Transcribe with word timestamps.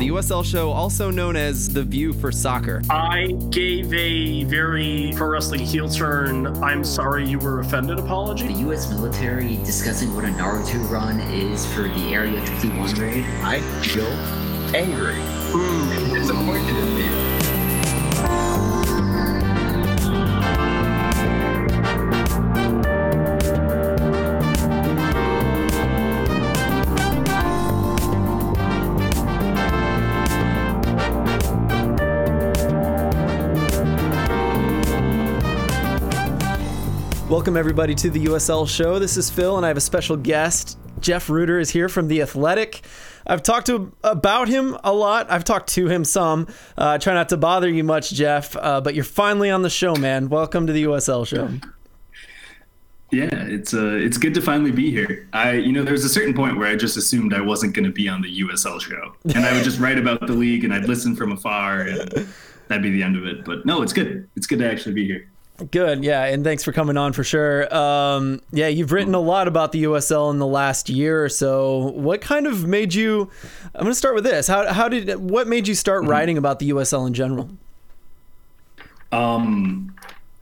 The 0.00 0.08
USL 0.08 0.42
show, 0.42 0.70
also 0.70 1.10
known 1.10 1.36
as 1.36 1.68
The 1.68 1.84
View 1.84 2.14
for 2.14 2.32
Soccer. 2.32 2.80
I 2.88 3.36
gave 3.50 3.92
a 3.92 4.44
very 4.44 5.12
pro 5.14 5.28
wrestling 5.28 5.60
heel 5.60 5.90
turn, 5.90 6.46
I'm 6.64 6.84
sorry 6.84 7.28
you 7.28 7.38
were 7.38 7.60
offended 7.60 7.98
apology. 7.98 8.46
The 8.46 8.60
U.S. 8.60 8.88
military 8.88 9.56
discussing 9.58 10.14
what 10.14 10.24
a 10.24 10.28
Naruto 10.28 10.88
run 10.88 11.20
is 11.20 11.70
for 11.74 11.82
the 11.82 12.14
Area 12.14 12.40
51 12.46 12.94
raid. 12.94 13.26
I 13.42 13.60
feel 13.82 14.06
angry 14.74 15.16
and 15.16 16.14
disappointed 16.14 16.76
in 16.76 16.94
me. 16.94 17.19
Welcome, 37.40 37.56
everybody, 37.56 37.94
to 37.94 38.10
the 38.10 38.26
USL 38.26 38.68
show. 38.68 38.98
This 38.98 39.16
is 39.16 39.30
Phil, 39.30 39.56
and 39.56 39.64
I 39.64 39.68
have 39.68 39.78
a 39.78 39.80
special 39.80 40.14
guest. 40.14 40.76
Jeff 41.00 41.30
Rueter 41.30 41.58
is 41.58 41.70
here 41.70 41.88
from 41.88 42.06
The 42.06 42.20
Athletic. 42.20 42.82
I've 43.26 43.42
talked 43.42 43.68
to 43.68 43.92
about 44.04 44.48
him 44.48 44.76
a 44.84 44.92
lot. 44.92 45.30
I've 45.30 45.44
talked 45.44 45.70
to 45.70 45.88
him 45.88 46.04
some. 46.04 46.48
Uh, 46.76 46.98
try 46.98 47.14
not 47.14 47.30
to 47.30 47.38
bother 47.38 47.66
you 47.70 47.82
much, 47.82 48.12
Jeff, 48.12 48.54
uh, 48.58 48.82
but 48.82 48.94
you're 48.94 49.04
finally 49.04 49.50
on 49.50 49.62
the 49.62 49.70
show, 49.70 49.96
man. 49.96 50.28
Welcome 50.28 50.66
to 50.66 50.74
the 50.74 50.84
USL 50.84 51.26
show. 51.26 51.48
Yeah, 53.10 53.30
it's 53.32 53.72
uh, 53.72 53.94
it's 53.94 54.18
good 54.18 54.34
to 54.34 54.42
finally 54.42 54.70
be 54.70 54.90
here. 54.90 55.26
I, 55.32 55.52
you 55.52 55.72
know, 55.72 55.82
there 55.82 55.94
was 55.94 56.04
a 56.04 56.10
certain 56.10 56.34
point 56.34 56.58
where 56.58 56.68
I 56.68 56.76
just 56.76 56.98
assumed 56.98 57.32
I 57.32 57.40
wasn't 57.40 57.74
going 57.74 57.86
to 57.86 57.90
be 57.90 58.06
on 58.06 58.20
the 58.20 58.40
USL 58.42 58.78
show, 58.82 59.14
and 59.34 59.46
I 59.46 59.54
would 59.54 59.64
just 59.64 59.80
write 59.80 59.96
about 59.96 60.26
the 60.26 60.34
league 60.34 60.64
and 60.64 60.74
I'd 60.74 60.84
listen 60.84 61.16
from 61.16 61.32
afar, 61.32 61.80
and 61.80 62.28
that'd 62.68 62.82
be 62.82 62.90
the 62.90 63.02
end 63.02 63.16
of 63.16 63.24
it. 63.24 63.46
But 63.46 63.64
no, 63.64 63.80
it's 63.80 63.94
good. 63.94 64.28
It's 64.36 64.46
good 64.46 64.58
to 64.58 64.70
actually 64.70 64.92
be 64.92 65.06
here. 65.06 65.26
Good, 65.70 66.04
yeah, 66.04 66.24
and 66.24 66.42
thanks 66.42 66.64
for 66.64 66.72
coming 66.72 66.96
on 66.96 67.12
for 67.12 67.22
sure. 67.22 67.72
Um, 67.74 68.40
yeah, 68.52 68.68
you've 68.68 68.92
written 68.92 69.14
a 69.14 69.20
lot 69.20 69.46
about 69.46 69.72
the 69.72 69.84
USL 69.84 70.30
in 70.30 70.38
the 70.38 70.46
last 70.46 70.88
year 70.88 71.22
or 71.24 71.28
so. 71.28 71.90
What 71.94 72.20
kind 72.20 72.46
of 72.46 72.66
made 72.66 72.94
you? 72.94 73.30
I'm 73.74 73.82
going 73.82 73.92
to 73.92 73.94
start 73.94 74.14
with 74.14 74.24
this. 74.24 74.46
How 74.46 74.72
how 74.72 74.88
did 74.88 75.16
what 75.16 75.48
made 75.48 75.68
you 75.68 75.74
start 75.74 76.04
writing 76.04 76.38
about 76.38 76.60
the 76.60 76.70
USL 76.70 77.06
in 77.06 77.14
general? 77.14 77.50
Um, 79.12 79.94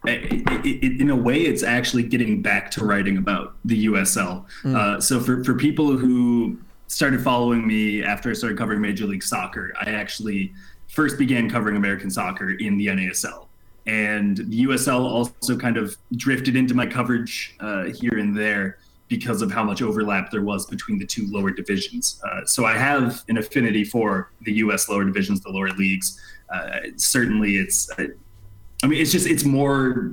it, 0.05 0.43
it, 0.65 1.01
in 1.01 1.11
a 1.11 1.17
way, 1.17 1.41
it's 1.41 1.63
actually 1.63 2.05
getting 2.05 2.41
back 2.41 2.71
to 2.73 2.85
writing 2.85 3.17
about 3.17 3.57
the 3.65 3.87
USL. 3.87 4.45
Uh, 4.65 5.01
so 5.01 5.19
for 5.21 5.43
for 5.43 5.55
people 5.55 5.97
who 5.97 6.59
started 6.87 7.23
following 7.23 7.67
me 7.67 8.03
after 8.03 8.31
I 8.31 8.35
started 8.35 8.57
covering 8.57 8.81
Major 8.81 9.07
League 9.07 9.23
Soccer, 9.23 9.73
I 9.81 9.91
actually 9.91 10.53
first 10.89 11.19
began 11.19 11.51
covering 11.51 11.77
American 11.77 12.11
soccer 12.11 12.51
in 12.53 12.79
the 12.79 12.87
NASL. 12.87 13.48
And 13.89 14.37
the 14.37 14.67
USL 14.67 15.01
also 15.01 15.57
kind 15.57 15.79
of 15.79 15.97
drifted 16.17 16.57
into 16.57 16.75
my 16.75 16.87
coverage 16.87 17.57
uh, 17.59 17.85
here 17.85 18.19
and 18.19 18.37
there 18.37 18.79
because 19.09 19.41
of 19.41 19.51
how 19.51 19.65
much 19.65 19.81
overlap 19.81 20.31
there 20.31 20.43
was 20.43 20.67
between 20.67 20.99
the 20.99 21.07
two 21.07 21.27
lower 21.29 21.51
divisions. 21.51 22.21
Uh, 22.23 22.45
so 22.45 22.67
I 22.67 22.77
have 22.77 23.25
an 23.29 23.39
affinity 23.39 23.85
for 23.85 24.31
the 24.43 24.53
US 24.53 24.91
lower 24.91 25.05
divisions, 25.05 25.41
the 25.41 25.49
lower 25.49 25.71
leagues. 25.71 26.21
Uh, 26.53 26.81
certainly, 26.97 27.57
it's, 27.57 27.91
I 27.99 28.87
mean, 28.87 29.01
it's 29.01 29.11
just, 29.11 29.27
it's 29.27 29.45
more, 29.45 30.13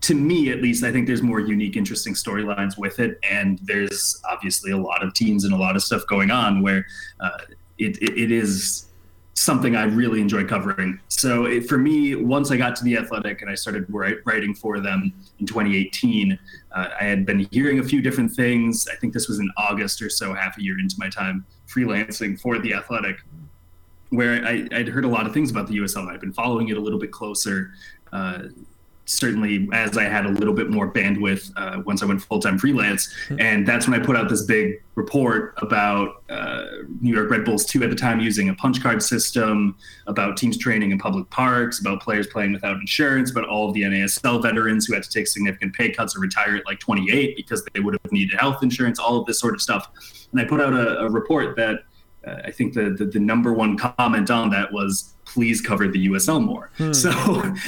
to 0.00 0.14
me 0.16 0.50
at 0.50 0.60
least, 0.60 0.82
I 0.82 0.90
think 0.90 1.06
there's 1.06 1.22
more 1.22 1.38
unique, 1.38 1.76
interesting 1.76 2.14
storylines 2.14 2.76
with 2.76 2.98
it. 2.98 3.20
And 3.30 3.60
there's 3.62 4.20
obviously 4.28 4.72
a 4.72 4.76
lot 4.76 5.04
of 5.04 5.14
teams 5.14 5.44
and 5.44 5.54
a 5.54 5.56
lot 5.56 5.76
of 5.76 5.84
stuff 5.84 6.02
going 6.08 6.32
on 6.32 6.60
where 6.60 6.84
uh, 7.20 7.38
it, 7.78 8.02
it, 8.02 8.18
it 8.18 8.32
is 8.32 8.85
something 9.36 9.76
I 9.76 9.84
really 9.84 10.20
enjoy 10.20 10.46
covering. 10.46 10.98
So 11.08 11.44
it, 11.44 11.68
for 11.68 11.76
me, 11.76 12.14
once 12.14 12.50
I 12.50 12.56
got 12.56 12.74
to 12.76 12.84
the 12.84 12.96
Athletic 12.96 13.42
and 13.42 13.50
I 13.50 13.54
started 13.54 13.84
writing 14.24 14.54
for 14.54 14.80
them 14.80 15.12
in 15.38 15.46
2018, 15.46 16.38
uh, 16.72 16.88
I 16.98 17.04
had 17.04 17.26
been 17.26 17.46
hearing 17.50 17.78
a 17.78 17.84
few 17.84 18.00
different 18.00 18.32
things. 18.32 18.88
I 18.90 18.96
think 18.96 19.12
this 19.12 19.28
was 19.28 19.38
in 19.38 19.50
August 19.58 20.00
or 20.00 20.08
so, 20.08 20.32
half 20.32 20.56
a 20.56 20.62
year 20.62 20.80
into 20.80 20.96
my 20.98 21.10
time 21.10 21.44
freelancing 21.68 22.40
for 22.40 22.58
the 22.58 22.72
Athletic, 22.72 23.18
where 24.08 24.42
I, 24.44 24.66
would 24.72 24.88
heard 24.88 25.04
a 25.04 25.08
lot 25.08 25.26
of 25.26 25.34
things 25.34 25.50
about 25.50 25.68
the 25.68 25.76
USL 25.78 26.08
I'd 26.08 26.20
been 26.20 26.32
following 26.32 26.68
it 26.68 26.78
a 26.78 26.80
little 26.80 26.98
bit 26.98 27.12
closer. 27.12 27.72
Uh, 28.12 28.44
certainly 29.06 29.68
as 29.72 29.96
I 29.96 30.04
had 30.04 30.26
a 30.26 30.28
little 30.28 30.52
bit 30.52 30.68
more 30.70 30.92
bandwidth 30.92 31.52
uh, 31.56 31.80
once 31.86 32.02
I 32.02 32.06
went 32.06 32.22
full 32.22 32.40
time 32.40 32.58
freelance. 32.58 33.12
And 33.38 33.66
that's 33.66 33.88
when 33.88 34.00
I 34.00 34.04
put 34.04 34.16
out 34.16 34.28
this 34.28 34.42
big 34.42 34.82
report 34.96 35.54
about 35.58 36.24
uh, 36.28 36.64
New 37.00 37.14
York 37.14 37.30
Red 37.30 37.44
Bulls 37.44 37.64
2 37.66 37.84
at 37.84 37.90
the 37.90 37.96
time 37.96 38.20
using 38.20 38.48
a 38.48 38.54
punch 38.54 38.82
card 38.82 39.02
system, 39.02 39.76
about 40.06 40.36
teams 40.36 40.58
training 40.58 40.90
in 40.90 40.98
public 40.98 41.28
parks, 41.30 41.80
about 41.80 42.02
players 42.02 42.26
playing 42.26 42.52
without 42.52 42.76
insurance, 42.76 43.30
about 43.30 43.48
all 43.48 43.68
of 43.68 43.74
the 43.74 43.82
NASL 43.82 44.42
veterans 44.42 44.86
who 44.86 44.94
had 44.94 45.02
to 45.02 45.10
take 45.10 45.28
significant 45.28 45.74
pay 45.74 45.90
cuts 45.90 46.16
or 46.16 46.20
retire 46.20 46.56
at 46.56 46.66
like 46.66 46.80
28 46.80 47.36
because 47.36 47.64
they 47.72 47.80
would 47.80 47.96
have 48.02 48.12
needed 48.12 48.38
health 48.38 48.62
insurance, 48.62 48.98
all 48.98 49.20
of 49.20 49.26
this 49.26 49.38
sort 49.38 49.54
of 49.54 49.62
stuff. 49.62 49.88
And 50.32 50.40
I 50.40 50.44
put 50.44 50.60
out 50.60 50.72
a, 50.72 51.00
a 51.00 51.10
report 51.10 51.56
that 51.56 51.80
I 52.44 52.50
think 52.50 52.74
the, 52.74 52.90
the, 52.90 53.06
the 53.06 53.20
number 53.20 53.52
one 53.52 53.76
comment 53.76 54.30
on 54.30 54.50
that 54.50 54.72
was 54.72 55.14
please 55.26 55.60
cover 55.60 55.86
the 55.88 56.08
USL 56.08 56.42
more. 56.42 56.70
Hmm. 56.78 56.92
So 57.06 57.12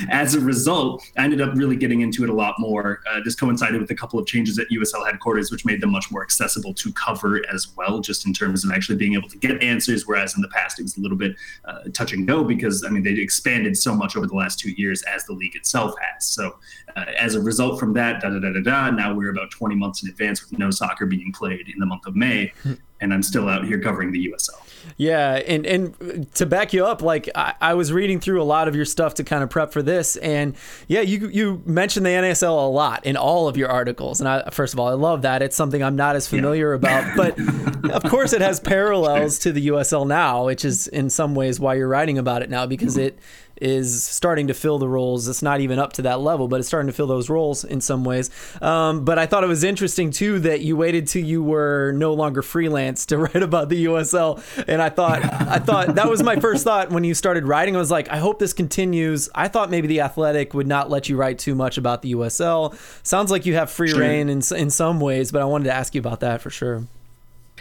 as 0.08 0.34
a 0.34 0.40
result, 0.40 1.04
I 1.16 1.24
ended 1.24 1.40
up 1.40 1.54
really 1.54 1.76
getting 1.76 2.00
into 2.00 2.24
it 2.24 2.30
a 2.30 2.32
lot 2.32 2.54
more. 2.58 3.00
Uh, 3.08 3.20
this 3.24 3.34
coincided 3.34 3.80
with 3.80 3.90
a 3.90 3.94
couple 3.94 4.18
of 4.18 4.26
changes 4.26 4.58
at 4.58 4.68
USL 4.70 5.06
headquarters, 5.06 5.50
which 5.50 5.64
made 5.64 5.80
them 5.80 5.90
much 5.90 6.10
more 6.10 6.22
accessible 6.22 6.72
to 6.74 6.92
cover 6.94 7.42
as 7.52 7.68
well, 7.76 8.00
just 8.00 8.26
in 8.26 8.32
terms 8.32 8.64
of 8.64 8.72
actually 8.72 8.96
being 8.96 9.14
able 9.14 9.28
to 9.28 9.38
get 9.38 9.62
answers. 9.62 10.06
Whereas 10.06 10.34
in 10.34 10.42
the 10.42 10.48
past, 10.48 10.80
it 10.80 10.82
was 10.82 10.96
a 10.96 11.00
little 11.00 11.16
bit 11.16 11.36
uh, 11.66 11.82
touch 11.92 12.12
and 12.12 12.26
go 12.26 12.42
because 12.42 12.84
I 12.84 12.88
mean 12.88 13.02
they 13.02 13.12
expanded 13.12 13.76
so 13.76 13.94
much 13.94 14.16
over 14.16 14.26
the 14.26 14.34
last 14.34 14.58
two 14.58 14.70
years 14.70 15.02
as 15.02 15.24
the 15.24 15.34
league 15.34 15.54
itself 15.54 15.94
has. 16.00 16.26
So 16.26 16.56
uh, 16.96 17.04
as 17.18 17.34
a 17.34 17.40
result 17.40 17.78
from 17.78 17.92
that, 17.94 18.20
da 18.22 18.30
da 18.30 18.40
da 18.40 18.52
da 18.52 18.60
da. 18.60 18.90
Now 18.90 19.14
we're 19.14 19.30
about 19.30 19.50
20 19.50 19.74
months 19.74 20.02
in 20.02 20.08
advance 20.08 20.42
with 20.42 20.58
no 20.58 20.70
soccer 20.70 21.06
being 21.06 21.32
played 21.32 21.68
in 21.68 21.78
the 21.78 21.86
month 21.86 22.06
of 22.06 22.16
May, 22.16 22.52
and 23.00 23.12
I'm 23.12 23.22
still 23.22 23.48
out 23.48 23.64
here 23.64 23.80
covering 23.80 24.12
the 24.12 24.28
USL. 24.28 24.68
Yeah, 24.96 25.34
and 25.46 25.66
and 25.66 26.34
to 26.34 26.46
back 26.46 26.72
you 26.72 26.86
up, 26.86 27.02
like 27.02 27.28
I, 27.34 27.54
I, 27.60 27.74
was 27.74 27.92
reading 27.92 28.20
through 28.20 28.42
a 28.42 28.44
lot 28.44 28.68
of 28.68 28.74
your 28.74 28.84
stuff 28.84 29.14
to 29.14 29.24
kind 29.24 29.42
of 29.42 29.50
prep 29.50 29.72
for 29.72 29.82
this, 29.82 30.16
and 30.16 30.56
yeah, 30.86 31.00
you 31.00 31.28
you 31.28 31.62
mentioned 31.66 32.06
the 32.06 32.10
NASL 32.10 32.48
a 32.48 32.70
lot 32.70 33.04
in 33.04 33.16
all 33.16 33.48
of 33.48 33.56
your 33.56 33.68
articles, 33.68 34.20
and 34.20 34.28
I 34.28 34.48
first 34.50 34.72
of 34.72 34.80
all, 34.80 34.88
I 34.88 34.94
love 34.94 35.22
that. 35.22 35.42
It's 35.42 35.56
something 35.56 35.82
I'm 35.82 35.96
not 35.96 36.16
as 36.16 36.26
familiar 36.26 36.70
yeah. 36.70 36.76
about, 36.76 37.16
but 37.16 37.90
of 37.90 38.04
course, 38.10 38.32
it 38.32 38.40
has 38.40 38.60
parallels 38.60 39.38
to 39.40 39.52
the 39.52 39.68
USL 39.68 40.06
now, 40.06 40.46
which 40.46 40.64
is 40.64 40.86
in 40.88 41.10
some 41.10 41.34
ways 41.34 41.60
why 41.60 41.74
you're 41.74 41.88
writing 41.88 42.18
about 42.18 42.42
it 42.42 42.50
now 42.50 42.66
because 42.66 42.94
mm-hmm. 42.94 43.06
it 43.06 43.18
is 43.60 44.04
starting 44.04 44.48
to 44.48 44.54
fill 44.54 44.78
the 44.78 44.88
roles. 44.88 45.28
It's 45.28 45.42
not 45.42 45.60
even 45.60 45.78
up 45.78 45.92
to 45.94 46.02
that 46.02 46.20
level, 46.20 46.48
but 46.48 46.60
it's 46.60 46.68
starting 46.68 46.86
to 46.86 46.92
fill 46.92 47.06
those 47.06 47.28
roles 47.28 47.64
in 47.64 47.80
some 47.80 48.04
ways. 48.04 48.30
Um, 48.62 49.04
but 49.04 49.18
I 49.18 49.26
thought 49.26 49.44
it 49.44 49.48
was 49.48 49.64
interesting 49.64 50.10
too 50.10 50.38
that 50.40 50.60
you 50.60 50.76
waited 50.76 51.08
till 51.08 51.24
you 51.24 51.42
were 51.42 51.92
no 51.92 52.14
longer 52.14 52.42
freelance 52.42 53.06
to 53.06 53.18
write 53.18 53.42
about 53.42 53.68
the 53.68 53.84
USL. 53.86 54.42
And 54.66 54.80
I 54.82 54.88
thought, 54.88 55.22
I 55.24 55.58
thought 55.58 55.94
that 55.94 56.08
was 56.08 56.22
my 56.22 56.36
first 56.40 56.64
thought 56.64 56.90
when 56.90 57.04
you 57.04 57.14
started 57.14 57.46
writing. 57.46 57.76
I 57.76 57.78
was 57.78 57.90
like, 57.90 58.08
I 58.10 58.18
hope 58.18 58.38
this 58.38 58.52
continues. 58.52 59.28
I 59.34 59.48
thought 59.48 59.70
maybe 59.70 59.88
the 59.88 60.00
Athletic 60.00 60.54
would 60.54 60.66
not 60.66 60.90
let 60.90 61.08
you 61.08 61.16
write 61.16 61.38
too 61.38 61.54
much 61.54 61.78
about 61.78 62.02
the 62.02 62.14
USL. 62.14 62.76
Sounds 63.06 63.30
like 63.30 63.46
you 63.46 63.54
have 63.54 63.70
free 63.70 63.90
sure. 63.90 64.00
reign 64.00 64.28
in 64.28 64.42
in 64.56 64.70
some 64.70 65.00
ways, 65.00 65.32
but 65.32 65.42
I 65.42 65.44
wanted 65.44 65.64
to 65.64 65.72
ask 65.72 65.94
you 65.94 66.00
about 66.00 66.20
that 66.20 66.40
for 66.40 66.50
sure. 66.50 66.84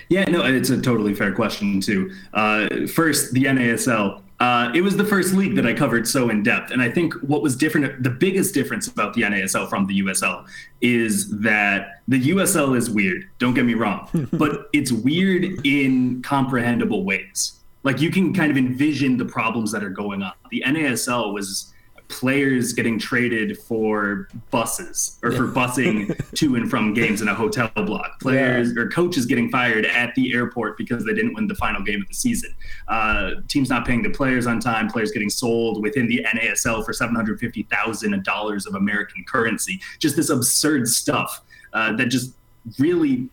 Yeah, 0.10 0.24
no, 0.26 0.44
it's 0.46 0.70
a 0.70 0.82
totally 0.82 1.14
fair 1.14 1.34
question 1.34 1.82
too. 1.82 2.12
Uh, 2.34 2.88
first, 2.88 3.34
the 3.34 3.46
NASL. 3.46 4.22
Uh, 4.40 4.72
it 4.76 4.82
was 4.82 4.96
the 4.96 5.04
first 5.04 5.34
league 5.34 5.56
that 5.56 5.66
I 5.66 5.74
covered 5.74 6.08
so 6.08 6.30
in 6.30 6.44
depth. 6.44 6.72
And 6.72 6.82
I 6.82 6.92
think 6.92 7.14
what 7.22 7.42
was 7.42 7.56
different, 7.56 8.04
the 8.04 8.10
biggest 8.10 8.54
difference 8.54 8.88
about 8.88 9.14
the 9.16 9.24
NASL 9.24 9.68
from 9.68 9.88
the 9.88 10.00
USL 10.04 10.46
is 10.82 11.30
that 11.40 12.02
the 12.08 12.30
USL 12.30 12.78
is 12.78 12.90
weird. 12.90 13.28
Don't 13.40 13.56
get 13.56 13.66
me 13.66 13.74
wrong, 13.74 14.30
but 14.34 14.70
it's 14.74 14.92
weird 14.92 15.66
in 15.66 16.22
comprehensible 16.22 17.04
ways. 17.04 17.60
Like 17.82 18.00
you 18.00 18.12
can 18.12 18.34
kind 18.34 18.52
of 18.52 18.58
envision 18.58 19.18
the 19.18 19.26
problems 19.26 19.72
that 19.72 19.84
are 19.84 19.90
going 19.90 20.22
on. 20.22 20.34
The 20.52 20.64
NASL 20.66 21.34
was 21.34 21.74
players 22.10 22.74
getting 22.74 22.98
traded 22.98 23.58
for 23.58 24.30
buses 24.50 25.18
or 25.24 25.32
for 25.32 25.48
busing 25.48 26.16
to 26.36 26.56
and 26.56 26.70
from 26.70 26.94
games 26.96 27.22
in 27.22 27.28
a 27.28 27.34
hotel 27.34 27.70
block. 27.76 28.20
Players 28.20 28.74
yeah. 28.74 28.82
or 28.82 28.90
coaches 28.90 29.26
getting 29.26 29.50
fired 29.50 29.86
at 29.86 30.16
the 30.16 30.34
airport 30.34 30.78
because 30.78 31.06
they 31.06 31.14
didn't 31.14 31.34
win 31.34 31.48
the 31.48 31.56
final 31.56 31.82
game 31.82 32.02
of 32.02 32.08
the 32.08 32.14
season. 32.14 32.54
Uh, 32.88 33.32
teams 33.48 33.70
not 33.70 33.86
paying 33.86 34.02
the 34.02 34.10
players 34.10 34.48
on 34.48 34.60
time. 34.60 34.90
Players 34.90 35.12
getting 35.12 35.30
sold 35.30 35.82
within 35.82 36.08
the 36.08 36.26
NASL 36.34 36.86
for 36.86 36.94
seven 36.94 37.16
hundred 37.16 37.40
fifty 37.40 37.64
thousand 37.64 38.24
dollars 38.24 38.66
of 38.66 38.76
American 38.76 39.24
currency. 39.28 39.82
Just 40.00 40.16
this 40.16 40.30
absurd 40.30 40.88
stuff 40.88 41.42
uh, 41.74 41.94
that 41.98 42.08
just 42.08 42.34
really 42.80 43.30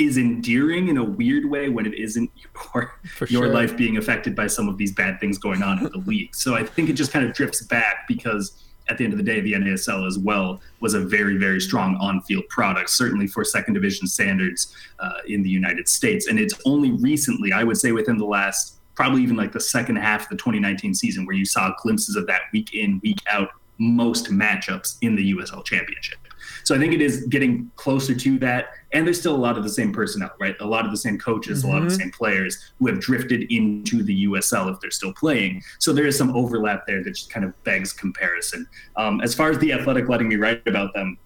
is 0.00 0.16
endearing 0.16 0.88
in 0.88 0.96
a 0.96 1.04
weird 1.04 1.44
way 1.44 1.68
when 1.68 1.86
it 1.86 1.94
isn't 1.94 2.30
your 2.36 2.92
For 3.16 3.26
your 3.26 3.44
sure. 3.44 3.54
life 3.54 3.76
being 3.76 3.96
affected 3.96 4.34
by 4.34 4.46
some 4.46 4.68
of 4.68 4.78
these 4.78 4.92
bad 4.92 5.20
things 5.20 5.38
going 5.38 5.62
on 5.62 5.78
in 5.78 5.84
the 5.84 5.98
league. 5.98 6.34
So 6.34 6.54
I 6.54 6.64
think 6.64 6.88
it 6.88 6.94
just 6.94 7.12
kind 7.12 7.26
of 7.26 7.34
drifts 7.34 7.62
back 7.62 8.08
because 8.08 8.64
at 8.88 8.98
the 8.98 9.04
end 9.04 9.12
of 9.12 9.18
the 9.18 9.24
day, 9.24 9.40
the 9.40 9.52
NASL 9.52 10.06
as 10.06 10.18
well 10.18 10.60
was 10.80 10.94
a 10.94 11.00
very, 11.00 11.36
very 11.36 11.60
strong 11.60 11.96
on-field 12.00 12.48
product, 12.48 12.90
certainly 12.90 13.28
for 13.28 13.44
second 13.44 13.74
division 13.74 14.08
standards 14.08 14.74
uh, 14.98 15.18
in 15.28 15.42
the 15.42 15.50
United 15.50 15.88
States. 15.88 16.26
And 16.26 16.40
it's 16.40 16.54
only 16.64 16.90
recently, 16.92 17.52
I 17.52 17.62
would 17.62 17.76
say, 17.76 17.92
within 17.92 18.18
the 18.18 18.24
last 18.24 18.78
probably 18.96 19.22
even 19.22 19.36
like 19.36 19.52
the 19.52 19.60
second 19.60 19.96
half 19.96 20.24
of 20.24 20.28
the 20.30 20.36
2019 20.36 20.94
season 20.94 21.24
where 21.24 21.36
you 21.36 21.44
saw 21.44 21.72
glimpses 21.82 22.16
of 22.16 22.26
that 22.26 22.42
week 22.52 22.74
in, 22.74 23.00
week 23.02 23.20
out 23.30 23.50
most 23.78 24.26
matchups 24.26 24.98
in 25.00 25.14
the 25.16 25.32
USL 25.34 25.64
Championship. 25.64 26.18
So 26.64 26.74
I 26.74 26.78
think 26.78 26.92
it 26.92 27.00
is 27.00 27.26
getting 27.26 27.70
closer 27.76 28.14
to 28.14 28.38
that. 28.40 28.72
And 28.92 29.06
there's 29.06 29.20
still 29.20 29.34
a 29.34 29.38
lot 29.38 29.56
of 29.56 29.62
the 29.62 29.70
same 29.70 29.92
personnel, 29.92 30.30
right? 30.40 30.56
A 30.60 30.66
lot 30.66 30.84
of 30.84 30.90
the 30.90 30.96
same 30.96 31.18
coaches, 31.18 31.60
mm-hmm. 31.60 31.68
a 31.68 31.72
lot 31.72 31.82
of 31.82 31.88
the 31.88 31.94
same 31.94 32.10
players 32.10 32.72
who 32.78 32.88
have 32.88 33.00
drifted 33.00 33.52
into 33.52 34.02
the 34.02 34.26
USL 34.26 34.72
if 34.72 34.80
they're 34.80 34.90
still 34.90 35.12
playing. 35.12 35.62
So 35.78 35.92
there 35.92 36.06
is 36.06 36.18
some 36.18 36.34
overlap 36.34 36.86
there 36.86 37.02
that 37.04 37.10
just 37.10 37.30
kind 37.30 37.44
of 37.44 37.64
begs 37.64 37.92
comparison. 37.92 38.66
Um, 38.96 39.20
as 39.20 39.34
far 39.34 39.50
as 39.50 39.58
the 39.58 39.72
athletic 39.72 40.08
letting 40.08 40.28
me 40.28 40.36
write 40.36 40.66
about 40.66 40.92
them, 40.94 41.18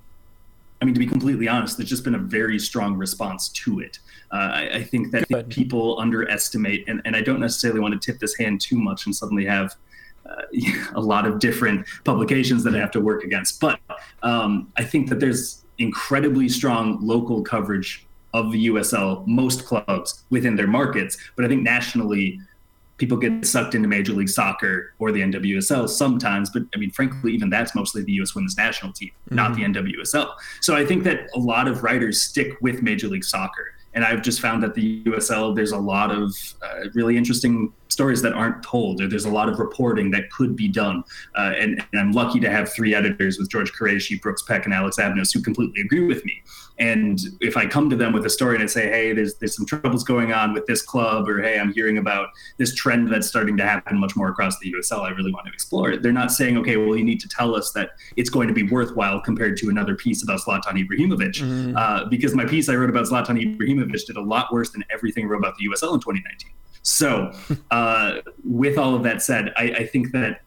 I 0.83 0.85
mean, 0.85 0.95
to 0.95 1.01
be 1.01 1.07
completely 1.07 1.49
honest, 1.49 1.79
there's 1.79 1.89
just 1.89 2.05
been 2.05 2.15
a 2.15 2.19
very 2.19 2.59
strong 2.59 2.95
response 2.95 3.49
to 3.51 3.81
it. 3.81 4.01
Uh, 4.31 4.51
I, 4.53 4.71
I, 4.75 4.83
think 4.83 5.13
that 5.13 5.27
Good. 5.29 5.49
people 5.49 5.99
underestimate, 5.99 6.87
and, 6.89 7.01
and 7.07 7.17
I 7.17 7.23
don't 7.23 7.41
necessarily 7.41 7.81
want 7.81 7.99
to 7.99 8.13
tip 8.13 8.21
this 8.21 8.37
hand 8.37 8.61
too 8.61 8.77
much 8.77 9.07
and 9.07 9.17
suddenly 9.17 9.47
have 9.47 9.77
uh, 10.29 10.43
a 10.95 11.01
lot 11.01 11.27
of 11.27 11.39
different 11.39 11.87
publications 12.05 12.65
that 12.65 12.75
I 12.75 12.79
have 12.79 12.91
to 12.91 13.01
work 13.01 13.25
against. 13.25 13.61
But 13.61 13.81
um, 14.23 14.73
I 14.77 14.85
think 14.85 15.09
that 15.09 15.21
there's 15.21 15.64
incredibly 15.79 16.49
strong 16.49 16.99
local 17.01 17.43
coverage 17.43 18.07
of 18.33 18.51
the 18.53 18.67
USL, 18.67 19.27
most 19.27 19.65
clubs 19.65 20.25
within 20.31 20.57
their 20.57 20.67
markets. 20.67 21.17
But 21.37 21.45
I 21.45 21.49
think 21.49 21.63
nationally, 21.63 22.41
people 22.97 23.17
get 23.17 23.45
sucked 23.45 23.75
into 23.75 23.89
Major 23.89 24.13
League 24.13 24.29
Soccer 24.29 24.95
or 24.99 25.13
the 25.13 25.21
NWSL 25.21 25.89
sometimes. 25.89 26.51
But 26.51 26.65
I 26.75 26.79
mean, 26.79 26.91
frankly, 26.91 27.33
even 27.33 27.51
that's 27.51 27.75
mostly 27.75 28.03
the 28.03 28.13
US 28.15 28.35
women's 28.35 28.57
national 28.57 28.93
team, 28.93 29.11
mm-hmm. 29.27 29.37
not 29.37 29.55
the 29.55 29.63
NWSL. 29.63 30.33
So 30.61 30.77
I 30.77 30.85
think 30.85 31.05
that 31.05 31.29
a 31.35 31.39
lot 31.39 31.69
of 31.69 31.83
writers 31.83 32.21
stick 32.21 32.57
with 32.61 32.83
Major 32.83 33.09
League 33.09 33.25
Soccer. 33.25 33.75
And 33.95 34.05
I've 34.05 34.23
just 34.23 34.41
found 34.41 34.63
that 34.65 34.75
the 34.75 35.05
USL, 35.05 35.55
there's 35.55 35.71
a 35.71 35.79
lot 35.79 36.11
of 36.11 36.35
uh, 36.63 36.89
really 36.95 37.17
interesting 37.17 37.73
stories 37.95 38.21
that 38.23 38.35
aren't 38.35 38.63
told. 38.63 39.01
Or 39.01 39.09
there's 39.09 39.25
a 39.25 39.31
lot 39.31 39.49
of 39.49 39.59
reporting 39.59 40.11
that 40.11 40.31
could 40.31 40.55
be 40.55 40.69
done. 40.69 41.03
Uh, 41.35 41.55
and, 41.59 41.83
and, 41.93 42.01
I'm 42.01 42.13
lucky 42.13 42.41
to 42.41 42.51
have 42.51 42.71
three 42.71 42.95
editors 42.95 43.39
with 43.39 43.49
George 43.49 43.73
Quraishi, 43.73 44.21
Brooks 44.21 44.43
Peck, 44.43 44.67
and 44.67 44.75
Alex 44.75 44.99
Abnos 44.99 45.33
who 45.33 45.41
completely 45.41 45.81
agree 45.81 46.07
with 46.07 46.25
me. 46.27 46.43
And 46.79 47.21
if 47.41 47.57
I 47.57 47.67
come 47.67 47.89
to 47.91 47.97
them 47.97 48.13
with 48.13 48.27
a 48.27 48.31
story 48.31 48.57
and 48.57 48.65
I 48.65 48.67
say, 48.67 48.89
hey, 48.89 49.13
there's 49.13 49.35
there's 49.37 49.55
some 49.55 49.65
troubles 49.65 50.03
going 50.03 50.33
on 50.33 50.53
with 50.53 50.67
this 50.67 50.83
club, 50.83 51.29
or 51.29 51.41
hey, 51.41 51.59
I'm 51.59 51.73
hearing 51.73 51.99
about 51.99 52.31
this 52.59 52.75
trend 52.75 53.13
that's 53.13 53.29
starting 53.29 53.57
to 53.59 53.65
happen 53.65 53.97
much 53.97 54.17
more 54.17 54.29
across 54.29 54.59
the 54.59 54.73
USL, 54.73 55.03
I 55.03 55.11
really 55.11 55.33
want 55.33 55.47
to 55.47 55.53
explore 55.53 55.93
it. 55.93 56.03
They're 56.03 56.13
not 56.13 56.33
saying, 56.33 56.59
okay, 56.59 56.77
well, 56.77 56.97
you 56.97 57.05
need 57.05 57.21
to 57.21 57.29
tell 57.29 57.55
us 57.55 57.71
that 57.73 57.91
it's 58.17 58.29
going 58.29 58.49
to 58.49 58.55
be 58.55 58.65
worthwhile 58.65 59.21
compared 59.21 59.57
to 59.59 59.69
another 59.69 59.95
piece 59.95 60.25
about 60.25 60.41
Zlatan 60.41 60.85
Ibrahimovic, 60.85 61.37
mm-hmm. 61.37 61.77
uh, 61.77 62.07
because 62.07 62.35
my 62.35 62.45
piece 62.45 62.69
I 62.69 62.75
wrote 62.75 62.91
about 62.91 63.07
Zlatan 63.07 63.57
Ibrahimovic 63.57 64.07
did 64.07 64.17
a 64.17 64.23
lot 64.23 64.53
worse 64.53 64.71
than 64.71 64.85
everything 64.91 65.27
I 65.27 65.29
wrote 65.29 65.39
about 65.39 65.57
the 65.57 65.69
USL 65.69 65.95
in 65.95 66.01
2019. 66.01 66.51
So, 66.85 67.33
uh, 67.71 68.19
with 68.45 68.79
all 68.79 68.95
of 68.95 69.03
that 69.03 69.23
said, 69.23 69.53
I, 69.57 69.63
I 69.63 69.87
think 69.87 70.13
that 70.13 70.43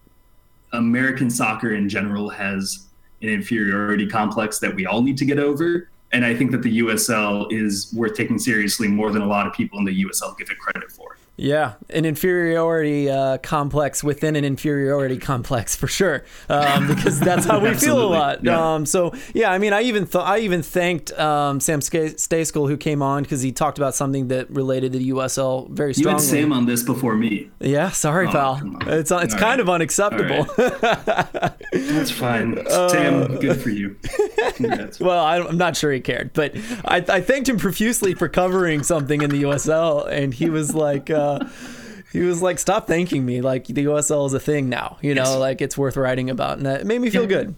American 0.72 1.30
soccer 1.30 1.74
in 1.74 1.90
general 1.90 2.30
has 2.30 2.88
an 3.22 3.30
inferiority 3.30 4.08
complex 4.08 4.60
that 4.60 4.74
we 4.74 4.86
all 4.86 5.02
need 5.02 5.18
to 5.18 5.26
get 5.26 5.40
over 5.40 5.90
and 6.14 6.26
I 6.26 6.34
think 6.36 6.52
that 6.52 6.62
the 6.62 6.80
USL 6.80 7.52
is 7.52 7.94
worth 7.94 8.16
taking 8.16 8.40
seriously 8.40 8.88
more 8.88 9.12
than 9.12 9.22
a 9.22 9.28
lot 9.28 9.46
of 9.46 9.54
people 9.54 9.80
in 9.80 9.86
the 9.86 10.06
USL 10.06 10.38
give 10.38 10.50
it 10.50 10.58
credit 10.58 10.92
for. 10.92 11.17
Yeah, 11.40 11.74
an 11.92 12.04
inferiority 12.04 13.12
uh, 13.12 13.38
complex 13.38 14.04
within 14.04 14.36
an 14.36 14.44
inferiority 14.44 15.20
complex 15.20 15.76
for 15.76 15.86
sure, 15.86 16.26
um, 16.50 16.88
because 16.88 17.20
that's 17.20 17.46
how 17.46 17.60
we 17.60 17.76
feel 17.76 18.02
a 18.02 18.10
lot. 18.10 18.44
Yeah. 18.44 18.74
Um, 18.74 18.88
so 18.88 19.14
yeah, 19.36 19.52
I 19.52 19.60
mean, 19.60 19.72
I 19.72 19.84
even 19.84 20.08
th- 20.08 20.24
I 20.24 20.40
even 20.40 20.64
thanked 20.64 21.12
um, 21.12 21.60
Sam 21.60 21.82
Stejskal 21.82 22.68
who 22.68 22.76
came 22.76 23.04
on 23.04 23.22
because 23.22 23.44
he 23.44 23.52
talked 23.52 23.78
about 23.78 23.94
something 23.94 24.30
that 24.30 24.50
related 24.50 24.94
to 24.94 24.98
the 24.98 25.12
USL 25.12 25.70
very 25.70 25.94
strongly. 25.94 26.24
You 26.24 26.28
had 26.28 26.42
Sam 26.42 26.54
on 26.54 26.66
this 26.66 26.82
before 26.82 27.16
me. 27.16 27.52
Yeah, 27.60 27.92
sorry, 27.92 28.26
oh, 28.30 28.32
pal. 28.32 28.60
It's 28.88 29.12
it's 29.12 29.12
All 29.12 29.28
kind 29.28 29.42
right. 29.42 29.60
of 29.60 29.70
unacceptable. 29.70 30.48
Right. 30.58 31.54
that's 31.72 32.10
fine, 32.10 32.58
uh, 32.68 32.90
Sam. 32.90 33.36
Good 33.40 33.62
for 33.62 33.70
you. 33.70 33.96
Congrats. 34.56 35.00
well, 35.00 35.24
I'm 35.24 35.56
not 35.56 35.78
sure 35.78 35.92
he 35.92 36.00
cared, 36.00 36.34
but 36.34 36.56
I, 36.84 37.06
I 37.08 37.22
thanked 37.22 37.48
him 37.48 37.60
profusely 37.60 38.16
for 38.16 38.28
covering 38.28 38.82
something 38.82 39.22
in 39.22 39.30
the 39.30 39.44
USL, 39.44 40.08
and 40.08 40.34
he 40.34 40.50
was 40.50 40.74
like. 40.74 41.12
Uh, 41.12 41.27
he 42.12 42.22
was 42.22 42.42
like, 42.42 42.60
"Stop 42.60 42.88
thanking 42.88 43.26
me. 43.26 43.42
Like 43.42 43.66
the 43.68 43.86
USL 43.86 44.26
is 44.28 44.34
a 44.34 44.40
thing 44.40 44.70
now. 44.70 44.98
You 45.02 45.16
know, 45.16 45.24
yes. 45.24 45.36
like 45.38 45.62
it's 45.62 45.78
worth 45.78 45.98
writing 45.98 46.30
about." 46.30 46.58
And 46.58 46.66
that 46.66 46.86
made 46.86 47.02
me 47.02 47.10
feel 47.10 47.24
yeah. 47.24 47.28
good. 47.28 47.56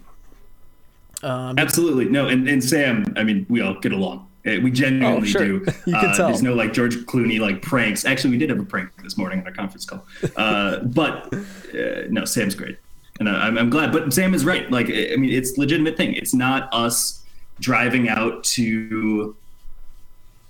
Um, 1.22 1.60
Absolutely, 1.60 2.06
no. 2.06 2.28
And, 2.28 2.48
and 2.48 2.64
Sam, 2.64 3.14
I 3.18 3.24
mean, 3.24 3.46
we 3.50 3.62
all 3.62 3.74
get 3.80 3.92
along. 3.92 4.28
Eh, 4.46 4.60
we 4.60 4.72
genuinely 4.72 5.22
oh, 5.22 5.26
sure. 5.26 5.42
do. 5.42 5.54
you 5.86 5.94
can 5.94 5.96
uh, 5.96 6.16
tell. 6.16 6.28
There's 6.28 6.42
no 6.42 6.54
like 6.54 6.74
George 6.74 6.96
Clooney 7.06 7.40
like 7.40 7.62
pranks. 7.62 8.06
Actually, 8.06 8.32
we 8.32 8.38
did 8.38 8.50
have 8.50 8.60
a 8.60 8.64
prank 8.64 8.90
this 9.04 9.18
morning 9.18 9.40
on 9.40 9.46
our 9.46 9.54
conference 9.54 9.86
call. 9.86 10.06
Uh, 10.36 10.80
but 10.84 11.34
uh, 11.34 12.08
no, 12.10 12.26
Sam's 12.26 12.56
great, 12.56 12.78
and 13.20 13.30
I'm, 13.30 13.58
I'm 13.58 13.70
glad. 13.70 13.92
But 13.92 14.14
Sam 14.14 14.34
is 14.34 14.46
right. 14.46 14.70
Like, 14.72 14.88
I 14.88 15.16
mean, 15.18 15.32
it's 15.32 15.58
legitimate 15.58 15.98
thing. 15.98 16.14
It's 16.14 16.34
not 16.34 16.70
us 16.74 17.24
driving 17.60 18.08
out 18.08 18.44
to 18.46 19.36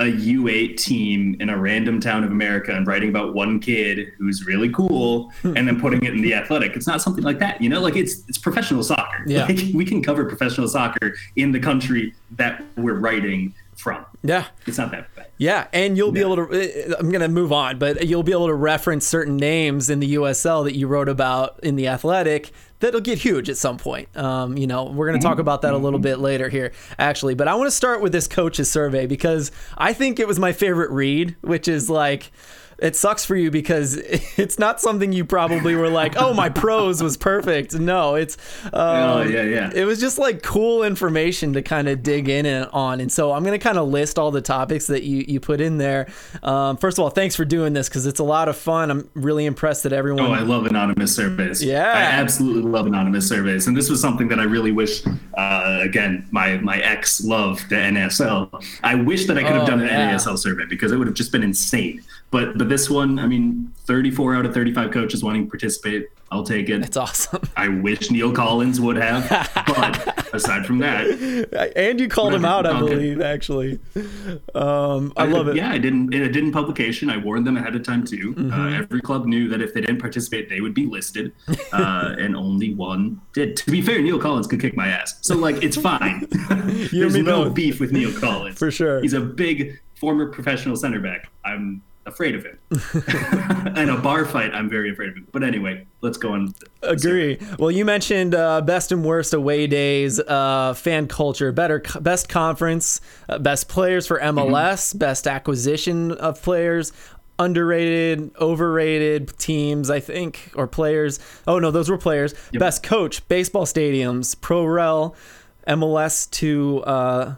a 0.02 0.06
U8 0.06 0.78
team 0.78 1.36
in 1.42 1.50
a 1.50 1.58
random 1.58 2.00
town 2.00 2.24
of 2.24 2.32
America 2.32 2.74
and 2.74 2.88
writing 2.88 3.10
about 3.10 3.34
one 3.34 3.60
kid 3.60 4.14
who's 4.18 4.46
really 4.46 4.70
cool 4.70 5.30
hmm. 5.42 5.58
and 5.58 5.68
then 5.68 5.80
putting 5.80 6.04
it 6.06 6.14
in 6.14 6.22
the 6.22 6.34
athletic. 6.34 6.76
It's 6.78 6.88
not 6.88 7.02
something 7.02 7.24
like 7.24 7.40
that, 7.40 7.62
you 7.62 7.68
know, 7.68 7.82
like 7.82 7.98
it's 7.98 8.24
it's 8.30 8.38
professional 8.38 8.84
soccer. 8.84 9.24
Yeah. 9.26 9.46
Like 9.50 9.74
we 9.74 9.84
can 9.84 10.04
cover 10.04 10.26
professional 10.26 10.68
soccer 10.68 11.16
in 11.36 11.52
the 11.52 11.60
country 11.60 12.14
that 12.32 12.64
we're 12.78 13.00
writing 13.00 13.56
from. 13.80 14.06
Yeah. 14.24 14.46
It's 14.68 14.78
not 14.78 14.92
that 14.92 15.14
bad. 15.16 15.28
Yeah, 15.38 15.68
and 15.72 15.96
you'll 15.96 16.12
be 16.12 16.20
able 16.20 16.36
to 16.36 16.92
uh, 16.92 16.98
I'm 17.00 17.10
going 17.10 17.22
to 17.22 17.30
move 17.30 17.54
on, 17.54 17.80
but 17.80 18.06
you'll 18.06 18.24
be 18.24 18.34
able 18.34 18.48
to 18.48 18.54
reference 18.54 19.08
certain 19.08 19.38
names 19.38 19.90
in 19.90 20.00
the 20.00 20.16
USL 20.16 20.66
that 20.66 20.76
you 20.76 20.88
wrote 20.88 21.08
about 21.08 21.62
in 21.64 21.78
the 21.78 21.88
athletic 21.88 22.52
that'll 22.80 23.02
get 23.02 23.20
huge 23.20 23.50
at 23.50 23.58
some 23.58 23.78
point. 23.78 24.16
Um, 24.18 24.58
you 24.58 24.68
know, 24.68 24.86
we're 24.86 25.08
going 25.08 25.20
to 25.20 25.24
talk 25.24 25.34
mm-hmm. 25.34 25.42
about 25.42 25.62
that 25.64 25.74
a 25.74 25.78
little 25.78 26.00
bit 26.00 26.20
later 26.20 26.50
here, 26.50 26.72
actually. 26.98 27.36
But 27.36 27.48
I 27.48 27.56
want 27.56 27.68
to 27.68 27.76
start 27.76 28.02
with 28.02 28.12
this 28.12 28.28
coach's 28.28 28.70
survey 28.70 29.06
because 29.06 29.52
I 29.78 29.94
think 29.94 30.20
it 30.20 30.28
was 30.28 30.40
my 30.40 30.52
favorite 30.52 30.92
read, 30.92 31.36
which 31.42 31.68
is 31.68 31.90
like 31.90 32.32
it 32.82 32.96
sucks 32.96 33.26
for 33.26 33.36
you 33.36 33.52
because 33.52 33.96
it's 34.38 34.60
not 34.60 34.82
something 34.82 35.12
you 35.12 35.26
probably 35.26 35.76
were 35.76 35.90
like, 35.90 36.16
oh, 36.18 36.34
my 36.34 36.50
prose 36.50 37.02
was 37.02 37.18
perfect. 37.18 37.74
No, 37.74 38.16
it's 38.16 38.38
um, 38.66 38.72
oh 38.74 39.22
yeah 39.24 39.44
yeah. 39.44 39.72
It 39.74 39.86
was 39.86 40.00
just 40.00 40.18
like 40.18 40.44
cool 40.44 40.84
information 40.84 41.54
to 41.54 41.62
kind 41.62 41.88
of 41.88 42.04
dig 42.04 42.30
in 42.30 42.46
on, 42.46 43.00
and 43.02 43.12
so 43.12 43.32
I'm 43.32 43.44
gonna 43.44 43.60
kind 43.60 43.78
of 43.78 43.88
list 43.88 44.18
all 44.18 44.32
the 44.32 44.42
topics 44.42 44.88
that 44.88 45.04
you 45.04 45.26
you 45.28 45.40
put 45.40 45.62
in 45.62 45.78
there. 45.78 46.08
Um, 46.44 46.78
first 46.78 46.98
of 46.98 47.04
all, 47.04 47.10
thanks 47.10 47.36
for 47.36 47.46
doing 47.46 47.74
this 47.74 47.90
because 47.90 48.06
it's 48.06 48.20
a 48.20 48.24
lot 48.24 48.50
of 48.50 48.58
fun. 48.58 48.92
I'm 48.92 49.10
really 49.14 49.46
impressed 49.46 49.84
that 49.84 49.94
everyone. 49.94 50.26
Oh, 50.26 50.34
I 50.34 50.42
love 50.42 50.66
anonymous 50.66 51.16
surveys. 51.16 51.64
Yeah, 51.64 51.92
I 51.92 52.02
absolutely 52.02 52.70
love 52.70 52.88
anonymous 52.88 53.28
surveys, 53.28 53.68
and 53.68 53.76
this 53.76 53.90
was 53.90 54.02
something 54.02 54.28
that 54.30 54.40
I 54.40 54.44
really 54.44 54.72
wish. 54.72 55.04
Uh, 55.38 55.80
again, 55.82 56.28
my 56.32 56.58
my 56.58 56.80
ex 56.80 57.24
loved 57.24 57.70
the 57.70 57.76
NSL. 57.76 58.64
I 58.84 58.96
wish 58.96 59.26
that 59.26 59.38
I 59.38 59.44
could 59.44 59.54
have 59.54 59.64
oh, 59.64 59.68
done 59.68 59.82
an 59.82 59.88
yeah. 59.88 60.14
NASL 60.14 60.38
survey 60.38 60.66
because 60.66 60.92
it 60.92 60.98
would 60.98 61.08
have 61.08 61.16
just 61.16 61.32
been 61.32 61.44
insane. 61.44 62.04
But 62.32 62.58
but 62.58 62.69
this 62.70 62.90
one, 62.90 63.20
I 63.20 63.28
mean, 63.28 63.74
34 63.86 64.36
out 64.36 64.46
of 64.46 64.54
35 64.54 64.92
coaches 64.92 65.24
wanting 65.24 65.46
to 65.46 65.50
participate. 65.50 66.08
I'll 66.32 66.44
take 66.44 66.70
it. 66.70 66.86
It's 66.86 66.98
awesome. 66.98 67.42
I 67.58 67.70
wish 67.70 68.12
Neil 68.12 68.32
Collins 68.32 68.80
would 68.80 68.98
have, 68.98 69.28
but 69.66 70.34
aside 70.34 70.66
from 70.66 70.78
that, 70.80 71.08
and 71.76 72.00
you 72.00 72.08
called 72.08 72.36
him 72.36 72.46
out, 72.46 72.68
I 72.68 72.80
believe, 72.80 73.20
actually. 73.20 73.80
Um, 74.54 75.12
I, 75.18 75.24
I, 75.24 75.26
love 75.26 75.48
it. 75.48 75.56
Yeah, 75.56 75.72
I 75.72 75.80
didn't. 75.80 76.14
A 76.14 76.30
didn't 76.30 76.52
publication, 76.52 77.10
I 77.10 77.18
warned 77.18 77.48
them 77.48 77.58
ahead 77.58 77.76
of 77.76 77.84
time 77.84 78.06
too. 78.06 78.36
Uh, 78.38 78.42
mm-hmm. 78.42 78.62
Uh, 78.62 78.78
every 78.78 79.02
club 79.02 79.26
knew 79.26 79.48
that 79.50 79.62
if 79.62 79.74
they 79.74 79.82
didn't 79.82 80.00
participate, 80.00 80.50
they 80.50 80.62
would 80.62 80.76
be 80.76 80.86
listed, 80.86 81.34
uh, 81.74 82.16
and 82.20 82.36
only 82.36 82.76
one 82.76 83.20
did. 83.34 83.58
To 83.58 83.72
be 83.72 83.82
fair, 83.82 84.00
Neil 84.00 84.20
Collins 84.20 84.46
could 84.46 84.62
kick 84.62 84.76
my 84.76 84.88
ass, 84.88 85.18
so 85.22 85.36
like 85.36 85.64
it's 85.64 85.78
fine. 85.78 86.28
There's 86.92 87.16
no 87.16 87.46
both. 87.46 87.56
beef 87.56 87.80
with 87.80 87.92
Neil 87.92 88.14
Collins 88.20 88.60
for 88.60 88.70
sure. 88.70 89.02
He's 89.02 89.14
a 89.14 89.22
big 89.22 89.80
former 89.96 90.28
professional 90.28 90.76
center 90.76 91.00
back. 91.00 91.30
I'm 91.44 91.82
afraid 92.10 92.36
of 92.36 92.44
him. 92.44 92.60
and 93.76 93.90
a 93.90 93.98
bar 93.98 94.26
fight, 94.26 94.54
I'm 94.54 94.70
very 94.70 94.92
afraid 94.92 95.10
of 95.10 95.16
him. 95.16 95.28
But 95.32 95.44
anyway, 95.44 95.88
let's 96.02 96.18
go 96.18 96.34
on. 96.34 96.54
Agree. 96.84 97.40
Well, 97.58 97.72
you 97.72 97.86
mentioned 97.86 98.36
uh, 98.36 98.62
best 98.62 98.92
and 98.92 99.06
worst 99.06 99.34
away 99.34 99.68
days, 99.68 100.20
uh, 100.20 100.74
fan 100.74 101.08
culture, 101.08 101.52
better, 101.52 101.82
best 102.02 102.30
conference, 102.30 103.00
uh, 103.30 103.40
best 103.40 103.70
players 103.70 104.06
for 104.08 104.20
MLS, 104.20 104.90
mm-hmm. 104.90 104.98
best 104.98 105.28
acquisition 105.28 106.12
of 106.12 106.42
players, 106.42 106.92
underrated, 107.40 108.32
overrated 108.40 109.38
teams, 109.40 109.90
I 109.90 110.02
think, 110.02 110.52
or 110.56 110.68
players. 110.68 111.20
Oh 111.48 111.58
no, 111.58 111.72
those 111.72 111.90
were 111.90 111.98
players. 111.98 112.34
Yep. 112.52 112.60
Best 112.60 112.84
coach, 112.84 113.28
baseball 113.28 113.66
stadiums, 113.66 114.40
pro 114.40 114.66
rel, 114.66 115.16
MLS 115.68 116.30
to 116.32 116.84
uh, 116.84 117.36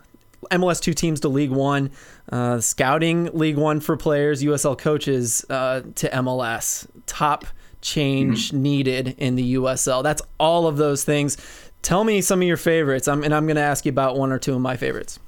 MLS 0.52 0.80
two 0.82 0.94
teams 0.94 1.20
to 1.22 1.30
League 1.30 1.52
One 1.52 1.92
uh, 2.32 2.60
scouting 2.60 3.26
League 3.34 3.58
One 3.58 3.80
for 3.80 3.98
players, 3.98 4.44
USL 4.44 4.78
coaches 4.78 5.46
uh, 5.50 5.82
to 5.96 6.10
MLS, 6.10 6.88
top 7.06 7.46
change 7.82 8.50
mm-hmm. 8.50 8.62
needed 8.62 9.16
in 9.18 9.36
the 9.36 9.56
USL. 9.56 10.04
That's 10.04 10.22
all 10.40 10.68
of 10.68 10.78
those 10.78 11.04
things. 11.04 11.38
Tell 11.82 12.04
me 12.04 12.22
some 12.22 12.42
of 12.42 12.48
your 12.48 12.58
favorites, 12.58 13.08
I'm, 13.08 13.24
and 13.24 13.34
I'm 13.34 13.48
going 13.48 13.56
to 13.56 13.62
ask 13.62 13.86
you 13.86 13.90
about 13.90 14.18
one 14.18 14.32
or 14.32 14.40
two 14.40 14.54
of 14.54 14.62
my 14.62 14.78
favorites. 14.78 15.20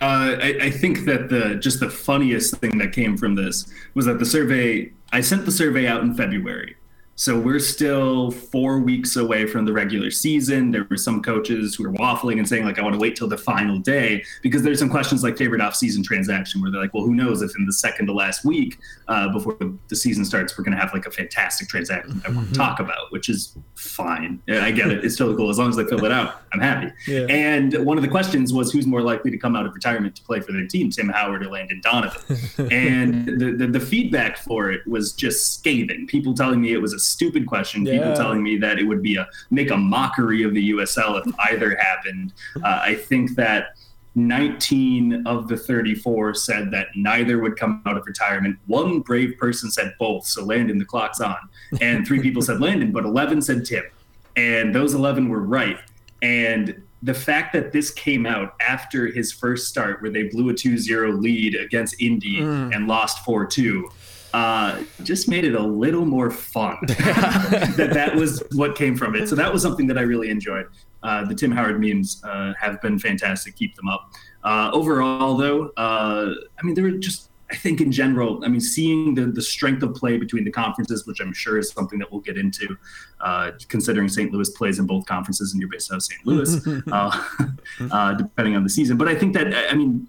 Uh, 0.00 0.36
I, 0.40 0.58
I, 0.62 0.70
think 0.70 1.06
that 1.06 1.28
the 1.28 1.56
just 1.56 1.80
the 1.80 1.90
funniest 1.90 2.54
thing 2.58 2.78
that 2.78 2.92
came 2.92 3.16
from 3.16 3.34
this 3.34 3.68
was 3.94 4.06
that 4.06 4.20
the 4.20 4.26
survey 4.26 4.92
I 5.12 5.20
sent 5.22 5.44
the 5.44 5.50
survey 5.50 5.88
out 5.88 6.02
in 6.02 6.14
February. 6.14 6.76
So 7.18 7.36
we're 7.36 7.58
still 7.58 8.30
four 8.30 8.78
weeks 8.78 9.16
away 9.16 9.48
from 9.48 9.64
the 9.64 9.72
regular 9.72 10.08
season. 10.08 10.70
There 10.70 10.86
were 10.88 10.96
some 10.96 11.20
coaches 11.20 11.74
who 11.74 11.82
were 11.82 11.92
waffling 11.94 12.38
and 12.38 12.48
saying, 12.48 12.64
like, 12.64 12.78
I 12.78 12.82
want 12.82 12.94
to 12.94 13.00
wait 13.00 13.16
till 13.16 13.26
the 13.26 13.36
final 13.36 13.76
day 13.76 14.22
because 14.40 14.62
there's 14.62 14.78
some 14.78 14.88
questions 14.88 15.24
like 15.24 15.36
favorite 15.36 15.60
off-season 15.60 16.04
transaction 16.04 16.62
where 16.62 16.70
they're 16.70 16.80
like, 16.80 16.94
well, 16.94 17.02
who 17.02 17.16
knows 17.16 17.42
if 17.42 17.50
in 17.58 17.66
the 17.66 17.72
second 17.72 18.06
to 18.06 18.12
last 18.12 18.44
week 18.44 18.78
uh, 19.08 19.32
before 19.32 19.58
the 19.88 19.96
season 19.96 20.24
starts, 20.24 20.56
we're 20.56 20.62
going 20.62 20.76
to 20.76 20.80
have 20.80 20.94
like 20.94 21.06
a 21.06 21.10
fantastic 21.10 21.66
transaction 21.66 22.20
that 22.20 22.30
I 22.30 22.32
want 22.32 22.50
to 22.50 22.54
talk 22.54 22.78
about, 22.78 23.10
which 23.10 23.28
is 23.28 23.58
fine. 23.74 24.40
I 24.48 24.70
get 24.70 24.86
it. 24.86 25.04
It's 25.04 25.16
totally 25.16 25.36
cool. 25.36 25.50
As 25.50 25.58
long 25.58 25.70
as 25.70 25.76
they 25.76 25.84
fill 25.86 26.04
it 26.04 26.12
out, 26.12 26.42
I'm 26.52 26.60
happy. 26.60 26.92
Yeah. 27.08 27.26
And 27.28 27.84
one 27.84 27.98
of 27.98 28.02
the 28.02 28.08
questions 28.08 28.52
was 28.52 28.70
who's 28.70 28.86
more 28.86 29.02
likely 29.02 29.32
to 29.32 29.38
come 29.38 29.56
out 29.56 29.66
of 29.66 29.74
retirement 29.74 30.14
to 30.14 30.22
play 30.22 30.38
for 30.38 30.52
their 30.52 30.68
team, 30.68 30.90
Tim 30.90 31.08
Howard 31.08 31.44
or 31.44 31.50
Landon 31.50 31.80
Donovan? 31.80 32.68
and 32.70 33.26
the, 33.26 33.56
the, 33.56 33.66
the 33.66 33.80
feedback 33.80 34.38
for 34.38 34.70
it 34.70 34.86
was 34.86 35.12
just 35.12 35.54
scathing. 35.54 36.06
People 36.06 36.32
telling 36.32 36.60
me 36.60 36.72
it 36.72 36.80
was 36.80 36.92
a 36.92 37.07
stupid 37.08 37.46
question. 37.46 37.84
Yeah. 37.84 37.98
People 37.98 38.14
telling 38.14 38.42
me 38.42 38.56
that 38.58 38.78
it 38.78 38.84
would 38.84 39.02
be 39.02 39.16
a 39.16 39.26
make 39.50 39.70
a 39.70 39.76
mockery 39.76 40.42
of 40.42 40.54
the 40.54 40.70
USL 40.70 41.24
if 41.24 41.34
either 41.50 41.76
happened. 41.76 42.32
Uh, 42.56 42.80
I 42.82 42.94
think 42.94 43.34
that 43.36 43.76
19 44.14 45.26
of 45.26 45.48
the 45.48 45.56
34 45.56 46.34
said 46.34 46.70
that 46.72 46.88
neither 46.96 47.38
would 47.38 47.56
come 47.56 47.82
out 47.86 47.96
of 47.96 48.04
retirement. 48.06 48.58
One 48.66 49.00
brave 49.00 49.38
person 49.38 49.70
said 49.70 49.94
both, 49.98 50.26
so 50.26 50.44
Landon, 50.44 50.78
the 50.78 50.84
clock's 50.84 51.20
on. 51.20 51.36
And 51.80 52.06
three 52.06 52.20
people 52.20 52.42
said 52.42 52.60
Landon, 52.60 52.90
but 52.90 53.04
11 53.04 53.42
said 53.42 53.64
Tim. 53.64 53.84
And 54.36 54.74
those 54.74 54.94
11 54.94 55.28
were 55.28 55.40
right. 55.40 55.78
And 56.22 56.82
the 57.02 57.14
fact 57.14 57.52
that 57.52 57.72
this 57.72 57.90
came 57.90 58.26
out 58.26 58.54
after 58.60 59.06
his 59.06 59.32
first 59.32 59.68
start, 59.68 60.02
where 60.02 60.10
they 60.10 60.24
blew 60.24 60.48
a 60.48 60.54
2 60.54 60.78
0 60.78 61.12
lead 61.12 61.54
against 61.54 62.00
Indy 62.00 62.40
and 62.40 62.88
lost 62.88 63.24
4 63.24 63.46
2, 63.46 63.88
uh, 64.34 64.82
just 65.02 65.28
made 65.28 65.44
it 65.44 65.54
a 65.54 65.62
little 65.62 66.04
more 66.04 66.30
fun 66.30 66.76
that 66.86 67.90
that 67.92 68.14
was 68.14 68.42
what 68.52 68.76
came 68.76 68.96
from 68.96 69.14
it. 69.14 69.28
So 69.28 69.34
that 69.34 69.52
was 69.52 69.62
something 69.62 69.86
that 69.86 69.98
I 69.98 70.02
really 70.02 70.30
enjoyed. 70.30 70.66
Uh, 71.02 71.24
the 71.24 71.34
Tim 71.34 71.50
Howard 71.50 71.80
memes 71.80 72.20
uh, 72.24 72.52
have 72.60 72.80
been 72.82 72.98
fantastic. 72.98 73.56
Keep 73.56 73.76
them 73.76 73.88
up. 73.88 74.12
Uh, 74.44 74.70
overall, 74.72 75.36
though, 75.36 75.68
uh, 75.76 76.34
I 76.58 76.62
mean, 76.62 76.74
there 76.74 76.84
were 76.84 76.92
just, 76.92 77.30
I 77.50 77.56
think 77.56 77.80
in 77.80 77.90
general, 77.90 78.44
I 78.44 78.48
mean, 78.48 78.60
seeing 78.60 79.14
the, 79.14 79.26
the 79.26 79.42
strength 79.42 79.82
of 79.82 79.94
play 79.94 80.18
between 80.18 80.44
the 80.44 80.50
conferences, 80.50 81.06
which 81.06 81.20
I'm 81.20 81.32
sure 81.32 81.58
is 81.58 81.70
something 81.70 81.98
that 81.98 82.10
we'll 82.10 82.20
get 82.20 82.36
into, 82.36 82.76
uh, 83.20 83.52
considering 83.68 84.08
St. 84.08 84.32
Louis 84.32 84.50
plays 84.50 84.78
in 84.78 84.86
both 84.86 85.06
conferences 85.06 85.52
and 85.52 85.60
you're 85.60 85.70
based 85.70 85.90
out 85.90 85.96
of 85.96 86.02
St. 86.02 86.26
Louis, 86.26 86.82
uh, 86.92 87.24
uh, 87.90 88.14
depending 88.14 88.56
on 88.56 88.64
the 88.64 88.70
season. 88.70 88.96
But 88.96 89.08
I 89.08 89.14
think 89.14 89.34
that, 89.34 89.54
I 89.70 89.74
mean, 89.74 90.08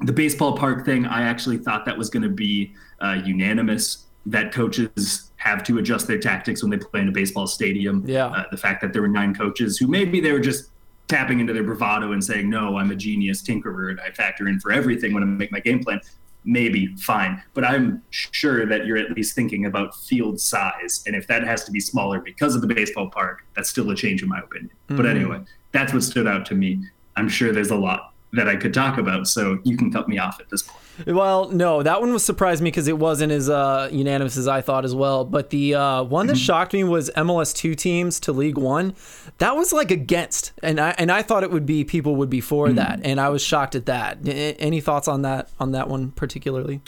the 0.00 0.12
baseball 0.12 0.56
park 0.56 0.84
thing, 0.84 1.06
I 1.06 1.22
actually 1.22 1.58
thought 1.58 1.84
that 1.86 1.96
was 1.96 2.10
going 2.10 2.22
to 2.22 2.28
be 2.28 2.74
uh, 3.00 3.18
unanimous 3.24 4.06
that 4.26 4.52
coaches 4.52 5.30
have 5.36 5.62
to 5.64 5.78
adjust 5.78 6.06
their 6.06 6.18
tactics 6.18 6.62
when 6.62 6.70
they 6.70 6.78
play 6.78 7.00
in 7.00 7.08
a 7.08 7.12
baseball 7.12 7.46
stadium. 7.46 8.02
Yeah. 8.06 8.26
Uh, 8.26 8.44
the 8.50 8.56
fact 8.56 8.80
that 8.80 8.92
there 8.92 9.02
were 9.02 9.08
nine 9.08 9.34
coaches 9.34 9.76
who 9.76 9.86
maybe 9.86 10.20
they 10.20 10.32
were 10.32 10.40
just 10.40 10.70
tapping 11.06 11.38
into 11.40 11.52
their 11.52 11.62
bravado 11.62 12.12
and 12.12 12.24
saying, 12.24 12.48
no, 12.48 12.78
I'm 12.78 12.90
a 12.90 12.96
genius 12.96 13.42
tinkerer 13.42 13.90
and 13.90 14.00
I 14.00 14.10
factor 14.10 14.48
in 14.48 14.58
for 14.58 14.72
everything 14.72 15.12
when 15.12 15.22
I 15.22 15.26
make 15.26 15.52
my 15.52 15.60
game 15.60 15.84
plan. 15.84 16.00
Maybe 16.46 16.94
fine, 16.96 17.42
but 17.54 17.64
I'm 17.64 18.02
sure 18.10 18.66
that 18.66 18.84
you're 18.84 18.98
at 18.98 19.12
least 19.12 19.34
thinking 19.34 19.64
about 19.64 19.96
field 19.96 20.38
size, 20.38 21.02
and 21.06 21.16
if 21.16 21.26
that 21.28 21.42
has 21.42 21.64
to 21.64 21.72
be 21.72 21.80
smaller 21.80 22.20
because 22.20 22.54
of 22.54 22.60
the 22.60 22.66
baseball 22.66 23.08
park, 23.08 23.46
that's 23.56 23.70
still 23.70 23.90
a 23.90 23.94
change 23.94 24.22
in 24.22 24.28
my 24.28 24.40
opinion. 24.40 24.70
But 24.88 25.06
anyway, 25.06 25.40
that's 25.72 25.94
what 25.94 26.02
stood 26.02 26.26
out 26.26 26.44
to 26.46 26.54
me. 26.54 26.84
I'm 27.16 27.30
sure 27.30 27.50
there's 27.50 27.70
a 27.70 27.76
lot 27.76 28.12
that 28.34 28.48
I 28.48 28.56
could 28.56 28.74
talk 28.74 28.98
about, 28.98 29.26
so 29.28 29.58
you 29.64 29.76
can 29.76 29.92
cut 29.92 30.08
me 30.08 30.18
off 30.18 30.40
at 30.40 30.50
this 30.50 30.62
point. 30.62 30.80
Well, 31.06 31.50
no, 31.50 31.82
that 31.82 32.00
one 32.00 32.12
was 32.12 32.24
surprised 32.24 32.62
me 32.62 32.70
because 32.70 32.86
it 32.86 32.98
wasn't 32.98 33.32
as 33.32 33.50
uh, 33.50 33.88
unanimous 33.90 34.36
as 34.36 34.46
I 34.46 34.60
thought 34.60 34.84
as 34.84 34.94
well. 34.94 35.24
But 35.24 35.50
the 35.50 35.74
uh, 35.74 36.02
one 36.04 36.28
that 36.28 36.38
shocked 36.38 36.72
me 36.72 36.84
was 36.84 37.10
MLS 37.16 37.54
two 37.54 37.74
teams 37.74 38.20
to 38.20 38.32
League 38.32 38.58
One. 38.58 38.94
That 39.38 39.56
was 39.56 39.72
like 39.72 39.90
against, 39.90 40.52
and 40.62 40.80
I 40.80 40.94
and 40.96 41.10
I 41.10 41.22
thought 41.22 41.42
it 41.42 41.50
would 41.50 41.66
be 41.66 41.84
people 41.84 42.16
would 42.16 42.30
be 42.30 42.40
for 42.40 42.70
that, 42.72 43.00
and 43.02 43.20
I 43.20 43.28
was 43.28 43.42
shocked 43.42 43.74
at 43.74 43.86
that. 43.86 44.18
Any 44.24 44.80
thoughts 44.80 45.08
on 45.08 45.22
that 45.22 45.48
on 45.58 45.72
that 45.72 45.88
one 45.88 46.12
particularly? 46.12 46.80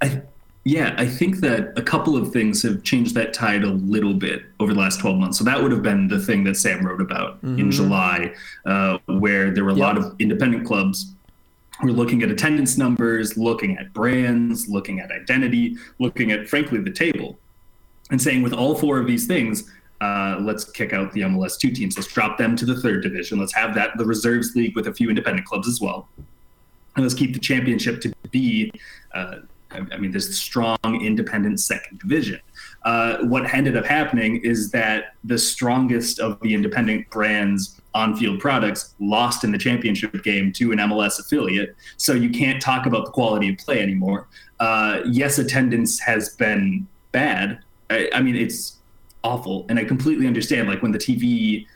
I, 0.00 0.22
yeah, 0.66 0.96
I 0.98 1.06
think 1.06 1.36
that 1.42 1.78
a 1.78 1.82
couple 1.82 2.16
of 2.16 2.32
things 2.32 2.60
have 2.64 2.82
changed 2.82 3.14
that 3.14 3.32
tide 3.32 3.62
a 3.62 3.70
little 3.70 4.14
bit 4.14 4.42
over 4.58 4.74
the 4.74 4.80
last 4.80 4.98
12 4.98 5.16
months. 5.16 5.38
So 5.38 5.44
that 5.44 5.62
would 5.62 5.70
have 5.70 5.84
been 5.84 6.08
the 6.08 6.18
thing 6.18 6.42
that 6.42 6.56
Sam 6.56 6.84
wrote 6.84 7.00
about 7.00 7.38
in 7.60 7.70
July, 7.70 8.34
uh, 8.64 8.98
where 9.06 9.52
there 9.52 9.62
were 9.62 9.70
a 9.70 9.74
lot 9.74 9.96
of 9.96 10.16
independent 10.18 10.66
clubs 10.66 11.14
who 11.80 11.86
were 11.86 11.92
looking 11.92 12.24
at 12.24 12.32
attendance 12.32 12.76
numbers, 12.76 13.36
looking 13.36 13.78
at 13.78 13.92
brands, 13.92 14.68
looking 14.68 14.98
at 14.98 15.12
identity, 15.12 15.76
looking 16.00 16.32
at, 16.32 16.48
frankly, 16.48 16.80
the 16.80 16.90
table, 16.90 17.38
and 18.10 18.20
saying 18.20 18.42
with 18.42 18.52
all 18.52 18.74
four 18.74 18.98
of 18.98 19.06
these 19.06 19.28
things, 19.28 19.70
uh, 20.00 20.36
let's 20.40 20.64
kick 20.64 20.92
out 20.92 21.12
the 21.12 21.20
MLS 21.20 21.56
two 21.56 21.70
teams. 21.70 21.96
Let's 21.96 22.12
drop 22.12 22.38
them 22.38 22.56
to 22.56 22.66
the 22.66 22.80
third 22.80 23.04
division. 23.04 23.38
Let's 23.38 23.54
have 23.54 23.72
that 23.76 23.96
the 23.98 24.04
reserves 24.04 24.56
league 24.56 24.74
with 24.74 24.88
a 24.88 24.92
few 24.92 25.10
independent 25.10 25.46
clubs 25.46 25.68
as 25.68 25.80
well 25.80 26.08
and 26.96 27.04
let's 27.04 27.14
keep 27.14 27.34
the 27.34 27.38
championship 27.38 28.00
to 28.00 28.12
be 28.30 28.72
uh, 29.14 29.36
I 29.70 29.96
mean, 29.98 30.10
there's 30.10 30.28
a 30.28 30.32
strong 30.32 30.78
independent 30.84 31.60
second 31.60 31.98
division. 31.98 32.40
Uh, 32.84 33.18
what 33.24 33.52
ended 33.52 33.76
up 33.76 33.84
happening 33.84 34.36
is 34.36 34.70
that 34.70 35.14
the 35.24 35.38
strongest 35.38 36.20
of 36.20 36.38
the 36.40 36.54
independent 36.54 37.10
brands 37.10 37.80
on-field 37.94 38.38
products 38.38 38.94
lost 39.00 39.42
in 39.42 39.50
the 39.50 39.58
championship 39.58 40.22
game 40.22 40.52
to 40.52 40.70
an 40.70 40.78
MLS 40.78 41.18
affiliate. 41.18 41.74
So 41.96 42.12
you 42.12 42.30
can't 42.30 42.62
talk 42.62 42.86
about 42.86 43.06
the 43.06 43.10
quality 43.10 43.48
of 43.50 43.58
play 43.58 43.80
anymore. 43.80 44.28
Uh, 44.60 45.00
yes, 45.06 45.38
attendance 45.38 45.98
has 46.00 46.30
been 46.36 46.86
bad. 47.12 47.58
I, 47.90 48.08
I 48.14 48.22
mean, 48.22 48.36
it's 48.36 48.78
awful, 49.24 49.66
and 49.68 49.78
I 49.78 49.84
completely 49.84 50.26
understand. 50.26 50.68
Like 50.68 50.82
when 50.82 50.92
the 50.92 50.98
TV 50.98 51.66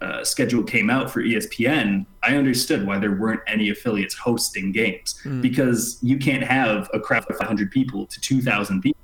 uh, 0.00 0.24
schedule 0.24 0.62
came 0.62 0.90
out 0.90 1.10
for 1.10 1.22
ESPN, 1.22 2.06
I 2.22 2.36
understood 2.36 2.86
why 2.86 2.98
there 2.98 3.12
weren't 3.12 3.40
any 3.46 3.70
affiliates 3.70 4.14
hosting 4.14 4.72
games 4.72 5.18
hmm. 5.22 5.40
because 5.40 5.98
you 6.02 6.18
can't 6.18 6.44
have 6.44 6.88
a 6.94 7.00
crowd 7.00 7.28
of 7.28 7.36
500 7.36 7.70
people 7.70 8.06
to 8.06 8.20
2,000 8.20 8.80
people 8.80 9.00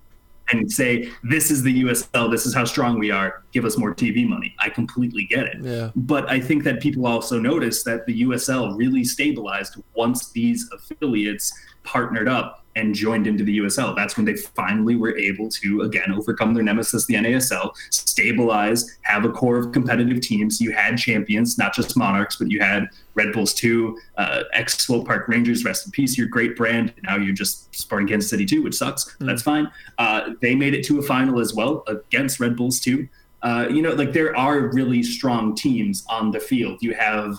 and 0.50 0.70
say, 0.70 1.10
This 1.22 1.50
is 1.50 1.62
the 1.62 1.82
USL, 1.84 2.30
this 2.30 2.46
is 2.46 2.54
how 2.54 2.64
strong 2.64 2.98
we 2.98 3.10
are, 3.10 3.42
give 3.52 3.64
us 3.64 3.76
more 3.76 3.94
TV 3.94 4.26
money. 4.26 4.54
I 4.58 4.70
completely 4.70 5.24
get 5.24 5.46
it. 5.46 5.58
Yeah. 5.60 5.90
But 5.94 6.28
I 6.30 6.40
think 6.40 6.64
that 6.64 6.80
people 6.80 7.06
also 7.06 7.38
noticed 7.38 7.84
that 7.84 8.06
the 8.06 8.22
USL 8.22 8.76
really 8.76 9.04
stabilized 9.04 9.76
once 9.94 10.30
these 10.30 10.68
affiliates 10.72 11.52
partnered 11.82 12.28
up 12.28 12.64
and 12.78 12.94
joined 12.94 13.26
into 13.26 13.42
the 13.42 13.58
USL. 13.58 13.96
That's 13.96 14.16
when 14.16 14.24
they 14.24 14.36
finally 14.36 14.94
were 14.94 15.16
able 15.18 15.48
to, 15.50 15.82
again, 15.82 16.12
overcome 16.12 16.54
their 16.54 16.62
nemesis, 16.62 17.06
the 17.06 17.14
NASL, 17.14 17.72
stabilize, 17.90 18.98
have 19.02 19.24
a 19.24 19.30
core 19.30 19.56
of 19.56 19.72
competitive 19.72 20.20
teams. 20.20 20.60
You 20.60 20.70
had 20.70 20.96
champions, 20.96 21.58
not 21.58 21.74
just 21.74 21.96
Monarchs, 21.96 22.36
but 22.36 22.50
you 22.50 22.60
had 22.60 22.88
Red 23.14 23.32
Bulls 23.32 23.52
2, 23.54 23.98
uh, 24.16 24.42
ex 24.52 24.78
Swope 24.78 25.06
Park 25.06 25.26
Rangers, 25.26 25.64
rest 25.64 25.86
in 25.86 25.92
peace, 25.92 26.16
your 26.16 26.28
great 26.28 26.56
brand. 26.56 26.94
Now 27.02 27.16
you're 27.16 27.34
just 27.34 27.74
Sporting 27.74 28.06
Kansas 28.06 28.30
City 28.30 28.46
2, 28.46 28.62
which 28.62 28.76
sucks. 28.76 29.16
That's 29.18 29.42
fine. 29.42 29.70
Uh, 29.98 30.30
they 30.40 30.54
made 30.54 30.74
it 30.74 30.84
to 30.86 31.00
a 31.00 31.02
final 31.02 31.40
as 31.40 31.54
well 31.54 31.82
against 31.88 32.38
Red 32.38 32.56
Bulls 32.56 32.78
2. 32.78 33.08
Uh, 33.42 33.66
you 33.70 33.82
know, 33.82 33.92
like 33.92 34.12
there 34.12 34.36
are 34.36 34.68
really 34.68 35.02
strong 35.02 35.54
teams 35.56 36.04
on 36.08 36.30
the 36.30 36.40
field. 36.40 36.78
You 36.80 36.94
have 36.94 37.36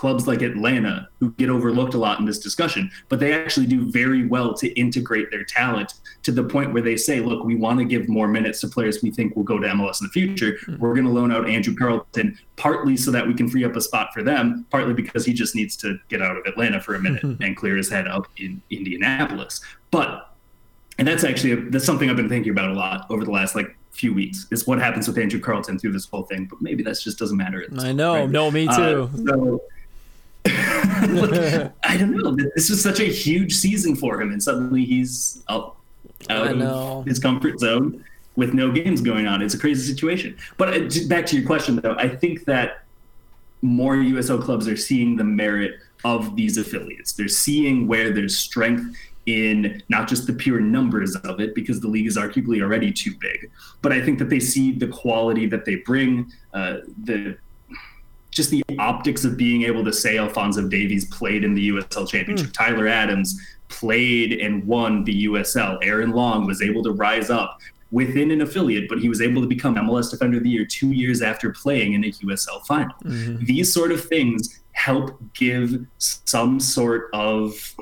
clubs 0.00 0.26
like 0.26 0.40
Atlanta 0.40 1.06
who 1.18 1.30
get 1.32 1.50
overlooked 1.50 1.92
a 1.92 1.98
lot 1.98 2.18
in 2.20 2.24
this 2.24 2.38
discussion, 2.38 2.90
but 3.10 3.20
they 3.20 3.34
actually 3.34 3.66
do 3.66 3.90
very 3.90 4.24
well 4.26 4.54
to 4.54 4.68
integrate 4.80 5.30
their 5.30 5.44
talent 5.44 5.92
to 6.22 6.32
the 6.32 6.42
point 6.42 6.72
where 6.72 6.80
they 6.80 6.96
say, 6.96 7.20
look, 7.20 7.44
we 7.44 7.54
want 7.54 7.78
to 7.78 7.84
give 7.84 8.08
more 8.08 8.26
minutes 8.26 8.62
to 8.62 8.68
players 8.68 9.02
we 9.02 9.10
think 9.10 9.36
will 9.36 9.42
go 9.42 9.58
to 9.58 9.68
MLS 9.68 10.00
in 10.00 10.06
the 10.06 10.10
future. 10.10 10.56
We're 10.78 10.94
going 10.94 11.04
to 11.04 11.12
loan 11.12 11.30
out 11.30 11.46
Andrew 11.46 11.74
Carleton 11.76 12.38
partly 12.56 12.96
so 12.96 13.10
that 13.10 13.26
we 13.26 13.34
can 13.34 13.46
free 13.46 13.62
up 13.62 13.76
a 13.76 13.80
spot 13.82 14.08
for 14.14 14.22
them, 14.22 14.64
partly 14.70 14.94
because 14.94 15.26
he 15.26 15.34
just 15.34 15.54
needs 15.54 15.76
to 15.76 15.98
get 16.08 16.22
out 16.22 16.34
of 16.38 16.46
Atlanta 16.46 16.80
for 16.80 16.94
a 16.94 16.98
minute 16.98 17.22
and 17.22 17.54
clear 17.54 17.76
his 17.76 17.90
head 17.90 18.08
up 18.08 18.26
in 18.38 18.62
Indianapolis. 18.70 19.60
But 19.90 20.34
and 20.98 21.06
that's 21.06 21.24
actually 21.24 21.56
that's 21.68 21.84
something 21.84 22.08
I've 22.08 22.16
been 22.16 22.28
thinking 22.30 22.52
about 22.52 22.70
a 22.70 22.74
lot 22.74 23.06
over 23.10 23.22
the 23.26 23.30
last 23.30 23.54
like 23.54 23.76
few 23.90 24.14
weeks 24.14 24.46
is 24.50 24.66
what 24.66 24.78
happens 24.78 25.06
with 25.08 25.18
Andrew 25.18 25.40
Carleton 25.40 25.78
through 25.78 25.92
this 25.92 26.06
whole 26.06 26.22
thing. 26.22 26.46
But 26.46 26.62
maybe 26.62 26.82
that 26.84 26.98
just 26.98 27.18
doesn't 27.18 27.36
matter. 27.36 27.66
I 27.70 27.74
point, 27.82 27.96
know, 27.96 28.14
right? 28.14 28.30
no, 28.30 28.50
me 28.50 28.66
Uh, 28.66 28.76
too. 28.76 29.10
so 29.26 29.60
Look, 31.08 31.72
I 31.84 31.96
don't 31.96 32.16
know. 32.16 32.36
This 32.54 32.70
was 32.70 32.82
such 32.82 33.00
a 33.00 33.04
huge 33.04 33.54
season 33.54 33.96
for 33.96 34.20
him, 34.20 34.32
and 34.32 34.42
suddenly 34.42 34.84
he's 34.84 35.42
out, 35.48 35.76
out 36.28 36.60
of 36.60 37.06
his 37.06 37.18
comfort 37.18 37.58
zone 37.58 38.04
with 38.36 38.54
no 38.54 38.70
games 38.70 39.00
going 39.00 39.26
on. 39.26 39.42
It's 39.42 39.54
a 39.54 39.58
crazy 39.58 39.92
situation. 39.92 40.36
But 40.56 40.68
uh, 40.68 41.08
back 41.08 41.26
to 41.26 41.36
your 41.36 41.46
question, 41.46 41.76
though, 41.76 41.94
I 41.96 42.08
think 42.08 42.44
that 42.44 42.84
more 43.62 43.96
USL 43.96 44.42
clubs 44.42 44.68
are 44.68 44.76
seeing 44.76 45.16
the 45.16 45.24
merit 45.24 45.74
of 46.04 46.36
these 46.36 46.56
affiliates. 46.56 47.12
They're 47.12 47.28
seeing 47.28 47.86
where 47.86 48.12
there's 48.12 48.38
strength 48.38 48.96
in 49.26 49.82
not 49.88 50.08
just 50.08 50.26
the 50.26 50.32
pure 50.32 50.60
numbers 50.60 51.14
of 51.16 51.40
it, 51.40 51.54
because 51.54 51.80
the 51.80 51.88
league 51.88 52.06
is 52.06 52.16
arguably 52.16 52.62
already 52.62 52.90
too 52.90 53.14
big, 53.20 53.50
but 53.82 53.92
I 53.92 54.00
think 54.00 54.18
that 54.18 54.30
they 54.30 54.40
see 54.40 54.72
the 54.72 54.88
quality 54.88 55.46
that 55.46 55.64
they 55.64 55.76
bring, 55.76 56.32
uh, 56.54 56.78
the 57.04 57.36
just 58.30 58.50
the 58.50 58.62
optics 58.78 59.24
of 59.24 59.36
being 59.36 59.62
able 59.62 59.84
to 59.84 59.92
say 59.92 60.18
Alfonso 60.18 60.68
Davies 60.68 61.04
played 61.06 61.44
in 61.44 61.54
the 61.54 61.70
USL 61.70 62.08
Championship, 62.08 62.52
Tyler 62.52 62.86
Adams 62.86 63.38
played 63.68 64.32
and 64.32 64.64
won 64.66 65.04
the 65.04 65.26
USL. 65.26 65.78
Aaron 65.82 66.10
Long 66.10 66.46
was 66.46 66.62
able 66.62 66.82
to 66.84 66.92
rise 66.92 67.30
up 67.30 67.58
within 67.90 68.30
an 68.30 68.40
affiliate, 68.42 68.88
but 68.88 69.00
he 69.00 69.08
was 69.08 69.20
able 69.20 69.42
to 69.42 69.48
become 69.48 69.74
MLS 69.74 70.10
Defender 70.10 70.36
of 70.38 70.44
the 70.44 70.50
Year 70.50 70.64
two 70.64 70.92
years 70.92 71.22
after 71.22 71.50
playing 71.50 71.94
in 71.94 72.04
a 72.04 72.08
USL 72.08 72.64
final. 72.66 72.94
Mm-hmm. 73.04 73.44
These 73.44 73.72
sort 73.72 73.90
of 73.90 74.04
things 74.04 74.60
help 74.72 75.20
give 75.34 75.84
some 75.98 76.60
sort 76.60 77.10
of 77.12 77.74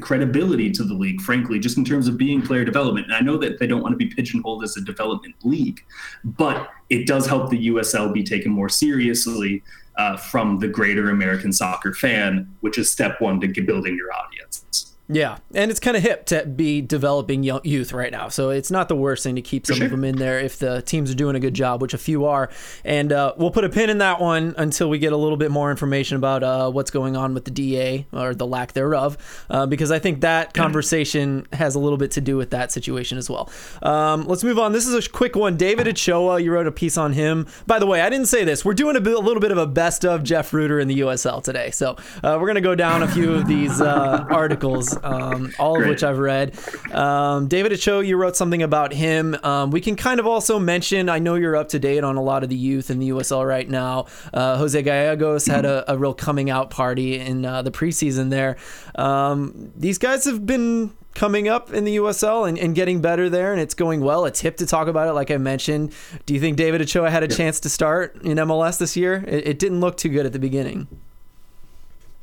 credibility 0.00 0.70
to 0.70 0.84
the 0.84 0.94
league, 0.94 1.20
frankly, 1.20 1.58
just 1.58 1.76
in 1.76 1.84
terms 1.84 2.08
of 2.08 2.16
being 2.16 2.42
player 2.42 2.64
development. 2.64 3.06
And 3.06 3.14
I 3.14 3.20
know 3.20 3.36
that 3.38 3.58
they 3.58 3.66
don't 3.66 3.82
want 3.82 3.92
to 3.92 3.96
be 3.96 4.06
pigeonholed 4.06 4.64
as 4.64 4.76
a 4.76 4.80
development 4.80 5.34
league, 5.44 5.84
but 6.24 6.70
it 6.88 7.06
does 7.06 7.26
help 7.26 7.50
the 7.50 7.68
USL 7.68 8.12
be 8.12 8.22
taken 8.22 8.50
more 8.50 8.68
seriously 8.68 9.62
uh, 9.96 10.16
from 10.16 10.58
the 10.58 10.68
greater 10.68 11.10
American 11.10 11.52
soccer 11.52 11.92
fan, 11.92 12.52
which 12.60 12.78
is 12.78 12.90
step 12.90 13.20
one 13.20 13.40
to 13.40 13.62
building 13.62 13.96
your 13.96 14.12
audience. 14.12 14.89
Yeah, 15.12 15.38
and 15.54 15.72
it's 15.72 15.80
kind 15.80 15.96
of 15.96 16.04
hip 16.04 16.26
to 16.26 16.46
be 16.46 16.80
developing 16.80 17.42
youth 17.42 17.92
right 17.92 18.12
now, 18.12 18.28
so 18.28 18.50
it's 18.50 18.70
not 18.70 18.88
the 18.88 18.94
worst 18.94 19.24
thing 19.24 19.34
to 19.34 19.42
keep 19.42 19.66
some 19.66 19.78
sure. 19.78 19.86
of 19.86 19.90
them 19.90 20.04
in 20.04 20.16
there 20.16 20.38
if 20.38 20.60
the 20.60 20.82
teams 20.82 21.10
are 21.10 21.16
doing 21.16 21.34
a 21.34 21.40
good 21.40 21.54
job, 21.54 21.82
which 21.82 21.94
a 21.94 21.98
few 21.98 22.26
are. 22.26 22.48
And 22.84 23.12
uh, 23.12 23.34
we'll 23.36 23.50
put 23.50 23.64
a 23.64 23.68
pin 23.68 23.90
in 23.90 23.98
that 23.98 24.20
one 24.20 24.54
until 24.56 24.88
we 24.88 25.00
get 25.00 25.12
a 25.12 25.16
little 25.16 25.36
bit 25.36 25.50
more 25.50 25.72
information 25.72 26.16
about 26.16 26.44
uh, 26.44 26.70
what's 26.70 26.92
going 26.92 27.16
on 27.16 27.34
with 27.34 27.44
the 27.44 27.50
DA 27.50 28.06
or 28.12 28.36
the 28.36 28.46
lack 28.46 28.72
thereof, 28.72 29.18
uh, 29.50 29.66
because 29.66 29.90
I 29.90 29.98
think 29.98 30.20
that 30.20 30.54
conversation 30.54 31.44
has 31.52 31.74
a 31.74 31.80
little 31.80 31.98
bit 31.98 32.12
to 32.12 32.20
do 32.20 32.36
with 32.36 32.50
that 32.50 32.70
situation 32.70 33.18
as 33.18 33.28
well. 33.28 33.50
Um, 33.82 34.28
let's 34.28 34.44
move 34.44 34.60
on. 34.60 34.72
This 34.72 34.86
is 34.86 34.94
a 34.94 35.10
quick 35.10 35.34
one. 35.34 35.56
David 35.56 35.88
Ochoa, 35.88 36.38
you 36.38 36.52
wrote 36.52 36.68
a 36.68 36.72
piece 36.72 36.96
on 36.96 37.14
him. 37.14 37.48
By 37.66 37.80
the 37.80 37.86
way, 37.86 38.00
I 38.00 38.10
didn't 38.10 38.28
say 38.28 38.44
this. 38.44 38.64
We're 38.64 38.74
doing 38.74 38.94
a, 38.94 39.00
bit, 39.00 39.14
a 39.14 39.18
little 39.18 39.40
bit 39.40 39.50
of 39.50 39.58
a 39.58 39.66
best 39.66 40.04
of 40.04 40.22
Jeff 40.22 40.52
Rueter 40.52 40.78
in 40.78 40.86
the 40.86 41.00
USL 41.00 41.42
today, 41.42 41.72
so 41.72 41.96
uh, 42.22 42.38
we're 42.40 42.46
gonna 42.46 42.60
go 42.60 42.76
down 42.76 43.02
a 43.02 43.08
few 43.08 43.34
of 43.34 43.48
these 43.48 43.80
uh, 43.80 44.24
articles 44.30 44.99
um, 45.02 45.52
all 45.58 45.76
Great. 45.76 45.84
of 45.84 45.90
which 45.90 46.04
I've 46.04 46.18
read. 46.18 46.58
Um, 46.92 47.48
David 47.48 47.72
Ochoa, 47.72 48.04
you 48.04 48.16
wrote 48.16 48.36
something 48.36 48.62
about 48.62 48.92
him. 48.92 49.36
Um, 49.42 49.70
we 49.70 49.80
can 49.80 49.96
kind 49.96 50.20
of 50.20 50.26
also 50.26 50.58
mention, 50.58 51.08
I 51.08 51.18
know 51.18 51.34
you're 51.34 51.56
up 51.56 51.68
to 51.70 51.78
date 51.78 52.04
on 52.04 52.16
a 52.16 52.22
lot 52.22 52.42
of 52.42 52.48
the 52.48 52.56
youth 52.56 52.90
in 52.90 52.98
the 52.98 53.10
USL 53.10 53.46
right 53.46 53.68
now. 53.68 54.06
Uh, 54.32 54.56
Jose 54.56 54.80
Gallegos 54.82 55.46
had 55.46 55.64
a, 55.64 55.90
a, 55.90 55.98
real 55.98 56.14
coming 56.14 56.50
out 56.50 56.70
party 56.70 57.18
in 57.18 57.44
uh, 57.44 57.62
the 57.62 57.70
preseason 57.70 58.30
there. 58.30 58.56
Um, 58.94 59.72
these 59.76 59.98
guys 59.98 60.24
have 60.24 60.46
been 60.46 60.92
coming 61.14 61.48
up 61.48 61.72
in 61.72 61.84
the 61.84 61.96
USL 61.96 62.48
and, 62.48 62.58
and, 62.58 62.74
getting 62.74 63.00
better 63.00 63.28
there, 63.28 63.52
and 63.52 63.60
it's 63.60 63.74
going 63.74 64.00
well. 64.00 64.24
It's 64.24 64.40
hip 64.40 64.56
to 64.58 64.66
talk 64.66 64.88
about 64.88 65.08
it, 65.08 65.12
like 65.12 65.30
I 65.30 65.36
mentioned. 65.36 65.92
Do 66.24 66.34
you 66.34 66.40
think 66.40 66.56
David 66.56 66.80
Ochoa 66.80 67.10
had 67.10 67.22
a 67.22 67.26
yeah. 67.28 67.36
chance 67.36 67.60
to 67.60 67.68
start 67.68 68.16
in 68.22 68.38
MLS 68.38 68.78
this 68.78 68.96
year? 68.96 69.24
It, 69.26 69.48
it, 69.48 69.58
didn't 69.58 69.80
look 69.80 69.96
too 69.96 70.08
good 70.08 70.24
at 70.24 70.32
the 70.32 70.38
beginning. 70.38 70.86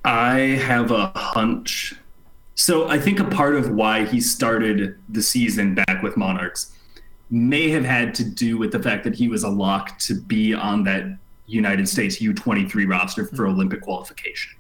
I 0.06 0.40
have 0.40 0.92
a 0.92 1.08
hunch 1.16 1.96
so 2.58 2.90
I 2.90 2.98
think 3.00 3.20
a 3.20 3.24
part 3.24 3.56
of 3.56 3.70
why 3.70 4.04
he 4.04 4.20
started 4.20 4.98
the 5.10 5.22
season 5.22 5.76
back 5.76 6.02
with 6.02 6.18
Monarchs 6.18 6.74
may 7.30 7.70
have 7.70 7.86
had 7.86 8.16
to 8.16 8.24
do 8.24 8.58
with 8.58 8.72
the 8.72 8.82
fact 8.82 9.04
that 9.04 9.14
he 9.14 9.28
was 9.28 9.44
a 9.44 9.50
lock 9.50 10.00
to 10.00 10.20
be 10.20 10.56
on 10.56 10.84
that 10.86 11.06
United 11.46 11.88
States 11.88 12.20
U23 12.20 12.90
roster 12.90 13.26
for 13.26 13.36
mm-hmm. 13.36 13.54
Olympic 13.54 13.82
qualification. 13.82 14.58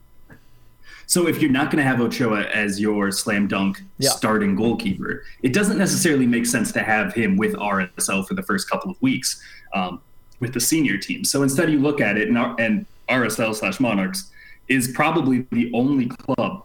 So 1.08 1.28
if 1.28 1.42
you're 1.42 1.50
not 1.50 1.72
going 1.72 1.84
to 1.84 1.90
have 1.90 2.00
Ochoa 2.00 2.44
as 2.44 2.80
your 2.80 3.12
slam 3.12 3.48
dunk 3.48 3.82
yeah. 3.98 4.12
starting 4.12 4.56
goalkeeper, 4.56 5.24
it 5.42 5.52
doesn't 5.52 5.80
necessarily 5.80 6.28
make 6.28 6.46
sense 6.46 6.72
to 6.74 6.84
have 6.84 7.14
him 7.14 7.36
with 7.36 7.56
RSL 7.56 8.28
for 8.28 8.36
the 8.36 8.44
first 8.44 8.70
couple 8.70 8.92
of 8.92 9.02
weeks 9.02 9.42
um, 9.74 10.02
with 10.40 10.54
the 10.54 10.60
senior 10.60 10.98
team. 10.98 11.24
So 11.24 11.42
instead, 11.42 11.72
you 11.72 11.80
look 11.80 12.00
at 12.00 12.16
it, 12.16 12.28
and, 12.28 12.38
and 12.60 12.86
RSL 13.10 13.56
slash 13.56 13.80
Monarchs 13.80 14.30
is 14.68 14.90
probably 14.90 15.48
the 15.52 15.72
only 15.74 16.08
club 16.10 16.64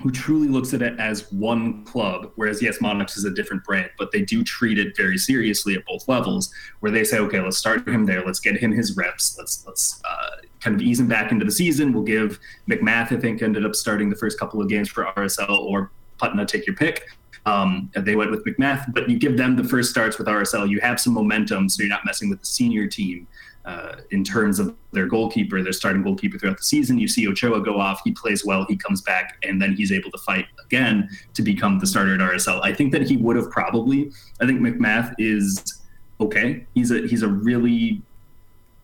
who 0.00 0.10
truly 0.12 0.48
looks 0.48 0.72
at 0.74 0.82
it 0.82 0.98
as 1.00 1.30
one 1.32 1.84
club, 1.84 2.30
whereas 2.36 2.62
yes, 2.62 2.80
Monarchs 2.80 3.16
is 3.16 3.24
a 3.24 3.30
different 3.30 3.64
brand, 3.64 3.90
but 3.98 4.12
they 4.12 4.22
do 4.22 4.44
treat 4.44 4.78
it 4.78 4.96
very 4.96 5.18
seriously 5.18 5.74
at 5.74 5.84
both 5.86 6.06
levels, 6.06 6.52
where 6.80 6.92
they 6.92 7.02
say, 7.02 7.18
okay, 7.18 7.40
let's 7.40 7.58
start 7.58 7.86
him 7.88 8.06
there, 8.06 8.24
let's 8.24 8.38
get 8.38 8.56
him 8.56 8.70
his 8.70 8.96
reps, 8.96 9.36
let's 9.38 9.66
let's 9.66 10.00
uh, 10.08 10.36
kind 10.60 10.76
of 10.76 10.82
ease 10.82 11.00
him 11.00 11.08
back 11.08 11.32
into 11.32 11.44
the 11.44 11.50
season. 11.50 11.92
We'll 11.92 12.04
give 12.04 12.38
MacMath, 12.68 13.16
I 13.16 13.20
think, 13.20 13.42
ended 13.42 13.66
up 13.66 13.74
starting 13.74 14.08
the 14.08 14.16
first 14.16 14.38
couple 14.38 14.62
of 14.62 14.68
games 14.68 14.88
for 14.88 15.04
RSL 15.16 15.50
or 15.50 15.90
Putna, 16.20 16.46
take 16.46 16.66
your 16.66 16.76
pick. 16.76 17.08
Um, 17.46 17.90
they 17.96 18.14
went 18.14 18.30
with 18.30 18.44
MacMath, 18.44 18.92
but 18.92 19.08
you 19.08 19.18
give 19.18 19.36
them 19.36 19.56
the 19.56 19.64
first 19.64 19.90
starts 19.90 20.18
with 20.18 20.26
RSL. 20.26 20.68
You 20.68 20.80
have 20.80 21.00
some 21.00 21.14
momentum, 21.14 21.68
so 21.68 21.82
you're 21.82 21.90
not 21.90 22.04
messing 22.04 22.28
with 22.28 22.40
the 22.40 22.46
senior 22.46 22.86
team 22.86 23.26
uh, 23.64 23.96
in 24.10 24.24
terms 24.24 24.58
of 24.58 24.74
their 24.92 25.06
goalkeeper, 25.06 25.62
their 25.62 25.72
starting 25.72 26.02
goalkeeper 26.02 26.38
throughout 26.38 26.56
the 26.56 26.62
season. 26.62 26.98
You 26.98 27.08
see 27.08 27.28
Ochoa 27.28 27.60
go 27.60 27.78
off, 27.78 28.00
he 28.04 28.12
plays 28.12 28.44
well, 28.44 28.64
he 28.68 28.76
comes 28.76 29.02
back, 29.02 29.36
and 29.42 29.60
then 29.60 29.74
he's 29.74 29.92
able 29.92 30.10
to 30.10 30.18
fight 30.18 30.46
again 30.64 31.08
to 31.34 31.42
become 31.42 31.78
the 31.78 31.86
starter 31.86 32.14
at 32.14 32.20
RSL. 32.20 32.60
I 32.62 32.72
think 32.72 32.92
that 32.92 33.02
he 33.02 33.16
would 33.16 33.36
have 33.36 33.50
probably. 33.50 34.10
I 34.40 34.46
think 34.46 34.60
MacMath 34.60 35.14
is 35.18 35.82
okay. 36.20 36.66
He's 36.74 36.90
a 36.90 37.06
he's 37.06 37.22
a 37.22 37.28
really 37.28 38.02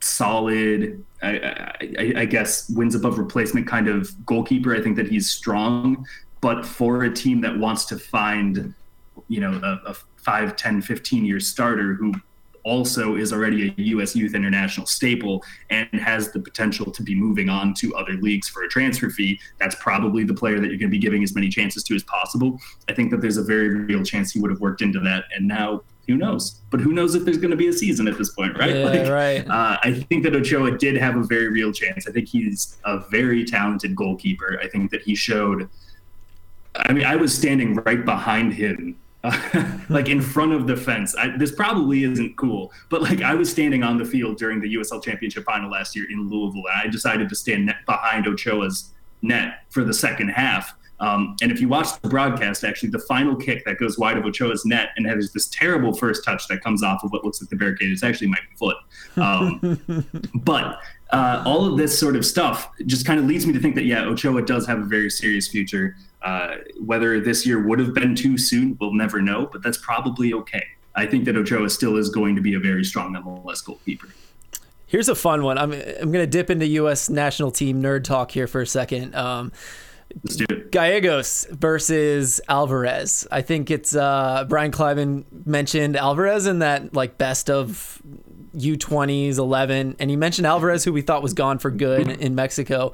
solid, 0.04 1.02
I, 1.22 1.38
I, 1.98 2.12
I 2.18 2.24
guess, 2.26 2.68
wins 2.70 2.94
above 2.94 3.18
replacement 3.18 3.66
kind 3.66 3.88
of 3.88 4.14
goalkeeper. 4.26 4.74
I 4.74 4.82
think 4.82 4.96
that 4.96 5.08
he's 5.08 5.30
strong, 5.30 6.06
but 6.40 6.64
for 6.64 7.04
a 7.04 7.12
team 7.12 7.40
that 7.40 7.58
wants 7.58 7.86
to 7.86 7.98
find, 7.98 8.74
you 9.28 9.40
know, 9.40 9.52
a, 9.62 9.90
a 9.90 9.94
5, 10.16 10.56
10, 10.56 10.82
15 10.82 11.24
year 11.24 11.40
starter 11.40 11.94
who 11.94 12.12
also 12.64 13.16
is 13.16 13.32
already 13.32 13.68
a 13.68 13.82
U.S. 13.82 14.16
Youth 14.16 14.34
International 14.34 14.86
staple 14.86 15.44
and 15.70 15.88
has 15.92 16.32
the 16.32 16.40
potential 16.40 16.90
to 16.90 17.02
be 17.02 17.14
moving 17.14 17.48
on 17.48 17.74
to 17.74 17.94
other 17.94 18.14
leagues 18.14 18.48
for 18.48 18.64
a 18.64 18.68
transfer 18.68 19.10
fee, 19.10 19.38
that's 19.58 19.76
probably 19.76 20.24
the 20.24 20.34
player 20.34 20.58
that 20.60 20.68
you're 20.68 20.78
going 20.78 20.90
to 20.90 20.96
be 20.96 20.98
giving 20.98 21.22
as 21.22 21.34
many 21.34 21.48
chances 21.48 21.82
to 21.84 21.94
as 21.94 22.02
possible. 22.04 22.58
I 22.88 22.94
think 22.94 23.10
that 23.10 23.20
there's 23.20 23.36
a 23.36 23.44
very 23.44 23.68
real 23.68 24.02
chance 24.02 24.32
he 24.32 24.40
would 24.40 24.50
have 24.50 24.60
worked 24.60 24.82
into 24.82 25.00
that, 25.00 25.24
and 25.36 25.46
now 25.46 25.82
who 26.06 26.16
knows? 26.16 26.60
But 26.70 26.80
who 26.80 26.92
knows 26.92 27.14
if 27.14 27.24
there's 27.24 27.38
going 27.38 27.50
to 27.50 27.56
be 27.56 27.68
a 27.68 27.72
season 27.72 28.06
at 28.08 28.18
this 28.18 28.30
point, 28.30 28.58
right? 28.58 28.76
Yeah, 28.76 28.84
like, 28.84 29.08
right. 29.08 29.48
Uh, 29.48 29.78
I 29.82 30.04
think 30.08 30.22
that 30.24 30.34
Ochoa 30.34 30.76
did 30.76 30.96
have 30.96 31.16
a 31.16 31.22
very 31.22 31.48
real 31.48 31.72
chance. 31.72 32.06
I 32.06 32.12
think 32.12 32.28
he's 32.28 32.76
a 32.84 32.98
very 33.10 33.44
talented 33.44 33.96
goalkeeper. 33.96 34.58
I 34.62 34.68
think 34.68 34.90
that 34.90 35.02
he 35.02 35.14
showed. 35.14 35.68
I 36.76 36.92
mean, 36.92 37.04
I 37.04 37.16
was 37.16 37.34
standing 37.34 37.76
right 37.76 38.04
behind 38.04 38.52
him 38.52 38.96
like 39.88 40.08
in 40.08 40.20
front 40.20 40.52
of 40.52 40.66
the 40.66 40.76
fence. 40.76 41.16
I, 41.16 41.36
this 41.36 41.52
probably 41.52 42.04
isn't 42.04 42.36
cool, 42.36 42.72
but 42.90 43.02
like 43.02 43.22
I 43.22 43.34
was 43.34 43.50
standing 43.50 43.82
on 43.82 43.96
the 43.96 44.04
field 44.04 44.36
during 44.36 44.60
the 44.60 44.74
USL 44.76 45.02
Championship 45.02 45.44
final 45.44 45.70
last 45.70 45.96
year 45.96 46.06
in 46.10 46.28
Louisville, 46.28 46.64
and 46.70 46.80
I 46.82 46.86
decided 46.88 47.28
to 47.28 47.34
stand 47.34 47.66
net 47.66 47.76
behind 47.86 48.26
Ochoa's 48.26 48.90
net 49.22 49.64
for 49.70 49.82
the 49.82 49.94
second 49.94 50.28
half. 50.28 50.74
Um, 51.00 51.36
and 51.42 51.50
if 51.50 51.60
you 51.60 51.68
watch 51.68 52.00
the 52.00 52.08
broadcast, 52.08 52.64
actually, 52.64 52.90
the 52.90 53.00
final 53.00 53.34
kick 53.34 53.64
that 53.64 53.78
goes 53.78 53.98
wide 53.98 54.16
of 54.16 54.24
Ochoa's 54.24 54.64
net 54.64 54.90
and 54.96 55.06
has 55.06 55.32
this 55.32 55.48
terrible 55.48 55.92
first 55.92 56.24
touch 56.24 56.46
that 56.48 56.62
comes 56.62 56.82
off 56.82 57.02
of 57.02 57.10
what 57.10 57.24
looks 57.24 57.40
like 57.40 57.50
the 57.50 57.56
barricade 57.56 57.90
is 57.90 58.02
actually 58.02 58.28
my 58.28 58.38
foot. 58.56 58.76
Um, 59.16 60.06
but 60.34 60.80
uh, 61.10 61.42
all 61.44 61.66
of 61.66 61.76
this 61.76 61.98
sort 61.98 62.16
of 62.16 62.24
stuff 62.24 62.70
just 62.86 63.06
kind 63.06 63.18
of 63.18 63.26
leads 63.26 63.46
me 63.46 63.52
to 63.52 63.60
think 63.60 63.74
that, 63.74 63.84
yeah, 63.84 64.04
Ochoa 64.04 64.42
does 64.42 64.66
have 64.66 64.78
a 64.78 64.84
very 64.84 65.10
serious 65.10 65.48
future. 65.48 65.96
Uh, 66.24 66.56
whether 66.80 67.20
this 67.20 67.46
year 67.46 67.62
would 67.62 67.78
have 67.78 67.92
been 67.92 68.14
too 68.14 68.38
soon, 68.38 68.76
we'll 68.80 68.94
never 68.94 69.20
know, 69.20 69.46
but 69.52 69.62
that's 69.62 69.76
probably 69.76 70.32
okay. 70.32 70.64
I 70.94 71.06
think 71.06 71.26
that 71.26 71.36
Ochoa 71.36 71.68
still 71.68 71.96
is 71.96 72.08
going 72.08 72.34
to 72.34 72.40
be 72.40 72.54
a 72.54 72.58
very 72.58 72.82
strong 72.82 73.14
MLS 73.14 73.62
goalkeeper. 73.62 74.08
Here's 74.86 75.08
a 75.08 75.14
fun 75.14 75.42
one. 75.42 75.58
I'm, 75.58 75.72
I'm 75.72 76.12
going 76.12 76.24
to 76.24 76.26
dip 76.26 76.50
into 76.50 76.66
U.S. 76.66 77.10
national 77.10 77.50
team 77.50 77.82
nerd 77.82 78.04
talk 78.04 78.30
here 78.30 78.46
for 78.46 78.62
a 78.62 78.66
second. 78.66 79.14
Um, 79.14 79.52
Let's 80.22 80.36
do 80.36 80.46
it. 80.48 80.70
Gallegos 80.70 81.46
versus 81.50 82.40
Alvarez. 82.48 83.26
I 83.30 83.42
think 83.42 83.70
it's 83.70 83.94
uh, 83.94 84.46
Brian 84.48 84.70
Kleiman 84.70 85.24
mentioned 85.44 85.96
Alvarez 85.96 86.46
in 86.46 86.60
that 86.60 86.94
like 86.94 87.18
best 87.18 87.50
of 87.50 88.00
U20s 88.56 89.38
11, 89.38 89.96
and 89.98 90.10
he 90.10 90.16
mentioned 90.16 90.46
Alvarez, 90.46 90.84
who 90.84 90.92
we 90.92 91.02
thought 91.02 91.22
was 91.22 91.34
gone 91.34 91.58
for 91.58 91.70
good 91.70 92.08
in 92.08 92.34
Mexico. 92.34 92.92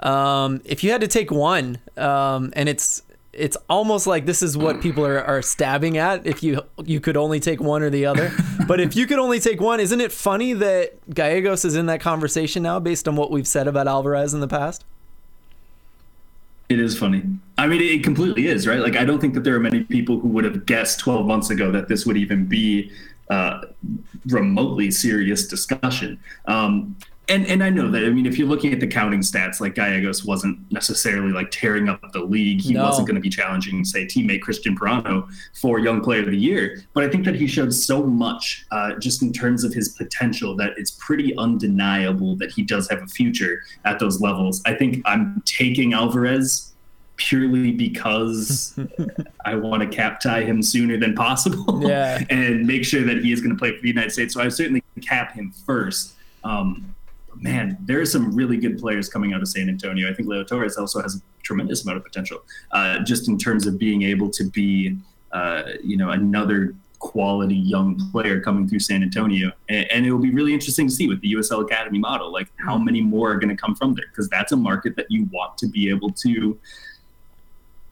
Um, 0.00 0.60
if 0.64 0.82
you 0.82 0.90
had 0.90 1.00
to 1.00 1.08
take 1.08 1.30
one, 1.30 1.78
um, 1.96 2.52
and 2.54 2.68
it's 2.68 3.02
it's 3.32 3.56
almost 3.68 4.06
like 4.06 4.26
this 4.26 4.42
is 4.42 4.56
what 4.56 4.80
people 4.80 5.06
are, 5.06 5.22
are 5.22 5.40
stabbing 5.40 5.96
at 5.96 6.26
if 6.26 6.42
you 6.42 6.60
you 6.84 7.00
could 7.00 7.16
only 7.16 7.40
take 7.40 7.60
one 7.60 7.82
or 7.82 7.90
the 7.90 8.06
other. 8.06 8.32
But 8.68 8.78
if 8.80 8.94
you 8.94 9.08
could 9.08 9.18
only 9.18 9.40
take 9.40 9.60
one 9.60 9.80
isn't 9.80 10.00
it 10.00 10.12
funny 10.12 10.52
that 10.52 10.92
gallegos 11.12 11.64
is 11.64 11.74
in 11.74 11.86
that 11.86 12.00
conversation 12.00 12.62
now 12.62 12.78
based 12.78 13.08
on 13.08 13.16
what 13.16 13.30
we've 13.30 13.46
said 13.46 13.66
about 13.66 13.88
alvarez 13.88 14.32
in 14.34 14.40
the 14.40 14.48
past? 14.48 14.84
It 16.68 16.78
is 16.78 16.96
funny. 16.96 17.24
I 17.58 17.66
mean 17.66 17.82
it 17.82 18.04
completely 18.04 18.46
is 18.46 18.66
right? 18.66 18.78
Like 18.78 18.96
i 18.96 19.04
don't 19.04 19.20
think 19.20 19.34
that 19.34 19.42
there 19.42 19.56
are 19.56 19.60
many 19.60 19.82
people 19.82 20.20
who 20.20 20.28
would 20.28 20.44
have 20.44 20.64
guessed 20.64 21.00
12 21.00 21.26
months 21.26 21.50
ago 21.50 21.72
that 21.72 21.88
this 21.88 22.06
would 22.06 22.16
even 22.16 22.46
be 22.46 22.90
uh, 23.30 23.62
remotely 24.26 24.90
serious 24.90 25.46
discussion. 25.46 26.18
Um, 26.46 26.96
and 27.28 27.46
and 27.46 27.62
I 27.62 27.70
know 27.70 27.88
that 27.90 28.04
I 28.04 28.10
mean 28.10 28.26
if 28.26 28.36
you're 28.36 28.48
looking 28.48 28.72
at 28.72 28.80
the 28.80 28.86
counting 28.86 29.20
stats, 29.20 29.60
like 29.60 29.76
Gallegos 29.76 30.24
wasn't 30.24 30.58
necessarily 30.72 31.32
like 31.32 31.50
tearing 31.50 31.88
up 31.88 32.00
the 32.12 32.20
league. 32.20 32.60
He 32.60 32.74
no. 32.74 32.82
wasn't 32.82 33.06
going 33.06 33.14
to 33.14 33.20
be 33.20 33.30
challenging, 33.30 33.84
say, 33.84 34.04
teammate 34.06 34.40
Cristian 34.40 34.76
Parano 34.76 35.28
for 35.54 35.78
Young 35.78 36.00
Player 36.00 36.20
of 36.20 36.26
the 36.26 36.36
Year. 36.36 36.82
But 36.94 37.04
I 37.04 37.08
think 37.08 37.24
that 37.24 37.36
he 37.36 37.46
showed 37.46 37.72
so 37.72 38.02
much 38.02 38.66
uh, 38.72 38.94
just 38.96 39.22
in 39.22 39.32
terms 39.32 39.62
of 39.62 39.72
his 39.72 39.90
potential 39.90 40.56
that 40.56 40.72
it's 40.76 40.90
pretty 40.90 41.36
undeniable 41.36 42.34
that 42.36 42.50
he 42.50 42.62
does 42.62 42.90
have 42.90 43.02
a 43.02 43.06
future 43.06 43.62
at 43.84 43.98
those 44.00 44.20
levels. 44.20 44.60
I 44.66 44.74
think 44.74 45.00
I'm 45.04 45.42
taking 45.46 45.92
Alvarez 45.92 46.71
purely 47.22 47.70
because 47.70 48.78
I 49.44 49.54
want 49.54 49.82
to 49.82 49.88
cap 49.88 50.20
tie 50.20 50.42
him 50.42 50.60
sooner 50.60 50.98
than 50.98 51.14
possible 51.14 51.80
Yeah. 51.88 52.22
and 52.30 52.66
make 52.66 52.84
sure 52.84 53.02
that 53.04 53.18
he 53.18 53.32
is 53.32 53.40
going 53.40 53.54
to 53.54 53.58
play 53.58 53.74
for 53.74 53.80
the 53.80 53.88
United 53.88 54.10
States. 54.10 54.34
So 54.34 54.42
I 54.42 54.48
certainly 54.48 54.82
cap 55.00 55.32
him 55.32 55.52
first. 55.64 56.14
Um, 56.42 56.94
man, 57.36 57.78
there 57.80 58.00
are 58.00 58.06
some 58.06 58.34
really 58.34 58.56
good 58.56 58.78
players 58.78 59.08
coming 59.08 59.32
out 59.32 59.40
of 59.40 59.48
San 59.48 59.68
Antonio. 59.68 60.10
I 60.10 60.14
think 60.14 60.28
Leo 60.28 60.42
Torres 60.42 60.76
also 60.76 61.00
has 61.00 61.16
a 61.16 61.20
tremendous 61.42 61.84
amount 61.84 61.98
of 61.98 62.04
potential, 62.04 62.42
uh, 62.72 62.98
just 63.00 63.28
in 63.28 63.38
terms 63.38 63.66
of 63.66 63.78
being 63.78 64.02
able 64.02 64.28
to 64.30 64.44
be, 64.50 64.96
uh, 65.30 65.62
you 65.82 65.96
know, 65.96 66.10
another 66.10 66.74
quality 66.98 67.56
young 67.56 68.00
player 68.10 68.40
coming 68.40 68.68
through 68.68 68.78
San 68.78 69.02
Antonio. 69.02 69.52
And, 69.68 69.90
and 69.90 70.06
it 70.06 70.12
will 70.12 70.20
be 70.20 70.32
really 70.32 70.52
interesting 70.52 70.88
to 70.88 70.92
see 70.92 71.08
with 71.08 71.20
the 71.20 71.32
USL 71.34 71.62
Academy 71.62 71.98
model, 71.98 72.32
like 72.32 72.48
how 72.56 72.78
many 72.78 73.00
more 73.00 73.32
are 73.32 73.38
going 73.38 73.54
to 73.54 73.60
come 73.60 73.74
from 73.74 73.94
there, 73.94 74.06
because 74.08 74.28
that's 74.28 74.52
a 74.52 74.56
market 74.56 74.96
that 74.96 75.06
you 75.08 75.28
want 75.32 75.56
to 75.58 75.68
be 75.68 75.88
able 75.88 76.10
to 76.12 76.58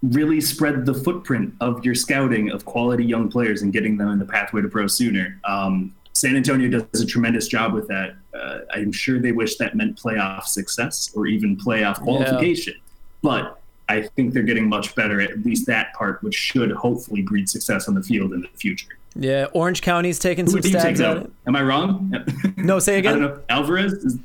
really 0.03 0.41
spread 0.41 0.87
the 0.87 0.95
footprint 0.95 1.55
of 1.61 1.85
your 1.85 1.95
scouting 1.95 2.51
of 2.51 2.65
quality 2.65 3.05
young 3.05 3.29
players 3.31 3.63
and 3.63 3.73
getting 3.73 3.97
them 3.99 4.09
in 4.09 4.19
the 4.19 4.25
pathway 4.25 4.63
to 4.63 4.69
pro 4.69 4.87
sooner. 4.87 5.39
Um, 5.45 5.95
San 6.15 6.37
Antonio 6.37 6.69
does 6.69 7.01
a 7.03 7.07
tremendous 7.07 7.49
job 7.49 7.73
with 7.73 7.87
that. 7.89 8.15
Uh, 8.35 8.61
I'm 8.73 8.93
sure 8.93 9.21
they 9.21 9.33
wish 9.33 9.57
that 9.57 9.75
meant 9.77 9.97
playoff 10.01 10.45
success 10.45 11.11
or 11.15 11.27
even 11.27 11.57
playoff 11.57 12.01
qualification, 12.01 12.75
but 13.23 13.61
I 13.89 14.03
think 14.03 14.33
they're 14.35 14.43
getting 14.43 14.69
much 14.69 14.95
better 14.95 15.21
at 15.21 15.45
least 15.45 15.67
that 15.67 15.93
part, 15.95 16.23
which 16.23 16.35
should 16.35 16.71
hopefully 16.73 17.23
breed 17.23 17.49
success 17.49 17.89
on 17.89 17.95
the 17.95 18.03
field 18.03 18.33
in 18.33 18.41
the 18.43 18.49
future. 18.49 18.89
Yeah, 19.17 19.47
Orange 19.53 19.83
County's 19.83 20.19
taking 20.19 20.45
Who 20.47 20.53
some 20.53 20.59
would 20.59 20.65
you 20.67 20.73
take 20.73 20.97
stabs 20.97 21.01
at 21.01 21.07
out? 21.17 21.17
it. 21.25 21.31
Am 21.47 21.57
I 21.57 21.63
wrong? 21.63 22.15
No, 22.57 22.79
say 22.79 22.99
I 22.99 23.01
don't 23.03 23.17
again. 23.17 23.29
know. 23.37 23.41
Alvarez? 23.49 23.93
Is, 23.93 24.19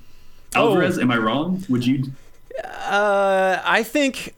Oh. 0.58 0.70
Alvarez, 0.70 0.98
am 1.00 1.12
I 1.12 1.18
wrong? 1.18 1.62
Would 1.68 1.86
you? 1.86 2.04
Uh, 2.64 3.60
I 3.66 3.84
think 3.84 4.36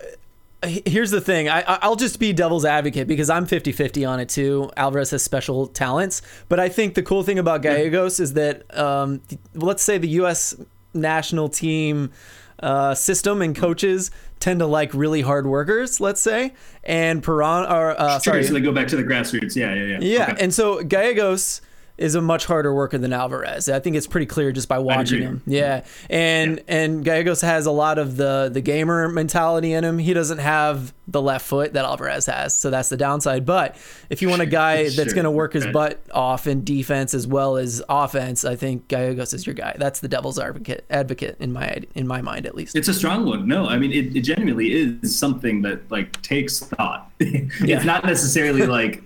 here's 0.68 1.12
the 1.12 1.22
thing. 1.22 1.50
I, 1.50 1.62
I'll 1.82 1.96
just 1.96 2.20
be 2.20 2.34
devil's 2.34 2.66
advocate 2.66 3.08
because 3.08 3.30
I'm 3.30 3.46
50 3.46 3.72
50 3.72 4.06
on 4.06 4.20
it 4.20 4.30
too. 4.30 4.70
Alvarez 4.78 5.12
has 5.12 5.24
special 5.24 5.68
talents. 5.68 6.22
But 6.50 6.60
I 6.60 6.70
think 6.70 6.94
the 6.96 7.04
cool 7.04 7.24
thing 7.24 7.40
about 7.40 7.62
Gallegos 7.62 8.20
is 8.20 8.34
that, 8.34 8.64
um, 8.78 9.22
let's 9.54 9.84
say 9.84 9.98
the 9.98 10.08
U.S. 10.10 10.56
national 10.94 11.50
team 11.50 12.12
uh, 12.60 12.96
system 12.96 13.42
and 13.42 13.56
coaches 13.56 14.10
tend 14.40 14.60
to 14.60 14.66
like 14.68 14.94
really 14.94 15.22
hard 15.22 15.46
workers, 15.48 16.00
let's 16.00 16.22
say. 16.22 16.54
And 16.84 17.24
Peron, 17.24 17.66
or 17.72 18.00
uh, 18.00 18.20
Sure, 18.20 18.34
sorry. 18.34 18.44
so 18.44 18.54
they 18.54 18.62
go 18.62 18.72
back 18.72 18.88
to 18.90 18.96
the 18.96 19.04
grassroots. 19.04 19.56
Yeah, 19.56 19.74
yeah, 19.74 19.84
yeah. 19.84 19.98
Yeah, 20.02 20.24
Okay. 20.32 20.44
and 20.44 20.54
so 20.54 20.84
Gallegos 20.84 21.62
is 21.98 22.16
a 22.16 22.22
much 22.22 22.46
harder 22.46 22.74
worker 22.74 22.98
than 22.98 23.12
Alvarez. 23.12 23.68
I 23.70 23.80
think 23.80 23.96
it's 23.96 24.08
pretty 24.08 24.28
clear 24.28 24.52
just 24.52 24.68
by 24.68 24.80
watching 24.80 25.22
him. 25.22 25.42
Yeah, 25.46 25.84
and 26.10 26.64
and 26.68 27.04
Gallegos 27.04 27.42
has 27.42 27.66
a 27.66 27.72
lot 27.72 27.98
of 27.98 28.18
the 28.18 28.50
the 28.54 28.62
gamer 28.62 29.10
mentality 29.10 29.74
in 29.74 29.84
him. 29.84 29.98
He 29.98 30.14
doesn't 30.14 30.38
have 30.38 30.94
the 31.08 31.22
left 31.22 31.46
foot 31.46 31.74
that 31.74 31.86
Alvarez 31.86 32.26
has, 32.28 32.56
so 32.56 32.70
that's 32.70 32.90
the 32.90 32.98
downside. 32.98 33.46
But 33.46 33.78
if 34.10 34.22
you 34.22 34.30
want 34.30 34.42
a 34.42 34.46
guy 34.46 34.84
that's 34.84 34.96
Sure, 34.96 35.14
going 35.14 35.24
to 35.24 35.32
work 35.32 35.54
his 35.54 35.66
butt 35.68 36.04
off 36.14 36.48
in 36.48 36.64
defense 36.64 37.14
as 37.14 37.26
well 37.26 37.58
as 37.58 37.82
offense, 37.90 38.46
I 38.46 38.56
think 38.56 38.88
Gallegos 38.88 39.34
is 39.34 39.48
your 39.48 39.56
guy. 39.56 39.76
That's 39.78 40.00
the 40.00 40.08
devil's 40.08 40.38
advocate 40.38 40.86
advocate 40.90 41.38
in 41.40 41.52
my 41.52 41.82
in 41.96 42.08
my 42.08 42.22
mind 42.22 42.46
at 42.46 42.56
least. 42.56 42.76
It's 42.76 42.88
a 42.88 42.94
strong 42.94 43.26
one. 43.26 43.48
No, 43.48 43.66
I 43.68 43.78
mean 43.78 43.92
it, 43.92 44.16
it 44.16 44.22
genuinely 44.22 44.72
is 44.74 45.18
something 45.18 45.62
that 45.64 45.90
like 45.90 46.22
takes 46.22 46.60
thought. 46.60 47.12
Yeah. 47.20 47.78
it's 47.78 47.86
not 47.86 48.06
necessarily 48.06 48.66
like 48.68 49.04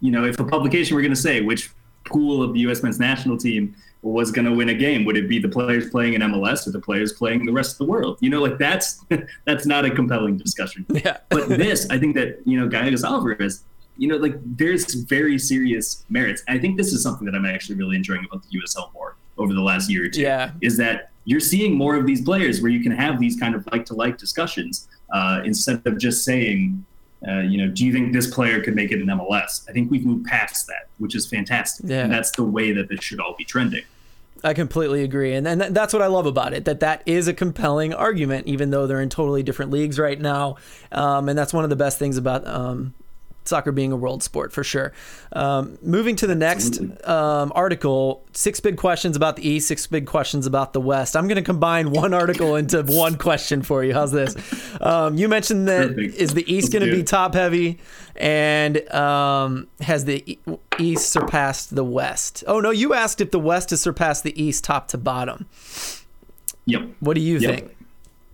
you 0.00 0.10
know, 0.12 0.24
if 0.24 0.38
a 0.38 0.44
publication 0.44 0.94
were 0.94 1.02
going 1.02 1.14
to 1.14 1.20
say 1.20 1.40
which 1.40 1.70
pool 2.04 2.42
of 2.42 2.54
the 2.54 2.60
U.S. 2.60 2.82
men's 2.82 2.98
national 2.98 3.36
team 3.36 3.74
was 4.02 4.30
going 4.30 4.44
to 4.44 4.52
win 4.52 4.68
a 4.68 4.74
game, 4.74 5.04
would 5.04 5.16
it 5.16 5.28
be 5.28 5.38
the 5.38 5.48
players 5.48 5.90
playing 5.90 6.14
in 6.14 6.22
MLS 6.22 6.66
or 6.66 6.70
the 6.70 6.80
players 6.80 7.12
playing 7.12 7.44
the 7.44 7.52
rest 7.52 7.72
of 7.72 7.78
the 7.78 7.84
world? 7.84 8.18
You 8.20 8.30
know, 8.30 8.40
like 8.40 8.58
that's 8.58 9.04
that's 9.44 9.66
not 9.66 9.84
a 9.84 9.90
compelling 9.90 10.36
discussion. 10.36 10.86
Yeah. 10.98 11.18
but 11.28 11.48
this, 11.48 11.88
I 11.90 11.98
think 11.98 12.16
that 12.16 12.40
you 12.44 12.58
know, 12.58 12.66
Gallegos 12.66 13.04
Alvarez, 13.04 13.62
you 13.96 14.08
know, 14.08 14.16
like 14.16 14.34
there's 14.44 14.94
very 14.94 15.38
serious 15.38 16.04
merits. 16.08 16.42
I 16.48 16.58
think 16.58 16.76
this 16.76 16.92
is 16.92 17.02
something 17.02 17.24
that 17.26 17.34
I'm 17.34 17.46
actually 17.46 17.76
really 17.76 17.96
enjoying 17.96 18.24
about 18.24 18.42
the 18.42 18.58
USL 18.58 18.92
more 18.92 19.16
over 19.36 19.54
the 19.54 19.60
last 19.60 19.88
year 19.88 20.06
or 20.06 20.08
two. 20.08 20.22
Yeah. 20.22 20.50
is 20.60 20.76
that 20.78 21.10
you're 21.24 21.40
seeing 21.40 21.74
more 21.74 21.94
of 21.94 22.06
these 22.06 22.22
players 22.22 22.60
where 22.60 22.70
you 22.70 22.82
can 22.82 22.90
have 22.92 23.20
these 23.20 23.38
kind 23.38 23.54
of 23.54 23.66
like 23.70 23.84
to 23.86 23.94
like 23.94 24.18
discussions 24.18 24.88
uh, 25.12 25.42
instead 25.44 25.86
of 25.86 25.98
just 25.98 26.24
saying. 26.24 26.84
Uh, 27.26 27.40
you 27.40 27.58
know, 27.58 27.72
do 27.72 27.84
you 27.84 27.92
think 27.92 28.12
this 28.12 28.32
player 28.32 28.62
could 28.62 28.74
make 28.74 28.92
it 28.92 29.00
in 29.00 29.06
MLS? 29.06 29.68
I 29.68 29.72
think 29.72 29.90
we've 29.90 30.06
moved 30.06 30.26
past 30.26 30.66
that, 30.68 30.88
which 30.98 31.14
is 31.16 31.26
fantastic. 31.26 31.86
Yeah. 31.88 32.04
And 32.04 32.12
that's 32.12 32.30
the 32.32 32.44
way 32.44 32.72
that 32.72 32.88
this 32.88 33.02
should 33.02 33.20
all 33.20 33.34
be 33.36 33.44
trending. 33.44 33.84
I 34.44 34.54
completely 34.54 35.02
agree, 35.02 35.34
and 35.34 35.48
and 35.48 35.60
that's 35.60 35.92
what 35.92 36.00
I 36.00 36.06
love 36.06 36.24
about 36.24 36.52
it. 36.52 36.64
That 36.64 36.78
that 36.78 37.02
is 37.06 37.26
a 37.26 37.34
compelling 37.34 37.92
argument, 37.92 38.46
even 38.46 38.70
though 38.70 38.86
they're 38.86 39.00
in 39.00 39.08
totally 39.08 39.42
different 39.42 39.72
leagues 39.72 39.98
right 39.98 40.20
now, 40.20 40.58
um, 40.92 41.28
and 41.28 41.36
that's 41.36 41.52
one 41.52 41.64
of 41.64 41.70
the 41.70 41.76
best 41.76 41.98
things 41.98 42.16
about 42.16 42.46
um, 42.46 42.94
soccer 43.48 43.72
being 43.72 43.90
a 43.92 43.96
world 43.96 44.22
sport 44.22 44.52
for 44.52 44.62
sure. 44.62 44.92
Um, 45.32 45.78
moving 45.82 46.14
to 46.16 46.26
the 46.26 46.34
next 46.34 46.80
um, 47.08 47.50
article, 47.54 48.24
six 48.32 48.60
big 48.60 48.76
questions 48.76 49.16
about 49.16 49.36
the 49.36 49.48
East, 49.48 49.66
six 49.68 49.86
big 49.86 50.06
questions 50.06 50.46
about 50.46 50.72
the 50.72 50.80
West. 50.80 51.16
I'm 51.16 51.26
going 51.26 51.36
to 51.36 51.42
combine 51.42 51.90
one 51.90 52.14
article 52.14 52.54
into 52.56 52.82
one 52.84 53.16
question 53.18 53.62
for 53.62 53.82
you. 53.82 53.94
How's 53.94 54.12
this? 54.12 54.36
Um, 54.80 55.16
you 55.16 55.28
mentioned 55.28 55.66
that 55.68 55.88
Perfect. 55.88 56.14
is 56.16 56.34
the 56.34 56.52
East 56.52 56.72
going 56.72 56.84
to 56.84 56.92
be 56.94 57.02
top 57.02 57.34
heavy, 57.34 57.78
and 58.16 58.88
um, 58.94 59.66
has 59.80 60.04
the 60.04 60.38
East 60.78 61.10
surpassed 61.10 61.74
the 61.74 61.84
West? 61.84 62.44
Oh 62.46 62.60
no, 62.60 62.70
you 62.70 62.94
asked 62.94 63.20
if 63.20 63.30
the 63.30 63.40
West 63.40 63.70
has 63.70 63.80
surpassed 63.80 64.22
the 64.24 64.40
East 64.40 64.64
top 64.64 64.88
to 64.88 64.98
bottom. 64.98 65.46
Yep. 66.66 66.82
What 67.00 67.14
do 67.14 67.20
you 67.20 67.38
Yep. 67.38 67.50
think? 67.54 67.76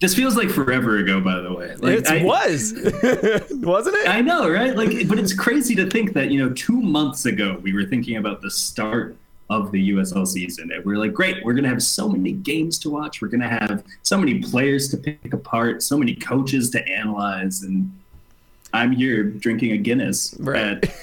This 0.04 0.14
feels 0.14 0.36
like 0.36 0.50
forever 0.50 0.98
ago, 0.98 1.18
by 1.18 1.40
the 1.40 1.50
way. 1.50 1.74
Like, 1.76 2.00
it 2.00 2.06
I- 2.08 2.22
was, 2.22 2.74
wasn't 3.62 3.96
it? 3.96 4.06
I 4.06 4.20
know, 4.20 4.50
right? 4.50 4.76
Like, 4.76 5.08
but 5.08 5.18
it's 5.18 5.32
crazy 5.32 5.74
to 5.76 5.88
think 5.88 6.12
that 6.12 6.30
you 6.30 6.38
know, 6.46 6.52
two 6.52 6.78
months 6.82 7.24
ago 7.24 7.58
we 7.62 7.72
were 7.72 7.84
thinking 7.86 8.18
about 8.18 8.42
the 8.42 8.50
start 8.50 9.16
of 9.48 9.72
the 9.72 9.92
USL 9.92 10.26
season, 10.26 10.70
and 10.72 10.84
we're 10.84 10.98
like, 10.98 11.14
great, 11.14 11.42
we're 11.42 11.54
gonna 11.54 11.70
have 11.70 11.82
so 11.82 12.06
many 12.06 12.32
games 12.32 12.78
to 12.80 12.90
watch, 12.90 13.22
we're 13.22 13.28
gonna 13.28 13.48
have 13.48 13.82
so 14.02 14.18
many 14.18 14.40
players 14.42 14.90
to 14.90 14.98
pick 14.98 15.32
apart, 15.32 15.82
so 15.82 15.96
many 15.96 16.14
coaches 16.14 16.68
to 16.70 16.86
analyze, 16.86 17.62
and 17.62 17.90
I'm 18.74 18.92
here 18.92 19.22
drinking 19.22 19.72
a 19.72 19.78
Guinness 19.78 20.34
Right. 20.38 20.84
at 20.84 20.94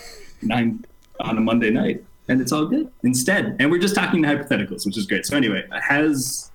nine 0.44 0.86
on 1.22 1.40
a 1.40 1.42
Monday 1.42 1.72
night, 1.72 2.04
and 2.28 2.40
it's 2.40 2.52
all 2.52 2.68
good 2.68 2.92
instead. 3.02 3.56
And 3.60 3.72
we're 3.72 3.80
just 3.82 3.96
talking 3.96 4.22
hypotheticals, 4.22 4.86
which 4.86 4.96
is 4.96 5.08
great. 5.08 5.26
So 5.26 5.36
anyway, 5.36 5.64
has 5.82 6.51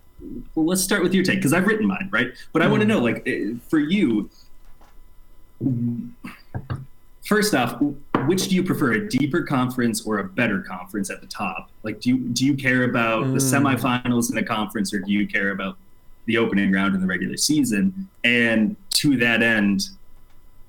well, 0.54 0.66
let's 0.66 0.82
start 0.82 1.02
with 1.02 1.14
your 1.14 1.24
take 1.24 1.36
because 1.36 1.52
I've 1.52 1.66
written 1.66 1.86
mine, 1.86 2.08
right? 2.12 2.32
But 2.52 2.62
I 2.62 2.66
want 2.66 2.82
to 2.82 2.86
know, 2.86 2.98
like, 2.98 3.22
eh, 3.26 3.52
for 3.68 3.78
you, 3.78 4.28
first 7.24 7.54
off, 7.54 7.80
which 8.26 8.48
do 8.48 8.54
you 8.54 8.62
prefer, 8.62 8.92
a 8.94 9.08
deeper 9.08 9.42
conference 9.42 10.06
or 10.06 10.18
a 10.18 10.24
better 10.24 10.60
conference 10.60 11.10
at 11.10 11.20
the 11.20 11.26
top? 11.26 11.70
Like, 11.82 12.00
do 12.00 12.10
you 12.10 12.18
do 12.18 12.44
you 12.44 12.54
care 12.54 12.84
about 12.84 13.32
the 13.34 13.40
Mm. 13.40 13.76
semifinals 13.76 14.30
in 14.30 14.38
a 14.38 14.42
conference, 14.42 14.92
or 14.92 15.00
do 15.00 15.12
you 15.12 15.26
care 15.26 15.50
about 15.50 15.76
the 16.26 16.38
opening 16.38 16.72
round 16.72 16.94
in 16.94 17.00
the 17.00 17.06
regular 17.06 17.36
season? 17.36 18.08
And 18.24 18.76
to 18.90 19.16
that 19.18 19.42
end, 19.42 19.88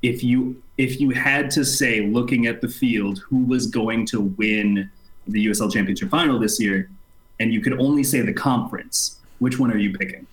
if 0.02 0.24
you 0.24 0.62
if 0.78 1.02
you 1.02 1.10
had 1.10 1.50
to 1.50 1.66
say, 1.66 2.06
looking 2.06 2.46
at 2.46 2.62
the 2.62 2.68
field, 2.68 3.18
who 3.28 3.40
was 3.46 3.66
going 3.66 4.06
to 4.06 4.22
win 4.22 4.88
the 5.28 5.46
USL 5.48 5.72
Championship 5.72 6.10
final 6.12 6.38
this 6.38 6.60
year, 6.60 6.88
and 7.40 7.52
you 7.52 7.62
could 7.62 7.74
only 7.80 8.04
say 8.04 8.22
the 8.22 8.32
conference, 8.32 9.18
which 9.40 9.60
one 9.60 9.72
are 9.72 9.78
you 9.78 9.98
picking? 9.98 10.26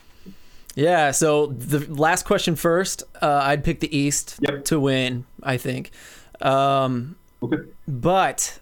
Yeah. 0.75 1.11
So 1.13 1.47
the 1.47 1.79
last 1.93 2.25
question 2.25 2.57
first. 2.57 3.03
Uh, 3.23 3.41
I'd 3.45 3.63
pick 3.65 3.81
the 3.81 3.97
East 3.97 4.37
Yep. 4.41 4.65
to 4.67 4.81
win. 4.81 5.25
I 5.43 5.57
think. 5.57 5.91
Um, 6.41 7.17
Okay. 7.43 7.59
but 7.87 8.59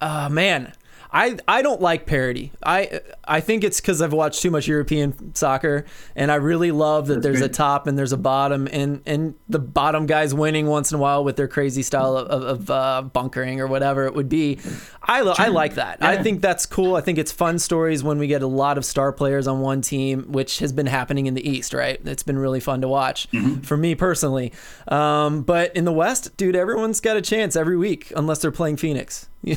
uh, 0.00 0.28
man, 0.30 0.72
I 1.12 1.38
I 1.48 1.62
don't 1.62 1.80
like 1.80 2.06
parody. 2.06 2.52
I 2.64 3.00
I 3.24 3.40
think 3.40 3.64
it's 3.64 3.80
because 3.80 4.00
I've 4.00 4.12
watched 4.12 4.42
too 4.42 4.50
much 4.50 4.68
European 4.68 5.34
soccer, 5.34 5.84
and 6.14 6.30
I 6.30 6.36
really 6.36 6.70
love 6.70 7.06
that 7.08 7.14
That's 7.16 7.24
there's 7.24 7.40
a 7.40 7.48
top 7.48 7.86
and 7.86 7.98
there's 7.98 8.12
a 8.12 8.16
bottom, 8.16 8.68
and 8.70 9.02
and 9.06 9.34
the 9.48 9.58
bottom 9.58 10.06
guys 10.06 10.32
winning 10.34 10.66
once 10.66 10.92
in 10.92 10.98
a 10.98 11.00
while 11.00 11.24
with 11.24 11.36
their 11.36 11.48
crazy 11.48 11.82
style 11.82 12.16
of, 12.16 12.42
of, 12.42 12.70
uh, 12.70 13.02
bunkering 13.12 13.60
or 13.60 13.66
whatever 13.66 14.06
it 14.06 14.14
would 14.14 14.28
be. 14.28 14.58
I 15.02 15.22
lo- 15.22 15.34
I 15.36 15.48
like 15.48 15.74
that. 15.74 15.98
I 16.00 16.22
think 16.22 16.42
that's 16.42 16.66
cool. 16.66 16.94
I 16.94 17.00
think 17.00 17.18
it's 17.18 17.32
fun 17.32 17.58
stories 17.58 18.04
when 18.04 18.18
we 18.18 18.26
get 18.28 18.42
a 18.42 18.46
lot 18.46 18.78
of 18.78 18.84
star 18.84 19.12
players 19.12 19.48
on 19.48 19.60
one 19.60 19.80
team, 19.80 20.30
which 20.30 20.58
has 20.60 20.72
been 20.72 20.86
happening 20.86 21.26
in 21.26 21.34
the 21.34 21.48
East. 21.48 21.72
Right, 21.74 22.00
it's 22.04 22.22
been 22.22 22.38
really 22.38 22.60
fun 22.60 22.80
to 22.82 22.88
watch 22.88 23.26
Mm-hmm. 23.32 23.60
for 23.62 23.76
me 23.76 23.94
personally. 23.94 24.52
Um, 24.88 25.42
but 25.42 25.74
in 25.74 25.84
the 25.84 25.92
West, 25.92 26.36
dude, 26.36 26.54
everyone's 26.54 27.00
got 27.00 27.16
a 27.16 27.22
chance 27.22 27.56
every 27.56 27.76
week 27.76 28.12
unless 28.14 28.38
they're 28.40 28.50
playing 28.52 28.76
Phoenix. 28.76 29.28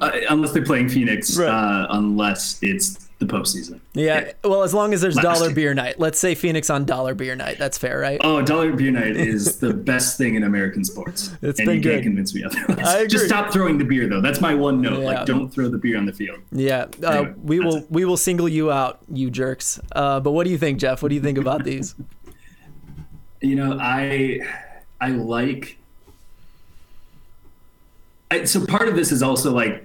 uh, 0.00 0.10
unless 0.30 0.52
they're 0.52 0.64
playing 0.64 0.88
Phoenix, 0.88 1.36
Right. 1.36 1.48
uh, 1.48 1.86
unless 1.90 2.58
it's 2.62 3.06
the 3.18 3.26
postseason. 3.26 3.80
Yeah. 3.94 4.30
Well, 4.44 4.62
as 4.62 4.72
long 4.72 4.92
as 4.94 5.00
there's 5.00 5.16
Last 5.16 5.24
dollar 5.24 5.46
year. 5.46 5.54
beer 5.54 5.74
night. 5.74 5.98
Let's 5.98 6.20
say 6.20 6.36
Phoenix 6.36 6.70
on 6.70 6.84
dollar 6.84 7.14
beer 7.16 7.34
night. 7.34 7.58
That's 7.58 7.76
fair, 7.76 7.98
right? 7.98 8.20
Oh, 8.22 8.42
dollar 8.42 8.72
beer 8.72 8.92
night 8.92 9.16
is 9.16 9.56
the 9.60 9.74
best 9.74 10.16
thing 10.18 10.36
in 10.36 10.44
American 10.44 10.84
sports. 10.84 11.32
It's 11.42 11.58
and 11.58 11.66
been 11.66 11.76
you 11.76 11.82
good. 11.82 11.92
can't 11.94 12.02
convince 12.04 12.32
me 12.34 12.44
otherwise. 12.44 12.86
I 12.86 12.96
agree. 12.98 13.08
Just 13.08 13.24
stop 13.26 13.52
throwing 13.52 13.76
the 13.78 13.84
beer 13.84 14.06
though. 14.08 14.20
That's 14.20 14.40
my 14.40 14.54
one 14.54 14.80
note. 14.80 15.00
Yeah. 15.00 15.04
Like 15.06 15.26
don't 15.26 15.48
throw 15.52 15.68
the 15.68 15.78
beer 15.78 15.96
on 15.98 16.06
the 16.06 16.12
field. 16.12 16.38
Yeah. 16.52 16.86
Uh, 17.02 17.08
Anyway, 17.10 17.34
we 17.42 17.58
will 17.60 17.84
we 17.90 18.04
will 18.04 18.16
single 18.16 18.48
you 18.48 18.70
out, 18.70 19.00
you 19.12 19.30
jerks. 19.30 19.80
Uh, 19.92 20.20
but 20.20 20.30
what 20.30 20.44
do 20.44 20.50
you 20.50 20.58
think, 20.58 20.78
Jeff? 20.78 21.02
What 21.02 21.08
do 21.08 21.16
you 21.16 21.20
think 21.22 21.38
about 21.38 21.64
these? 21.64 21.94
You 23.40 23.54
know, 23.54 23.78
I 23.80 24.40
I 25.00 25.10
like 25.10 25.78
so 28.44 28.64
part 28.66 28.88
of 28.88 28.94
this 28.94 29.10
is 29.10 29.22
also 29.22 29.52
like 29.52 29.84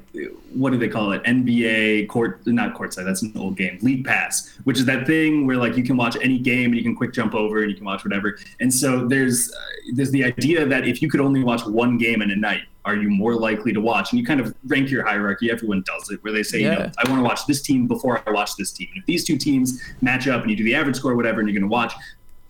what 0.53 0.71
do 0.71 0.77
they 0.77 0.87
call 0.89 1.13
it? 1.13 1.23
NBA 1.23 2.07
court 2.09 2.45
not 2.45 2.75
courtside 2.75 3.05
that's 3.05 3.21
an 3.23 3.31
old 3.35 3.55
game 3.57 3.79
league 3.81 4.05
pass 4.05 4.53
which 4.65 4.77
is 4.77 4.85
that 4.85 5.07
thing 5.07 5.47
where 5.47 5.57
like 5.57 5.75
you 5.77 5.83
can 5.83 5.97
watch 5.97 6.15
any 6.21 6.37
game 6.37 6.65
and 6.67 6.75
you 6.75 6.83
can 6.83 6.95
quick 6.95 7.13
jump 7.13 7.33
over 7.33 7.61
and 7.61 7.71
you 7.71 7.75
can 7.77 7.85
watch 7.85 8.03
whatever. 8.03 8.37
And 8.59 8.71
so 8.73 9.07
there's 9.07 9.51
uh, 9.51 9.55
there's 9.93 10.11
the 10.11 10.23
idea 10.23 10.65
that 10.65 10.87
if 10.87 11.01
you 11.01 11.09
could 11.09 11.21
only 11.21 11.43
watch 11.43 11.65
one 11.65 11.97
game 11.97 12.21
in 12.21 12.31
a 12.31 12.35
night 12.35 12.63
are 12.85 12.95
you 12.97 13.09
more 13.09 13.33
likely 13.33 13.71
to 13.71 13.79
watch? 13.79 14.11
And 14.11 14.19
you 14.19 14.25
kind 14.25 14.41
of 14.41 14.53
rank 14.67 14.91
your 14.91 15.05
hierarchy 15.05 15.49
everyone 15.49 15.83
does 15.87 16.09
it 16.11 16.21
where 16.23 16.33
they 16.33 16.43
say 16.43 16.59
you 16.59 16.67
Yeah. 16.67 16.75
know 16.75 16.91
I 17.03 17.09
want 17.09 17.19
to 17.19 17.23
watch 17.23 17.45
this 17.47 17.61
team 17.61 17.87
before 17.87 18.21
I 18.27 18.31
watch 18.31 18.57
this 18.57 18.71
team. 18.73 18.89
And 18.93 19.01
if 19.01 19.05
these 19.05 19.23
two 19.23 19.37
teams 19.37 19.81
match 20.01 20.27
up 20.27 20.41
and 20.41 20.51
you 20.51 20.57
do 20.57 20.65
the 20.65 20.75
average 20.75 20.97
score 20.97 21.13
or 21.13 21.15
whatever 21.15 21.39
and 21.39 21.47
you're 21.49 21.57
going 21.59 21.69
to 21.69 21.73
watch 21.73 21.93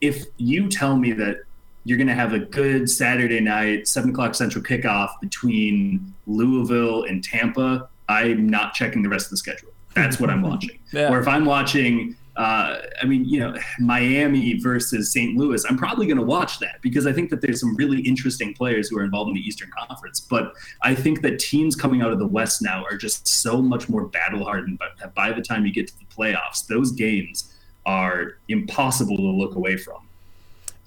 if 0.01 0.25
you 0.37 0.67
tell 0.67 0.97
me 0.97 1.13
that 1.13 1.43
you're 1.85 1.97
going 1.97 2.07
to 2.07 2.13
have 2.13 2.33
a 2.33 2.39
good 2.39 2.89
Saturday 2.89 3.39
night, 3.39 3.87
seven 3.87 4.11
o'clock 4.11 4.35
central 4.35 4.63
kickoff 4.63 5.09
between 5.21 6.13
Louisville 6.27 7.03
and 7.03 7.23
Tampa, 7.23 7.89
I'm 8.09 8.47
not 8.47 8.73
checking 8.73 9.03
the 9.03 9.09
rest 9.09 9.27
of 9.27 9.31
the 9.31 9.37
schedule. 9.37 9.69
That's 9.95 10.19
what 10.19 10.29
I'm 10.29 10.41
watching. 10.49 10.79
Yeah. 10.91 11.11
Or 11.11 11.19
if 11.19 11.27
I'm 11.27 11.45
watching, 11.45 12.15
uh, 12.35 12.79
I 13.01 13.05
mean, 13.05 13.25
you 13.25 13.39
know, 13.39 13.55
Miami 13.79 14.59
versus 14.59 15.11
St. 15.11 15.35
Louis, 15.35 15.63
I'm 15.65 15.77
probably 15.77 16.07
going 16.07 16.17
to 16.17 16.23
watch 16.23 16.59
that 16.59 16.81
because 16.81 17.05
I 17.05 17.13
think 17.13 17.29
that 17.29 17.41
there's 17.41 17.59
some 17.59 17.75
really 17.75 18.01
interesting 18.01 18.53
players 18.53 18.89
who 18.89 18.97
are 18.97 19.03
involved 19.03 19.29
in 19.29 19.35
the 19.35 19.41
Eastern 19.41 19.69
Conference. 19.77 20.19
But 20.19 20.53
I 20.81 20.95
think 20.95 21.21
that 21.21 21.39
teams 21.39 21.75
coming 21.75 22.01
out 22.01 22.11
of 22.11 22.19
the 22.19 22.27
West 22.27 22.61
now 22.61 22.83
are 22.85 22.97
just 22.97 23.27
so 23.27 23.61
much 23.61 23.89
more 23.89 24.05
battle 24.07 24.43
hardened. 24.45 24.79
But 24.79 25.13
by 25.13 25.31
the 25.31 25.41
time 25.41 25.65
you 25.65 25.73
get 25.73 25.87
to 25.87 25.99
the 25.99 26.05
playoffs, 26.05 26.65
those 26.65 26.91
games 26.91 27.53
are 27.85 28.37
impossible 28.47 29.17
to 29.17 29.23
look 29.23 29.55
away 29.55 29.77
from. 29.77 30.07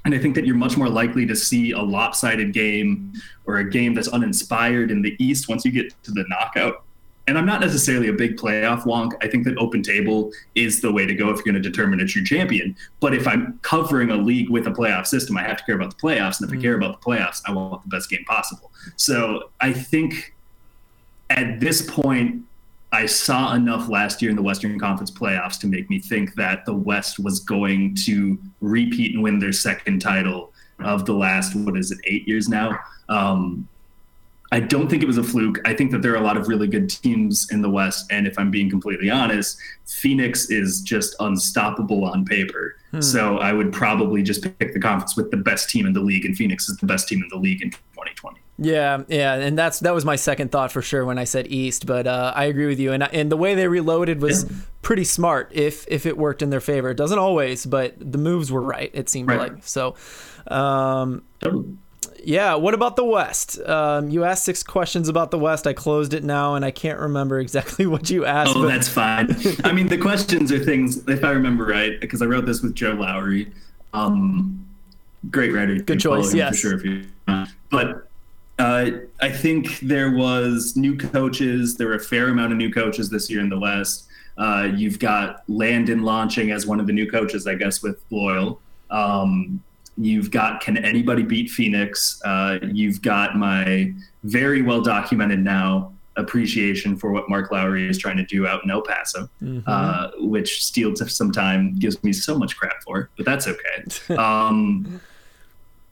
And 0.07 0.15
I 0.15 0.19
think 0.19 0.37
that 0.37 0.47
you're 0.47 0.55
much 0.55 0.77
more 0.77 0.89
likely 0.89 1.27
to 1.27 1.35
see 1.35 1.73
a 1.73 1.81
lopsided 1.81 2.53
game 2.53 3.13
or 3.45 3.57
a 3.57 3.69
game 3.69 3.93
that's 3.93 4.07
uninspired 4.07 4.93
in 4.93 5.03
the 5.03 5.17
East 5.19 5.49
once 5.49 5.65
you 5.65 5.73
get 5.73 5.93
to 6.05 6.13
the 6.13 6.25
knockout. 6.29 6.85
And 7.27 7.37
I'm 7.37 7.45
not 7.45 7.61
necessarily 7.61 8.07
a 8.07 8.13
big 8.13 8.37
playoff 8.37 8.85
wonk. 8.85 9.15
I 9.21 9.27
think 9.27 9.45
that 9.47 9.59
open 9.59 9.83
table 9.83 10.31
is 10.55 10.81
the 10.81 10.93
way 10.93 11.07
to 11.07 11.15
go 11.15 11.31
if 11.31 11.39
you're 11.39 11.53
going 11.53 11.61
to 11.61 11.69
determine 11.69 11.99
a 11.99 12.07
true 12.07 12.23
champion. 12.23 12.77
But 13.01 13.15
if 13.15 13.27
I'm 13.27 13.59
covering 13.63 14.11
a 14.13 14.17
league 14.17 14.49
with 14.49 14.69
a 14.69 14.71
playoff 14.71 15.09
system, 15.09 15.37
I 15.37 15.43
have 15.43 15.57
to 15.57 15.65
care 15.65 15.75
about 15.75 15.91
the 15.91 16.01
playoffs. 16.01 16.41
And 16.41 16.49
if 16.49 16.55
I 16.55 16.57
mm. 16.57 16.63
care 16.63 16.77
about 16.77 17.01
the 17.01 17.05
playoffs, 17.05 17.43
I 17.45 17.53
want 17.53 17.83
the 17.83 17.89
best 17.89 18.09
game 18.09 18.25
possible. 18.27 18.71
So 18.95 19.51
I 19.61 19.73
think 19.73 20.37
at 21.31 21.59
this 21.59 21.83
point, 21.91 22.45
I 22.93 23.07
saw 23.07 23.55
enough 23.55 23.89
last 23.89 24.23
year 24.23 24.31
in 24.31 24.37
the 24.37 24.43
Western 24.43 24.79
Conference 24.79 25.11
playoffs 25.11 25.59
to 25.61 25.67
make 25.67 25.91
me 25.91 25.99
think 25.99 26.35
that 26.35 26.65
the 26.65 26.75
West 26.75 27.19
was 27.19 27.41
going 27.41 27.95
to 28.07 28.39
repeat 28.61 29.15
and 29.15 29.23
win 29.23 29.39
their 29.39 29.53
second 29.53 30.01
title 30.01 30.53
of 30.81 31.05
the 31.05 31.13
last, 31.13 31.55
what 31.55 31.77
is 31.77 31.91
it, 31.91 31.99
eight 32.05 32.27
years 32.29 32.49
now? 32.49 32.79
Um, 33.09 33.69
I 34.53 34.61
don't 34.61 34.89
think 34.89 35.03
it 35.03 35.07
was 35.07 35.19
a 35.19 35.25
fluke. 35.25 35.59
I 35.67 35.75
think 35.75 35.91
that 35.91 36.03
there 36.03 36.13
are 36.13 36.17
a 36.17 36.23
lot 36.23 36.37
of 36.37 36.47
really 36.47 36.69
good 36.69 36.89
teams 36.89 37.51
in 37.51 37.63
the 37.63 37.69
West. 37.69 38.07
And 38.11 38.27
if 38.27 38.39
I'm 38.39 38.51
being 38.51 38.71
completely 38.71 39.11
honest, 39.11 39.59
Phoenix 39.87 40.51
is 40.51 40.81
just 40.81 41.17
unstoppable 41.19 42.05
on 42.05 42.25
paper. 42.25 42.77
So 43.01 43.39
I 43.39 43.53
would 43.53 43.73
probably 43.73 44.23
just 44.23 44.43
pick 44.59 44.73
the 44.73 44.81
conference 44.81 45.17
with 45.17 45.31
the 45.31 45.37
best 45.37 45.69
team 45.69 45.85
in 45.87 45.93
the 45.93 46.01
league, 46.01 46.25
and 46.25 46.37
Phoenix 46.37 46.69
is 46.69 46.77
the 46.79 46.87
best 46.87 47.09
team 47.09 47.23
in 47.23 47.29
the 47.29 47.37
league 47.37 47.61
in 47.61 47.71
2020. 47.71 48.41
Yeah, 48.59 49.03
yeah, 49.09 49.35
and 49.35 49.59
that's 49.59 49.81
that 49.81 49.95
was 49.95 50.05
my 50.07 50.17
second 50.17 50.51
thought 50.51 50.73
for 50.73 50.81
sure 50.81 51.05
when 51.05 51.19
I 51.19 51.25
said 51.25 51.47
East, 51.49 51.85
but 51.85 52.07
uh, 52.07 52.33
I 52.35 52.45
agree 52.47 52.67
with 52.67 52.81
you. 52.81 52.93
And 52.93 53.03
and 53.03 53.31
the 53.31 53.37
way 53.37 53.55
they 53.55 53.69
reloaded 53.69 54.23
was 54.23 54.51
pretty 54.81 55.05
smart. 55.05 55.51
If 55.53 55.85
if 55.89 56.07
it 56.07 56.17
worked 56.17 56.41
in 56.41 56.49
their 56.49 56.61
favor, 56.63 56.89
it 56.91 56.97
doesn't 56.97 57.19
always, 57.19 57.67
but 57.67 57.95
the 58.01 58.17
moves 58.19 58.51
were 58.51 58.63
right. 58.63 58.91
It 58.95 59.11
seemed 59.11 59.29
Right. 59.29 59.53
like 59.53 59.63
so. 59.67 59.95
Um, 60.49 61.23
yeah. 62.25 62.55
What 62.55 62.73
about 62.73 62.97
the 62.97 63.05
West? 63.05 63.59
Um, 63.61 64.09
you 64.09 64.25
asked 64.25 64.45
six 64.47 64.63
questions 64.63 65.09
about 65.11 65.31
the 65.31 65.39
West. 65.39 65.67
I 65.67 65.73
closed 65.75 66.15
it 66.15 66.25
now, 66.25 66.55
and 66.55 66.65
I 66.65 66.71
can't 66.71 66.99
remember 66.99 67.39
exactly 67.41 67.85
what 67.95 68.09
you 68.09 68.25
asked. 68.25 68.57
Oh, 68.57 68.63
but- 68.63 68.69
that's 68.69 68.89
fine. 68.89 69.37
I 69.65 69.73
mean, 69.73 69.89
the 69.89 69.99
questions 69.99 70.51
are 70.51 70.59
things, 70.59 71.07
if 71.09 71.25
I 71.25 71.31
remember 71.31 71.65
right, 71.67 72.01
because 72.01 72.23
I 72.23 72.25
wrote 72.25 72.47
this 72.47 72.63
with 72.63 72.75
Joe 72.75 72.93
Lowry. 72.95 73.53
Um, 73.93 74.65
great 75.31 75.53
writer. 75.53 75.77
Good 75.77 76.01
choice, 76.01 76.33
yes. 76.35 76.55
For 76.55 76.57
sure, 76.57 76.75
if 76.79 76.85
you 76.85 77.05
But 77.71 78.06
uh, 78.59 78.91
I 79.21 79.31
think 79.31 79.81
there 79.81 80.11
was 80.13 80.77
new 80.77 80.97
coaches. 80.97 81.77
There 81.77 81.89
were 81.89 81.95
a 81.95 82.01
fair 82.01 82.29
amount 82.29 82.53
of 82.53 82.59
new 82.59 82.73
coaches 82.73 83.11
this 83.11 83.31
year 83.31 83.41
in 83.41 83.49
the 83.49 83.59
West. 83.59 84.07
Uh, 84.39 84.69
you've 84.75 84.99
got 84.99 85.43
Landon 85.49 86.03
launching 86.03 86.51
as 86.51 86.67
one 86.67 86.81
of 86.81 86.87
the 86.87 86.93
new 86.93 87.11
coaches, 87.11 87.47
I 87.47 87.55
guess, 87.55 87.83
with 87.83 88.03
Loyal. 88.11 88.61
Um, 88.91 89.63
you've 89.97 90.31
got 90.31 90.61
Can 90.61 90.77
Anybody 90.77 91.23
Beat 91.23 91.51
Phoenix? 91.51 92.21
Uh, 92.25 92.59
you've 92.63 93.03
got 93.03 93.37
my 93.37 93.93
very 94.25 94.63
well 94.63 94.81
documented 94.81 95.41
now 95.41 95.93
appreciation 96.17 96.97
for 96.97 97.11
what 97.13 97.29
Mark 97.29 97.51
Lowry 97.53 97.89
is 97.89 97.99
trying 97.99 98.17
to 98.17 98.25
do 98.25 98.47
out 98.47 98.65
in 98.65 98.71
El 98.71 98.83
Paso, 98.83 99.29
uh, 99.67 100.11
which 100.19 100.65
steals 100.65 101.15
some 101.15 101.31
time 101.31 101.79
gives 101.79 102.03
me 102.03 102.13
so 102.13 102.39
much 102.39 102.57
crap 102.57 102.83
for, 102.83 103.11
but 103.17 103.27
that's 103.27 103.47
okay. 103.47 104.17
Um, 104.17 105.01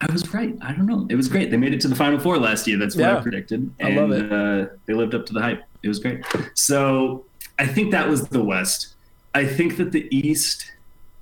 I 0.00 0.12
was 0.12 0.33
right. 0.35 0.54
I 0.61 0.72
don't 0.72 0.87
know. 0.87 1.07
It 1.09 1.14
was 1.14 1.28
great. 1.28 1.50
They 1.50 1.57
made 1.57 1.72
it 1.72 1.80
to 1.83 1.88
the 1.88 1.94
Final 1.94 2.18
Four 2.18 2.38
last 2.38 2.66
year. 2.66 2.78
That's 2.78 2.94
what 2.96 3.02
Yeah. 3.02 3.18
I 3.18 3.20
predicted. 3.20 3.70
I 3.80 3.88
and, 3.88 3.96
love 3.96 4.11
it. 4.12 4.33
Uh, 4.33 4.66
they 4.87 4.92
lived 4.94 5.14
up 5.14 5.24
to 5.26 5.33
the 5.33 5.40
hype. 5.40 5.62
It 5.83 5.88
was 5.88 5.98
great. 5.98 6.24
So 6.54 7.24
I 7.59 7.66
think 7.66 7.90
that 7.92 8.09
was 8.09 8.26
the 8.28 8.42
West. 8.42 8.94
I 9.35 9.46
think 9.46 9.76
that 9.78 9.92
the 9.92 10.07
East 10.14 10.72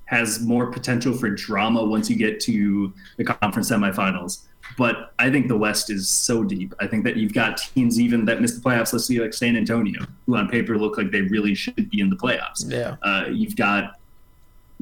has 0.05 0.41
more 0.41 0.67
potential 0.71 1.13
for 1.13 1.29
drama 1.29 1.83
once 1.83 2.09
you 2.09 2.15
get 2.15 2.39
to 2.41 2.93
the 3.17 3.23
conference 3.23 3.71
semifinals. 3.71 4.39
But 4.77 5.13
I 5.19 5.29
think 5.29 5.47
the 5.47 5.57
West 5.57 5.89
is 5.89 6.09
so 6.09 6.43
deep. 6.43 6.73
I 6.79 6.87
think 6.87 7.03
that 7.03 7.15
you've 7.17 7.33
got 7.33 7.57
teams 7.57 7.99
even 7.99 8.25
that 8.25 8.41
missed 8.41 8.61
the 8.61 8.69
playoffs. 8.69 8.91
Let's 8.93 9.05
see, 9.05 9.19
like 9.19 9.33
San 9.33 9.55
Antonio, 9.55 10.01
who 10.25 10.35
on 10.35 10.49
paper 10.49 10.77
look 10.77 10.97
like 10.97 11.11
they 11.11 11.21
really 11.21 11.53
should 11.53 11.89
be 11.89 11.99
in 11.99 12.09
the 12.09 12.15
playoffs. 12.15 12.63
Yeah. 12.69 12.95
Uh, 13.01 13.25
you've 13.29 13.55
got 13.55 13.99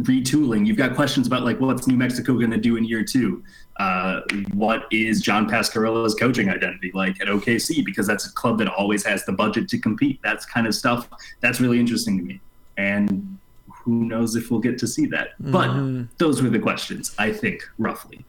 retooling. 0.02 0.66
You've 0.66 0.78
got 0.78 0.96
questions 0.96 1.28
about 1.28 1.44
like 1.44 1.60
what's 1.60 1.88
New 1.88 1.98
Mexico 1.98 2.34
going 2.34 2.52
to 2.52 2.58
do 2.58 2.76
in 2.78 2.84
year 2.86 3.04
two. 3.04 3.44
Uh, 3.78 4.22
what 4.54 4.86
is 4.92 5.22
John 5.22 5.50
Pascarella's 5.50 6.14
coaching 6.16 6.50
identity 6.50 6.92
like 6.94 7.20
at 7.22 7.28
OKC? 7.28 7.84
Because 7.84 8.06
that's 8.06 8.28
a 8.28 8.34
club 8.34 8.58
that 8.60 8.68
always 8.68 9.04
has 9.06 9.26
the 9.26 9.32
budget 9.32 9.68
to 9.70 9.80
compete. 9.80 10.20
That's 10.24 10.46
kind 10.46 10.68
of 10.68 10.76
stuff 10.76 11.08
that's 11.40 11.60
really 11.60 11.80
interesting 11.80 12.18
to 12.18 12.24
me. 12.24 12.42
And 12.78 13.38
who 13.68 14.06
knows 14.06 14.36
if 14.36 14.52
we'll 14.52 14.60
get 14.60 14.78
to 14.80 14.88
see 14.88 15.06
that? 15.08 15.30
But 15.40 15.70
those 16.18 16.42
were 16.42 16.50
the 16.50 16.60
questions, 16.60 17.16
I 17.18 17.32
think, 17.32 17.68
roughly. 17.78 18.24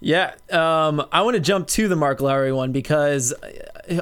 Yeah, 0.00 0.34
um, 0.50 1.06
I 1.10 1.22
want 1.22 1.36
to 1.36 1.40
jump 1.40 1.68
to 1.68 1.88
the 1.88 1.96
Mark 1.96 2.20
Lowry 2.20 2.52
one 2.52 2.70
because 2.70 3.32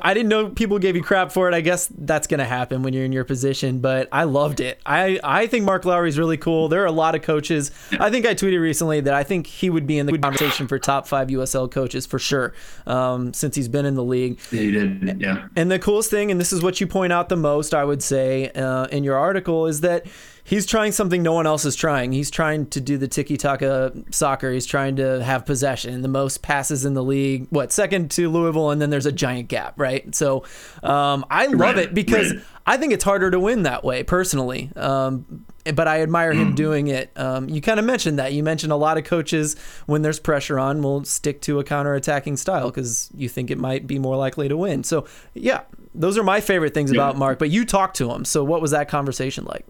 I 0.03 0.15
didn't 0.15 0.29
know 0.29 0.49
people 0.49 0.79
gave 0.79 0.97
you 0.97 1.03
crap 1.03 1.31
for 1.31 1.49
it. 1.49 1.55
I 1.55 1.61
guess 1.61 1.89
that's 1.97 2.27
going 2.27 2.39
to 2.39 2.45
happen 2.45 2.83
when 2.83 2.93
you're 2.93 3.05
in 3.05 3.13
your 3.13 3.25
position, 3.25 3.79
but 3.79 4.09
I 4.11 4.25
loved 4.25 4.61
it. 4.61 4.81
I, 4.85 5.21
I 5.23 5.47
think 5.47 5.65
Mark 5.65 5.85
Lowry's 5.85 6.19
really 6.19 6.37
cool. 6.37 6.69
There 6.69 6.83
are 6.83 6.87
a 6.87 6.93
lot 6.93 7.15
of 7.15 7.23
coaches. 7.23 7.71
I 7.93 8.11
think 8.11 8.27
I 8.27 8.35
tweeted 8.35 8.61
recently 8.61 9.01
that 9.03 9.15
I 9.15 9.23
think 9.23 9.47
he 9.47 9.71
would 9.71 9.87
be 9.87 9.99
in 9.99 10.07
the 10.07 10.19
conversation 10.19 10.69
for 10.69 10.79
top 10.79 11.07
five 11.07 11.29
USL 11.29 11.71
coaches 11.71 12.07
for 12.07 12.19
sure 12.19 12.55
um, 12.87 13.33
since 13.33 13.55
he's 13.55 13.69
been 13.69 13.87
in 13.87 13.95
the 13.95 14.05
league. 14.05 14.41
Yeah, 14.51 14.61
you 14.63 14.73
did. 14.73 15.21
Yeah. 15.21 15.49
And 15.55 15.71
the 15.71 15.79
coolest 15.79 16.11
thing, 16.11 16.31
and 16.31 16.41
this 16.41 16.53
is 16.53 16.63
what 16.63 16.81
you 16.81 16.87
point 16.87 17.13
out 17.13 17.29
the 17.29 17.37
most, 17.37 17.75
I 17.75 17.85
would 17.85 18.03
say, 18.03 18.51
uh, 18.51 18.87
in 18.87 19.05
your 19.05 19.17
article, 19.17 19.67
is 19.67 19.83
that 19.83 20.07
he's 20.45 20.67
trying 20.67 20.93
something 20.93 21.23
no 21.23 21.33
one 21.33 21.47
else 21.47 21.65
is 21.65 21.75
trying. 21.75 22.13
He's 22.13 22.31
trying 22.31 22.67
to 22.67 22.81
do 22.81 22.97
the 22.99 23.09
tiki 23.09 23.37
taka 23.37 23.93
soccer. 24.11 24.53
He's 24.53 24.67
trying 24.67 24.97
to 24.97 25.25
have 25.25 25.45
possession, 25.47 26.03
the 26.03 26.09
most 26.09 26.43
passes 26.43 26.85
in 26.85 26.95
the 26.95 27.03
league. 27.03 27.47
What 27.51 27.73
second 27.73 28.11
to 28.13 28.31
Louisville, 28.31 28.71
and 28.71 28.81
then 28.81 28.91
there's 28.91 29.07
a 29.07 29.13
giant 29.13 29.49
gap, 29.49 29.75
right? 29.79 30.15
So 30.15 30.45
um, 30.83 31.25
I 31.31 31.47
love 31.47 31.79
it 31.79 31.95
because. 31.95 32.33
I 32.67 32.79
think 32.79 32.95
it's 32.95 33.05
harder 33.05 33.31
to 33.31 33.39
win 33.39 33.65
that 33.65 33.85
way 33.85 34.05
personally. 34.05 34.71
Um, 34.75 35.45
but 35.75 35.87
I 35.87 36.01
admire 36.01 36.33
him 36.33 36.55
doing 36.55 36.87
it. 36.89 37.13
Um, 37.15 37.47
you 37.47 37.61
kind 37.61 37.79
of 37.79 37.85
mentioned 37.85 38.19
that. 38.19 38.33
You 38.33 38.43
mentioned 38.43 38.73
a 38.73 38.77
lot 38.77 38.97
of 38.97 39.05
coaches, 39.05 39.55
when 39.85 40.01
there's 40.01 40.19
pressure 40.19 40.59
on, 40.59 40.81
will 40.83 41.05
stick 41.05 41.43
to 41.43 41.59
a 41.59 41.65
counter-attacking 41.65 42.39
style 42.39 42.71
because 42.71 43.11
you 43.15 43.29
think 43.29 43.51
it 43.51 43.59
might 43.59 43.87
be 43.87 43.99
more 43.99 44.17
likely 44.17 44.49
to 44.49 44.57
win. 44.57 44.83
So, 44.83 45.07
yeah, 45.35 45.61
those 45.95 46.17
are 46.17 46.23
my 46.23 46.41
favorite 46.41 46.73
things 46.73 46.91
Yeah. 46.91 47.03
about 47.03 47.19
Mark. 47.19 47.39
But 47.39 47.51
you 47.51 47.67
talked 47.67 47.99
to 47.99 48.11
him. 48.11 48.25
So, 48.25 48.43
what 48.43 48.63
was 48.63 48.71
that 48.71 48.89
conversation 48.89 49.45
like? 49.45 49.67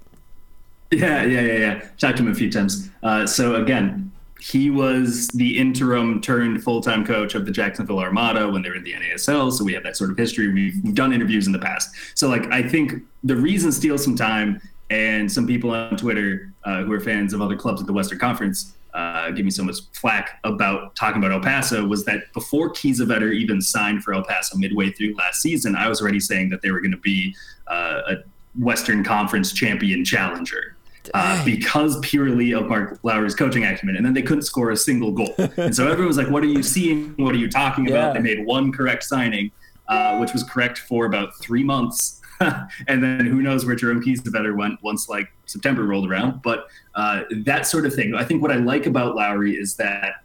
Yeah, 0.94 1.24
yeah, 1.24 1.40
yeah, 1.40 1.59
yeah. 1.59 1.88
Talked 1.98 2.18
to 2.18 2.22
him 2.22 2.30
a 2.30 2.35
few 2.35 2.50
times. 2.50 2.88
Uh, 3.02 3.26
so 3.26 3.57
again, 3.57 4.12
he 4.40 4.68
was 4.68 5.28
the 5.28 5.59
interim 5.59 6.20
turned 6.20 6.62
full-time 6.62 7.04
coach 7.04 7.35
of 7.35 7.46
the 7.46 7.50
Jacksonville 7.50 7.98
Armada 7.98 8.48
when 8.48 8.62
they 8.62 8.68
were 8.68 8.76
in 8.76 8.85
the 8.85 8.92
NASL. 8.92 9.50
So 9.50 9.64
we 9.64 9.72
have 9.72 9.83
that 9.85 9.96
sort 9.96 10.11
of 10.11 10.18
history. 10.18 10.52
We've, 10.52 10.94
done 10.94 11.12
interviews 11.12 11.46
in 11.46 11.52
the 11.52 11.59
past. 11.59 11.94
So 12.14 12.28
like 12.28 12.46
I 12.52 12.62
think 12.62 13.02
the 13.24 13.35
reason 13.35 13.72
steal 13.72 13.96
some 13.98 14.14
time 14.14 14.61
and 14.90 15.30
some 15.30 15.46
people 15.46 15.70
on 15.70 15.96
Twitter 15.96 16.52
uh, 16.64 16.83
who 16.83 16.92
are 16.92 17.00
fans 17.00 17.33
of 17.33 17.40
other 17.40 17.57
clubs 17.57 17.80
at 17.80 17.87
the 17.87 17.92
Western 17.92 18.18
Conference 18.18 18.74
uh, 18.92 19.30
give 19.30 19.44
me 19.44 19.50
so 19.50 19.64
much 19.64 19.78
flack 19.92 20.38
about 20.44 20.94
talking 20.94 21.18
about 21.18 21.33
El 21.33 21.40
Paso 21.40 21.85
was 21.85 22.04
that 22.04 22.33
before 22.33 22.70
Kiesewetter 22.70 23.33
even 23.33 23.61
signed 23.61 24.04
for 24.04 24.14
El 24.14 24.22
Paso 24.22 24.57
midway 24.57 24.90
through 24.92 25.14
last 25.16 25.42
season, 25.42 25.74
I 25.74 25.88
was 25.88 26.00
already 26.00 26.20
saying 26.20 26.50
that 26.50 26.62
they 26.62 26.70
were 26.70 26.80
going 26.80 26.92
to 26.92 26.98
be 26.98 27.35
uh, 27.66 28.02
a 28.09 28.14
Western 28.59 29.02
Conference 29.02 29.52
champion 29.52 30.04
challenger. 30.04 30.73
Uh, 31.12 31.45
because 31.45 31.99
purely 32.01 32.53
of 32.53 32.69
Mark 32.69 32.99
Lowry's 33.03 33.35
coaching 33.35 33.64
acumen, 33.64 33.97
and 33.97 34.05
then 34.05 34.14
they 34.14 34.23
couldn't 34.23 34.43
score 34.43 34.71
a 34.71 34.77
single 34.77 35.12
goal. 35.12 35.35
and 35.57 35.75
so 35.75 35.85
everyone 35.85 36.09
was 36.09 36.17
like, 36.17 36.31
"What 36.31 36.43
are 36.43 36.49
you 36.49 36.62
seeing? 36.62 37.14
What 37.17 37.35
are 37.35 37.38
you 37.38 37.51
talking 37.51 37.88
about?" 37.88 38.09
Yeah. 38.09 38.12
They 38.14 38.21
made 38.21 38.47
one 38.47 38.73
correct 38.73 39.03
signing, 39.05 39.51
uh, 39.88 40.19
which 40.19 40.33
was 40.33 40.43
correct 40.45 40.79
for 40.79 41.07
about 41.07 41.37
three 41.37 41.62
months, 41.62 42.21
and 42.40 43.03
then 43.03 43.27
who 43.27 43.43
knows 43.43 43.67
where 43.67 43.77
Jerome 43.77 44.03
Kiesewetter 44.03 44.57
went 44.57 44.83
once 44.83 45.09
like 45.09 45.31
September 45.47 45.85
rolled 45.85 46.09
around. 46.09 46.43
But 46.43 46.69
uh, 46.95 47.23
that 47.45 47.67
sort 47.67 47.87
of 47.87 47.95
thing. 47.95 48.14
I 48.14 48.25
think 48.25 48.43
what 48.43 48.51
I 48.51 48.57
like 48.57 48.87
about 48.87 49.14
Lowry 49.14 49.55
is 49.55 49.77
that 49.77 50.25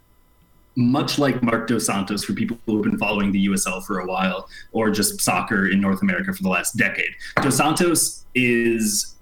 much 0.75 1.19
like 1.19 1.43
Marc 1.43 1.67
Dos 1.67 1.85
Santos, 1.85 2.23
for 2.23 2.33
people 2.33 2.57
who 2.65 2.77
have 2.77 2.83
been 2.83 2.97
following 2.97 3.31
the 3.31 3.47
USL 3.47 3.83
for 3.83 3.99
a 3.99 4.05
while, 4.05 4.47
or 4.71 4.89
just 4.89 5.19
soccer 5.19 5.67
in 5.67 5.81
North 5.81 6.01
America 6.01 6.33
for 6.33 6.41
the 6.41 6.49
last 6.49 6.77
decade, 6.77 7.11
Dos 7.41 7.57
Santos 7.57 8.25
is 8.33 9.15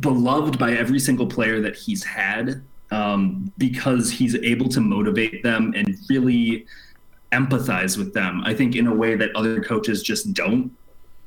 beloved 0.00 0.58
by 0.58 0.72
every 0.72 0.98
single 0.98 1.26
player 1.26 1.60
that 1.60 1.76
he's 1.76 2.04
had 2.04 2.62
um, 2.90 3.52
because 3.58 4.10
he's 4.10 4.34
able 4.36 4.68
to 4.68 4.80
motivate 4.80 5.42
them 5.42 5.72
and 5.74 5.96
really 6.08 6.66
empathize 7.32 7.96
with 7.96 8.12
them. 8.12 8.42
I 8.44 8.54
think 8.54 8.76
in 8.76 8.86
a 8.86 8.94
way 8.94 9.14
that 9.16 9.34
other 9.34 9.62
coaches 9.62 10.02
just 10.02 10.32
don't. 10.34 10.70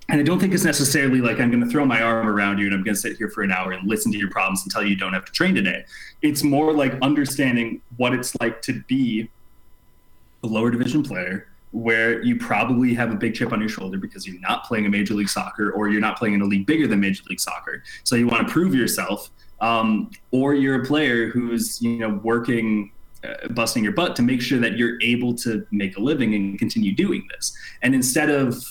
And 0.07 0.19
I 0.19 0.23
don't 0.23 0.39
think 0.39 0.53
it's 0.53 0.63
necessarily 0.63 1.19
like 1.19 1.39
I'm 1.39 1.49
going 1.49 1.63
to 1.63 1.69
throw 1.69 1.83
my 1.83 2.03
arm 2.03 2.27
around 2.27 2.59
you 2.59 2.67
and 2.67 2.75
I'm 2.75 2.83
going 2.83 2.93
to 2.93 3.01
sit 3.01 3.17
here 3.17 3.27
for 3.27 3.41
an 3.41 3.51
hour 3.51 3.71
and 3.71 3.87
listen 3.89 4.11
to 4.11 4.17
your 4.19 4.29
problems 4.29 4.61
and 4.61 4.71
tell 4.71 4.83
you 4.83 4.89
you 4.89 4.95
don't 4.95 5.13
have 5.13 5.25
to 5.25 5.31
train 5.31 5.55
today. 5.55 5.83
It's 6.21 6.43
more 6.43 6.71
like 6.73 6.93
understanding 7.01 7.81
what 7.97 8.13
it's 8.13 8.39
like 8.39 8.61
to 8.63 8.83
be 8.83 9.29
a 10.43 10.47
lower 10.47 10.69
division 10.69 11.01
player 11.01 11.47
where 11.75 12.23
you 12.23 12.38
probably 12.38 12.93
have 12.93 13.11
a 13.11 13.15
big 13.15 13.35
chip 13.35 13.51
on 13.51 13.59
your 13.59 13.67
shoulder 13.67 13.97
because 13.97 14.25
you're 14.25 14.39
not 14.39 14.63
playing 14.63 14.85
a 14.85 14.89
major 14.89 15.13
league 15.13 15.27
soccer 15.27 15.71
or 15.71 15.89
you're 15.89 15.99
not 15.99 16.17
playing 16.17 16.33
in 16.33 16.41
a 16.41 16.45
league 16.45 16.65
bigger 16.65 16.88
than 16.88 17.01
major 17.01 17.21
league 17.29 17.39
soccer. 17.39 17.83
So 18.05 18.15
you 18.15 18.27
want 18.27 18.47
to 18.47 18.53
prove 18.53 18.73
yourself, 18.73 19.29
um, 19.59 20.09
or 20.31 20.55
you're 20.55 20.81
a 20.81 20.85
player 20.85 21.27
who's 21.27 21.81
you 21.81 21.97
know 21.97 22.21
working, 22.23 22.93
uh, 23.25 23.49
busting 23.49 23.83
your 23.83 23.91
butt 23.91 24.15
to 24.15 24.21
make 24.21 24.41
sure 24.41 24.57
that 24.59 24.77
you're 24.77 25.01
able 25.01 25.35
to 25.35 25.67
make 25.71 25.97
a 25.97 25.99
living 25.99 26.33
and 26.33 26.57
continue 26.57 26.93
doing 26.93 27.27
this. 27.35 27.53
And 27.81 27.93
instead 27.93 28.29
of 28.29 28.63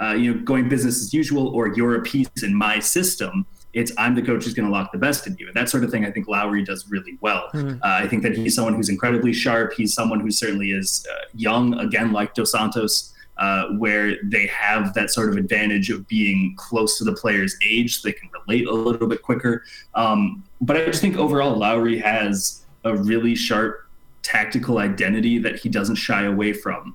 uh, 0.00 0.12
you 0.12 0.32
know 0.32 0.40
going 0.42 0.68
business 0.68 1.02
as 1.02 1.12
usual 1.12 1.48
or 1.48 1.74
you're 1.74 1.96
a 1.96 2.02
piece 2.02 2.28
in 2.44 2.54
my 2.54 2.78
system, 2.78 3.44
it's 3.72 3.92
I'm 3.96 4.14
the 4.14 4.22
coach 4.22 4.44
who's 4.44 4.54
going 4.54 4.66
to 4.66 4.72
lock 4.72 4.92
the 4.92 4.98
best 4.98 5.26
in 5.26 5.36
you. 5.38 5.46
And 5.46 5.56
that 5.56 5.68
sort 5.68 5.84
of 5.84 5.90
thing, 5.90 6.04
I 6.04 6.10
think 6.10 6.28
Lowry 6.28 6.62
does 6.62 6.90
really 6.90 7.16
well. 7.20 7.48
Uh, 7.54 7.78
I 7.82 8.06
think 8.06 8.22
that 8.22 8.36
he's 8.36 8.54
someone 8.54 8.74
who's 8.74 8.88
incredibly 8.88 9.32
sharp. 9.32 9.72
He's 9.74 9.94
someone 9.94 10.20
who 10.20 10.30
certainly 10.30 10.72
is 10.72 11.06
uh, 11.10 11.24
young, 11.34 11.74
again, 11.78 12.12
like 12.12 12.34
Dos 12.34 12.52
Santos, 12.52 13.14
uh, 13.38 13.68
where 13.78 14.16
they 14.24 14.46
have 14.48 14.92
that 14.94 15.10
sort 15.10 15.30
of 15.30 15.36
advantage 15.36 15.90
of 15.90 16.06
being 16.06 16.54
close 16.58 16.98
to 16.98 17.04
the 17.04 17.14
player's 17.14 17.56
age. 17.64 18.00
So 18.00 18.08
they 18.08 18.12
can 18.12 18.28
relate 18.46 18.66
a 18.66 18.72
little 18.72 19.08
bit 19.08 19.22
quicker. 19.22 19.64
Um, 19.94 20.44
but 20.60 20.76
I 20.76 20.84
just 20.84 21.00
think 21.00 21.16
overall, 21.16 21.56
Lowry 21.56 21.98
has 21.98 22.64
a 22.84 22.96
really 22.96 23.34
sharp 23.34 23.86
tactical 24.22 24.78
identity 24.78 25.38
that 25.38 25.58
he 25.58 25.68
doesn't 25.68 25.96
shy 25.96 26.24
away 26.24 26.52
from. 26.52 26.94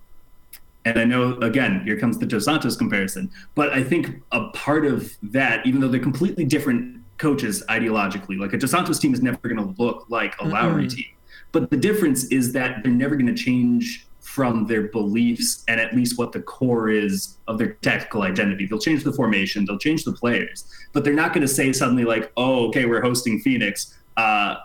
And 0.87 0.97
I 0.97 1.03
know, 1.03 1.37
again, 1.39 1.81
here 1.83 1.99
comes 1.99 2.17
the 2.17 2.25
Dos 2.25 2.45
Santos 2.45 2.77
comparison. 2.77 3.29
But 3.55 3.73
I 3.73 3.83
think 3.83 4.23
a 4.31 4.47
part 4.51 4.85
of 4.85 5.17
that, 5.21 5.65
even 5.65 5.81
though 5.81 5.89
they're 5.89 5.99
completely 5.99 6.45
different 6.45 7.01
coaches 7.17 7.61
ideologically, 7.67 8.39
like 8.39 8.53
a 8.53 8.57
Dos 8.57 8.71
Santos 8.71 8.97
team 8.97 9.13
is 9.13 9.21
never 9.21 9.37
going 9.37 9.57
to 9.57 9.83
look 9.83 10.05
like 10.07 10.33
a 10.39 10.47
Lowry 10.47 10.87
team. 10.87 11.05
But 11.51 11.71
the 11.71 11.77
difference 11.77 12.25
is 12.25 12.53
that 12.53 12.83
they're 12.83 12.91
never 12.91 13.15
going 13.15 13.27
to 13.27 13.43
change 13.43 14.07
from 14.21 14.65
their 14.67 14.83
beliefs 14.83 15.65
and 15.67 15.79
at 15.81 15.93
least 15.93 16.17
what 16.17 16.31
the 16.31 16.41
core 16.41 16.89
is 16.89 17.37
of 17.47 17.57
their 17.57 17.73
tactical 17.73 18.21
identity. 18.21 18.65
They'll 18.65 18.79
change 18.79 19.03
the 19.03 19.13
formation, 19.13 19.65
they'll 19.65 19.79
change 19.79 20.05
the 20.05 20.13
players, 20.13 20.71
but 20.93 21.03
they're 21.03 21.13
not 21.13 21.33
going 21.33 21.41
to 21.41 21.53
say 21.53 21.73
suddenly, 21.73 22.05
like, 22.05 22.31
oh, 22.37 22.67
okay, 22.67 22.85
we're 22.85 23.01
hosting 23.01 23.39
Phoenix. 23.39 23.97
Uh, 24.15 24.55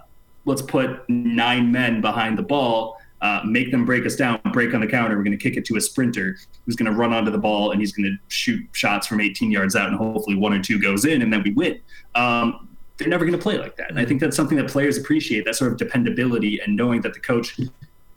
let's 0.45 0.63
put 0.63 1.09
nine 1.09 1.73
men 1.73 2.01
behind 2.01 2.39
the 2.39 2.43
ball 2.43 2.99
uh, 3.23 3.41
make 3.45 3.71
them 3.71 3.85
break 3.85 4.05
us 4.05 4.17
down, 4.17 4.41
break 4.53 4.75
on 4.75 4.81
the 4.81 4.87
counter. 4.87 5.17
We're 5.17 5.23
going 5.23 5.39
to 5.39 5.43
kick 5.43 5.57
it 5.57 5.65
to 5.67 5.77
a 5.77 5.81
sprinter 5.81 6.37
who's 6.67 6.77
going 6.77 6.91
to 6.91 6.97
run 6.97 7.13
onto 7.13 7.31
the 7.31 7.39
ball 7.39 7.71
and 7.71 7.81
he's 7.81 7.93
going 7.93 8.05
to 8.05 8.17
shoot 8.29 8.69
shots 8.73 9.07
from 9.07 9.21
18 9.21 9.51
yards 9.51 9.77
out, 9.77 9.89
and 9.89 9.97
hopefully 9.97 10.37
one 10.37 10.53
or 10.53 10.61
two 10.61 10.81
goes 10.81 11.05
in, 11.05 11.23
and 11.23 11.33
then 11.33 11.43
we 11.43 11.53
win. 11.53 11.81
Um, 12.15 12.69
they're 12.99 13.09
never 13.09 13.25
going 13.25 13.39
to 13.39 13.43
play 13.43 13.59
like 13.59 13.77
that. 13.77 13.91
And 13.91 13.99
I 13.99 14.05
think 14.05 14.21
that's 14.21 14.37
something 14.37 14.59
that 14.59 14.69
players 14.69 14.99
appreciate 14.99 15.45
that 15.47 15.55
sort 15.55 15.73
of 15.73 15.79
dependability 15.79 16.61
and 16.61 16.77
knowing 16.77 17.01
that 17.03 17.15
the 17.15 17.21
coach 17.21 17.59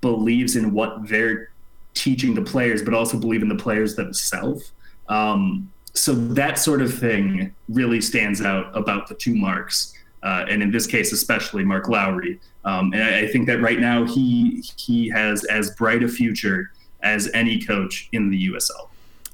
believes 0.02 0.56
in 0.56 0.74
what 0.74 1.08
they're 1.08 1.50
teaching 1.94 2.34
the 2.34 2.42
players, 2.42 2.84
but 2.84 2.94
also 2.94 3.18
believe 3.18 3.42
in 3.42 3.48
the 3.48 3.56
players 3.56 3.96
themselves. 3.96 4.74
Um, 5.08 5.72
so 5.94 6.14
that 6.14 6.60
sort 6.60 6.82
of 6.82 6.94
thing 6.94 7.56
really 7.70 8.02
stands 8.02 8.42
out 8.42 8.76
about 8.76 9.08
the 9.08 9.16
two 9.16 9.34
marks. 9.34 9.94
Uh, 10.26 10.44
and 10.50 10.64
in 10.64 10.72
this 10.72 10.88
case, 10.88 11.14
especially 11.14 11.64
Mark 11.64 11.88
Lowry. 11.88 12.40
Um, 12.66 12.92
and 12.94 13.04
I, 13.04 13.20
I 13.20 13.28
think 13.28 13.46
that 13.46 13.62
right 13.62 13.80
now 13.80 14.06
he 14.06 14.64
he 14.76 15.08
has 15.10 15.46
as 15.46 15.72
bright 15.76 16.04
a 16.04 16.08
future 16.08 16.72
as 17.04 17.30
any 17.36 17.62
coach 17.62 18.10
in 18.12 18.32
the 18.32 18.50
USL. 18.50 18.90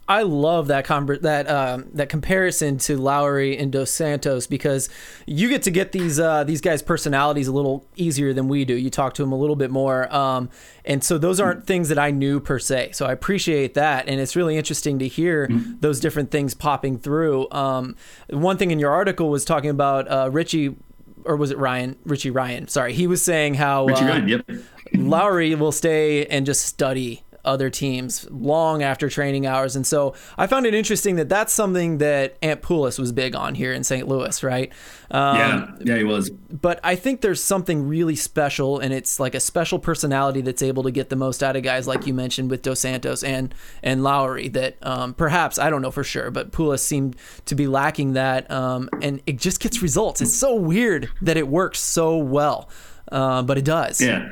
I 0.07 0.23
love 0.23 0.67
that 0.67 0.85
conver- 0.85 1.21
that 1.21 1.49
um, 1.49 1.85
that 1.93 2.09
comparison 2.09 2.77
to 2.79 2.97
Lowry 2.97 3.57
and 3.57 3.71
Dos 3.71 3.91
Santos 3.91 4.45
because 4.45 4.89
you 5.25 5.47
get 5.47 5.63
to 5.63 5.71
get 5.71 5.93
these 5.93 6.19
uh, 6.19 6.43
these 6.43 6.59
guys' 6.59 6.81
personalities 6.81 7.47
a 7.47 7.51
little 7.51 7.85
easier 7.95 8.33
than 8.33 8.47
we 8.47 8.65
do. 8.65 8.75
You 8.75 8.89
talk 8.89 9.13
to 9.15 9.23
them 9.23 9.31
a 9.31 9.37
little 9.37 9.55
bit 9.55 9.71
more, 9.71 10.13
um, 10.13 10.49
and 10.83 11.03
so 11.03 11.17
those 11.17 11.39
aren't 11.39 11.65
things 11.65 11.87
that 11.89 11.99
I 11.99 12.11
knew 12.11 12.39
per 12.39 12.59
se. 12.59 12.91
So 12.93 13.05
I 13.05 13.13
appreciate 13.13 13.73
that, 13.75 14.09
and 14.09 14.19
it's 14.19 14.35
really 14.35 14.57
interesting 14.57 14.99
to 14.99 15.07
hear 15.07 15.47
those 15.79 15.99
different 15.99 16.29
things 16.29 16.53
popping 16.53 16.97
through. 16.97 17.49
Um, 17.51 17.95
one 18.29 18.57
thing 18.57 18.71
in 18.71 18.79
your 18.79 18.91
article 18.91 19.29
was 19.29 19.45
talking 19.45 19.69
about 19.69 20.09
uh, 20.09 20.29
Richie. 20.31 20.75
Or 21.23 21.35
was 21.35 21.51
it 21.51 21.59
Ryan? 21.59 21.97
Richie 22.03 22.31
Ryan. 22.31 22.67
Sorry, 22.67 22.93
he 22.93 23.05
was 23.05 23.21
saying 23.21 23.53
how 23.53 23.85
Richie 23.85 24.05
uh, 24.05 24.07
Ryan, 24.07 24.27
yep. 24.27 24.49
Lowry 24.95 25.53
will 25.53 25.71
stay 25.71 26.25
and 26.25 26.47
just 26.47 26.65
study 26.65 27.23
other 27.43 27.69
teams 27.69 28.29
long 28.29 28.83
after 28.83 29.09
training 29.09 29.45
hours. 29.45 29.75
And 29.75 29.85
so 29.85 30.13
I 30.37 30.47
found 30.47 30.65
it 30.65 30.73
interesting 30.73 31.15
that 31.15 31.29
that's 31.29 31.51
something 31.53 31.97
that 31.99 32.37
Ant 32.41 32.61
Pulis 32.61 32.99
was 32.99 33.11
big 33.11 33.35
on 33.35 33.55
here 33.55 33.73
in 33.73 33.83
St. 33.83 34.07
Louis, 34.07 34.43
right? 34.43 34.71
Um, 35.09 35.37
yeah, 35.37 35.71
yeah, 35.81 35.97
he 35.97 36.03
was. 36.03 36.29
But 36.29 36.79
I 36.83 36.95
think 36.95 37.21
there's 37.21 37.43
something 37.43 37.87
really 37.87 38.15
special, 38.15 38.79
and 38.79 38.93
it's 38.93 39.19
like 39.19 39.35
a 39.35 39.39
special 39.39 39.77
personality 39.79 40.41
that's 40.41 40.61
able 40.61 40.83
to 40.83 40.91
get 40.91 41.09
the 41.09 41.15
most 41.17 41.43
out 41.43 41.55
of 41.55 41.63
guys 41.63 41.87
like 41.87 42.07
you 42.07 42.13
mentioned 42.13 42.49
with 42.49 42.61
Dos 42.61 42.79
Santos 42.79 43.23
and 43.23 43.53
and 43.83 44.03
Lowry. 44.03 44.47
That 44.47 44.77
um, 44.81 45.13
perhaps 45.13 45.59
I 45.59 45.69
don't 45.69 45.81
know 45.81 45.91
for 45.91 46.03
sure, 46.03 46.31
but 46.31 46.51
Pulis 46.51 46.79
seemed 46.79 47.17
to 47.45 47.55
be 47.55 47.67
lacking 47.67 48.13
that, 48.13 48.49
um, 48.49 48.89
and 49.01 49.21
it 49.25 49.37
just 49.37 49.59
gets 49.59 49.81
results. 49.81 50.21
It's 50.21 50.33
so 50.33 50.55
weird 50.55 51.09
that 51.21 51.35
it 51.35 51.47
works 51.47 51.79
so 51.81 52.17
well, 52.17 52.69
uh, 53.11 53.41
but 53.43 53.57
it 53.57 53.65
does. 53.65 53.99
Yeah, 53.99 54.29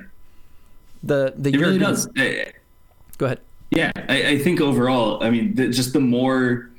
The 1.04 1.34
the 1.36 1.50
it 1.50 1.60
really 1.60 1.80
does. 1.80 2.08
Go 3.19 3.27
ahead. 3.27 3.41
Yeah, 3.69 3.91
I, 3.95 4.27
I 4.29 4.38
think 4.39 4.62
overall, 4.62 5.23
I 5.23 5.29
mean, 5.29 5.53
the, 5.53 5.67
just 5.67 5.93
the 5.93 5.99
more, 5.99 6.71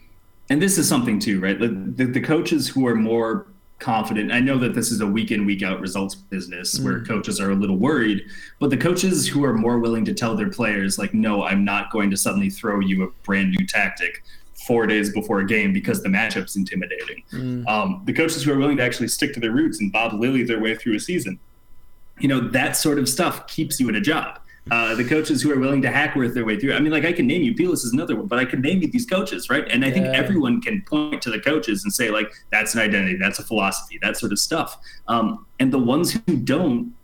and 0.48 0.60
this 0.60 0.76
is 0.76 0.88
something 0.88 1.20
too, 1.20 1.38
right? 1.38 1.56
The, 1.56 1.68
the, 2.04 2.20
coaches 2.20 2.66
who 2.66 2.88
are 2.88 2.96
more 2.96 3.46
confident. 3.78 4.32
I 4.32 4.40
know 4.40 4.58
that 4.58 4.74
this 4.74 4.90
is 4.90 5.00
a 5.00 5.06
week 5.06 5.30
in, 5.30 5.46
week 5.46 5.62
out 5.62 5.80
results 5.80 6.16
business 6.16 6.80
where 6.80 7.04
coaches 7.04 7.40
are 7.40 7.52
a 7.52 7.54
little 7.54 7.76
worried, 7.76 8.22
but 8.58 8.70
the 8.70 8.76
coaches 8.76 9.28
who 9.28 9.44
are 9.44 9.54
more 9.54 9.78
willing 9.78 10.04
to 10.06 10.14
tell 10.14 10.34
their 10.34 10.50
players, 10.50 10.98
like, 10.98 11.14
no, 11.14 11.44
I'm 11.44 11.64
not 11.64 11.92
going 11.92 12.10
to 12.10 12.16
suddenly 12.16 12.50
throw 12.50 12.80
you 12.80 13.04
a 13.04 13.08
brand 13.22 13.54
new 13.56 13.64
tactic 13.66 14.24
four 14.66 14.86
days 14.86 15.12
before 15.12 15.40
a 15.40 15.46
game 15.46 15.72
because 15.72 16.02
the 16.02 16.08
matchup's 16.08 16.56
intimidating. 16.56 17.22
Um, 17.68 18.02
the 18.04 18.12
coaches 18.12 18.42
who 18.42 18.52
are 18.52 18.58
willing 18.58 18.76
to 18.78 18.82
actually 18.82 19.08
stick 19.08 19.32
to 19.34 19.40
their 19.40 19.52
roots 19.52 19.80
and 19.80 19.92
Bob 19.92 20.12
Lilley 20.14 20.42
their 20.42 20.60
way 20.60 20.74
through 20.74 20.96
a 20.96 21.00
season, 21.00 21.38
you 22.18 22.28
know, 22.28 22.40
that 22.48 22.76
sort 22.76 22.98
of 22.98 23.08
stuff 23.08 23.46
keeps 23.46 23.78
you 23.78 23.88
in 23.88 23.94
a 23.94 24.00
job. 24.00 24.39
Uh, 24.70 24.94
the 24.94 25.04
coaches 25.04 25.42
who 25.42 25.50
are 25.50 25.58
willing 25.58 25.82
to 25.82 25.90
hackworth 25.90 26.34
their 26.34 26.44
way 26.44 26.58
through. 26.58 26.74
I 26.74 26.80
mean, 26.80 26.92
like 26.92 27.04
I 27.04 27.12
can 27.12 27.26
name 27.26 27.42
you, 27.42 27.54
Pulis 27.54 27.84
is 27.84 27.92
another 27.92 28.14
one, 28.14 28.26
but 28.26 28.38
I 28.38 28.44
can 28.44 28.60
name 28.60 28.82
you 28.82 28.88
these 28.88 29.06
coaches, 29.06 29.50
right? 29.50 29.66
And 29.68 29.84
I 29.84 29.90
think 29.90 30.06
everyone 30.06 30.60
can 30.60 30.82
point 30.82 31.22
to 31.22 31.30
the 31.30 31.40
coaches 31.40 31.82
and 31.82 31.92
say, 31.92 32.10
like, 32.10 32.30
that's 32.50 32.74
an 32.74 32.80
identity, 32.80 33.16
that's 33.16 33.38
a 33.38 33.42
philosophy, 33.42 33.98
that 34.02 34.16
sort 34.16 34.32
of 34.32 34.38
stuff. 34.38 34.78
Um, 35.08 35.46
and 35.58 35.72
the 35.72 35.78
ones 35.78 36.12
who 36.12 36.36
don't 36.36 36.94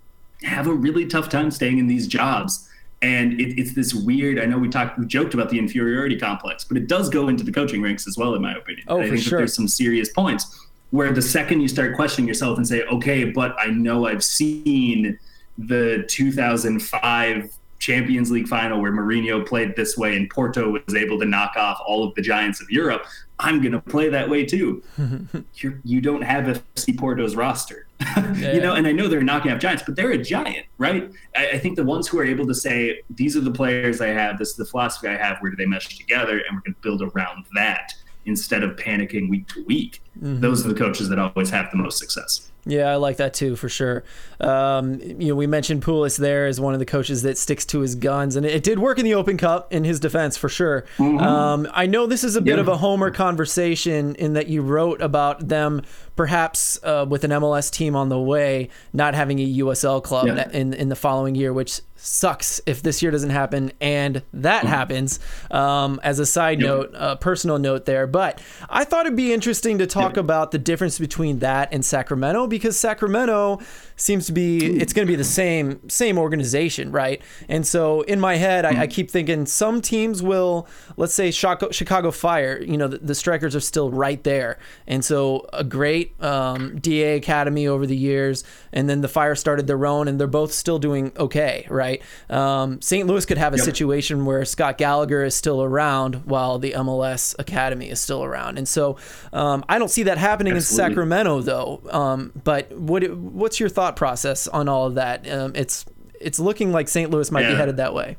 have 0.43 0.67
a 0.67 0.73
really 0.73 1.07
tough 1.07 1.29
time 1.29 1.51
staying 1.51 1.79
in 1.79 1.87
these 1.87 2.07
jobs. 2.07 2.69
And 3.03 3.41
it, 3.41 3.59
it's 3.59 3.75
this 3.75 3.93
weird. 3.95 4.39
I 4.39 4.45
know 4.45 4.59
we 4.59 4.69
talked, 4.69 4.99
we 4.99 5.07
joked 5.07 5.35
about 5.35 5.51
the 5.51 5.59
inferiority 5.59 6.19
complex, 6.19 6.65
but 6.65 6.77
it 6.77 6.89
does 6.89 7.09
go 7.09 7.29
into 7.29 7.43
the 7.43 7.53
coaching 7.53 7.83
ranks 7.83 8.07
as 8.07 8.17
well, 8.17 8.35
in 8.35 8.43
my 8.43 8.55
opinion. 8.55 8.87
Oh, 8.89 9.01
I 9.01 9.05
for 9.05 9.15
think 9.15 9.23
sure. 9.23 9.31
that 9.31 9.37
there's 9.39 9.55
some 9.55 9.69
serious 9.69 10.11
points 10.11 10.67
where 10.91 11.13
the 11.13 11.23
second 11.23 11.61
you 11.63 11.69
start 11.69 11.97
questioning 11.97 12.29
yourself 12.29 12.59
and 12.59 12.67
say, 12.67 12.85
okay, 12.85 13.25
but 13.25 13.57
I 13.59 13.67
know 13.67 14.07
I've 14.07 14.23
seen 14.23 15.19
the 15.59 16.05
2005 16.09 17.51
Champions 17.79 18.31
League 18.31 18.49
final 18.49 18.81
where 18.81 18.93
Mourinho 18.93 19.47
played 19.47 19.77
this 19.77 19.97
way 19.97 20.17
and 20.17 20.29
Porto 20.31 20.71
was 20.71 20.95
able 20.95 21.19
to 21.21 21.27
knock 21.27 21.57
off 21.57 21.79
all 21.87 22.05
of 22.05 22.15
the 22.15 22.23
giants 22.23 22.61
of 22.61 22.71
Europe, 22.71 23.05
I'm 23.39 23.61
going 23.61 23.73
to 23.73 23.81
play 23.81 24.09
that 24.09 24.29
way 24.29 24.45
too. 24.47 24.83
You're, 25.55 25.81
you 25.85 26.01
don't 26.01 26.23
have 26.23 26.45
FC 26.45 26.99
Porto's 26.99 27.37
roster, 27.37 27.87
yeah. 28.01 28.53
you 28.53 28.61
know, 28.61 28.75
and 28.75 28.87
I 28.87 28.93
know 28.93 29.09
they're 29.09 29.23
knocking 29.23 29.53
off 29.53 29.61
giants, 29.61 29.83
but 29.85 29.95
they're 29.95 30.13
a 30.13 30.19
giant, 30.19 30.67
right? 30.79 31.11
I, 31.37 31.51
I, 31.51 31.59
think 31.59 31.77
the 31.77 31.85
ones 31.85 32.09
who 32.09 32.19
are 32.19 32.25
able 32.25 32.47
to 32.47 32.55
say, 32.55 33.03
these 33.11 33.37
are 33.37 33.41
the 33.41 33.51
players 33.51 34.01
I 34.01 34.09
have, 34.09 34.39
this 34.39 34.51
is 34.51 34.57
the 34.57 34.65
philosophy 34.65 35.09
I 35.09 35.17
have, 35.17 35.39
where 35.41 35.51
do 35.51 35.57
they 35.57 35.67
mesh 35.67 35.99
together, 35.99 36.39
and 36.39 36.57
we're 36.57 36.63
going 36.63 36.75
to 36.75 36.81
build 36.81 37.03
around 37.03 37.45
that 37.55 37.93
instead 38.25 38.63
of 38.63 38.77
panicking 38.77 39.29
week 39.29 39.47
to 39.49 39.65
week. 39.65 40.03
Mm-hmm. 40.19 40.41
Those 40.41 40.65
are 40.65 40.69
the 40.69 40.75
coaches 40.75 41.09
that 41.11 41.19
always 41.19 41.51
have 41.51 41.71
the 41.71 41.77
most 41.77 41.99
success. 41.99 42.51
Yeah, 42.67 42.91
I 42.91 42.97
like 42.97 43.19
that 43.19 43.33
too 43.33 43.55
for 43.55 43.69
sure. 43.69 44.03
Um, 44.41 45.01
you 45.01 45.29
know, 45.29 45.37
we 45.37 45.47
mentioned 45.47 45.83
Pulis 45.85 46.19
there 46.19 46.47
as 46.47 46.61
one 46.61 46.75
of 46.75 46.81
the 46.81 46.87
coaches 46.87 47.23
that 47.23 47.39
sticks 47.39 47.65
to 47.67 47.81
his 47.81 47.95
guns, 47.95 48.35
and 48.35 48.45
it 48.45 48.65
did 48.65 48.81
work 48.81 48.99
in 48.99 49.05
the 49.05 49.15
Open 49.15 49.39
Cup 49.39 49.73
in 49.73 49.85
his 49.85 50.01
defense 50.01 50.37
for 50.37 50.49
sure. 50.49 50.85
Mm-hmm. 50.99 51.19
Um, 51.19 51.69
I 51.73 51.87
know 51.87 52.07
this 52.07 52.25
is 52.25 52.35
a 52.35 52.41
bit 52.41 52.57
yeah. 52.57 52.61
of 52.61 52.69
a 52.69 52.77
homer 52.77 53.13
conversation 53.13 54.17
in 54.17 54.33
that 54.33 54.49
you 54.49 54.63
wrote 54.63 55.01
about 55.01 55.47
them 55.47 55.83
perhaps 56.17 56.83
uh, 56.83 57.07
with 57.09 57.23
an 57.25 57.31
MLS 57.31 57.71
team 57.71 57.95
on 57.95 58.09
the 58.09 58.19
way, 58.19 58.71
not 58.93 59.15
having 59.15 59.39
a 59.39 59.59
USL 59.59 60.03
club 60.03 60.27
yeah. 60.27 60.51
in 60.51 60.75
in 60.75 60.89
the 60.89 60.97
following 60.97 61.35
year, 61.35 61.53
which 61.53 61.81
sucks 61.97 62.61
if 62.67 62.83
this 62.83 63.03
year 63.03 63.11
doesn't 63.11 63.31
happen 63.31 63.73
and 63.81 64.23
that 64.33 64.61
mm-hmm. 64.61 64.69
happens. 64.69 65.21
Um, 65.51 66.01
as 66.03 66.19
a 66.19 66.27
side 66.27 66.61
yep. 66.61 66.67
note, 66.67 66.91
a 66.95 67.17
personal 67.17 67.59
note 67.59 67.85
there, 67.85 68.07
but 68.07 68.41
I 68.69 68.85
thought 68.85 69.07
it'd 69.07 69.17
be 69.17 69.33
interesting 69.33 69.79
to 69.79 69.87
talk 69.87 70.17
about 70.17 70.51
the 70.51 70.59
difference 70.59 70.99
between 70.99 71.41
that 71.41 71.73
and 71.73 71.85
Sacramento 71.85 72.47
because 72.57 72.79
Sacramento 72.79 73.61
seems 73.97 74.27
to 74.27 74.33
be 74.33 74.59
it's 74.79 74.93
going 74.93 75.07
to 75.07 75.11
be 75.11 75.17
the 75.17 75.25
same 75.25 75.89
same 75.89 76.19
organization, 76.19 76.93
right? 76.93 77.21
And 77.49 77.67
so 77.67 78.03
in 78.03 78.21
my 78.21 78.37
head, 78.37 78.65
I, 78.65 78.83
I 78.83 78.87
keep 78.87 79.11
thinking 79.11 79.47
some 79.47 79.81
teams 79.81 80.23
will, 80.23 80.69
let's 80.97 81.15
say 81.15 81.31
Chicago, 81.31 81.71
Chicago 81.71 82.11
Fire, 82.11 82.63
you 82.63 82.77
know, 82.77 82.89
the, 82.89 82.99
the, 82.99 83.15
strikers 83.15 83.57
are 83.57 83.61
still 83.61 83.91
right 83.91 84.23
there, 84.23 84.59
and 84.87 85.05
so 85.05 85.47
a 85.53 85.65
great 85.65 86.23
um, 86.23 86.79
DA 86.79 87.17
academy 87.17 87.67
over 87.67 87.87
the 87.87 87.97
years, 87.97 88.45
and 88.73 88.89
then 88.89 89.01
the 89.01 89.09
Fire 89.09 89.35
started 89.35 89.67
their 89.67 89.87
own, 89.87 90.09
and 90.09 90.21
they're 90.21 90.27
both 90.27 90.53
still 90.53 90.79
doing 90.79 91.13
okay, 91.17 91.67
right? 91.71 92.03
Um, 92.29 92.81
St. 92.83 93.07
Louis 93.07 93.25
could 93.25 93.39
have 93.39 93.55
a 93.55 93.57
yep. 93.57 93.65
situation 93.65 94.27
where 94.27 94.45
Scott 94.45 94.77
Gallagher 94.77 95.25
is 95.25 95.35
still 95.35 95.63
around 95.63 96.27
while 96.27 96.59
the 96.59 96.73
MLS 96.73 97.35
academy 97.39 97.89
is 97.89 98.01
still 98.01 98.23
around, 98.23 98.59
and 98.59 98.69
so 98.69 98.99
um, 99.33 99.65
I 99.69 99.79
don't 99.79 99.91
see 99.91 100.03
that 100.03 100.19
happening 100.19 100.55
Absolutely. 100.55 100.85
in 100.85 100.91
Sacramento 100.91 101.41
though. 101.41 101.81
Um, 101.91 102.33
but 102.45 102.71
what 102.77 103.03
what's 103.17 103.59
your 103.59 103.71
thought? 103.71 103.86
Thought 103.87 103.97
process 103.97 104.49
on 104.49 104.69
all 104.69 104.87
of 104.87 104.95
that. 104.95 105.31
Um, 105.31 105.53
it's 105.55 105.85
it's 106.21 106.39
looking 106.39 106.73
like 106.73 106.89
St. 106.89 107.11
Louis 107.11 107.31
might 107.31 107.43
yeah. 107.43 107.51
be 107.51 107.57
headed 107.57 107.77
that 107.77 107.95
way. 107.95 108.17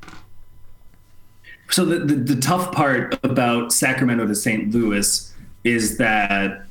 So 1.70 1.84
the, 1.84 2.00
the, 2.00 2.36
the 2.36 2.42
tough 2.42 2.72
part 2.72 3.20
about 3.24 3.74
Sacramento 3.74 4.28
to 4.28 4.36
St. 4.36 4.74
Louis 4.74 5.34
is 5.66 5.98
that 5.98 6.66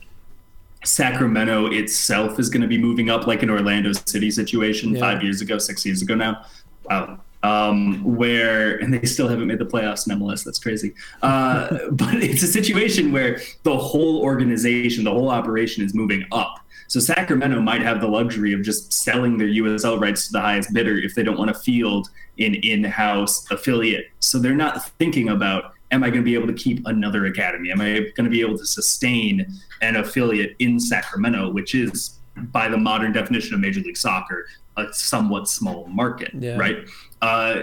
Sacramento 0.85 1.67
itself 1.67 2.39
is 2.39 2.49
going 2.49 2.63
to 2.63 2.69
be 2.69 2.79
moving 2.79 3.11
up 3.11 3.27
like 3.27 3.43
an 3.43 3.51
Orlando 3.51 3.93
City 3.93 4.31
situation 4.31 4.95
yeah. 4.95 5.01
five 5.01 5.23
years 5.23 5.43
ago, 5.43 5.59
six 5.59 5.85
years 5.85 6.01
ago 6.01 6.15
now. 6.15 6.47
Wow. 6.85 7.21
Um, 7.43 8.03
where 8.17 8.77
and 8.79 8.95
they 8.95 9.07
still 9.07 9.29
haven't 9.29 9.47
made 9.47 9.59
the 9.59 9.67
playoffs 9.67 10.11
in 10.11 10.19
MLS. 10.19 10.45
That's 10.45 10.59
crazy. 10.59 10.95
Uh, 11.21 11.77
but 11.91 12.15
it's 12.15 12.43
a 12.43 12.47
situation 12.47 13.13
where 13.13 13.43
the 13.65 13.77
whole 13.77 14.23
organization, 14.23 15.05
the 15.05 15.11
whole 15.11 15.29
operation 15.29 15.85
is 15.85 15.93
moving 15.93 16.25
up. 16.33 16.66
So 16.89 17.01
Sacramento 17.01 17.61
might 17.61 17.83
have 17.83 18.01
the 18.01 18.07
luxury 18.07 18.53
of 18.53 18.63
just 18.63 18.93
selling 18.93 19.39
their 19.39 19.49
USL 19.49 20.01
rights 20.01 20.27
to 20.27 20.33
the 20.33 20.41
highest 20.41 20.73
bidder 20.73 20.99
if 20.99 21.15
they 21.15 21.23
don't 21.23 21.39
want 21.39 21.49
to 21.49 21.55
field 21.55 22.09
an 22.39 22.55
in-house 22.55 23.51
affiliate. 23.51 24.07
So 24.21 24.39
they're 24.39 24.55
not 24.55 24.89
thinking 24.99 25.31
about 25.31 25.73
am 25.93 26.03
I 26.03 26.09
going 26.09 26.21
to 26.21 26.25
be 26.25 26.35
able 26.35 26.49
to 26.49 26.53
keep 26.53 26.85
another 26.87 27.27
academy? 27.27 27.71
Am 27.71 27.81
I 27.81 28.11
going 28.17 28.25
to 28.25 28.31
be 28.31 28.41
able 28.41 28.59
to 28.59 28.67
sustain 28.67 29.47
an 29.83 29.97
affiliate 29.97 30.57
in 30.59 30.81
Sacramento, 30.81 31.51
which 31.51 31.75
is 31.75 32.19
by 32.37 32.69
the 32.69 32.77
modern 32.77 33.13
definition 33.13 33.55
of 33.55 33.61
Major 33.61 33.81
League 33.81 33.97
Soccer, 33.97 34.47
a 34.77 34.93
somewhat 34.93 35.49
small 35.49 35.87
market, 35.87 36.33
yeah. 36.35 36.57
right? 36.57 36.89
Uh, 37.23 37.63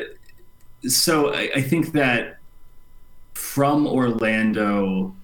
so 0.87 1.33
I, 1.33 1.51
I 1.55 1.61
think 1.61 1.91
that 1.93 2.37
from 3.33 3.85
Orlando 3.85 5.15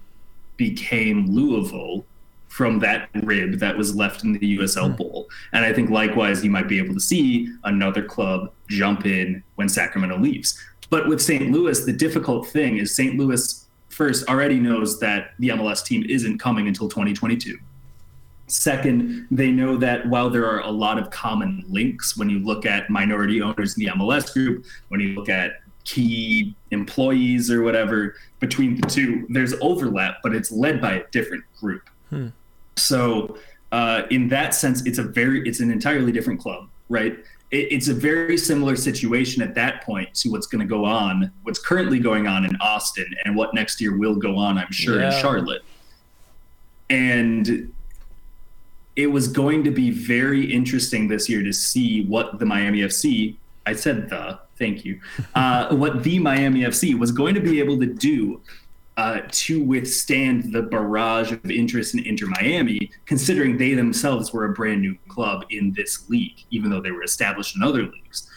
became 0.56 1.26
Louisville 1.26 2.04
from 2.50 2.80
that 2.80 3.08
rib 3.22 3.60
that 3.60 3.78
was 3.78 3.94
left 3.94 4.24
in 4.24 4.32
the 4.32 4.58
USL 4.58 4.90
hmm. 4.90 4.96
Bowl. 4.96 5.28
And 5.52 5.64
I 5.64 5.72
think 5.72 5.88
likewise, 5.88 6.44
you 6.44 6.50
might 6.50 6.68
be 6.68 6.78
able 6.78 6.94
to 6.94 7.00
see 7.00 7.48
another 7.64 8.02
club 8.02 8.52
jump 8.68 9.06
in 9.06 9.42
when 9.54 9.68
Sacramento 9.68 10.18
leaves. 10.18 10.60
But 10.90 11.06
with 11.08 11.22
St. 11.22 11.52
Louis, 11.52 11.84
the 11.84 11.92
difficult 11.92 12.48
thing 12.48 12.78
is 12.78 12.94
St. 12.94 13.16
Louis 13.16 13.66
first 13.88 14.28
already 14.28 14.58
knows 14.58 14.98
that 14.98 15.30
the 15.38 15.50
MLS 15.50 15.84
team 15.84 16.04
isn't 16.08 16.38
coming 16.38 16.66
until 16.66 16.88
2022. 16.88 17.56
Second, 18.48 19.28
they 19.30 19.52
know 19.52 19.76
that 19.76 20.06
while 20.08 20.28
there 20.28 20.44
are 20.44 20.60
a 20.60 20.70
lot 20.70 20.98
of 20.98 21.08
common 21.10 21.64
links 21.68 22.16
when 22.16 22.28
you 22.28 22.40
look 22.40 22.66
at 22.66 22.90
minority 22.90 23.40
owners 23.40 23.76
in 23.76 23.84
the 23.84 23.92
MLS 23.92 24.32
group, 24.32 24.64
when 24.88 24.98
you 24.98 25.14
look 25.14 25.28
at 25.28 25.60
key 25.84 26.56
employees 26.72 27.48
or 27.48 27.62
whatever 27.62 28.16
between 28.40 28.80
the 28.80 28.88
two, 28.88 29.24
there's 29.28 29.54
overlap, 29.60 30.16
but 30.24 30.34
it's 30.34 30.50
led 30.50 30.80
by 30.80 30.94
a 30.94 31.06
different 31.12 31.44
group. 31.60 31.88
Hmm. 32.08 32.28
So 32.80 33.36
uh, 33.72 34.02
in 34.10 34.28
that 34.28 34.54
sense, 34.54 34.84
it's 34.86 34.98
a 34.98 35.02
very 35.02 35.46
it's 35.46 35.60
an 35.60 35.70
entirely 35.70 36.12
different 36.12 36.40
club, 36.40 36.68
right? 36.88 37.18
It, 37.50 37.72
it's 37.72 37.88
a 37.88 37.94
very 37.94 38.36
similar 38.36 38.76
situation 38.76 39.42
at 39.42 39.54
that 39.54 39.82
point 39.82 40.12
to 40.14 40.30
what's 40.30 40.46
going 40.46 40.60
to 40.60 40.66
go 40.66 40.84
on, 40.84 41.30
what's 41.42 41.58
currently 41.58 41.98
going 41.98 42.26
on 42.26 42.44
in 42.44 42.56
Austin, 42.56 43.06
and 43.24 43.36
what 43.36 43.54
next 43.54 43.80
year 43.80 43.96
will 43.96 44.16
go 44.16 44.36
on, 44.36 44.58
I'm 44.58 44.72
sure, 44.72 45.00
yeah. 45.00 45.14
in 45.14 45.20
Charlotte. 45.20 45.62
And 46.88 47.72
it 48.96 49.06
was 49.06 49.28
going 49.28 49.62
to 49.64 49.70
be 49.70 49.90
very 49.90 50.52
interesting 50.52 51.08
this 51.08 51.28
year 51.28 51.42
to 51.42 51.52
see 51.52 52.04
what 52.04 52.38
the 52.38 52.46
Miami 52.46 52.80
FC, 52.80 53.36
I 53.64 53.74
said 53.74 54.10
the, 54.10 54.40
thank 54.58 54.84
you, 54.84 55.00
uh, 55.34 55.74
what 55.74 56.02
the 56.02 56.18
Miami 56.18 56.62
FC 56.62 56.98
was 56.98 57.12
going 57.12 57.34
to 57.34 57.40
be 57.40 57.60
able 57.60 57.78
to 57.78 57.86
do 57.86 58.40
uh, 59.00 59.22
to 59.30 59.64
withstand 59.64 60.52
the 60.52 60.60
barrage 60.60 61.32
of 61.32 61.50
interest 61.50 61.94
in 61.94 62.04
Inter 62.04 62.26
Miami, 62.26 62.90
considering 63.06 63.56
they 63.56 63.72
themselves 63.72 64.30
were 64.30 64.44
a 64.44 64.52
brand 64.52 64.82
new 64.82 64.94
club 65.08 65.46
in 65.48 65.72
this 65.72 66.06
league, 66.10 66.44
even 66.50 66.68
though 66.68 66.82
they 66.82 66.90
were 66.90 67.02
established 67.02 67.56
in 67.56 67.62
other 67.62 67.84
leagues. 67.84 68.30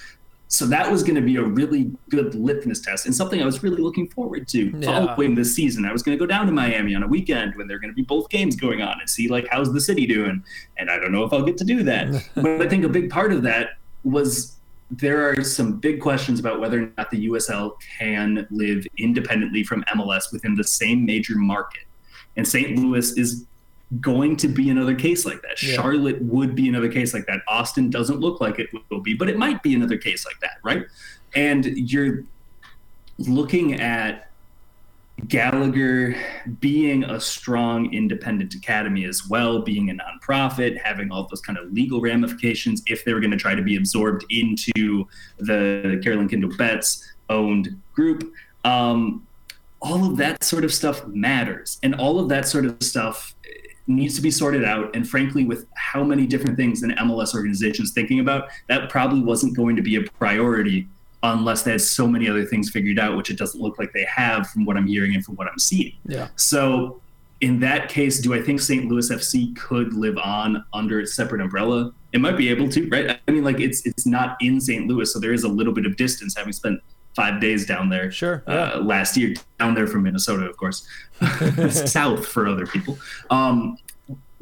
So 0.47 0.66
that 0.68 0.89
was 0.89 1.03
going 1.03 1.16
to 1.16 1.22
be 1.22 1.36
a 1.36 1.43
really 1.43 1.91
good 2.09 2.34
litmus 2.34 2.80
test 2.80 3.05
and 3.05 3.14
something 3.14 3.41
I 3.41 3.45
was 3.45 3.61
really 3.61 3.82
looking 3.82 4.07
forward 4.07 4.47
to 4.49 4.72
yeah. 4.78 4.86
following 4.86 5.36
this 5.36 5.53
season. 5.53 5.84
I 5.84 5.91
was 5.91 6.01
going 6.01 6.18
to 6.18 6.20
go 6.20 6.28
down 6.28 6.45
to 6.45 6.53
Miami 6.53 6.95
on 6.95 7.03
a 7.03 7.07
weekend 7.07 7.55
when 7.55 7.68
there 7.68 7.76
are 7.76 7.80
going 7.82 7.91
to 7.91 7.95
be 7.95 8.03
both 8.03 8.30
games 8.30 8.55
going 8.55 8.82
on 8.82 9.01
and 9.01 9.09
see 9.09 9.28
like 9.28 9.45
how's 9.51 9.74
the 9.74 9.82
city 9.82 10.07
doing. 10.07 10.41
And 10.78 10.89
I 10.89 10.97
don't 10.97 11.11
know 11.11 11.26
if 11.26 11.34
I'll 11.34 11.43
get 11.43 11.57
to 11.57 11.66
do 11.66 11.84
that, 11.84 12.07
but 12.36 12.61
I 12.61 12.70
think 12.70 12.86
a 12.86 12.89
big 12.89 13.09
part 13.09 13.34
of 13.34 13.41
that 13.43 13.80
was 14.05 14.55
there 14.91 15.29
are 15.29 15.43
some 15.43 15.79
big 15.79 16.01
questions 16.01 16.39
about 16.39 16.59
whether 16.59 16.84
or 16.84 16.91
not 16.97 17.09
the 17.09 17.27
USL 17.29 17.73
can 17.97 18.47
live 18.51 18.86
independently 18.97 19.63
from 19.63 19.84
MLS 19.95 20.31
within 20.31 20.55
the 20.55 20.63
same 20.63 21.05
major 21.05 21.36
market. 21.36 21.84
And 22.36 22.47
St. 22.47 22.77
Louis 22.77 23.17
is 23.17 23.45
going 24.01 24.36
to 24.38 24.47
be 24.47 24.69
another 24.69 24.95
case 24.95 25.25
like 25.25 25.41
that. 25.41 25.61
Yeah. 25.61 25.75
Charlotte 25.75 26.21
would 26.21 26.55
be 26.55 26.67
another 26.67 26.89
case 26.89 27.13
like 27.13 27.25
that. 27.27 27.41
Austin 27.47 27.89
doesn't 27.89 28.19
look 28.19 28.41
like 28.41 28.59
it 28.59 28.69
will 28.89 29.01
be, 29.01 29.13
but 29.13 29.29
it 29.29 29.38
might 29.38 29.61
be 29.61 29.75
another 29.75 29.97
case 29.97 30.25
like 30.25 30.39
that, 30.41 30.57
right? 30.63 30.86
And 31.36 31.65
you're 31.65 32.23
looking 33.19 33.79
at 33.79 34.29
Gallagher 35.28 36.15
being 36.59 37.03
a 37.03 37.19
strong 37.19 37.93
independent 37.93 38.53
academy 38.55 39.05
as 39.05 39.28
well, 39.28 39.61
being 39.61 39.89
a 39.89 39.93
nonprofit, 39.93 40.78
having 40.82 41.11
all 41.11 41.28
those 41.28 41.41
kind 41.41 41.57
of 41.57 41.71
legal 41.71 42.01
ramifications 42.01 42.82
if 42.88 43.05
they 43.05 43.13
were 43.13 43.19
going 43.19 43.32
to 43.32 43.38
try 43.38 43.55
to 43.55 43.61
be 43.61 43.76
absorbed 43.76 44.26
into 44.30 45.07
the 45.38 45.99
Carolyn 46.03 46.28
Kindle 46.28 46.55
Betts 46.57 47.13
owned 47.30 47.80
group. 47.93 48.34
Um, 48.65 49.28
all 49.82 50.09
of 50.09 50.17
that 50.17 50.43
sort 50.43 50.63
of 50.63 50.74
stuff 50.74 51.05
matters. 51.07 51.80
And 51.84 51.93
all 51.95 52.19
of 52.19 52.30
that 52.30 52.47
sort 52.47 52.65
of 52.65 52.82
stuff 52.82 53.36
needs 53.86 54.15
to 54.15 54.21
be 54.21 54.32
sorted 54.32 54.63
out. 54.63 54.95
And 54.95 55.07
frankly, 55.07 55.43
with 55.43 55.67
how 55.76 56.03
many 56.03 56.26
different 56.26 56.57
things 56.57 56.84
an 56.84 56.91
MLS 56.91 57.36
organization 57.36 57.84
is 57.84 57.91
thinking 57.91 58.19
about, 58.19 58.47
that 58.69 58.89
probably 58.89 59.21
wasn't 59.21 59.55
going 59.55 59.76
to 59.76 59.82
be 59.82 59.97
a 59.97 60.03
priority 60.03 60.88
unless 61.24 61.63
they 61.63 61.71
had 61.71 61.82
so 61.82 62.05
many 62.05 62.30
other 62.30 62.45
things 62.45 62.69
figured 62.69 62.99
out, 62.99 63.15
which 63.15 63.30
it 63.30 63.38
doesn't 63.38 63.61
look 63.61 63.80
like 63.80 63.93
they 63.93 64.05
have 64.05 64.47
from 64.49 64.65
what 64.65 64.78
I'm 64.78 64.86
hearing 64.86 65.15
and 65.15 65.24
from 65.24 65.36
what 65.36 65.47
I'm 65.47 65.57
seeing. 65.57 65.93
Yeah. 66.05 66.28
So 66.36 67.01
in 67.41 67.59
that 67.59 67.89
case, 67.89 68.19
do 68.19 68.34
I 68.34 68.41
think 68.41 68.59
St. 68.59 68.86
Louis 68.86 69.09
FC 69.09 69.55
could 69.55 69.93
live 69.93 70.17
on 70.17 70.63
under 70.74 70.99
its 70.99 71.13
separate 71.13 71.41
umbrella? 71.41 71.93
It 72.11 72.21
might 72.21 72.38
be 72.38 72.49
able 72.49 72.69
to, 72.69 72.88
right? 72.89 73.19
I 73.28 73.32
mean, 73.32 73.43
like 73.43 73.59
it's 73.59 73.86
it's 73.86 74.05
not 74.05 74.38
in 74.39 74.61
St. 74.61 74.88
Louis, 74.88 75.11
so 75.11 75.19
there 75.19 75.34
is 75.34 75.43
a 75.43 75.47
little 75.47 75.74
bit 75.74 75.86
of 75.86 75.95
distance. 75.95 76.38
Having 76.38 76.53
spent 76.53 76.82
five 77.15 77.41
days 77.41 77.65
down 77.65 77.89
there, 77.89 78.11
sure, 78.11 78.43
yeah. 78.47 78.53
uh, 78.53 78.82
last 78.82 79.17
year 79.17 79.34
down 79.59 79.74
there 79.74 79.88
from 79.88 80.03
Minnesota, 80.03 80.45
of 80.45 80.57
course, 80.57 80.88
south 81.69 82.26
for 82.26 82.47
other 82.47 82.67
people. 82.67 82.97
Um, 83.30 83.78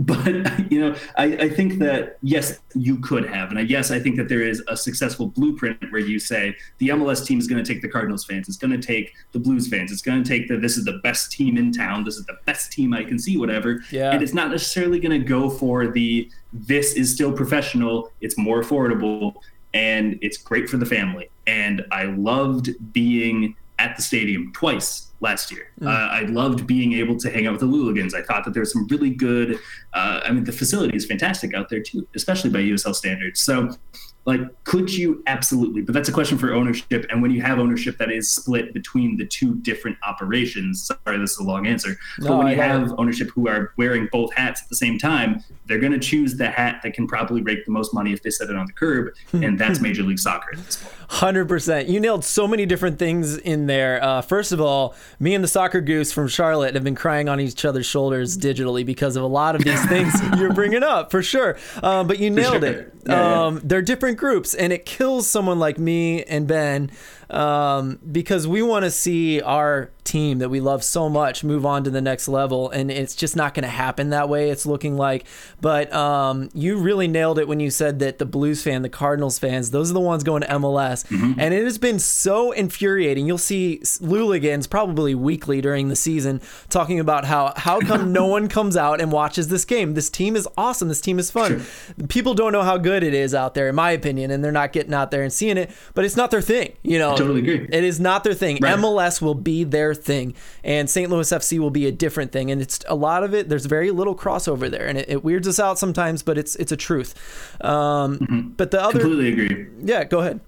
but 0.02 0.26
you 0.72 0.80
know, 0.80 0.96
I, 1.18 1.26
I 1.26 1.50
think 1.50 1.80
that 1.80 2.18
yes, 2.22 2.60
you 2.74 2.98
could 3.00 3.26
have, 3.28 3.50
and 3.50 3.60
I, 3.60 3.62
yes, 3.62 3.92
I 3.92 4.00
think 4.00 4.18
that 4.18 4.30
there 4.30 4.42
is 4.42 4.64
a 4.68 4.76
successful 4.76 5.28
blueprint 5.28 5.92
where 5.92 6.02
you 6.02 6.20
say 6.20 6.56
the 6.80 6.90
MLS 6.90 7.26
team 7.26 7.40
is 7.40 7.48
going 7.48 7.64
to 7.64 7.74
take 7.74 7.82
the 7.82 7.88
Cardinals 7.88 8.26
fans, 8.26 8.48
it's 8.48 8.58
going 8.58 8.72
to 8.72 8.86
take 8.86 9.14
the 9.32 9.40
Blues 9.40 9.68
fans, 9.68 9.92
it's 9.92 10.02
going 10.02 10.24
to 10.24 10.28
take 10.28 10.48
the 10.48 10.58
this 10.58 10.78
is 10.78 10.86
the 10.86 11.00
best 11.04 11.32
team 11.32 11.58
in 11.58 11.72
town, 11.72 12.04
this 12.04 12.18
is 12.18 12.26
the 12.26 12.38
best 12.46 12.72
team 12.72 12.94
I 12.94 13.04
can 13.04 13.20
see, 13.20 13.38
whatever. 13.38 13.84
Yeah. 13.92 14.12
And 14.12 14.24
it's 14.24 14.34
not 14.34 14.50
necessarily 14.50 15.00
going 15.00 15.20
to 15.20 15.26
go 15.26 15.50
for 15.50 15.88
the 15.88 16.30
this 16.52 16.94
is 16.94 17.14
still 17.14 17.32
professional, 17.32 18.12
it's 18.22 18.38
more 18.38 18.62
affordable, 18.62 19.36
and 19.74 20.18
it's 20.22 20.38
great 20.38 20.70
for 20.70 20.78
the 20.78 20.86
family. 20.86 21.30
And 21.48 21.86
I 21.92 22.06
loved 22.06 22.72
being 22.92 23.56
at 23.80 23.96
the 23.96 24.02
stadium 24.02 24.52
twice 24.54 25.11
last 25.22 25.52
year. 25.52 25.72
Uh, 25.82 25.90
I 25.90 26.22
loved 26.24 26.68
being 26.68 26.94
able 26.94 27.16
to 27.18 27.30
hang 27.30 27.48
out 27.48 27.54
with 27.54 27.62
the 27.62 27.68
Louligans. 27.68 28.14
I 28.14 28.24
thought 28.24 28.44
that 28.46 28.54
there 28.54 28.62
was 28.62 28.74
some 28.74 28.88
really 28.88 29.12
good. 29.12 29.60
Uh, 29.94 30.22
I 30.26 30.32
mean, 30.32 30.44
the 30.44 30.52
facility 30.52 30.98
is 30.98 31.06
fantastic 31.06 31.54
out 31.54 31.70
there 31.70 31.82
too, 31.82 32.08
especially 32.16 32.50
by 32.50 32.60
USL 32.60 32.96
standards. 32.96 33.40
So, 33.40 33.76
like, 34.26 34.42
could 34.66 34.94
you 34.94 35.24
absolutely? 35.26 35.82
But 35.82 35.94
that's 35.94 36.08
a 36.08 36.12
question 36.12 36.38
for 36.38 36.54
ownership. 36.54 37.08
And 37.10 37.22
when 37.24 37.32
you 37.32 37.42
have 37.42 37.58
ownership 37.58 37.98
that 37.98 38.12
is 38.12 38.30
split 38.30 38.72
between 38.72 39.18
the 39.18 39.26
two 39.26 39.56
different 39.56 39.98
operations, 40.08 40.84
sorry, 40.84 41.18
this 41.18 41.32
is 41.32 41.40
a 41.40 41.44
long 41.44 41.66
answer. 41.66 41.98
No, 42.20 42.30
but 42.30 42.38
when 42.38 42.48
I 42.48 42.50
you 42.52 42.56
get 42.58 42.70
it. 42.70 42.80
have 42.80 43.00
ownership 43.00 43.32
who 43.32 43.48
are 43.48 43.74
wearing 43.78 44.08
both 44.12 44.32
hats 44.34 44.62
at 44.62 44.70
the 44.70 44.76
same 44.76 45.00
time, 45.00 45.44
they're 45.66 45.80
going 45.80 45.94
to 45.94 46.00
choose 46.00 46.36
the 46.36 46.50
hat 46.50 46.82
that 46.84 46.94
can 46.94 47.08
probably 47.08 47.42
rake 47.42 47.66
the 47.66 47.72
most 47.72 47.96
money 47.96 48.14
if 48.14 48.22
they 48.22 48.30
set 48.30 48.50
it 48.50 48.56
on 48.56 48.68
the 48.68 48.74
curb, 48.74 49.14
and 49.34 49.58
that's 49.58 49.80
Major 49.80 50.04
League 50.04 50.20
Soccer 50.20 50.50
at 50.54 50.66
this 50.66 50.78
point. 50.78 50.96
Hundred 51.10 51.50
percent. 51.50 51.90
You 51.90 52.00
nailed 52.00 52.24
so 52.24 52.48
many 52.48 52.66
different 52.66 53.00
things 53.00 53.38
in 53.38 53.66
there. 53.66 54.04
Uh, 54.04 54.22
first 54.22 54.52
of 54.52 54.62
all, 54.62 54.96
me 55.20 55.34
and 55.34 55.44
the 55.44 55.48
soccer 55.48 55.82
goose 55.82 56.12
from 56.12 56.28
Charlotte 56.28 56.76
have 56.76 56.84
been 56.84 56.96
crying 56.96 57.28
on 57.28 57.40
each 57.40 57.66
other's 57.66 57.86
shoulders 57.86 58.38
digitally 58.38 58.86
because 58.86 59.16
of 59.16 59.24
a 59.24 59.28
lot 59.28 59.56
of 59.56 59.64
these 59.64 59.84
things 59.90 60.14
you're 60.38 60.54
bringing 60.54 60.84
up, 60.84 61.12
for 61.12 61.24
sure. 61.24 61.58
Um, 61.82 62.08
but 62.08 62.20
you 62.20 62.30
nailed 62.30 62.62
sure. 62.62 62.72
it. 62.72 62.94
Yeah, 63.06 63.14
yeah. 63.14 63.46
Um, 63.46 63.62
they're 63.64 63.82
different 63.82 64.11
groups, 64.18 64.54
and 64.54 64.72
it 64.74 64.86
kills 64.86 65.28
someone 65.28 65.60
like 65.60 65.78
me 65.78 66.24
and 66.24 66.48
Ben 66.48 66.92
um, 67.32 67.98
because 68.12 68.48
we 68.48 68.62
want 68.62 68.84
to 68.86 68.92
see 68.92 69.42
our 69.42 69.90
team 70.04 70.40
that 70.40 70.50
we 70.50 70.60
love 70.60 70.84
so 70.84 71.08
much 71.08 71.44
move 71.44 71.66
on 71.66 71.84
to 71.84 71.90
the 71.90 72.02
next 72.02 72.28
level, 72.28 72.70
and 72.70 72.92
it's 72.92 73.16
just 73.16 73.36
not 73.36 73.54
going 73.54 73.64
to 73.64 73.70
happen 73.70 74.10
that 74.10 74.28
way. 74.28 74.50
It's 74.50 74.66
looking 74.66 74.98
like, 74.98 75.26
but 75.62 75.92
um, 75.94 76.50
you 76.54 76.78
really 76.78 77.08
nailed 77.08 77.40
it 77.40 77.48
when 77.48 77.60
you 77.60 77.70
said 77.70 78.00
that 78.00 78.18
the 78.18 78.26
Blues 78.26 78.64
fan, 78.64 78.82
the 78.82 78.90
Cardinals 78.90 79.40
fans, 79.40 79.72
those 79.72 79.90
are 79.90 79.94
the 79.94 80.00
ones 80.00 80.24
going 80.24 80.42
to 80.42 80.48
MLS, 80.50 81.10
and 81.10 81.54
it 81.54 81.64
has 81.64 81.78
been 81.78 82.00
so 82.00 82.52
infuriating. 82.52 83.26
You'll 83.28 83.38
see 83.38 83.80
Louligans 83.84 84.70
probably 84.70 85.16
weekly 85.16 85.62
during 85.62 85.88
the 85.88 85.96
season 85.96 86.42
talking 86.70 87.00
about 87.00 87.26
how 87.26 87.54
how 87.56 87.80
come 87.80 88.12
no 88.12 88.28
one 88.28 88.50
comes 88.50 88.76
out 88.76 89.00
and 89.00 89.12
watches 89.12 89.48
this 89.48 89.64
game. 89.64 89.94
This 89.94 90.10
team 90.10 90.36
is 90.36 90.48
awesome. 90.58 90.90
This 90.90 91.02
team 91.02 91.20
is 91.20 91.32
fun. 91.32 91.64
People 92.10 92.34
don't 92.34 92.52
know 92.52 92.64
how 92.64 92.78
good 92.78 93.04
it 93.04 93.14
is 93.14 93.34
out 93.34 93.54
there, 93.54 93.70
in 93.70 93.76
my 93.76 93.92
opinion, 93.92 94.32
and 94.32 94.44
they're 94.44 94.52
not 94.52 94.74
getting 94.74 94.94
out 94.94 95.12
there 95.12 95.24
and 95.24 95.32
seeing 95.32 95.58
it. 95.58 95.72
But 95.94 96.04
it's 96.04 96.18
not 96.18 96.32
their 96.32 96.42
thing, 96.42 96.74
you 96.84 97.00
know. 97.00 97.16
Totally 97.22 97.40
agree. 97.42 97.68
It 97.72 97.84
is 97.84 98.00
not 98.00 98.24
their 98.24 98.34
thing. 98.34 98.58
Right. 98.62 98.78
MLS 98.78 99.22
will 99.22 99.36
be 99.36 99.64
their 99.64 99.94
thing, 99.94 100.34
and 100.64 100.90
St. 100.90 101.10
Louis 101.10 101.30
FC 101.32 101.60
will 101.60 101.70
be 101.70 101.86
a 101.88 101.92
different 101.92 102.32
thing. 102.32 102.52
And 102.52 102.62
it's 102.62 102.80
a 102.88 102.96
lot 102.96 103.24
of 103.24 103.34
it. 103.34 103.50
There's 103.50 103.66
very 103.66 103.92
little 103.92 104.16
crossover 104.16 104.70
there, 104.70 104.86
and 104.88 104.98
it, 104.98 105.10
it 105.10 105.24
weirds 105.24 105.48
us 105.48 105.60
out 105.60 105.80
sometimes, 105.80 106.24
but 106.24 106.38
it's 106.38 106.56
it's 106.58 106.72
a 106.72 106.78
truth. 106.78 107.14
Um, 107.64 108.54
But 108.58 108.72
the 108.72 108.82
other, 108.82 109.00
Completely 109.00 109.32
agree. 109.32 109.68
yeah, 109.84 110.04
go 110.04 110.20
ahead. 110.20 110.40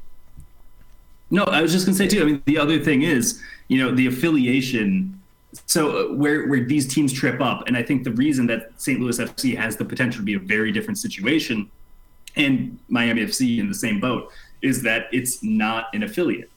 No, 1.32 1.44
I 1.46 1.62
was 1.62 1.72
just 1.72 1.86
gonna 1.86 1.98
say 1.98 2.08
too. 2.08 2.22
I 2.22 2.26
mean, 2.26 2.42
the 2.46 2.58
other 2.58 2.80
thing 2.80 3.02
is, 3.02 3.42
you 3.68 3.78
know, 3.84 3.94
the 3.94 4.08
affiliation. 4.08 5.20
So 5.66 6.12
uh, 6.12 6.14
where 6.16 6.48
where 6.48 6.64
these 6.64 6.92
teams 6.94 7.14
trip 7.14 7.42
up, 7.42 7.68
and 7.68 7.78
I 7.78 7.84
think 7.84 8.04
the 8.04 8.12
reason 8.12 8.48
that 8.48 8.72
St. 8.78 9.00
Louis 9.00 9.18
FC 9.20 9.56
has 9.56 9.76
the 9.78 9.86
potential 9.86 10.20
to 10.20 10.26
be 10.26 10.34
a 10.36 10.40
very 10.40 10.72
different 10.72 10.98
situation, 10.98 11.70
and 12.36 12.78
Miami 12.90 13.22
FC 13.24 13.60
in 13.60 13.68
the 13.68 13.76
same 13.76 14.00
boat, 14.00 14.32
is 14.62 14.82
that 14.84 15.08
it's 15.12 15.44
not 15.44 15.88
an 15.94 16.04
affiliate. 16.04 16.50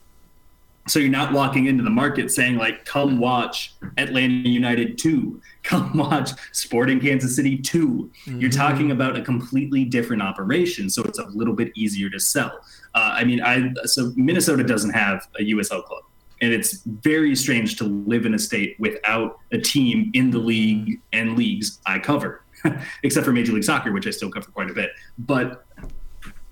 So 0.87 0.99
you're 0.99 1.09
not 1.09 1.33
walking 1.33 1.65
into 1.65 1.83
the 1.83 1.89
market 1.89 2.31
saying 2.31 2.57
like, 2.57 2.85
"Come 2.85 3.19
watch 3.19 3.73
Atlanta 3.97 4.49
United 4.49 4.97
two, 4.97 5.41
come 5.63 5.97
watch 5.97 6.31
Sporting 6.53 6.99
Kansas 6.99 7.35
City 7.35 7.57
2 7.57 8.09
You're 8.25 8.49
talking 8.49 8.91
about 8.91 9.17
a 9.17 9.21
completely 9.21 9.83
different 9.83 10.21
operation, 10.21 10.89
so 10.89 11.03
it's 11.03 11.19
a 11.19 11.25
little 11.27 11.53
bit 11.53 11.71
easier 11.75 12.09
to 12.09 12.19
sell. 12.19 12.59
Uh, 12.95 13.11
I 13.13 13.23
mean, 13.25 13.41
I 13.41 13.73
so 13.83 14.13
Minnesota 14.15 14.63
doesn't 14.63 14.93
have 14.93 15.27
a 15.39 15.43
USL 15.43 15.83
club, 15.83 16.03
and 16.41 16.53
it's 16.53 16.83
very 16.85 17.35
strange 17.35 17.75
to 17.77 17.83
live 17.83 18.25
in 18.25 18.33
a 18.33 18.39
state 18.39 18.77
without 18.79 19.39
a 19.51 19.57
team 19.57 20.09
in 20.13 20.31
the 20.31 20.39
league 20.39 21.01
and 21.11 21.37
leagues 21.37 21.79
I 21.85 21.99
cover, 21.99 22.43
except 23.03 23.25
for 23.25 23.33
Major 23.33 23.51
League 23.51 23.65
Soccer, 23.65 23.91
which 23.91 24.07
I 24.07 24.11
still 24.11 24.31
cover 24.31 24.49
quite 24.51 24.69
a 24.69 24.73
bit. 24.73 24.91
But 25.19 25.65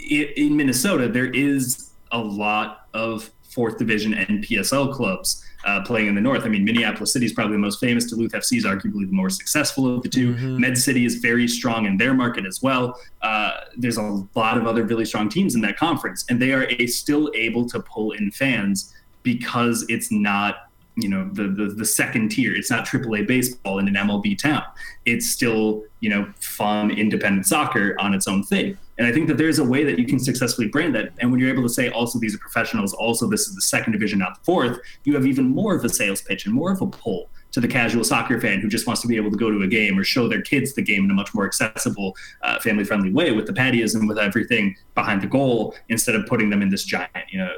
i 0.01 0.33
in 0.36 0.55
Minnesota, 0.55 1.07
there 1.07 1.31
is 1.31 1.91
a 2.11 2.19
lot 2.19 2.88
of 2.93 3.31
fourth 3.56 3.78
division 3.78 4.14
NPSL 4.14 4.93
clubs 4.93 5.43
uh, 5.66 5.82
playing 5.84 6.08
in 6.08 6.16
the 6.16 6.22
north. 6.22 6.43
I 6.43 6.49
mean, 6.49 6.66
Minneapolis 6.66 7.14
City 7.14 7.26
is 7.26 7.34
probably 7.34 7.53
the 7.53 7.60
most 7.60 7.80
famous. 7.80 8.06
Duluth 8.06 8.34
FC 8.34 8.58
is 8.58 8.66
arguably 8.66 9.08
the 9.08 9.16
more 9.16 9.30
successful 9.30 9.95
of 9.95 10.03
the 10.03 10.10
2 10.10 10.60
Med 10.60 10.78
City 10.78 11.06
is 11.06 11.16
very 11.16 11.47
strong 11.47 11.86
in 11.86 11.97
their 11.97 12.14
market 12.14 12.45
as 12.45 12.62
well. 12.62 12.99
Uh, 13.22 13.51
there's 13.78 13.97
a 13.97 14.24
lot 14.36 14.58
of 14.58 14.68
other 14.68 14.84
really 14.84 15.06
strong 15.06 15.30
teams 15.30 15.56
in 15.56 15.62
that 15.62 15.78
conference, 15.78 16.26
and 16.30 16.39
they 16.39 16.51
are 16.51 16.68
a, 16.70 16.86
still 16.86 17.32
able 17.34 17.68
to 17.68 17.80
pull 17.80 18.12
in 18.12 18.30
fans 18.30 18.93
because 19.24 19.86
it's 19.89 20.12
not 20.12 20.70
you 20.97 21.10
know 21.10 21.28
the, 21.34 21.47
the 21.47 21.66
the 21.74 21.84
second 21.86 22.30
tier 22.30 22.56
it's 22.56 22.72
not 22.72 22.88
AAA 22.88 23.28
baseball 23.28 23.80
in 23.80 23.88
an 23.89 23.95
MLB 23.95 24.38
town 24.38 24.64
it's 25.03 25.30
still 25.30 25.84
you 25.99 26.10
know 26.10 26.32
fun 26.39 26.89
independent 26.89 27.45
soccer 27.45 27.97
on 27.99 28.14
its 28.14 28.30
own 28.30 28.43
thing 28.43 28.78
and 28.97 29.05
I 29.05 29.11
think 29.11 29.27
that 29.27 29.37
there's 29.37 29.59
a 29.59 29.63
way 29.63 29.83
that 29.83 29.99
you 29.99 30.05
can 30.05 30.19
successfully 30.19 30.67
brand 30.67 30.95
that 30.95 31.13
and 31.19 31.31
when 31.31 31.39
you're 31.39 31.49
able 31.49 31.63
to 31.63 31.69
say 31.69 31.89
also 31.89 32.19
these 32.19 32.35
are 32.35 32.39
professionals 32.39 32.93
also 32.93 33.27
this 33.27 33.47
is 33.47 33.55
the 33.55 33.61
second 33.61 33.93
division 33.93 34.19
not 34.19 34.39
the 34.39 34.45
fourth 34.45 34.79
you 35.03 35.13
have 35.15 35.25
even 35.25 35.47
more 35.47 35.75
of 35.75 35.83
a 35.83 35.89
sales 35.89 36.21
pitch 36.21 36.45
and 36.45 36.53
more 36.53 36.71
of 36.71 36.81
a 36.81 36.87
pull 36.87 37.29
to 37.55 37.61
the 37.61 37.67
casual 37.69 38.03
soccer 38.03 38.37
fan 38.41 38.59
who 38.59 38.67
just 38.67 38.85
wants 38.85 39.01
to 39.01 39.07
be 39.07 39.15
able 39.15 39.31
to 39.31 39.37
go 39.37 39.49
to 39.49 39.61
a 39.61 39.67
game 39.67 39.97
or 39.97 40.03
show 40.03 40.27
their 40.27 40.41
kids 40.41 40.73
the 40.73 40.81
game 40.81 41.05
in 41.05 41.11
a 41.11 41.13
much 41.13 41.33
more 41.33 41.45
accessible, 41.45 42.13
uh, 42.41 42.59
family 42.59 42.83
friendly 42.83 43.13
way 43.13 43.31
with 43.31 43.45
the 43.45 43.53
patios 43.53 43.95
and 43.95 44.09
with 44.09 44.17
everything 44.17 44.75
behind 44.93 45.21
the 45.21 45.27
goal 45.27 45.73
instead 45.87 46.15
of 46.15 46.25
putting 46.25 46.49
them 46.49 46.61
in 46.61 46.67
this 46.67 46.83
giant, 46.83 47.09
you 47.29 47.37
know, 47.37 47.49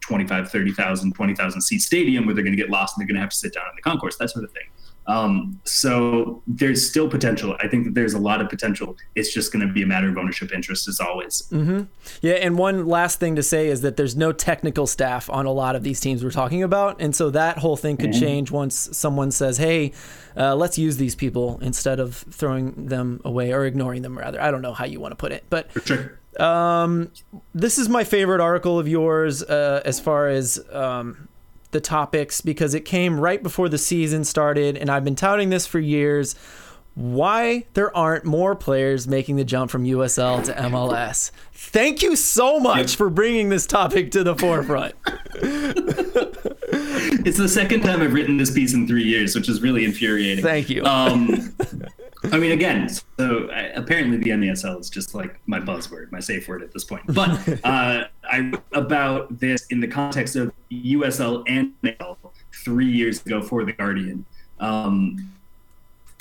25, 0.00 0.50
30,000, 0.50 1.12
20,000 1.12 1.60
seat 1.60 1.80
stadium 1.80 2.24
where 2.24 2.34
they're 2.34 2.42
going 2.42 2.56
to 2.56 2.62
get 2.62 2.70
lost 2.70 2.96
and 2.96 3.02
they're 3.02 3.06
going 3.06 3.16
to 3.16 3.20
have 3.20 3.28
to 3.28 3.36
sit 3.36 3.52
down 3.52 3.64
in 3.68 3.76
the 3.76 3.82
concourse, 3.82 4.16
that 4.16 4.30
sort 4.30 4.42
of 4.42 4.50
thing. 4.52 4.64
Um, 5.06 5.60
so 5.64 6.42
there's 6.46 6.88
still 6.88 7.08
potential. 7.08 7.56
I 7.60 7.66
think 7.66 7.86
that 7.86 7.94
there's 7.94 8.14
a 8.14 8.18
lot 8.18 8.40
of 8.40 8.48
potential. 8.48 8.96
It's 9.16 9.32
just 9.32 9.52
going 9.52 9.66
to 9.66 9.72
be 9.72 9.82
a 9.82 9.86
matter 9.86 10.08
of 10.08 10.16
ownership 10.16 10.52
interest 10.52 10.86
as 10.86 11.00
always. 11.00 11.42
Yeah, 12.20 12.34
and 12.34 12.56
one 12.56 12.86
last 12.86 13.18
thing 13.18 13.34
to 13.36 13.42
say 13.42 13.68
is 13.68 13.80
that 13.80 13.96
there's 13.96 14.14
no 14.14 14.32
technical 14.32 14.86
staff 14.86 15.28
on 15.28 15.46
a 15.46 15.52
lot 15.52 15.74
of 15.74 15.82
these 15.82 15.98
teams 16.00 16.22
we're 16.22 16.30
talking 16.30 16.62
about, 16.62 17.00
and 17.00 17.14
so 17.16 17.30
that 17.30 17.58
whole 17.58 17.76
thing 17.76 17.96
could 17.96 18.12
change 18.12 18.50
once 18.50 18.88
someone 18.92 19.32
says, 19.32 19.58
"Hey, 19.58 19.92
uh, 20.36 20.54
let's 20.54 20.78
use 20.78 20.98
these 20.98 21.14
people 21.14 21.58
instead 21.62 21.98
of 21.98 22.16
throwing 22.30 22.86
them 22.86 23.20
away 23.24 23.52
or 23.52 23.64
ignoring 23.64 24.02
them." 24.02 24.16
Rather, 24.16 24.40
I 24.40 24.50
don't 24.50 24.62
know 24.62 24.74
how 24.74 24.84
you 24.84 25.00
want 25.00 25.12
to 25.12 25.16
put 25.16 25.32
it, 25.32 25.44
but 25.50 25.68
sure. 25.84 26.18
this 27.54 27.78
is 27.78 27.88
my 27.88 28.04
favorite 28.04 28.40
article 28.40 28.78
of 28.78 28.88
yours 28.88 29.42
uh, 29.42 29.82
as 29.84 30.00
far 30.00 30.28
as 30.28 30.64
um, 30.70 31.28
the 31.72 31.80
topics 31.80 32.40
because 32.40 32.74
it 32.74 32.84
came 32.84 33.18
right 33.18 33.42
before 33.42 33.68
the 33.68 33.78
season 33.78 34.24
started, 34.24 34.76
and 34.76 34.88
I've 34.90 35.04
been 35.04 35.16
touting 35.16 35.50
this 35.50 35.66
for 35.66 35.78
years. 35.80 36.34
Why 36.94 37.64
there 37.72 37.94
aren't 37.96 38.24
more 38.26 38.54
players 38.54 39.08
making 39.08 39.36
the 39.36 39.44
jump 39.44 39.70
from 39.70 39.84
USL 39.84 40.44
to 40.44 40.52
MLS? 40.52 41.30
Thank 41.54 42.02
you 42.02 42.16
so 42.16 42.60
much 42.60 42.90
Yep. 42.92 42.98
for 42.98 43.08
bringing 43.10 43.48
this 43.48 43.66
topic 43.66 44.10
to 44.12 44.22
the 44.22 44.36
forefront. 44.36 44.94
It's 47.24 47.36
the 47.38 47.48
second 47.48 47.82
time 47.82 48.00
I've 48.02 48.14
written 48.14 48.36
this 48.38 48.50
piece 48.50 48.72
in 48.74 48.88
three 48.88 49.04
years, 49.04 49.34
which 49.36 49.48
is 49.48 49.60
really 49.62 49.84
infuriating. 49.84 50.42
Thank 50.42 50.68
you. 50.70 50.82
Um, 50.84 51.54
I 52.30 52.38
mean, 52.38 52.52
again, 52.52 52.88
so 52.88 53.48
uh, 53.48 53.72
apparently 53.74 54.16
the 54.18 54.30
NASL 54.30 54.80
is 54.80 54.88
just 54.88 55.14
like 55.14 55.40
my 55.46 55.58
buzzword, 55.58 56.12
my 56.12 56.20
safe 56.20 56.46
word 56.46 56.62
at 56.62 56.72
this 56.72 56.84
point. 56.84 57.02
But 57.08 57.30
uh, 57.64 58.04
I 58.30 58.40
wrote 58.40 58.62
about 58.72 59.40
this 59.40 59.66
in 59.68 59.80
the 59.80 59.88
context 59.88 60.36
of 60.36 60.52
USL 60.70 61.42
and 61.48 61.74
NASL 61.82 62.16
three 62.64 62.90
years 62.90 63.24
ago 63.24 63.42
for 63.42 63.64
The 63.64 63.72
Guardian. 63.72 64.24
Um, 64.60 65.32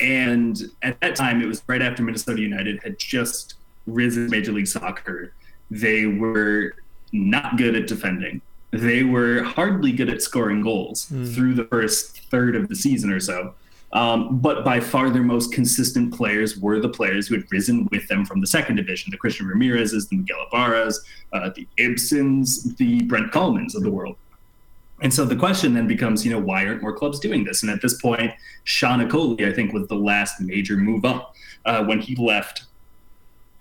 and 0.01 0.59
at 0.81 0.99
that 1.01 1.15
time, 1.15 1.41
it 1.41 1.45
was 1.45 1.61
right 1.67 1.81
after 1.81 2.01
Minnesota 2.01 2.41
United 2.41 2.81
had 2.83 2.97
just 2.97 3.55
risen 3.85 4.29
Major 4.29 4.51
League 4.51 4.67
Soccer. 4.67 5.33
They 5.69 6.07
were 6.07 6.73
not 7.11 7.57
good 7.57 7.75
at 7.75 7.87
defending. 7.87 8.41
They 8.71 9.03
were 9.03 9.43
hardly 9.43 9.91
good 9.91 10.09
at 10.09 10.21
scoring 10.21 10.61
goals 10.61 11.05
through 11.05 11.55
the 11.55 11.65
first 11.65 12.21
third 12.31 12.55
of 12.55 12.69
the 12.69 12.75
season 12.75 13.11
or 13.11 13.19
so. 13.19 13.53
Um, 13.93 14.39
but 14.39 14.63
by 14.63 14.79
far 14.79 15.09
their 15.09 15.23
most 15.23 15.51
consistent 15.51 16.13
players 16.13 16.57
were 16.57 16.79
the 16.79 16.89
players 16.89 17.27
who 17.27 17.35
had 17.35 17.51
risen 17.51 17.87
with 17.91 18.07
them 18.07 18.25
from 18.25 18.39
the 18.39 18.47
second 18.47 18.77
division 18.77 19.11
the 19.11 19.17
Christian 19.17 19.47
Ramirez's, 19.47 20.07
the 20.07 20.17
Miguel 20.17 20.45
Ibarras, 20.51 20.95
uh, 21.33 21.49
the 21.55 21.67
Ibsons, 21.77 22.75
the 22.77 23.03
Brent 23.03 23.31
Kallmans 23.31 23.75
of 23.75 23.83
the 23.83 23.91
world. 23.91 24.15
And 25.01 25.13
so 25.13 25.25
the 25.25 25.35
question 25.35 25.73
then 25.73 25.87
becomes, 25.87 26.23
you 26.23 26.31
know, 26.31 26.39
why 26.39 26.65
aren't 26.65 26.81
more 26.81 26.93
clubs 26.93 27.19
doing 27.19 27.43
this? 27.43 27.63
And 27.63 27.71
at 27.71 27.81
this 27.81 27.99
point, 27.99 28.31
Sean 28.63 28.99
Okoli, 28.99 29.47
I 29.47 29.53
think, 29.53 29.73
was 29.73 29.87
the 29.87 29.95
last 29.95 30.39
major 30.39 30.77
move 30.77 31.05
up 31.05 31.35
uh, 31.65 31.83
when 31.83 31.99
he 31.99 32.15
left 32.15 32.65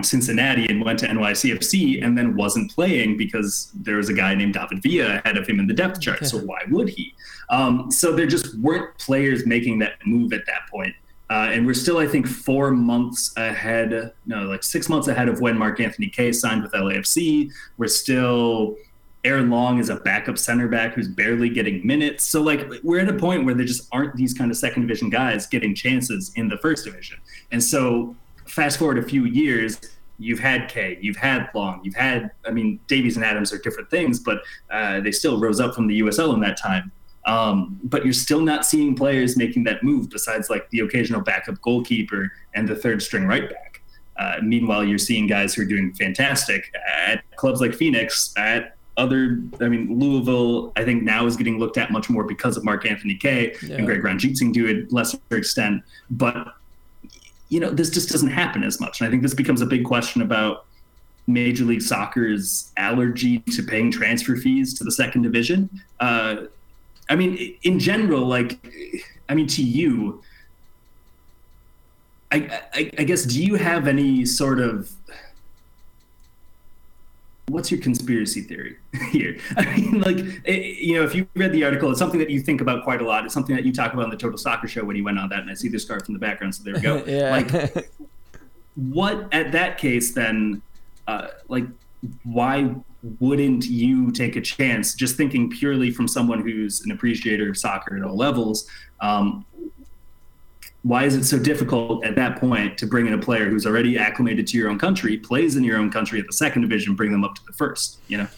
Cincinnati 0.02 0.66
and 0.68 0.84
went 0.84 0.98
to 1.00 1.06
NYCFC 1.06 2.04
and 2.04 2.16
then 2.16 2.36
wasn't 2.36 2.70
playing 2.70 3.16
because 3.16 3.70
there 3.74 3.96
was 3.96 4.08
a 4.08 4.14
guy 4.14 4.34
named 4.34 4.54
David 4.54 4.82
Villa 4.82 5.16
ahead 5.16 5.36
of 5.36 5.46
him 5.46 5.58
in 5.58 5.66
the 5.66 5.74
depth 5.74 6.00
chart. 6.00 6.26
So 6.26 6.38
why 6.38 6.60
would 6.70 6.88
he? 6.88 7.14
Um, 7.48 7.90
so 7.90 8.12
there 8.12 8.26
just 8.26 8.58
weren't 8.58 8.96
players 8.98 9.46
making 9.46 9.78
that 9.80 9.94
move 10.06 10.32
at 10.32 10.46
that 10.46 10.68
point. 10.70 10.94
Uh, 11.30 11.48
and 11.52 11.64
we're 11.64 11.74
still, 11.74 11.98
I 11.98 12.08
think, 12.08 12.26
four 12.26 12.72
months 12.72 13.32
ahead, 13.36 14.12
no, 14.26 14.42
like 14.42 14.64
six 14.64 14.88
months 14.88 15.06
ahead 15.06 15.28
of 15.28 15.40
when 15.40 15.56
Mark 15.56 15.78
Anthony 15.78 16.08
Kaye 16.08 16.32
signed 16.32 16.62
with 16.62 16.72
LAFC. 16.72 17.52
We're 17.78 17.86
still, 17.86 18.76
Aaron 19.22 19.48
Long 19.48 19.78
is 19.78 19.90
a 19.90 19.96
backup 19.96 20.38
center 20.38 20.66
back 20.66 20.94
who's 20.94 21.06
barely 21.06 21.48
getting 21.48 21.86
minutes. 21.86 22.24
So, 22.24 22.42
like, 22.42 22.66
we're 22.82 22.98
at 22.98 23.08
a 23.08 23.12
point 23.12 23.44
where 23.44 23.54
there 23.54 23.64
just 23.64 23.86
aren't 23.92 24.16
these 24.16 24.34
kind 24.34 24.50
of 24.50 24.56
second 24.56 24.82
division 24.82 25.08
guys 25.08 25.46
getting 25.46 25.72
chances 25.72 26.32
in 26.34 26.48
the 26.48 26.58
first 26.58 26.84
division. 26.84 27.18
And 27.52 27.62
so, 27.62 28.16
fast 28.50 28.78
forward 28.78 28.98
a 28.98 29.02
few 29.02 29.24
years, 29.24 29.80
you've 30.18 30.38
had 30.40 30.68
Kaye, 30.68 30.98
you've 31.00 31.16
had 31.16 31.48
Long, 31.54 31.80
you've 31.82 31.94
had, 31.94 32.30
I 32.46 32.50
mean, 32.50 32.78
Davies 32.88 33.16
and 33.16 33.24
Adams 33.24 33.52
are 33.52 33.58
different 33.58 33.88
things, 33.90 34.18
but 34.18 34.42
uh, 34.70 35.00
they 35.00 35.12
still 35.12 35.40
rose 35.40 35.60
up 35.60 35.74
from 35.74 35.86
the 35.86 36.00
USL 36.00 36.34
in 36.34 36.40
that 36.40 36.56
time. 36.58 36.92
Um, 37.26 37.78
but 37.84 38.04
you're 38.04 38.12
still 38.14 38.40
not 38.40 38.64
seeing 38.66 38.94
players 38.94 39.36
making 39.36 39.64
that 39.64 39.82
move 39.82 40.08
besides 40.10 40.48
like 40.50 40.68
the 40.70 40.80
occasional 40.80 41.20
backup 41.20 41.60
goalkeeper 41.62 42.32
and 42.54 42.66
the 42.68 42.74
third 42.74 43.02
string 43.02 43.26
right 43.26 43.48
back. 43.48 43.82
Uh, 44.16 44.36
meanwhile, 44.42 44.84
you're 44.84 44.98
seeing 44.98 45.26
guys 45.26 45.54
who 45.54 45.62
are 45.62 45.66
doing 45.66 45.92
fantastic 45.94 46.74
at 47.06 47.22
clubs 47.36 47.60
like 47.60 47.74
Phoenix, 47.74 48.34
at 48.36 48.76
other, 48.96 49.40
I 49.62 49.68
mean, 49.68 49.98
Louisville, 49.98 50.72
I 50.76 50.84
think 50.84 51.02
now 51.04 51.24
is 51.26 51.36
getting 51.36 51.58
looked 51.58 51.78
at 51.78 51.90
much 51.90 52.10
more 52.10 52.24
because 52.24 52.58
of 52.58 52.64
Mark 52.64 52.84
Anthony 52.84 53.14
Kaye 53.14 53.54
Yeah. 53.62 53.76
and 53.76 53.86
Greg 53.86 54.02
Ranjitsingh 54.02 54.52
to 54.54 54.68
a 54.70 54.94
lesser 54.94 55.18
extent. 55.30 55.82
But, 56.10 56.48
you 57.50 57.60
know, 57.60 57.70
this 57.70 57.90
just 57.90 58.08
doesn't 58.08 58.30
happen 58.30 58.62
as 58.62 58.80
much. 58.80 59.00
And 59.00 59.06
I 59.06 59.10
think 59.10 59.22
this 59.22 59.34
becomes 59.34 59.60
a 59.60 59.66
big 59.66 59.84
question 59.84 60.22
about 60.22 60.64
Major 61.26 61.64
League 61.64 61.82
Soccer's 61.82 62.72
allergy 62.76 63.40
to 63.40 63.62
paying 63.62 63.90
transfer 63.90 64.36
fees 64.36 64.72
to 64.78 64.84
the 64.84 64.92
second 64.92 65.22
division. 65.22 65.68
Uh, 65.98 66.46
I 67.10 67.16
mean, 67.16 67.56
in 67.62 67.78
general, 67.78 68.24
like, 68.24 68.58
I 69.28 69.34
mean, 69.34 69.48
to 69.48 69.62
you, 69.62 70.22
I, 72.30 72.60
I, 72.72 72.90
I 72.98 73.04
guess, 73.04 73.24
do 73.24 73.42
you 73.42 73.56
have 73.56 73.88
any 73.88 74.24
sort 74.24 74.60
of 74.60 74.92
what's 77.50 77.70
your 77.70 77.80
conspiracy 77.80 78.42
theory 78.42 78.76
here? 79.10 79.38
I 79.56 79.76
mean, 79.76 80.00
like, 80.00 80.18
it, 80.44 80.78
you 80.78 80.94
know, 80.94 81.04
if 81.04 81.14
you 81.14 81.26
read 81.34 81.52
the 81.52 81.64
article, 81.64 81.90
it's 81.90 81.98
something 81.98 82.20
that 82.20 82.30
you 82.30 82.40
think 82.40 82.60
about 82.60 82.84
quite 82.84 83.00
a 83.00 83.04
lot. 83.04 83.24
It's 83.24 83.34
something 83.34 83.54
that 83.56 83.64
you 83.64 83.72
talk 83.72 83.92
about 83.92 84.04
on 84.04 84.10
the 84.10 84.16
Total 84.16 84.38
Soccer 84.38 84.68
Show 84.68 84.84
when 84.84 84.96
you 84.96 85.04
went 85.04 85.18
on 85.18 85.28
that, 85.30 85.40
and 85.40 85.50
I 85.50 85.54
see 85.54 85.68
the 85.68 85.78
scarf 85.78 86.08
in 86.08 86.14
the 86.14 86.20
background, 86.20 86.54
so 86.54 86.62
there 86.62 86.74
we 86.74 86.80
go. 86.80 87.04
yeah. 87.06 87.30
Like, 87.30 87.90
what 88.76 89.28
at 89.32 89.52
that 89.52 89.78
case 89.78 90.14
then? 90.14 90.62
Uh, 91.06 91.28
like, 91.48 91.64
why 92.24 92.74
wouldn't 93.18 93.66
you 93.66 94.10
take 94.12 94.36
a 94.36 94.40
chance? 94.40 94.94
Just 94.94 95.16
thinking 95.16 95.50
purely 95.50 95.90
from 95.90 96.06
someone 96.06 96.40
who's 96.40 96.82
an 96.82 96.90
appreciator 96.90 97.50
of 97.50 97.56
soccer 97.56 97.96
at 97.96 98.02
all 98.02 98.16
levels. 98.16 98.68
Um, 99.00 99.44
why 100.82 101.04
is 101.04 101.14
it 101.14 101.24
so 101.24 101.38
difficult 101.38 102.04
at 102.04 102.14
that 102.16 102.40
point 102.40 102.78
to 102.78 102.86
bring 102.86 103.06
in 103.06 103.12
a 103.12 103.18
player 103.18 103.50
who's 103.50 103.66
already 103.66 103.98
acclimated 103.98 104.46
to 104.48 104.56
your 104.56 104.70
own 104.70 104.78
country, 104.78 105.16
plays 105.16 105.56
in 105.56 105.64
your 105.64 105.78
own 105.78 105.90
country 105.90 106.18
at 106.18 106.26
the 106.26 106.32
second 106.32 106.62
division, 106.62 106.94
bring 106.94 107.12
them 107.12 107.24
up 107.24 107.34
to 107.34 107.44
the 107.46 107.52
first? 107.52 107.98
You 108.08 108.18
know. 108.18 108.28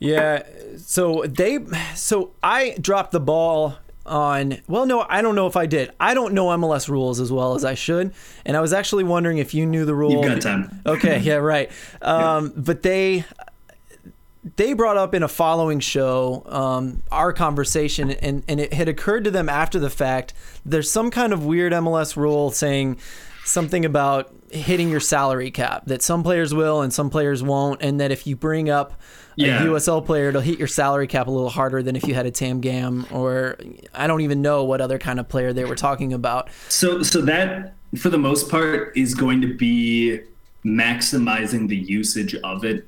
Yeah. 0.00 0.42
So 0.76 1.24
they, 1.26 1.60
so 1.94 2.32
I 2.42 2.76
dropped 2.80 3.12
the 3.12 3.20
ball 3.20 3.76
on, 4.04 4.60
well, 4.68 4.86
no, 4.86 5.06
I 5.08 5.22
don't 5.22 5.34
know 5.34 5.46
if 5.46 5.56
I 5.56 5.66
did. 5.66 5.92
I 6.00 6.14
don't 6.14 6.34
know 6.34 6.46
MLS 6.48 6.88
rules 6.88 7.20
as 7.20 7.32
well 7.32 7.54
as 7.54 7.64
I 7.64 7.74
should. 7.74 8.12
And 8.44 8.56
I 8.56 8.60
was 8.60 8.72
actually 8.72 9.04
wondering 9.04 9.38
if 9.38 9.54
you 9.54 9.64
knew 9.64 9.84
the 9.84 9.94
rule. 9.94 10.10
You've 10.10 10.24
got 10.24 10.42
time. 10.42 10.82
Okay. 10.84 11.20
Yeah. 11.20 11.36
Right. 11.36 11.70
Um, 12.02 12.52
But 12.56 12.82
they, 12.82 13.24
they 14.56 14.74
brought 14.74 14.96
up 14.96 15.14
in 15.14 15.22
a 15.22 15.28
following 15.28 15.80
show 15.80 16.42
um, 16.46 17.02
our 17.10 17.32
conversation, 17.32 18.10
and, 18.10 18.44
and 18.46 18.60
it 18.60 18.72
had 18.72 18.88
occurred 18.88 19.24
to 19.24 19.30
them 19.30 19.48
after 19.48 19.78
the 19.78 19.90
fact. 19.90 20.34
There's 20.64 20.90
some 20.90 21.10
kind 21.10 21.32
of 21.32 21.44
weird 21.44 21.72
MLS 21.72 22.16
rule 22.16 22.50
saying 22.50 22.98
something 23.44 23.84
about 23.84 24.34
hitting 24.50 24.88
your 24.88 25.00
salary 25.00 25.50
cap 25.50 25.86
that 25.86 26.00
some 26.00 26.22
players 26.22 26.54
will 26.54 26.82
and 26.82 26.92
some 26.92 27.10
players 27.10 27.42
won't, 27.42 27.82
and 27.82 28.00
that 28.00 28.10
if 28.10 28.26
you 28.26 28.36
bring 28.36 28.70
up 28.70 29.00
a 29.38 29.42
USL 29.42 30.04
player, 30.04 30.28
it'll 30.28 30.40
hit 30.40 30.58
your 30.58 30.68
salary 30.68 31.06
cap 31.06 31.26
a 31.26 31.30
little 31.30 31.50
harder 31.50 31.82
than 31.82 31.96
if 31.96 32.06
you 32.06 32.14
had 32.14 32.26
a 32.26 32.30
TAM 32.30 32.60
GAM 32.60 33.06
or 33.10 33.56
I 33.92 34.06
don't 34.06 34.20
even 34.20 34.42
know 34.42 34.64
what 34.64 34.80
other 34.80 34.98
kind 34.98 35.18
of 35.18 35.28
player 35.28 35.52
they 35.52 35.64
were 35.64 35.74
talking 35.74 36.12
about. 36.12 36.50
So, 36.68 37.02
so 37.02 37.20
that 37.22 37.74
for 37.96 38.10
the 38.10 38.18
most 38.18 38.48
part 38.48 38.96
is 38.96 39.14
going 39.14 39.40
to 39.40 39.54
be 39.54 40.20
maximizing 40.64 41.68
the 41.68 41.76
usage 41.76 42.34
of 42.36 42.64
it. 42.64 42.86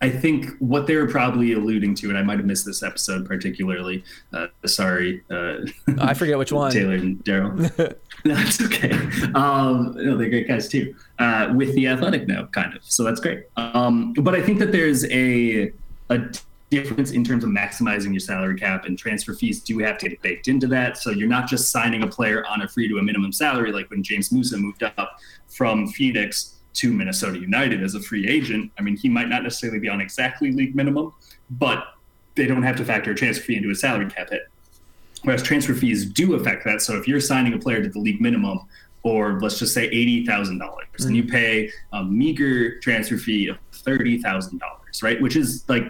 I 0.00 0.10
think 0.10 0.50
what 0.58 0.86
they 0.86 0.96
were 0.96 1.08
probably 1.08 1.52
alluding 1.52 1.94
to, 1.96 2.08
and 2.08 2.18
I 2.18 2.22
might 2.22 2.38
have 2.38 2.46
missed 2.46 2.66
this 2.66 2.82
episode 2.82 3.26
particularly. 3.26 4.04
Uh, 4.32 4.48
sorry, 4.66 5.22
uh, 5.30 5.58
I 6.00 6.14
forget 6.14 6.38
which 6.38 6.52
one. 6.52 6.72
Taylor 6.72 6.94
and 6.94 7.22
Daryl. 7.24 7.58
no, 8.24 8.34
it's 8.38 8.62
okay. 8.62 8.92
Um, 9.34 9.94
no, 9.96 10.16
they're 10.16 10.30
great 10.30 10.48
guys 10.48 10.68
too. 10.68 10.94
Uh, 11.18 11.52
with 11.54 11.74
the 11.74 11.86
athletic 11.88 12.26
now, 12.26 12.46
kind 12.46 12.74
of. 12.74 12.84
So 12.84 13.04
that's 13.04 13.20
great. 13.20 13.44
Um, 13.56 14.12
but 14.14 14.34
I 14.34 14.42
think 14.42 14.58
that 14.58 14.72
there's 14.72 15.04
a 15.10 15.72
a 16.10 16.18
difference 16.70 17.10
in 17.10 17.24
terms 17.24 17.44
of 17.44 17.50
maximizing 17.50 18.12
your 18.12 18.20
salary 18.20 18.56
cap 18.56 18.84
and 18.84 18.96
transfer 18.96 19.34
fees 19.34 19.60
do 19.60 19.78
have 19.80 19.98
to 19.98 20.08
get 20.08 20.22
baked 20.22 20.48
into 20.48 20.66
that. 20.68 20.96
So 20.96 21.10
you're 21.10 21.28
not 21.28 21.48
just 21.48 21.70
signing 21.70 22.02
a 22.02 22.06
player 22.06 22.46
on 22.46 22.62
a 22.62 22.68
free 22.68 22.88
to 22.88 22.98
a 22.98 23.02
minimum 23.02 23.32
salary 23.32 23.72
like 23.72 23.90
when 23.90 24.02
James 24.02 24.32
Musa 24.32 24.56
moved 24.56 24.82
up 24.82 25.18
from 25.48 25.88
Phoenix 25.88 26.59
to 26.74 26.92
Minnesota 26.92 27.38
United 27.38 27.82
as 27.82 27.94
a 27.94 28.00
free 28.00 28.28
agent. 28.28 28.70
I 28.78 28.82
mean, 28.82 28.96
he 28.96 29.08
might 29.08 29.28
not 29.28 29.42
necessarily 29.42 29.78
be 29.78 29.88
on 29.88 30.00
exactly 30.00 30.52
league 30.52 30.74
minimum, 30.74 31.12
but 31.50 31.94
they 32.36 32.46
don't 32.46 32.62
have 32.62 32.76
to 32.76 32.84
factor 32.84 33.10
a 33.10 33.14
transfer 33.14 33.44
fee 33.44 33.56
into 33.56 33.68
his 33.68 33.80
salary 33.80 34.08
cap 34.08 34.30
hit. 34.30 34.48
Whereas 35.22 35.42
transfer 35.42 35.74
fees 35.74 36.06
do 36.06 36.34
affect 36.34 36.64
that. 36.64 36.80
So 36.80 36.96
if 36.96 37.06
you're 37.06 37.20
signing 37.20 37.52
a 37.54 37.58
player 37.58 37.82
to 37.82 37.88
the 37.88 37.98
league 37.98 38.20
minimum, 38.20 38.60
or 39.02 39.40
let's 39.40 39.58
just 39.58 39.74
say 39.74 39.84
eighty 39.86 40.26
thousand 40.26 40.58
dollars, 40.58 40.86
and 41.04 41.16
you 41.16 41.24
pay 41.24 41.70
a 41.92 42.04
meager 42.04 42.78
transfer 42.80 43.16
fee 43.16 43.48
of 43.48 43.58
thirty 43.72 44.20
thousand 44.20 44.58
dollars, 44.58 45.02
right? 45.02 45.20
Which 45.20 45.36
is 45.36 45.64
like 45.68 45.84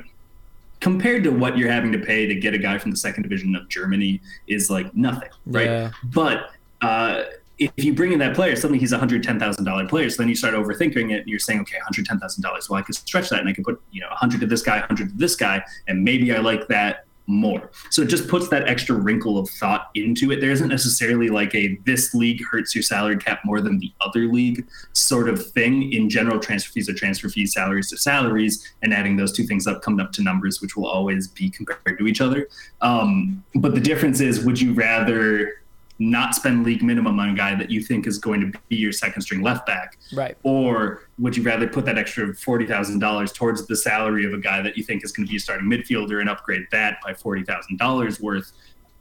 compared 0.81 1.23
to 1.25 1.31
what 1.31 1.59
you're 1.59 1.71
having 1.71 1.93
to 1.93 1.99
pay 1.99 2.27
to 2.27 2.35
get 2.35 2.55
a 2.55 2.59
guy 2.59 2.79
from 2.79 2.91
the 2.91 2.97
second 2.97 3.23
division 3.23 3.55
of 3.55 3.69
Germany 3.69 4.21
is 4.47 4.71
like 4.71 4.95
nothing, 4.95 5.29
right? 5.47 5.67
Yeah. 5.67 5.91
But 6.05 6.51
uh, 6.81 7.25
if 7.61 7.85
you 7.85 7.93
bring 7.93 8.13
in 8.13 8.19
that 8.21 8.35
player, 8.35 8.57
suddenly 8.57 8.79
he's 8.79 8.93
a 8.93 8.99
hundred 8.99 9.23
ten 9.23 9.39
thousand 9.39 9.65
dollar 9.65 9.87
player. 9.87 10.09
So 10.09 10.23
then 10.23 10.29
you 10.29 10.35
start 10.35 10.55
overthinking 10.55 11.13
it, 11.13 11.21
and 11.21 11.29
you're 11.29 11.39
saying, 11.39 11.61
okay, 11.61 11.79
hundred 11.85 12.07
ten 12.07 12.19
thousand 12.19 12.43
dollars. 12.43 12.69
Well, 12.71 12.79
I 12.79 12.83
could 12.83 12.95
stretch 12.95 13.29
that, 13.29 13.41
and 13.41 13.49
I 13.49 13.53
could 13.53 13.65
put 13.65 13.81
you 13.91 14.01
know 14.01 14.09
hundred 14.11 14.41
to 14.41 14.47
this 14.47 14.63
guy, 14.63 14.79
hundred 14.79 15.11
to 15.11 15.17
this 15.17 15.37
guy, 15.37 15.63
and 15.87 16.03
maybe 16.03 16.33
I 16.35 16.39
like 16.39 16.69
that 16.69 17.05
more. 17.27 17.71
So 17.91 18.03
it 18.03 18.07
just 18.07 18.29
puts 18.29 18.49
that 18.49 18.69
extra 18.69 18.97
wrinkle 18.97 19.39
of 19.39 19.49
thought 19.51 19.91
into 19.95 20.33
it. 20.33 20.41
There 20.41 20.51
isn't 20.51 20.69
necessarily 20.69 21.29
like 21.29 21.55
a 21.55 21.77
this 21.87 22.15
league 22.15 22.43
hurts 22.51 22.75
your 22.75 22.83
salary 22.83 23.19
cap 23.19 23.41
more 23.45 23.61
than 23.61 23.79
the 23.79 23.93
other 24.01 24.27
league 24.27 24.67
sort 24.95 25.29
of 25.29 25.51
thing. 25.53 25.93
In 25.93 26.09
general, 26.09 26.41
transfer 26.41 26.73
fees 26.73 26.89
are 26.89 26.95
transfer 26.95 27.29
fees, 27.29 27.53
salaries 27.53 27.91
to 27.91 27.99
salaries, 27.99 28.73
and 28.83 28.93
adding 28.93 29.17
those 29.17 29.33
two 29.33 29.45
things 29.45 29.67
up 29.67 29.83
coming 29.83 30.01
up 30.01 30.13
to 30.13 30.23
numbers 30.23 30.61
which 30.61 30.77
will 30.77 30.87
always 30.87 31.29
be 31.29 31.51
compared 31.51 31.99
to 31.99 32.07
each 32.07 32.21
other. 32.21 32.49
Um, 32.81 33.45
but 33.55 33.75
the 33.75 33.81
difference 33.81 34.21
is, 34.21 34.45
would 34.45 34.61
you 34.61 34.73
rather 34.73 35.61
not 36.01 36.35
spend 36.35 36.65
league 36.65 36.83
minimum 36.83 37.21
on 37.21 37.31
a 37.31 37.35
guy 37.35 37.55
that 37.55 37.71
you 37.71 37.83
think 37.83 38.07
is 38.07 38.19
going 38.19 38.41
to 38.41 38.59
be 38.69 38.77
your 38.77 38.91
second 38.91 39.21
string 39.23 39.43
left 39.43 39.67
back? 39.67 39.99
Right. 40.13 40.37
Or 40.43 41.03
would 41.19 41.37
you 41.37 41.43
rather 41.43 41.69
put 41.69 41.85
that 41.85 41.99
extra 41.99 42.35
forty 42.35 42.67
thousand 42.67 42.99
dollars 42.99 43.33
towards 43.33 43.67
the 43.67 43.77
salary 43.77 44.25
of 44.25 44.33
a 44.33 44.39
guy 44.39 44.63
that 44.63 44.77
you 44.77 44.83
think 44.83 45.05
is 45.05 45.13
going 45.13 45.27
to 45.27 45.31
be 45.31 45.37
a 45.37 45.41
starting 45.41 45.69
midfielder 45.69 46.21
and 46.21 46.29
upgrade 46.29 46.67
that 46.73 46.99
by 47.05 47.15
forty 47.15 47.45
thousand 47.45 47.79
dollars 47.79 48.19
worth, 48.21 48.51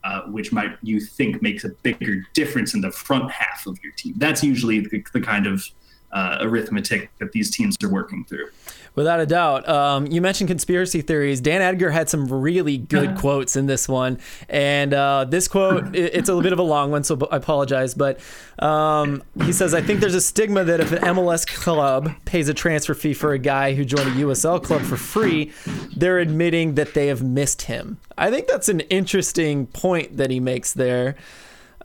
uh, 0.04 0.24
which 0.24 0.52
might 0.52 0.78
you 0.84 1.00
think 1.00 1.42
makes 1.42 1.64
a 1.64 1.70
bigger 1.70 2.26
difference 2.34 2.74
in 2.74 2.82
the 2.82 2.92
front 2.92 3.32
half 3.32 3.66
of 3.66 3.80
your 3.82 3.94
team? 3.94 4.14
That's 4.18 4.44
usually 4.44 4.82
the, 4.82 5.04
the 5.14 5.22
kind 5.22 5.48
of 5.48 5.66
uh, 6.12 6.40
arithmetic 6.42 7.12
that 7.20 7.32
these 7.32 7.50
teams 7.56 7.78
are 7.84 7.90
working 7.90 8.26
through. 8.26 8.50
Without 8.96 9.20
a 9.20 9.26
doubt. 9.26 9.68
Um, 9.70 10.08
you 10.08 10.20
mentioned 10.22 10.50
conspiracy 10.50 11.02
theories. 11.02 11.40
Dan 11.40 11.62
Egner 11.62 11.92
had 11.92 12.10
some 12.10 12.28
really 12.28 12.78
good 12.78 13.16
quotes 13.18 13.56
in 13.56 13.66
this 13.68 13.88
one. 13.88 14.20
And 14.50 14.94
uh, 14.94 15.26
this 15.30 15.48
quote, 15.48 15.96
it- 15.96 16.14
it's 16.16 16.28
a 16.28 16.34
little 16.34 16.44
bit 16.44 16.52
of 16.54 16.60
a 16.60 16.64
long 16.64 16.92
one, 16.92 17.04
so 17.04 17.18
I 17.32 17.38
apologize. 17.38 17.94
But 17.94 18.20
um, 18.60 19.24
he 19.46 19.54
says, 19.54 19.74
I 19.74 19.82
think 19.82 20.00
there's 20.02 20.16
a 20.16 20.22
stigma 20.22 20.64
that 20.66 20.80
if 20.82 20.92
an 20.92 21.00
MLS 21.00 21.48
club 21.48 22.12
pays 22.26 22.50
a 22.50 22.54
transfer 22.54 22.94
fee 22.94 23.14
for 23.14 23.32
a 23.34 23.40
guy 23.40 23.74
who 23.74 23.86
joined 23.86 24.08
a 24.10 24.24
USL 24.26 24.62
club 24.62 24.82
for 24.82 24.98
free, 24.98 25.52
they're 25.96 26.20
admitting 26.20 26.76
that 26.76 26.94
they 26.94 27.08
have 27.08 27.24
missed 27.24 27.64
him. 27.64 28.00
I 28.18 28.30
think 28.32 28.48
that's 28.48 28.68
an 28.70 28.82
interesting 28.82 29.68
point 29.68 30.18
that 30.18 30.30
he 30.30 30.40
makes 30.42 30.74
there. 30.74 31.16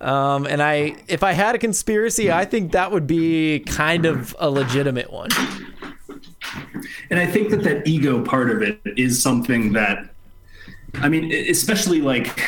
Um, 0.00 0.46
and 0.46 0.61
I, 0.61 0.96
if 1.07 1.22
I 1.22 1.32
had 1.32 1.55
a 1.55 1.59
conspiracy, 1.59 2.30
I 2.30 2.44
think 2.44 2.72
that 2.72 2.90
would 2.90 3.07
be 3.07 3.61
kind 3.61 4.05
of 4.05 4.34
a 4.40 4.50
legitimate 4.50 5.12
one. 5.12 5.30
And 7.11 7.18
I 7.18 7.26
think 7.26 7.51
that 7.51 7.62
that 7.64 7.86
ego 7.86 8.22
part 8.22 8.51
of 8.51 8.62
it 8.62 8.80
is 8.97 9.22
something 9.22 9.72
that 9.72 10.14
I 10.97 11.09
mean, 11.09 11.32
especially 11.32 12.01
like. 12.01 12.40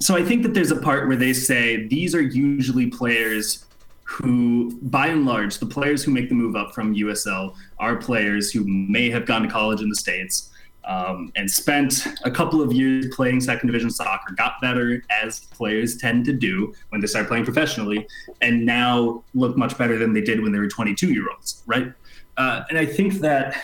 So 0.00 0.16
I 0.16 0.24
think 0.24 0.42
that 0.42 0.52
there's 0.52 0.72
a 0.72 0.80
part 0.80 1.06
where 1.06 1.16
they 1.16 1.32
say 1.32 1.86
these 1.86 2.14
are 2.14 2.20
usually 2.20 2.88
players 2.88 3.64
who, 4.02 4.78
by 4.82 5.06
and 5.06 5.24
large, 5.24 5.58
the 5.58 5.66
players 5.66 6.02
who 6.02 6.10
make 6.10 6.28
the 6.28 6.34
move 6.34 6.56
up 6.56 6.74
from 6.74 6.94
USL 6.94 7.54
are 7.78 7.96
players 7.96 8.50
who 8.50 8.64
may 8.66 9.08
have 9.10 9.26
gone 9.26 9.42
to 9.42 9.48
college 9.48 9.80
in 9.80 9.88
the 9.88 9.96
States 9.96 10.50
um, 10.84 11.32
and 11.36 11.50
spent 11.50 12.06
a 12.24 12.30
couple 12.30 12.60
of 12.60 12.72
years 12.72 13.06
playing 13.14 13.40
second 13.40 13.68
division 13.68 13.90
soccer, 13.90 14.34
got 14.34 14.60
better 14.60 15.02
as 15.22 15.40
players 15.46 15.96
tend 15.96 16.24
to 16.26 16.32
do 16.32 16.74
when 16.88 17.00
they 17.00 17.06
start 17.06 17.28
playing 17.28 17.44
professionally, 17.44 18.06
and 18.40 18.66
now 18.66 19.22
look 19.34 19.56
much 19.56 19.78
better 19.78 19.96
than 19.96 20.12
they 20.12 20.20
did 20.20 20.42
when 20.42 20.52
they 20.52 20.58
were 20.58 20.68
22 20.68 21.12
year 21.12 21.30
olds, 21.30 21.62
right? 21.66 21.92
Uh, 22.36 22.62
and 22.68 22.78
I 22.78 22.86
think 22.86 23.14
that 23.14 23.56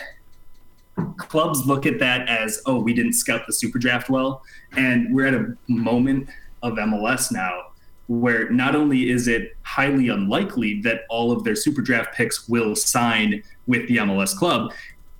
clubs 1.17 1.65
look 1.65 1.85
at 1.85 1.99
that 1.99 2.27
as, 2.29 2.61
oh, 2.65 2.79
we 2.79 2.93
didn't 2.93 3.13
scout 3.13 3.41
the 3.47 3.53
super 3.53 3.79
draft 3.79 4.09
well. 4.09 4.43
And 4.73 5.13
we're 5.13 5.27
at 5.27 5.33
a 5.33 5.55
moment 5.67 6.29
of 6.61 6.73
MLS 6.73 7.31
now 7.31 7.69
where 8.07 8.49
not 8.49 8.75
only 8.75 9.11
is 9.11 9.27
it 9.27 9.55
highly 9.61 10.09
unlikely 10.09 10.81
that 10.81 11.01
all 11.09 11.31
of 11.31 11.43
their 11.43 11.55
super 11.55 11.81
draft 11.81 12.13
picks 12.13 12.49
will 12.49 12.75
sign 12.75 13.43
with 13.67 13.87
the 13.87 13.97
MLS 13.97 14.35
club, 14.35 14.73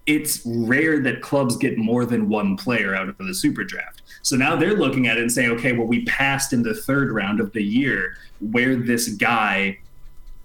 it's 0.07 0.41
rare 0.43 0.99
that 0.99 1.21
clubs 1.21 1.55
get 1.55 1.77
more 1.77 2.03
than 2.03 2.27
one 2.27 2.57
player 2.57 2.95
out 2.95 3.07
of 3.07 3.15
the 3.19 3.33
super 3.33 3.63
draft. 3.63 4.01
So 4.23 4.35
now 4.35 4.55
they're 4.55 4.75
looking 4.75 5.07
at 5.07 5.17
it 5.17 5.21
and 5.21 5.31
saying, 5.31 5.51
okay, 5.51 5.73
well, 5.73 5.85
we 5.85 6.03
passed 6.05 6.51
in 6.51 6.63
the 6.63 6.73
third 6.73 7.11
round 7.11 7.39
of 7.39 7.53
the 7.53 7.63
year 7.63 8.17
where 8.39 8.75
this 8.75 9.09
guy 9.09 9.77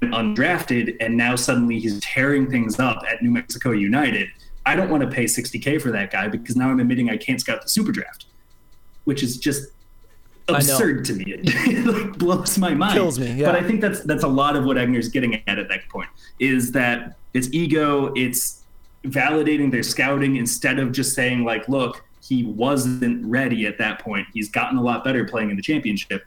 undrafted 0.03 0.97
and 1.01 1.17
now 1.17 1.37
suddenly 1.37 1.79
he's 1.79 2.01
tearing 2.01 2.51
things 2.51 2.79
up 2.79 3.03
at 3.11 3.23
New 3.23 3.31
Mexico 3.31 3.71
United. 3.71 4.29
I 4.67 4.77
don't 4.77 4.91
want 4.91 5.03
to 5.03 5.09
pay 5.09 5.25
60K 5.25 5.81
for 5.81 5.91
that 5.93 6.11
guy 6.11 6.29
because 6.29 6.57
now 6.57 6.71
I'm 6.71 6.81
admitting 6.81 7.11
I 7.11 7.17
can't 7.17 7.41
scout 7.41 7.63
the 7.63 7.69
super 7.69 7.93
draft, 7.93 8.27
which 9.05 9.23
is 9.23 9.39
just 9.39 9.71
absurd 10.49 11.05
to 11.07 11.15
me. 11.15 11.25
It 11.45 11.87
like 11.87 12.19
blows 12.19 12.59
my 12.59 12.75
mind. 12.75 12.95
Kills 12.95 13.19
me, 13.19 13.33
yeah. 13.33 13.47
But 13.47 13.57
I 13.57 13.63
think 13.63 13.81
that's 13.81 14.01
that's 14.01 14.25
a 14.25 14.29
lot 14.29 14.57
of 14.57 14.65
what 14.65 14.77
Egner's 14.77 15.09
getting 15.09 15.43
at 15.47 15.59
at 15.59 15.69
that 15.69 15.89
point 15.89 16.09
is 16.39 16.73
that 16.73 17.17
it's 17.33 17.53
ego, 17.53 18.13
it's 18.15 18.63
validating 19.05 19.71
their 19.71 19.83
scouting 19.83 20.37
instead 20.37 20.79
of 20.79 20.93
just 20.93 21.15
saying 21.15 21.45
like, 21.45 21.69
look, 21.69 22.05
he 22.23 22.45
wasn't 22.45 23.25
ready 23.27 23.67
at 23.67 23.77
that 23.79 23.99
point. 24.01 24.27
He's 24.33 24.49
gotten 24.49 24.79
a 24.79 24.83
lot 24.83 25.05
better 25.05 25.25
playing 25.25 25.51
in 25.51 25.57
the 25.57 25.63
championship. 25.63 26.25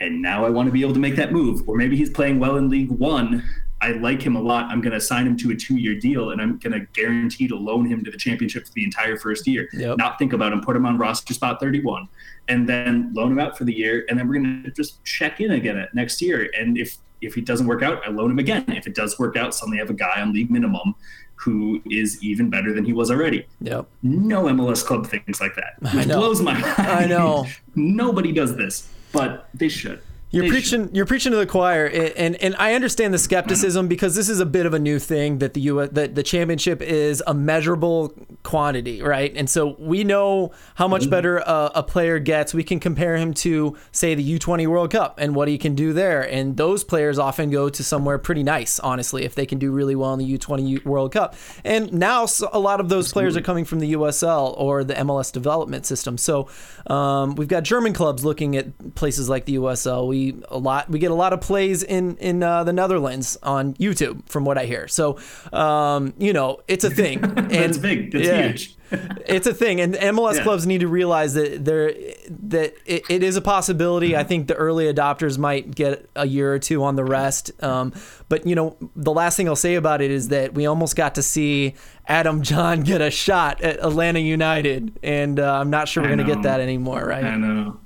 And 0.00 0.20
now 0.20 0.44
I 0.44 0.50
want 0.50 0.66
to 0.66 0.72
be 0.72 0.82
able 0.82 0.94
to 0.94 1.00
make 1.00 1.16
that 1.16 1.32
move. 1.32 1.66
Or 1.68 1.76
maybe 1.76 1.96
he's 1.96 2.10
playing 2.10 2.38
well 2.38 2.56
in 2.56 2.68
League 2.68 2.90
One. 2.90 3.42
I 3.80 3.90
like 3.92 4.22
him 4.22 4.34
a 4.34 4.40
lot. 4.40 4.70
I'm 4.70 4.80
going 4.80 4.94
to 4.94 5.00
sign 5.00 5.26
him 5.26 5.36
to 5.38 5.50
a 5.50 5.54
two 5.54 5.76
year 5.76 5.94
deal 5.94 6.30
and 6.30 6.40
I'm 6.40 6.58
going 6.58 6.72
to 6.72 6.86
guarantee 6.94 7.46
to 7.48 7.56
loan 7.56 7.84
him 7.84 8.02
to 8.04 8.10
the 8.10 8.16
championship 8.16 8.66
for 8.66 8.72
the 8.72 8.84
entire 8.84 9.16
first 9.16 9.46
year. 9.46 9.68
Yep. 9.74 9.98
Not 9.98 10.18
think 10.18 10.32
about 10.32 10.52
him, 10.52 10.62
put 10.62 10.74
him 10.74 10.86
on 10.86 10.96
roster 10.96 11.34
spot 11.34 11.60
31, 11.60 12.08
and 12.48 12.66
then 12.66 13.12
loan 13.12 13.32
him 13.32 13.38
out 13.38 13.58
for 13.58 13.64
the 13.64 13.74
year. 13.74 14.06
And 14.08 14.18
then 14.18 14.26
we're 14.26 14.40
going 14.40 14.62
to 14.64 14.70
just 14.70 15.04
check 15.04 15.40
in 15.40 15.50
again 15.50 15.76
at 15.76 15.94
next 15.94 16.22
year. 16.22 16.50
And 16.58 16.78
if 16.78 16.96
if 17.20 17.34
he 17.34 17.40
doesn't 17.40 17.66
work 17.66 17.82
out, 17.82 18.06
I 18.06 18.10
loan 18.10 18.30
him 18.30 18.38
again. 18.38 18.64
If 18.68 18.86
it 18.86 18.94
does 18.94 19.18
work 19.18 19.36
out, 19.36 19.54
suddenly 19.54 19.78
I 19.78 19.82
have 19.82 19.90
a 19.90 19.94
guy 19.94 20.20
on 20.20 20.32
league 20.32 20.50
minimum 20.50 20.94
who 21.36 21.82
is 21.90 22.22
even 22.22 22.48
better 22.48 22.72
than 22.72 22.84
he 22.84 22.92
was 22.92 23.10
already. 23.10 23.46
Yep. 23.60 23.86
No 24.02 24.44
MLS 24.44 24.84
club 24.84 25.06
thinks 25.06 25.40
like 25.40 25.54
that. 25.56 25.74
Know. 26.06 26.18
blows 26.18 26.40
my 26.40 26.58
mind. 26.58 26.74
I 26.78 27.06
know. 27.06 27.46
Nobody 27.74 28.32
does 28.32 28.56
this, 28.56 28.88
but 29.14 29.48
they 29.54 29.68
should. 29.68 30.00
You're 30.30 30.48
preaching. 30.48 30.90
You're 30.92 31.06
preaching 31.06 31.30
to 31.30 31.38
the 31.38 31.46
choir, 31.46 31.86
and, 31.86 32.34
and 32.36 32.56
I 32.56 32.74
understand 32.74 33.14
the 33.14 33.18
skepticism 33.18 33.86
because 33.86 34.16
this 34.16 34.28
is 34.28 34.40
a 34.40 34.46
bit 34.46 34.66
of 34.66 34.74
a 34.74 34.78
new 34.80 34.98
thing 34.98 35.38
that 35.38 35.54
the 35.54 35.60
U. 35.60 35.86
that 35.86 36.14
the 36.16 36.22
championship 36.22 36.82
is 36.82 37.22
a 37.26 37.32
measurable 37.32 38.12
quantity, 38.42 39.00
right? 39.00 39.32
And 39.36 39.48
so 39.48 39.76
we 39.78 40.02
know 40.02 40.52
how 40.74 40.88
much 40.88 41.08
better 41.08 41.38
a, 41.38 41.70
a 41.76 41.82
player 41.82 42.18
gets. 42.18 42.52
We 42.52 42.64
can 42.64 42.80
compare 42.80 43.16
him 43.16 43.32
to, 43.34 43.76
say, 43.92 44.14
the 44.14 44.38
U20 44.38 44.66
World 44.66 44.90
Cup 44.90 45.18
and 45.18 45.34
what 45.34 45.46
he 45.46 45.56
can 45.56 45.74
do 45.74 45.92
there. 45.92 46.22
And 46.22 46.56
those 46.56 46.82
players 46.82 47.18
often 47.18 47.50
go 47.50 47.68
to 47.68 47.84
somewhere 47.84 48.18
pretty 48.18 48.42
nice, 48.42 48.80
honestly, 48.80 49.24
if 49.24 49.34
they 49.34 49.46
can 49.46 49.58
do 49.58 49.70
really 49.70 49.94
well 49.94 50.12
in 50.14 50.18
the 50.18 50.38
U20 50.38 50.84
World 50.84 51.12
Cup. 51.12 51.36
And 51.64 51.92
now 51.92 52.26
a 52.52 52.58
lot 52.58 52.80
of 52.80 52.88
those 52.88 53.12
players 53.12 53.36
are 53.36 53.42
coming 53.42 53.64
from 53.64 53.78
the 53.78 53.92
USL 53.92 54.54
or 54.58 54.82
the 54.82 54.94
MLS 54.94 55.32
development 55.32 55.86
system. 55.86 56.18
So 56.18 56.48
um, 56.88 57.36
we've 57.36 57.48
got 57.48 57.62
German 57.62 57.92
clubs 57.92 58.24
looking 58.24 58.56
at 58.56 58.94
places 58.94 59.28
like 59.28 59.44
the 59.44 59.56
USL. 59.56 60.08
We 60.08 60.23
a 60.48 60.58
lot 60.58 60.88
we 60.90 60.98
get 60.98 61.10
a 61.10 61.14
lot 61.14 61.32
of 61.32 61.40
plays 61.40 61.82
in 61.82 62.16
in 62.16 62.42
uh, 62.42 62.64
the 62.64 62.72
Netherlands 62.72 63.36
on 63.42 63.74
YouTube, 63.74 64.28
from 64.28 64.44
what 64.44 64.56
I 64.58 64.66
hear. 64.66 64.88
So 64.88 65.18
um, 65.52 66.14
you 66.18 66.32
know, 66.32 66.60
it's 66.68 66.84
a 66.84 66.90
thing. 67.00 67.22
and 67.24 67.50
That's 67.50 67.78
big. 67.78 68.12
That's 68.12 68.26
yeah. 68.26 68.42
huge. 68.48 68.76
it's 69.26 69.46
a 69.46 69.54
thing, 69.54 69.80
and 69.80 69.94
MLS 69.94 70.36
Yeah. 70.36 70.42
clubs 70.44 70.66
need 70.66 70.80
to 70.82 70.88
realize 70.88 71.34
that 71.34 71.64
there 71.64 71.92
that 72.28 72.74
it, 72.86 73.02
it 73.08 73.22
is 73.22 73.36
a 73.36 73.40
possibility. 73.40 74.14
I 74.16 74.24
think 74.24 74.46
the 74.46 74.54
early 74.54 74.92
adopters 74.92 75.38
might 75.38 75.74
get 75.74 76.08
a 76.14 76.26
year 76.26 76.52
or 76.52 76.58
two 76.58 76.84
on 76.84 76.94
the 76.94 77.02
rest. 77.04 77.50
Um, 77.62 77.92
but 78.28 78.46
you 78.46 78.54
know, 78.54 78.76
the 78.94 79.10
last 79.12 79.36
thing 79.36 79.48
I'll 79.48 79.56
say 79.56 79.74
about 79.74 80.00
it 80.02 80.10
is 80.10 80.28
that 80.28 80.54
we 80.54 80.66
almost 80.66 80.96
got 80.96 81.14
to 81.16 81.22
see 81.22 81.74
Adam 82.06 82.42
Jahn 82.42 82.80
get 82.90 83.00
a 83.00 83.10
shot 83.10 83.62
at 83.62 83.78
Atlanta 83.84 84.20
United, 84.20 84.98
and 85.02 85.40
uh, 85.40 85.54
I'm 85.60 85.70
not 85.70 85.88
sure 85.88 86.02
we're 86.02 86.14
going 86.14 86.26
to 86.26 86.32
get 86.34 86.42
that 86.42 86.60
anymore, 86.60 87.04
right? 87.04 87.24
I 87.24 87.36
know. 87.36 87.80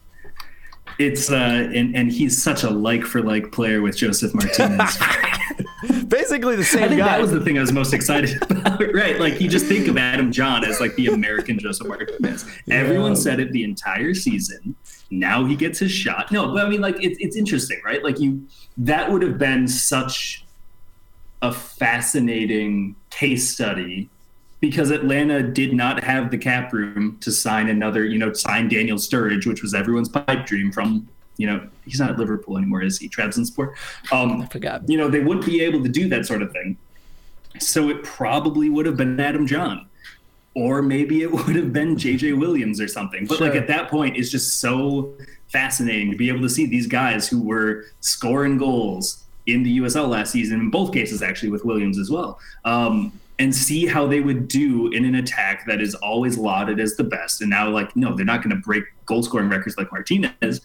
It's 0.98 1.30
uh, 1.30 1.70
and 1.74 1.94
and 1.94 2.10
he's 2.10 2.40
such 2.42 2.64
a 2.64 2.70
like 2.70 3.04
for 3.04 3.22
like 3.22 3.52
player 3.52 3.82
with 3.82 3.96
Josef 3.96 4.34
Martinez. 4.34 4.98
Basically 6.08 6.56
the 6.56 6.64
same 6.64 6.84
I 6.84 6.88
think 6.88 6.98
guy. 7.00 7.06
that 7.06 7.20
was 7.20 7.30
the 7.30 7.40
thing 7.40 7.56
I 7.56 7.60
was 7.60 7.72
most 7.72 7.92
excited 7.94 8.42
about. 8.50 8.80
right, 8.94 9.18
like 9.20 9.40
you 9.40 9.48
just 9.48 9.66
think 9.66 9.86
of 9.86 9.96
Adam 9.96 10.32
Jahn 10.32 10.64
as 10.64 10.80
like 10.80 10.94
the 10.96 11.08
American 11.08 11.58
Josef 11.58 11.86
Martinez. 11.86 12.44
Everyone 12.70 13.14
said 13.14 13.38
it 13.38 13.52
the 13.52 13.62
entire 13.62 14.12
season. 14.14 14.74
Now 15.10 15.44
he 15.44 15.54
gets 15.54 15.78
his 15.78 15.92
shot. 15.92 16.32
No, 16.32 16.52
but 16.52 16.66
I 16.66 16.68
mean, 16.68 16.80
like 16.80 17.02
it's 17.02 17.18
it's 17.20 17.36
interesting, 17.36 17.80
right? 17.84 18.02
Like 18.02 18.18
you, 18.18 18.46
that 18.78 19.10
would 19.10 19.22
have 19.22 19.38
been 19.38 19.68
such 19.68 20.44
a 21.42 21.52
fascinating 21.52 22.96
case 23.10 23.48
study 23.48 24.10
because 24.60 24.90
Atlanta 24.90 25.42
did 25.42 25.72
not 25.72 26.02
have 26.02 26.30
the 26.30 26.38
cap 26.38 26.72
room 26.72 27.18
to 27.20 27.30
sign 27.30 27.68
another, 27.68 28.04
you 28.04 28.18
know, 28.18 28.32
sign 28.32 28.68
Daniel 28.68 28.98
Sturridge, 28.98 29.46
which 29.46 29.62
was 29.62 29.74
everyone's 29.74 30.08
pipe 30.08 30.46
dream 30.46 30.72
from, 30.72 31.08
you 31.36 31.46
know, 31.46 31.68
he's 31.84 32.00
not 32.00 32.10
at 32.10 32.18
Liverpool 32.18 32.56
anymore, 32.56 32.82
is 32.82 32.98
he? 32.98 33.08
Trabzonspor. 33.08 33.74
Um, 34.10 34.42
I 34.42 34.46
forgot. 34.46 34.88
you 34.88 34.98
know, 34.98 35.08
they 35.08 35.20
wouldn't 35.20 35.46
be 35.46 35.60
able 35.60 35.82
to 35.82 35.88
do 35.88 36.08
that 36.08 36.26
sort 36.26 36.42
of 36.42 36.52
thing. 36.52 36.76
So 37.60 37.88
it 37.88 38.02
probably 38.02 38.68
would 38.68 38.86
have 38.86 38.96
been 38.96 39.18
Adam 39.18 39.46
Jahn. 39.46 39.86
Or 40.54 40.82
maybe 40.82 41.22
it 41.22 41.30
would 41.30 41.54
have 41.54 41.72
been 41.72 41.94
JJ 41.94 42.36
Williams 42.38 42.80
or 42.80 42.88
something. 42.88 43.26
But 43.26 43.40
like 43.40 43.54
at 43.54 43.68
that 43.68 43.88
point, 43.88 44.16
it's 44.16 44.30
just 44.30 44.60
so 44.60 45.14
fascinating 45.48 46.10
to 46.10 46.16
be 46.16 46.28
able 46.28 46.40
to 46.42 46.48
see 46.48 46.66
these 46.66 46.88
guys 46.88 47.28
who 47.28 47.40
were 47.40 47.86
scoring 48.00 48.58
goals 48.58 49.24
in 49.46 49.62
the 49.62 49.78
USL 49.78 50.08
last 50.08 50.32
season, 50.32 50.60
in 50.60 50.70
both 50.70 50.92
cases 50.92 51.22
actually 51.22 51.50
with 51.50 51.64
Williams 51.64 51.98
as 51.98 52.10
well. 52.10 52.40
Um, 52.64 53.12
and 53.38 53.54
see 53.54 53.86
how 53.86 54.06
they 54.06 54.20
would 54.20 54.48
do 54.48 54.88
in 54.88 55.04
an 55.04 55.14
attack 55.14 55.66
that 55.66 55.80
is 55.80 55.94
always 55.96 56.36
lauded 56.36 56.80
as 56.80 56.96
the 56.96 57.04
best. 57.04 57.40
And 57.40 57.50
now, 57.50 57.68
like, 57.68 57.94
no, 57.94 58.14
they're 58.14 58.26
not 58.26 58.42
going 58.42 58.54
to 58.54 58.60
break 58.60 58.84
goal 59.06 59.22
scoring 59.22 59.48
records 59.48 59.76
like 59.76 59.92
Martinez, 59.92 60.60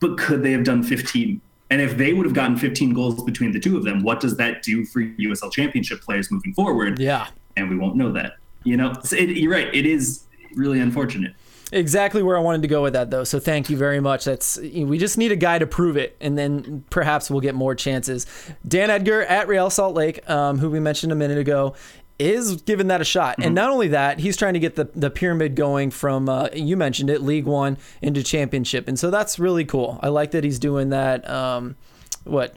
but 0.00 0.18
could 0.18 0.42
they 0.42 0.52
have 0.52 0.64
done 0.64 0.82
15? 0.82 1.40
And 1.70 1.80
if 1.80 1.96
they 1.96 2.12
would 2.12 2.26
have 2.26 2.34
gotten 2.34 2.56
15 2.56 2.94
goals 2.94 3.22
between 3.24 3.52
the 3.52 3.60
two 3.60 3.76
of 3.76 3.84
them, 3.84 4.02
what 4.02 4.20
does 4.20 4.36
that 4.36 4.62
do 4.62 4.84
for 4.84 5.02
USL 5.02 5.52
Championship 5.52 6.00
players 6.00 6.30
moving 6.30 6.52
forward? 6.54 6.98
Yeah. 6.98 7.28
And 7.56 7.70
we 7.70 7.76
won't 7.76 7.96
know 7.96 8.12
that. 8.12 8.34
You 8.64 8.76
know, 8.76 8.94
So 9.04 9.16
it, 9.16 9.30
you're 9.30 9.52
right. 9.52 9.72
It 9.72 9.86
is 9.86 10.24
really 10.54 10.80
unfortunate. 10.80 11.34
Exactly 11.72 12.22
where 12.22 12.36
I 12.36 12.40
wanted 12.40 12.62
to 12.62 12.68
go 12.68 12.82
with 12.82 12.92
that, 12.92 13.10
though. 13.10 13.24
So 13.24 13.40
thank 13.40 13.70
you 13.70 13.76
very 13.76 13.98
much. 13.98 14.24
That's 14.24 14.56
we 14.56 14.98
just 14.98 15.18
need 15.18 15.32
a 15.32 15.36
guy 15.36 15.58
to 15.58 15.66
prove 15.66 15.96
it, 15.96 16.16
and 16.20 16.38
then 16.38 16.84
perhaps 16.90 17.28
we'll 17.28 17.40
get 17.40 17.56
more 17.56 17.74
chances. 17.74 18.24
Dan 18.66 18.88
Egner 18.88 19.28
at 19.28 19.48
Real 19.48 19.68
Salt 19.68 19.96
Lake, 19.96 20.28
um, 20.30 20.58
who 20.58 20.70
we 20.70 20.78
mentioned 20.78 21.10
a 21.10 21.16
minute 21.16 21.38
ago, 21.38 21.74
is 22.18 22.62
giving 22.62 22.86
that 22.88 23.00
a 23.00 23.04
shot. 23.04 23.36
And 23.42 23.54
not 23.54 23.70
only 23.70 23.88
that, 23.88 24.20
he's 24.20 24.36
trying 24.36 24.54
to 24.54 24.60
get 24.60 24.74
the, 24.74 24.84
the 24.94 25.10
pyramid 25.10 25.54
going 25.54 25.90
from 25.90 26.28
uh, 26.28 26.48
you 26.54 26.76
mentioned 26.76 27.10
it, 27.10 27.22
League 27.22 27.44
One 27.44 27.76
into 28.00 28.22
Championship, 28.22 28.88
and 28.88 28.98
so 28.98 29.10
that's 29.10 29.38
really 29.38 29.64
cool. 29.64 29.98
I 30.02 30.08
like 30.08 30.30
that 30.30 30.44
he's 30.44 30.58
doing 30.58 30.90
that. 30.90 31.28
Um, 31.28 31.76
what 32.24 32.56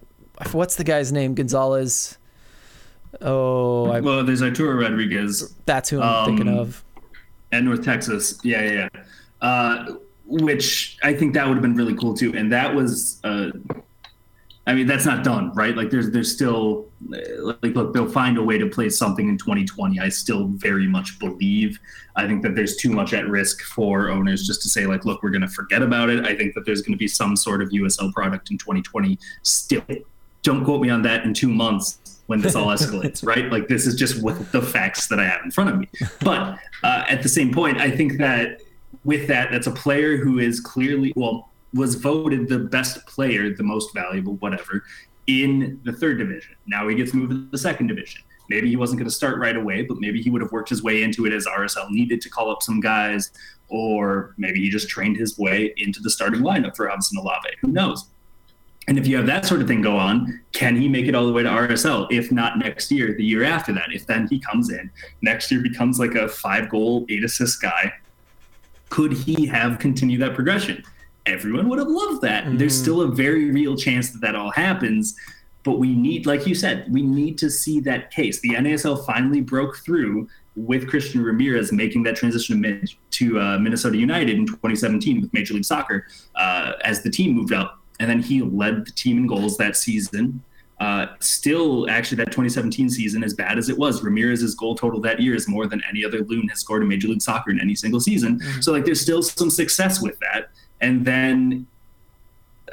what's 0.51 0.75
the 0.75 0.83
guy's 0.83 1.11
name? 1.11 1.35
Gonzalez. 1.35 2.17
Oh, 3.21 3.89
I, 3.89 3.99
Well, 3.99 4.23
there's 4.23 4.41
Arturo 4.41 4.81
Rodriguez 4.81 5.53
that's 5.65 5.89
who 5.89 6.01
I'm 6.01 6.25
thinking 6.25 6.47
um, 6.47 6.59
of. 6.59 6.83
at 7.51 7.63
North 7.63 7.83
Texas. 7.83 8.39
Yeah, 8.43 8.61
yeah, 8.61 8.89
yeah. 8.93 9.01
Uh, 9.41 9.95
which 10.25 10.97
I 11.01 11.13
think 11.13 11.33
that 11.33 11.47
would 11.47 11.55
have 11.55 11.63
been 11.63 11.75
really 11.75 11.95
cool 11.95 12.13
too. 12.13 12.35
And 12.37 12.51
that 12.51 12.75
was, 12.75 13.19
uh, 13.23 13.49
I 14.69 14.75
mean, 14.75 14.85
that's 14.85 15.05
not 15.05 15.23
done, 15.23 15.51
right? 15.55 15.75
Like, 15.75 15.89
there's 15.89 16.11
there's 16.11 16.31
still 16.31 16.87
like, 17.07 17.73
look, 17.75 17.91
they'll 17.91 18.07
find 18.07 18.37
a 18.37 18.43
way 18.43 18.59
to 18.59 18.67
play 18.67 18.87
something 18.89 19.27
in 19.27 19.35
2020. 19.35 19.99
I 19.99 20.09
still 20.09 20.45
very 20.49 20.85
much 20.85 21.17
believe. 21.17 21.79
I 22.15 22.27
think 22.27 22.43
that 22.43 22.53
there's 22.53 22.75
too 22.75 22.91
much 22.91 23.15
at 23.15 23.27
risk 23.27 23.63
for 23.63 24.11
owners 24.11 24.45
just 24.45 24.61
to 24.61 24.69
say 24.69 24.85
like, 24.85 25.05
look, 25.05 25.23
we're 25.23 25.31
going 25.31 25.41
to 25.41 25.47
forget 25.47 25.81
about 25.81 26.11
it. 26.11 26.23
I 26.23 26.35
think 26.35 26.53
that 26.53 26.67
there's 26.67 26.83
going 26.83 26.91
to 26.91 26.99
be 26.99 27.07
some 27.07 27.35
sort 27.35 27.63
of 27.63 27.69
USL 27.69 28.13
product 28.13 28.51
in 28.51 28.59
2020 28.59 29.17
still. 29.41 29.81
Don't 30.43 30.63
quote 30.63 30.81
me 30.81 30.91
on 30.91 31.01
that 31.01 31.23
in 31.23 31.33
two 31.33 31.49
months 31.49 32.21
when 32.27 32.39
this 32.39 32.53
all 32.53 32.67
escalates, 32.77 33.25
right? 33.25 33.51
Like 33.51 33.69
this 33.69 33.87
is 33.87 33.95
just 33.95 34.21
with 34.21 34.51
the 34.51 34.61
facts 34.61 35.07
that 35.07 35.19
I 35.19 35.25
have 35.25 35.43
in 35.43 35.49
front 35.49 35.71
of 35.71 35.79
me. 35.79 35.89
But 36.21 36.59
uh, 36.83 37.05
at 37.09 37.23
the 37.23 37.29
same 37.29 37.51
point, 37.51 37.79
I 37.79 37.89
think 37.89 38.19
that 38.19 38.61
with 39.03 39.27
that, 39.29 39.49
that's 39.51 39.65
a 39.65 39.71
player 39.71 40.15
who 40.15 40.37
is 40.37 40.59
clearly 40.59 41.11
well 41.15 41.48
was 41.73 41.95
voted 41.95 42.47
the 42.47 42.59
best 42.59 43.05
player, 43.05 43.53
the 43.53 43.63
most 43.63 43.93
valuable, 43.93 44.35
whatever, 44.35 44.83
in 45.27 45.79
the 45.83 45.93
third 45.93 46.17
division. 46.17 46.55
Now 46.65 46.87
he 46.87 46.95
gets 46.95 47.13
moved 47.13 47.31
to 47.31 47.47
the 47.51 47.57
second 47.57 47.87
division. 47.87 48.21
Maybe 48.49 48.67
he 48.67 48.75
wasn't 48.75 48.99
going 48.99 49.09
to 49.09 49.15
start 49.15 49.37
right 49.37 49.55
away, 49.55 49.83
but 49.83 49.97
maybe 49.99 50.21
he 50.21 50.31
would 50.31 50.41
have 50.41 50.51
worked 50.51 50.69
his 50.69 50.81
way 50.81 51.03
into 51.03 51.27
it 51.27 51.33
as 51.33 51.45
RSL 51.45 51.89
needed 51.91 52.19
to 52.21 52.29
call 52.29 52.49
up 52.49 52.63
some 52.63 52.79
guys, 52.79 53.31
or 53.67 54.33
maybe 54.37 54.59
he 54.59 54.69
just 54.69 54.89
trained 54.89 55.17
his 55.17 55.37
way 55.37 55.71
into 55.77 55.99
the 56.01 56.09
starting 56.09 56.41
lineup 56.41 56.75
for 56.75 56.87
Robinson 56.87 57.19
Olave. 57.19 57.49
Who 57.61 57.67
knows? 57.67 58.09
And 58.87 58.97
if 58.97 59.05
you 59.05 59.17
have 59.17 59.27
that 59.27 59.45
sort 59.45 59.61
of 59.61 59.67
thing 59.67 59.83
go 59.83 59.95
on, 59.95 60.41
can 60.51 60.75
he 60.75 60.89
make 60.89 61.05
it 61.05 61.13
all 61.13 61.27
the 61.27 61.31
way 61.31 61.43
to 61.43 61.49
RSL? 61.49 62.07
If 62.09 62.31
not 62.31 62.57
next 62.57 62.89
year, 62.89 63.13
the 63.13 63.23
year 63.23 63.43
after 63.43 63.71
that. 63.73 63.89
If 63.93 64.07
then 64.07 64.27
he 64.27 64.39
comes 64.39 64.71
in 64.71 64.89
next 65.21 65.51
year, 65.51 65.61
becomes 65.61 65.99
like 65.99 66.15
a 66.15 66.27
five 66.27 66.69
goal, 66.69 67.05
eight 67.07 67.23
assist 67.23 67.61
guy, 67.61 67.93
could 68.89 69.13
he 69.13 69.45
have 69.45 69.77
continued 69.77 70.21
that 70.21 70.33
progression? 70.33 70.83
Everyone 71.25 71.69
would 71.69 71.79
have 71.79 71.87
loved 71.87 72.21
that. 72.21 72.45
Mm-hmm. 72.45 72.57
There's 72.57 72.77
still 72.77 73.01
a 73.01 73.07
very 73.07 73.51
real 73.51 73.75
chance 73.75 74.11
that 74.11 74.21
that 74.21 74.35
all 74.35 74.51
happens. 74.51 75.15
But 75.63 75.73
we 75.73 75.93
need, 75.93 76.25
like 76.25 76.47
you 76.47 76.55
said, 76.55 76.87
we 76.89 77.01
need 77.01 77.37
to 77.39 77.49
see 77.49 77.79
that 77.81 78.11
case. 78.11 78.39
The 78.39 78.51
NASL 78.51 79.05
finally 79.05 79.41
broke 79.41 79.77
through 79.77 80.29
with 80.55 80.89
Christian 80.89 81.21
Ramirez 81.21 81.71
making 81.71 82.03
that 82.03 82.15
transition 82.15 82.85
to 83.11 83.39
uh, 83.39 83.59
Minnesota 83.59 83.97
United 83.97 84.37
in 84.37 84.45
2017 84.47 85.21
with 85.21 85.33
Major 85.33 85.53
League 85.53 85.65
Soccer 85.65 86.07
uh, 86.35 86.73
as 86.83 87.03
the 87.03 87.09
team 87.09 87.33
moved 87.33 87.53
up 87.53 87.79
and 87.99 88.09
then 88.09 88.21
he 88.21 88.41
led 88.41 88.85
the 88.85 88.91
team 88.91 89.17
in 89.17 89.27
goals 89.27 89.57
that 89.57 89.75
season. 89.75 90.41
Uh, 90.79 91.07
still, 91.19 91.89
actually, 91.89 92.15
that 92.15 92.27
2017 92.27 92.89
season, 92.89 93.21
as 93.21 93.33
bad 93.33 93.57
as 93.57 93.67
it 93.67 93.77
was, 93.77 94.01
Ramirez's 94.01 94.55
goal 94.55 94.75
total 94.75 95.01
that 95.01 95.19
year 95.19 95.35
is 95.35 95.47
more 95.47 95.67
than 95.67 95.81
any 95.89 96.05
other 96.05 96.23
loon 96.23 96.47
has 96.47 96.61
scored 96.61 96.81
in 96.81 96.87
Major 96.87 97.09
League 97.09 97.21
Soccer 97.21 97.51
in 97.51 97.59
any 97.59 97.75
single 97.75 97.99
season. 97.99 98.39
Mm-hmm. 98.39 98.61
So, 98.61 98.71
like, 98.71 98.85
there's 98.85 99.01
still 99.01 99.21
some 99.21 99.49
success 99.49 100.01
with 100.01 100.17
that. 100.19 100.51
And 100.81 101.05
then 101.05 101.67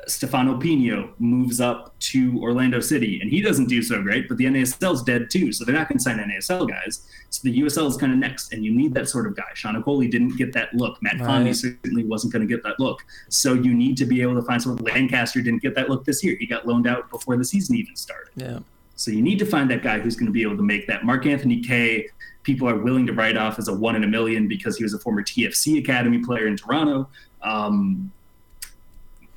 Stefano 0.07 0.59
Pinho 0.59 1.11
moves 1.19 1.61
up 1.61 1.99
to 1.99 2.39
Orlando 2.41 2.81
City, 2.81 3.21
and 3.21 3.31
he 3.31 3.41
doesn't 3.41 3.67
do 3.67 3.83
so 3.83 4.01
great, 4.03 4.29
but 4.29 4.37
the 4.37 4.45
NASL's 4.45 5.03
dead 5.03 5.31
too, 5.31 5.53
so 5.53 5.65
they're 5.65 5.75
not 5.75 5.89
going 5.89 5.99
to 5.99 6.03
sign 6.03 6.19
NASL 6.19 6.69
guys. 6.69 7.09
So 7.31 7.41
the 7.43 7.61
USL 7.61 7.89
is 7.89 7.97
kind 7.97 8.13
of 8.13 8.19
next, 8.19 8.53
and 8.53 8.65
you 8.65 8.73
need 8.73 8.95
that 8.95 9.09
sort 9.09 9.27
of 9.27 9.37
guy. 9.37 9.45
Sean 9.55 9.81
Okoli 9.83 10.11
didn't 10.11 10.37
get 10.37 10.53
that 10.53 10.73
look. 10.75 11.03
Matt 11.03 11.15
right. 11.15 11.27
Conley 11.27 11.55
certainly 11.55 12.05
wasn't 12.05 12.33
going 12.33 12.47
to 12.47 12.53
get 12.53 12.63
that 12.63 12.79
look. 12.79 13.05
So 13.29 13.55
you 13.55 13.75
need 13.75 13.97
to 13.97 14.07
be 14.07 14.23
able 14.23 14.35
to 14.37 14.43
find 14.43 14.63
someone. 14.63 14.85
Lancaster 14.85 15.43
didn't 15.43 15.63
get 15.63 15.75
that 15.75 15.89
look 15.89 16.05
this 16.05 16.23
year. 16.23 16.37
He 16.39 16.47
got 16.47 16.67
loaned 16.67 16.87
out 16.87 17.11
before 17.11 17.37
the 17.37 17.45
season 17.45 17.77
even 17.77 17.97
started. 17.97 18.33
Yeah. 18.37 18.61
So 18.95 19.11
you 19.11 19.23
need 19.23 19.39
to 19.41 19.47
find 19.47 19.71
that 19.71 19.83
guy 19.83 19.99
who's 19.99 20.17
going 20.17 20.27
to 20.27 20.33
be 20.33 20.43
able 20.43 20.57
to 20.57 20.63
make 20.63 20.87
that. 20.87 21.05
Mark 21.05 21.27
Anthony 21.27 21.61
Kaye, 21.61 22.09
people 22.45 22.69
are 22.69 22.79
willing 22.79 23.07
to 23.07 23.13
write 23.13 23.37
off 23.37 23.59
as 23.59 23.69
a 23.69 23.75
one 23.75 23.97
in 23.97 24.05
a 24.05 24.07
million 24.07 24.49
because 24.49 24.79
he 24.79 24.85
was 24.85 24.95
a 24.95 24.99
former 24.99 25.23
TFC 25.23 25.79
Academy 25.79 26.19
player 26.25 26.47
in 26.47 26.57
Toronto. 26.57 27.09
Um, 27.47 28.13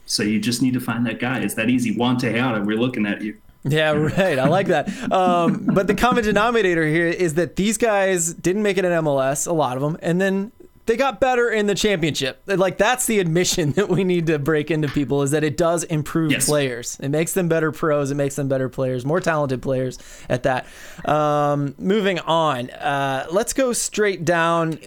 so 0.05 0.24
you 0.24 0.39
just 0.39 0.62
need 0.62 0.74
to 0.74 0.80
find 0.80 1.05
that 1.05 1.20
guy. 1.20 1.39
It's 1.39 1.53
that 1.53 1.70
easy. 1.70 1.95
Juan 1.95 2.18
Tejada, 2.18 2.62
we're 2.62 2.78
looking 2.78 3.05
at 3.05 3.22
you. 3.22 3.38
Yeah, 3.64 3.91
right. 4.18 4.39
I 4.39 4.47
like 4.47 4.68
that. 4.68 4.89
Um, 5.12 5.66
but 5.66 5.88
the 5.88 5.93
common 5.93 6.24
denominator 6.24 6.86
here 6.88 7.07
is 7.07 7.36
that 7.36 7.55
these 7.55 7.78
guys 7.78 8.34
didn't 8.34 8.64
make 8.64 8.78
it 8.78 8.86
in 8.86 8.91
MLS, 8.91 9.47
a 9.47 9.53
lot 9.53 9.78
of 9.78 9.84
them, 9.84 9.97
and 10.01 10.20
then 10.20 10.51
they 10.90 10.98
got 10.98 11.20
better 11.20 11.52
in 11.52 11.68
the 11.68 11.76
championship. 11.76 12.42
Like 12.48 12.80
that's 12.80 13.06
the 13.06 13.20
admission 13.20 13.72
that 13.74 13.90
we 13.90 14.04
need 14.04 14.26
to 14.26 14.40
break 14.40 14.72
into 14.72 14.88
people 14.88 15.22
is 15.22 15.30
that 15.32 15.44
it 15.44 15.56
does 15.56 15.84
improve 15.84 16.32
yes. 16.32 16.48
players. 16.48 16.98
It 17.00 17.10
makes 17.10 17.34
them 17.34 17.48
better 17.48 17.72
pros. 17.72 18.10
It 18.10 18.16
makes 18.16 18.36
them 18.36 18.48
better 18.48 18.70
players, 18.70 19.06
more 19.06 19.20
talented 19.20 19.62
players 19.62 20.00
at 20.30 20.44
that. 20.44 20.66
Um, 21.06 21.76
moving 21.78 22.18
on, 22.18 22.72
uh, 22.72 23.28
let's 23.30 23.54
go 23.54 23.72
straight 23.72 24.26
down. 24.26 24.80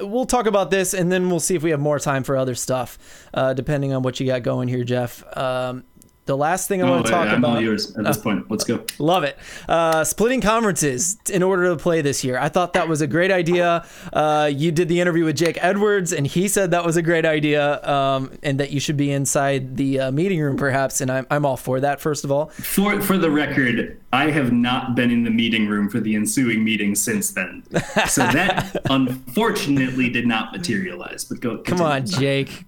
We'll 0.00 0.24
talk 0.24 0.46
about 0.46 0.70
this 0.70 0.94
and 0.94 1.10
then 1.10 1.28
we'll 1.28 1.40
see 1.40 1.56
if 1.56 1.64
we 1.64 1.70
have 1.70 1.80
more 1.80 1.98
time 1.98 2.22
for 2.22 2.36
other 2.36 2.54
stuff, 2.54 3.26
uh, 3.34 3.52
depending 3.52 3.92
on 3.92 4.02
what 4.02 4.20
you 4.20 4.26
got 4.26 4.44
going 4.44 4.68
here, 4.68 4.84
Jeff. 4.84 5.24
Um, 5.36 5.82
the 6.30 6.36
last 6.36 6.68
thing 6.68 6.80
I 6.80 6.86
oh, 6.86 6.92
want 6.92 7.06
to 7.06 7.10
talk 7.10 7.26
I'm 7.26 7.42
about. 7.42 7.60
yours 7.60 7.96
at 7.96 8.04
this 8.04 8.16
uh, 8.16 8.22
point. 8.22 8.48
Let's 8.48 8.62
go. 8.62 8.84
Love 9.00 9.24
it. 9.24 9.36
Uh, 9.68 10.04
splitting 10.04 10.40
conferences 10.40 11.18
in 11.28 11.42
order 11.42 11.64
to 11.70 11.76
play 11.76 12.02
this 12.02 12.22
year. 12.22 12.38
I 12.38 12.48
thought 12.48 12.74
that 12.74 12.88
was 12.88 13.00
a 13.00 13.08
great 13.08 13.32
idea. 13.32 13.84
Uh, 14.12 14.48
you 14.52 14.70
did 14.70 14.86
the 14.86 15.00
interview 15.00 15.24
with 15.24 15.36
Jake 15.36 15.58
Edwards, 15.60 16.12
and 16.12 16.24
he 16.24 16.46
said 16.46 16.70
that 16.70 16.84
was 16.84 16.96
a 16.96 17.02
great 17.02 17.26
idea, 17.26 17.82
um, 17.82 18.30
and 18.44 18.60
that 18.60 18.70
you 18.70 18.78
should 18.78 18.96
be 18.96 19.10
inside 19.10 19.76
the 19.76 19.98
uh, 19.98 20.12
meeting 20.12 20.40
room, 20.40 20.56
perhaps. 20.56 21.00
And 21.00 21.10
I'm, 21.10 21.26
I'm 21.32 21.44
all 21.44 21.56
for 21.56 21.80
that. 21.80 22.00
First 22.00 22.22
of 22.22 22.30
all, 22.30 22.46
for 22.50 23.02
for 23.02 23.18
the 23.18 23.30
record, 23.30 24.00
I 24.12 24.30
have 24.30 24.52
not 24.52 24.94
been 24.94 25.10
in 25.10 25.24
the 25.24 25.30
meeting 25.32 25.66
room 25.66 25.88
for 25.88 25.98
the 25.98 26.14
ensuing 26.14 26.62
meeting 26.62 26.94
since 26.94 27.32
then. 27.32 27.64
So 28.06 28.22
that 28.22 28.76
unfortunately 28.90 30.10
did 30.10 30.28
not 30.28 30.52
materialize. 30.52 31.24
But 31.24 31.40
go. 31.40 31.56
Continue. 31.56 31.78
Come 31.78 31.86
on, 31.86 32.06
Jake. 32.06 32.66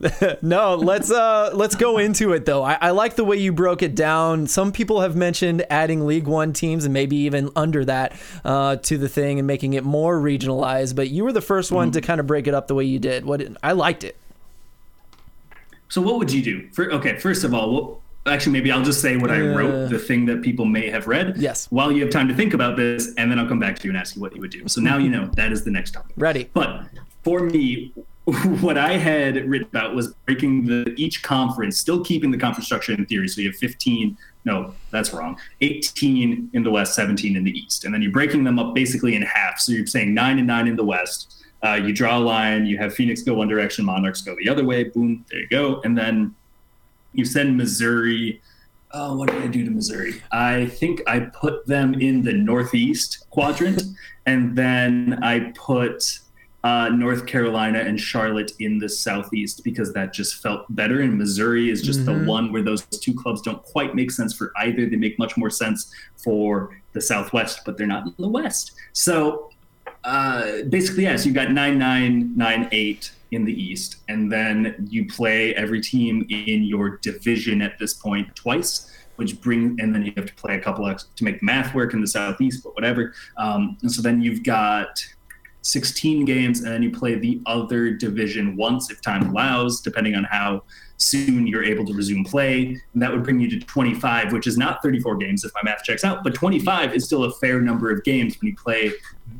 no, 0.42 0.74
let's 0.74 1.10
uh 1.10 1.50
let's 1.54 1.74
go 1.74 1.98
into 1.98 2.32
it 2.32 2.44
though. 2.44 2.62
I, 2.62 2.78
I, 2.80 2.90
like 2.90 3.16
the 3.16 3.24
way 3.24 3.36
you 3.36 3.52
broke 3.52 3.82
it 3.82 3.94
down. 3.94 4.46
Some 4.46 4.72
people 4.72 5.00
have 5.00 5.16
mentioned 5.16 5.64
adding 5.70 6.06
League 6.06 6.26
One 6.26 6.52
teams 6.52 6.84
and 6.84 6.94
maybe 6.94 7.16
even 7.16 7.50
under 7.56 7.84
that 7.84 8.18
uh, 8.44 8.76
to 8.76 8.98
the 8.98 9.08
thing 9.08 9.38
and 9.38 9.46
making 9.46 9.74
it 9.74 9.84
more 9.84 10.18
regionalized. 10.18 10.94
But 10.94 11.08
you 11.10 11.24
were 11.24 11.32
the 11.32 11.40
first 11.40 11.72
one 11.72 11.88
mm-hmm. 11.88 11.94
to 11.94 12.00
kind 12.00 12.20
of 12.20 12.26
break 12.26 12.46
it 12.46 12.54
up 12.54 12.68
the 12.68 12.74
way 12.74 12.84
you 12.84 12.98
did. 12.98 13.24
What 13.24 13.42
I 13.62 13.72
liked 13.72 14.04
it. 14.04 14.16
So 15.88 16.02
what 16.02 16.18
would 16.18 16.30
you 16.30 16.42
do? 16.42 16.68
For, 16.72 16.92
okay, 16.92 17.18
first 17.18 17.44
of 17.44 17.54
all, 17.54 17.72
well, 17.72 18.02
actually 18.26 18.52
maybe 18.52 18.70
I'll 18.70 18.82
just 18.82 19.00
say 19.00 19.16
what 19.16 19.30
I 19.30 19.40
wrote, 19.40 19.88
the 19.88 19.98
thing 19.98 20.26
that 20.26 20.42
people 20.42 20.64
may 20.64 20.90
have 20.90 21.06
read. 21.06 21.36
Yes. 21.38 21.66
While 21.70 21.90
you 21.92 22.02
have 22.02 22.10
time 22.10 22.28
to 22.28 22.34
think 22.34 22.54
about 22.54 22.76
this, 22.76 23.14
and 23.16 23.30
then 23.30 23.38
I'll 23.38 23.48
come 23.48 23.58
back 23.58 23.78
to 23.78 23.84
you 23.84 23.90
and 23.90 23.98
ask 23.98 24.16
you 24.16 24.22
what 24.22 24.34
you 24.34 24.40
would 24.40 24.50
do. 24.50 24.68
So 24.68 24.80
now 24.80 24.98
you 24.98 25.08
know 25.08 25.26
that 25.34 25.50
is 25.50 25.64
the 25.64 25.70
next 25.70 25.92
topic. 25.92 26.12
Ready. 26.16 26.50
But 26.52 26.84
for 27.22 27.40
me, 27.40 27.92
what 28.60 28.76
I 28.76 28.98
had 28.98 29.48
written 29.48 29.68
about 29.68 29.94
was 29.94 30.12
breaking 30.26 30.66
the 30.66 30.92
each 30.98 31.22
conference, 31.22 31.78
still 31.78 32.04
keeping 32.04 32.30
the 32.30 32.36
conference 32.36 32.66
structure 32.66 32.92
in 32.92 33.06
theory. 33.06 33.26
So 33.26 33.40
you 33.40 33.48
have 33.48 33.56
15, 33.56 34.18
no, 34.44 34.74
that's 34.90 35.14
wrong, 35.14 35.38
18 35.62 36.50
in 36.52 36.62
the 36.62 36.70
West, 36.70 36.94
17 36.94 37.36
in 37.36 37.44
the 37.44 37.58
East, 37.58 37.86
and 37.86 37.94
then 37.94 38.02
you're 38.02 38.12
breaking 38.12 38.44
them 38.44 38.58
up 38.58 38.74
basically 38.74 39.14
in 39.14 39.22
half. 39.22 39.58
So 39.60 39.72
you're 39.72 39.86
saying 39.86 40.12
nine 40.12 40.36
and 40.36 40.46
nine 40.46 40.68
in 40.68 40.76
the 40.76 40.84
West. 40.84 41.46
Uh, 41.64 41.80
you 41.82 41.94
draw 41.94 42.18
a 42.18 42.20
line. 42.20 42.66
You 42.66 42.76
have 42.76 42.92
Phoenix 42.92 43.22
go 43.22 43.32
one 43.32 43.48
direction, 43.48 43.86
Monarchs 43.86 44.20
go 44.20 44.36
the 44.38 44.50
other 44.50 44.64
way. 44.64 44.84
Boom, 44.84 45.24
there 45.30 45.40
you 45.40 45.48
go. 45.48 45.80
And 45.82 45.96
then 45.96 46.34
you 47.14 47.24
send 47.24 47.56
Missouri. 47.56 48.42
Oh, 48.92 49.16
what 49.16 49.30
did 49.30 49.42
I 49.42 49.46
do 49.46 49.64
to 49.64 49.70
Missouri? 49.70 50.22
I 50.32 50.66
think 50.66 51.00
I 51.06 51.20
put 51.20 51.66
them 51.66 51.94
in 51.94 52.22
the 52.22 52.34
Northeast 52.34 53.26
quadrant, 53.30 53.82
and 54.26 54.54
then 54.54 55.18
I 55.22 55.52
put 55.56 56.20
uh, 56.64 56.88
North 56.88 57.26
Carolina 57.26 57.78
and 57.78 58.00
Charlotte 58.00 58.52
in 58.58 58.78
the 58.78 58.88
Southeast 58.88 59.62
because 59.62 59.92
that 59.92 60.12
just 60.12 60.42
felt 60.42 60.64
better. 60.74 61.00
And 61.00 61.16
Missouri 61.16 61.70
is 61.70 61.82
just 61.82 62.00
mm-hmm. 62.00 62.24
the 62.24 62.30
one 62.30 62.52
where 62.52 62.62
those 62.62 62.84
two 62.86 63.14
clubs 63.14 63.42
don't 63.42 63.62
quite 63.62 63.94
make 63.94 64.10
sense 64.10 64.34
for 64.34 64.52
either. 64.56 64.86
They 64.86 64.96
make 64.96 65.18
much 65.18 65.36
more 65.36 65.50
sense 65.50 65.92
for 66.16 66.76
the 66.92 67.00
Southwest, 67.00 67.60
but 67.64 67.78
they're 67.78 67.86
not 67.86 68.06
in 68.06 68.14
the 68.18 68.28
West. 68.28 68.72
So 68.92 69.50
uh, 70.04 70.62
basically, 70.68 71.04
yes, 71.04 71.24
you've 71.24 71.34
got 71.34 71.52
9 71.52 71.78
9, 71.78 72.36
9 72.36 72.68
8 72.72 73.12
in 73.30 73.44
the 73.44 73.62
East. 73.62 73.98
And 74.08 74.30
then 74.32 74.86
you 74.90 75.06
play 75.06 75.54
every 75.54 75.80
team 75.80 76.26
in 76.28 76.64
your 76.64 76.96
division 76.98 77.62
at 77.62 77.78
this 77.78 77.94
point 77.94 78.34
twice 78.34 78.94
which 79.16 79.40
bring 79.40 79.76
and 79.80 79.92
then 79.92 80.04
you 80.04 80.12
have 80.16 80.26
to 80.26 80.34
play 80.34 80.54
a 80.54 80.60
couple 80.60 80.86
of 80.86 81.02
to 81.16 81.24
make 81.24 81.42
math 81.42 81.74
work 81.74 81.92
in 81.92 82.00
the 82.00 82.06
southeast 82.06 82.62
but 82.62 82.72
whatever 82.76 83.12
um, 83.36 83.76
and 83.82 83.90
so 83.90 84.00
then 84.00 84.22
you've 84.22 84.44
got 84.44 85.04
16 85.68 86.24
games, 86.24 86.60
and 86.60 86.72
then 86.72 86.82
you 86.82 86.90
play 86.90 87.14
the 87.14 87.42
other 87.44 87.90
division 87.90 88.56
once 88.56 88.90
if 88.90 89.02
time 89.02 89.28
allows, 89.28 89.82
depending 89.82 90.14
on 90.14 90.24
how 90.24 90.62
soon 90.96 91.46
you're 91.46 91.62
able 91.62 91.84
to 91.84 91.92
resume 91.92 92.24
play. 92.24 92.80
And 92.94 93.02
that 93.02 93.12
would 93.12 93.22
bring 93.22 93.38
you 93.38 93.50
to 93.50 93.60
25, 93.60 94.32
which 94.32 94.46
is 94.46 94.56
not 94.56 94.82
34 94.82 95.16
games 95.16 95.44
if 95.44 95.52
my 95.54 95.60
math 95.62 95.84
checks 95.84 96.04
out, 96.04 96.24
but 96.24 96.34
25 96.34 96.94
is 96.94 97.04
still 97.04 97.24
a 97.24 97.32
fair 97.32 97.60
number 97.60 97.90
of 97.90 98.02
games 98.02 98.40
when 98.40 98.50
you 98.50 98.56
play 98.56 98.92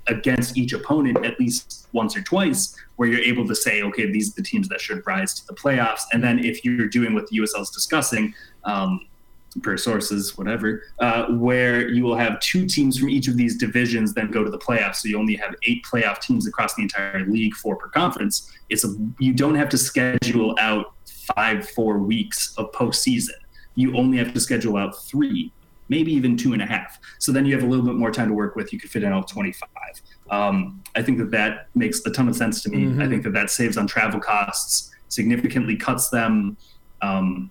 against 0.06 0.56
each 0.56 0.74
opponent 0.74 1.24
at 1.24 1.40
least 1.40 1.88
once 1.92 2.14
or 2.14 2.20
twice, 2.20 2.76
where 2.96 3.08
you're 3.08 3.22
able 3.22 3.48
to 3.48 3.54
say, 3.54 3.82
okay, 3.82 4.10
these 4.10 4.30
are 4.30 4.34
the 4.34 4.42
teams 4.42 4.68
that 4.68 4.82
should 4.82 5.04
rise 5.06 5.32
to 5.32 5.46
the 5.46 5.54
playoffs. 5.54 6.02
And 6.12 6.22
then 6.22 6.44
if 6.44 6.62
you're 6.62 6.88
doing 6.88 7.14
what 7.14 7.26
the 7.28 7.38
USL 7.38 7.62
is 7.62 7.70
discussing, 7.70 8.34
um, 8.64 9.07
per 9.62 9.76
sources, 9.76 10.36
whatever, 10.36 10.82
uh, 10.98 11.26
where 11.26 11.88
you 11.88 12.02
will 12.02 12.16
have 12.16 12.38
two 12.40 12.66
teams 12.66 12.98
from 12.98 13.08
each 13.08 13.28
of 13.28 13.36
these 13.36 13.56
divisions 13.56 14.14
then 14.14 14.30
go 14.30 14.44
to 14.44 14.50
the 14.50 14.58
playoffs. 14.58 14.96
So 14.96 15.08
you 15.08 15.18
only 15.18 15.36
have 15.36 15.54
eight 15.64 15.84
playoff 15.84 16.20
teams 16.20 16.46
across 16.46 16.74
the 16.74 16.82
entire 16.82 17.24
league, 17.26 17.54
four 17.54 17.76
per 17.76 17.88
conference. 17.88 18.52
It's 18.68 18.84
a, 18.84 18.94
you 19.18 19.32
don't 19.32 19.54
have 19.54 19.68
to 19.70 19.78
schedule 19.78 20.54
out 20.58 20.92
five, 21.34 21.68
four 21.70 21.98
weeks 21.98 22.54
of 22.56 22.70
postseason. 22.72 23.30
You 23.74 23.96
only 23.96 24.18
have 24.18 24.32
to 24.34 24.40
schedule 24.40 24.76
out 24.76 25.02
three, 25.04 25.52
maybe 25.88 26.12
even 26.12 26.36
two 26.36 26.52
and 26.52 26.62
a 26.62 26.66
half. 26.66 26.98
So 27.18 27.32
then 27.32 27.46
you 27.46 27.54
have 27.54 27.64
a 27.64 27.66
little 27.66 27.84
bit 27.84 27.94
more 27.94 28.10
time 28.10 28.28
to 28.28 28.34
work 28.34 28.56
with. 28.56 28.72
You 28.72 28.78
could 28.78 28.90
fit 28.90 29.02
in 29.02 29.12
all 29.12 29.24
25. 29.24 29.70
Um, 30.30 30.82
I 30.94 31.02
think 31.02 31.18
that 31.18 31.30
that 31.30 31.68
makes 31.74 32.04
a 32.04 32.10
ton 32.10 32.28
of 32.28 32.36
sense 32.36 32.62
to 32.62 32.70
me. 32.70 32.84
Mm-hmm. 32.84 33.02
I 33.02 33.08
think 33.08 33.22
that 33.24 33.32
that 33.32 33.50
saves 33.50 33.76
on 33.76 33.86
travel 33.86 34.20
costs, 34.20 34.90
significantly 35.08 35.76
cuts 35.76 36.10
them. 36.10 36.56
Um, 37.00 37.50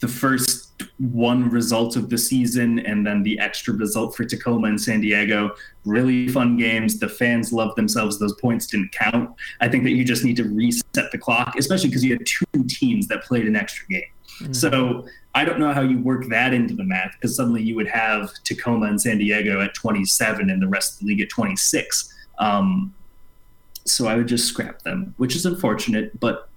the 0.00 0.08
first 0.08 0.55
one 0.98 1.50
result 1.50 1.96
of 1.96 2.08
the 2.08 2.16
season 2.16 2.78
and 2.80 3.06
then 3.06 3.22
the 3.22 3.38
extra 3.38 3.74
result 3.74 4.16
for 4.16 4.24
Tacoma 4.24 4.68
and 4.68 4.80
San 4.80 5.00
Diego. 5.00 5.54
Really 5.84 6.28
fun 6.28 6.56
games. 6.56 6.98
The 6.98 7.08
fans 7.08 7.52
loved 7.52 7.76
themselves. 7.76 8.18
Those 8.18 8.34
points 8.40 8.66
didn't 8.66 8.92
count. 8.92 9.34
I 9.60 9.68
think 9.68 9.84
that 9.84 9.90
you 9.90 10.04
just 10.04 10.24
need 10.24 10.36
to 10.36 10.44
reset 10.44 11.10
the 11.12 11.18
clock, 11.18 11.54
especially 11.58 11.90
because 11.90 12.04
you 12.04 12.16
had 12.16 12.26
two 12.26 12.64
teams 12.68 13.08
that 13.08 13.22
played 13.24 13.46
an 13.46 13.56
extra 13.56 13.86
game. 13.88 14.02
Mm-hmm. 14.40 14.52
So 14.52 15.06
I 15.34 15.44
don't 15.44 15.58
know 15.58 15.72
how 15.72 15.82
you 15.82 15.98
work 15.98 16.26
that 16.28 16.54
into 16.54 16.74
the 16.74 16.84
math 16.84 17.12
because 17.12 17.36
suddenly 17.36 17.62
you 17.62 17.74
would 17.76 17.88
have 17.88 18.32
Tacoma 18.44 18.86
and 18.86 19.00
San 19.00 19.18
Diego 19.18 19.60
at 19.60 19.74
27 19.74 20.48
and 20.48 20.62
the 20.62 20.68
rest 20.68 20.94
of 20.94 21.00
the 21.00 21.06
league 21.06 21.20
at 21.20 21.28
26. 21.28 22.14
Um, 22.38 22.94
so 23.84 24.06
I 24.06 24.16
would 24.16 24.28
just 24.28 24.46
scrap 24.46 24.82
them, 24.82 25.14
which 25.18 25.36
is 25.36 25.46
unfortunate, 25.46 26.18
but 26.18 26.48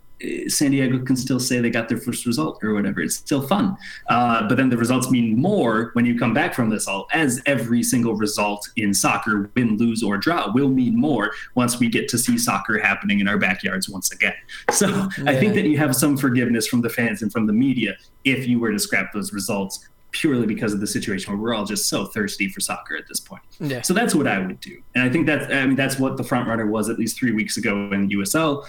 San 0.47 0.71
Diego 0.71 0.99
can 0.99 1.15
still 1.15 1.39
say 1.39 1.59
they 1.59 1.69
got 1.69 1.87
their 1.87 1.97
first 1.97 2.25
result 2.25 2.61
or 2.63 2.73
whatever. 2.73 3.01
It's 3.01 3.15
still 3.15 3.41
fun. 3.41 3.77
Uh, 4.07 4.47
but 4.47 4.57
then 4.57 4.69
the 4.69 4.77
results 4.77 5.09
mean 5.09 5.39
more 5.39 5.91
when 5.93 6.05
you 6.05 6.17
come 6.17 6.33
back 6.33 6.53
from 6.53 6.69
this 6.69 6.87
all, 6.87 7.07
as 7.13 7.41
every 7.45 7.83
single 7.83 8.15
result 8.15 8.67
in 8.75 8.93
soccer, 8.93 9.49
win, 9.55 9.77
lose, 9.77 10.03
or 10.03 10.17
draw, 10.17 10.51
will 10.51 10.69
mean 10.69 10.99
more 10.99 11.31
once 11.55 11.79
we 11.79 11.87
get 11.87 12.09
to 12.09 12.17
see 12.17 12.37
soccer 12.37 12.77
happening 12.77 13.19
in 13.19 13.27
our 13.27 13.37
backyards 13.37 13.89
once 13.89 14.11
again. 14.11 14.35
So 14.71 14.87
yeah. 14.89 15.09
I 15.27 15.35
think 15.35 15.53
that 15.55 15.65
you 15.65 15.77
have 15.77 15.95
some 15.95 16.17
forgiveness 16.17 16.67
from 16.67 16.81
the 16.81 16.89
fans 16.89 17.21
and 17.21 17.31
from 17.31 17.47
the 17.47 17.53
media 17.53 17.95
if 18.25 18.47
you 18.47 18.59
were 18.59 18.71
to 18.71 18.79
scrap 18.79 19.13
those 19.13 19.31
results 19.31 19.87
purely 20.11 20.47
because 20.47 20.73
of 20.73 20.79
the 20.79 20.87
situation 20.87 21.31
where 21.31 21.41
we're 21.41 21.53
all 21.53 21.65
just 21.65 21.87
so 21.87 22.05
thirsty 22.05 22.49
for 22.49 22.59
soccer 22.59 22.97
at 22.97 23.07
this 23.07 23.19
point. 23.19 23.43
Yeah. 23.59 23.81
So 23.81 23.93
that's 23.93 24.15
what 24.15 24.27
I 24.27 24.39
would 24.39 24.59
do. 24.59 24.81
And 24.95 25.03
I 25.03 25.09
think 25.09 25.27
that's 25.27 25.51
I 25.53 25.65
mean 25.65 25.75
that's 25.75 25.99
what 25.99 26.17
the 26.17 26.23
front 26.23 26.47
runner 26.47 26.65
was 26.65 26.89
at 26.89 26.97
least 26.97 27.19
3 27.19 27.31
weeks 27.31 27.57
ago 27.57 27.89
in 27.91 28.07
the 28.07 28.15
USL 28.15 28.65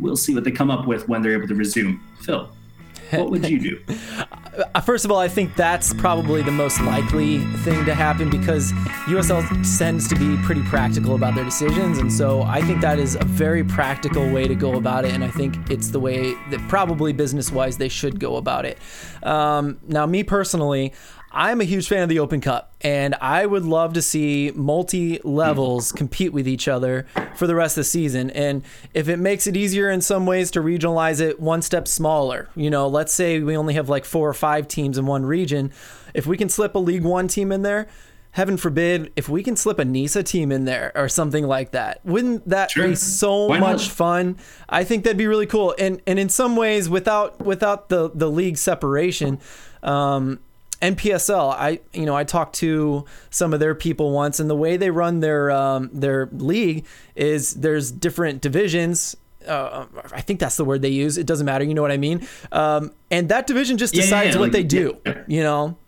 we'll 0.00 0.16
see 0.16 0.34
what 0.34 0.44
they 0.44 0.50
come 0.50 0.70
up 0.70 0.86
with 0.86 1.08
when 1.08 1.22
they're 1.22 1.32
able 1.32 1.48
to 1.48 1.54
resume. 1.54 2.00
Phil, 2.20 2.50
what 3.10 3.30
would 3.30 3.48
you 3.48 3.58
do? 3.58 3.84
Uh, 4.74 4.80
first 4.82 5.06
of 5.06 5.10
all, 5.10 5.18
I 5.18 5.28
think 5.28 5.56
that's 5.56 5.94
probably 5.94 6.42
the 6.42 6.50
most 6.50 6.78
likely 6.82 7.38
thing 7.60 7.86
to 7.86 7.94
happen 7.94 8.28
because 8.28 8.70
USL 9.06 9.42
tends 9.78 10.06
to 10.08 10.14
be 10.14 10.36
pretty 10.42 10.62
practical 10.64 11.14
about 11.14 11.34
their 11.34 11.44
decisions. 11.44 11.96
And 11.96 12.12
so 12.12 12.42
I 12.42 12.60
think 12.60 12.82
that 12.82 12.98
is 12.98 13.14
a 13.14 13.24
very 13.24 13.64
practical 13.64 14.30
way 14.30 14.46
to 14.46 14.54
go 14.54 14.74
about 14.74 15.06
it. 15.06 15.14
And 15.14 15.24
I 15.24 15.30
think 15.30 15.70
it's 15.70 15.88
the 15.88 16.00
way 16.00 16.34
that 16.50 16.60
probably 16.68 17.14
business 17.14 17.50
wise 17.50 17.78
they 17.78 17.88
should 17.88 18.20
go 18.20 18.36
about 18.36 18.66
it. 18.66 18.78
Um, 19.22 19.78
now, 19.88 20.04
me 20.04 20.22
personally, 20.22 20.92
I'm 21.34 21.62
a 21.62 21.64
huge 21.64 21.88
fan 21.88 22.02
of 22.02 22.10
the 22.10 22.18
Open 22.18 22.42
Cup, 22.42 22.74
and 22.82 23.14
I 23.14 23.46
would 23.46 23.64
love 23.64 23.94
to 23.94 24.02
see 24.02 24.52
multi 24.54 25.18
levels 25.24 25.90
compete 25.90 26.32
with 26.32 26.46
each 26.46 26.68
other 26.68 27.06
for 27.36 27.46
the 27.46 27.54
rest 27.54 27.78
of 27.78 27.82
the 27.82 27.88
season. 27.88 28.30
And 28.30 28.62
if 28.92 29.08
it 29.08 29.16
makes 29.18 29.46
it 29.46 29.56
easier 29.56 29.90
in 29.90 30.02
some 30.02 30.26
ways 30.26 30.50
to 30.50 30.60
regionalize 30.60 31.20
it 31.22 31.40
one 31.40 31.62
step 31.62 31.88
smaller, 31.88 32.50
you 32.54 32.68
know, 32.68 32.86
let's 32.86 33.14
say 33.14 33.40
we 33.40 33.56
only 33.56 33.74
have 33.74 33.88
like 33.88 34.04
four 34.04 34.28
or 34.28 34.34
five 34.34 34.68
teams 34.68 34.98
in 34.98 35.06
one 35.06 35.24
region, 35.24 35.72
if 36.12 36.26
we 36.26 36.36
can 36.36 36.50
slip 36.50 36.74
a 36.74 36.78
League 36.78 37.02
One 37.02 37.28
team 37.28 37.50
in 37.50 37.62
there, 37.62 37.88
heaven 38.32 38.58
forbid, 38.58 39.10
if 39.16 39.26
we 39.26 39.42
can 39.42 39.56
slip 39.56 39.78
a 39.78 39.86
NISA 39.86 40.24
team 40.24 40.52
in 40.52 40.66
there 40.66 40.92
or 40.94 41.08
something 41.08 41.46
like 41.46 41.70
that, 41.70 42.04
wouldn't 42.04 42.46
that 42.46 42.72
sure. 42.72 42.88
be 42.88 42.94
so 42.94 43.48
much 43.48 43.88
fun? 43.88 44.36
I 44.68 44.84
think 44.84 45.04
that'd 45.04 45.16
be 45.16 45.26
really 45.26 45.46
cool. 45.46 45.74
And 45.78 46.02
and 46.06 46.18
in 46.18 46.28
some 46.28 46.56
ways, 46.56 46.90
without 46.90 47.40
without 47.40 47.88
the 47.88 48.10
the 48.12 48.30
league 48.30 48.58
separation. 48.58 49.40
Um, 49.82 50.38
NPSL, 50.82 51.54
I 51.54 51.80
you 51.92 52.04
know 52.04 52.16
I 52.16 52.24
talked 52.24 52.56
to 52.56 53.04
some 53.30 53.54
of 53.54 53.60
their 53.60 53.74
people 53.74 54.10
once, 54.10 54.40
and 54.40 54.50
the 54.50 54.56
way 54.56 54.76
they 54.76 54.90
run 54.90 55.20
their 55.20 55.50
um, 55.50 55.88
their 55.92 56.28
league 56.32 56.84
is 57.14 57.54
there's 57.54 57.92
different 57.92 58.42
divisions. 58.42 59.16
Uh, 59.46 59.86
I 60.12 60.20
think 60.20 60.40
that's 60.40 60.56
the 60.56 60.64
word 60.64 60.82
they 60.82 60.88
use. 60.88 61.18
It 61.18 61.26
doesn't 61.26 61.46
matter. 61.46 61.64
You 61.64 61.74
know 61.74 61.82
what 61.82 61.92
I 61.92 61.96
mean? 61.96 62.26
Um, 62.50 62.92
and 63.10 63.28
that 63.28 63.46
division 63.46 63.78
just 63.78 63.94
decides 63.94 64.26
yeah, 64.26 64.32
yeah, 64.32 64.38
what 64.38 64.46
like, 64.46 64.52
they 64.52 64.64
do. 64.64 64.98
You 65.28 65.42
know. 65.42 65.78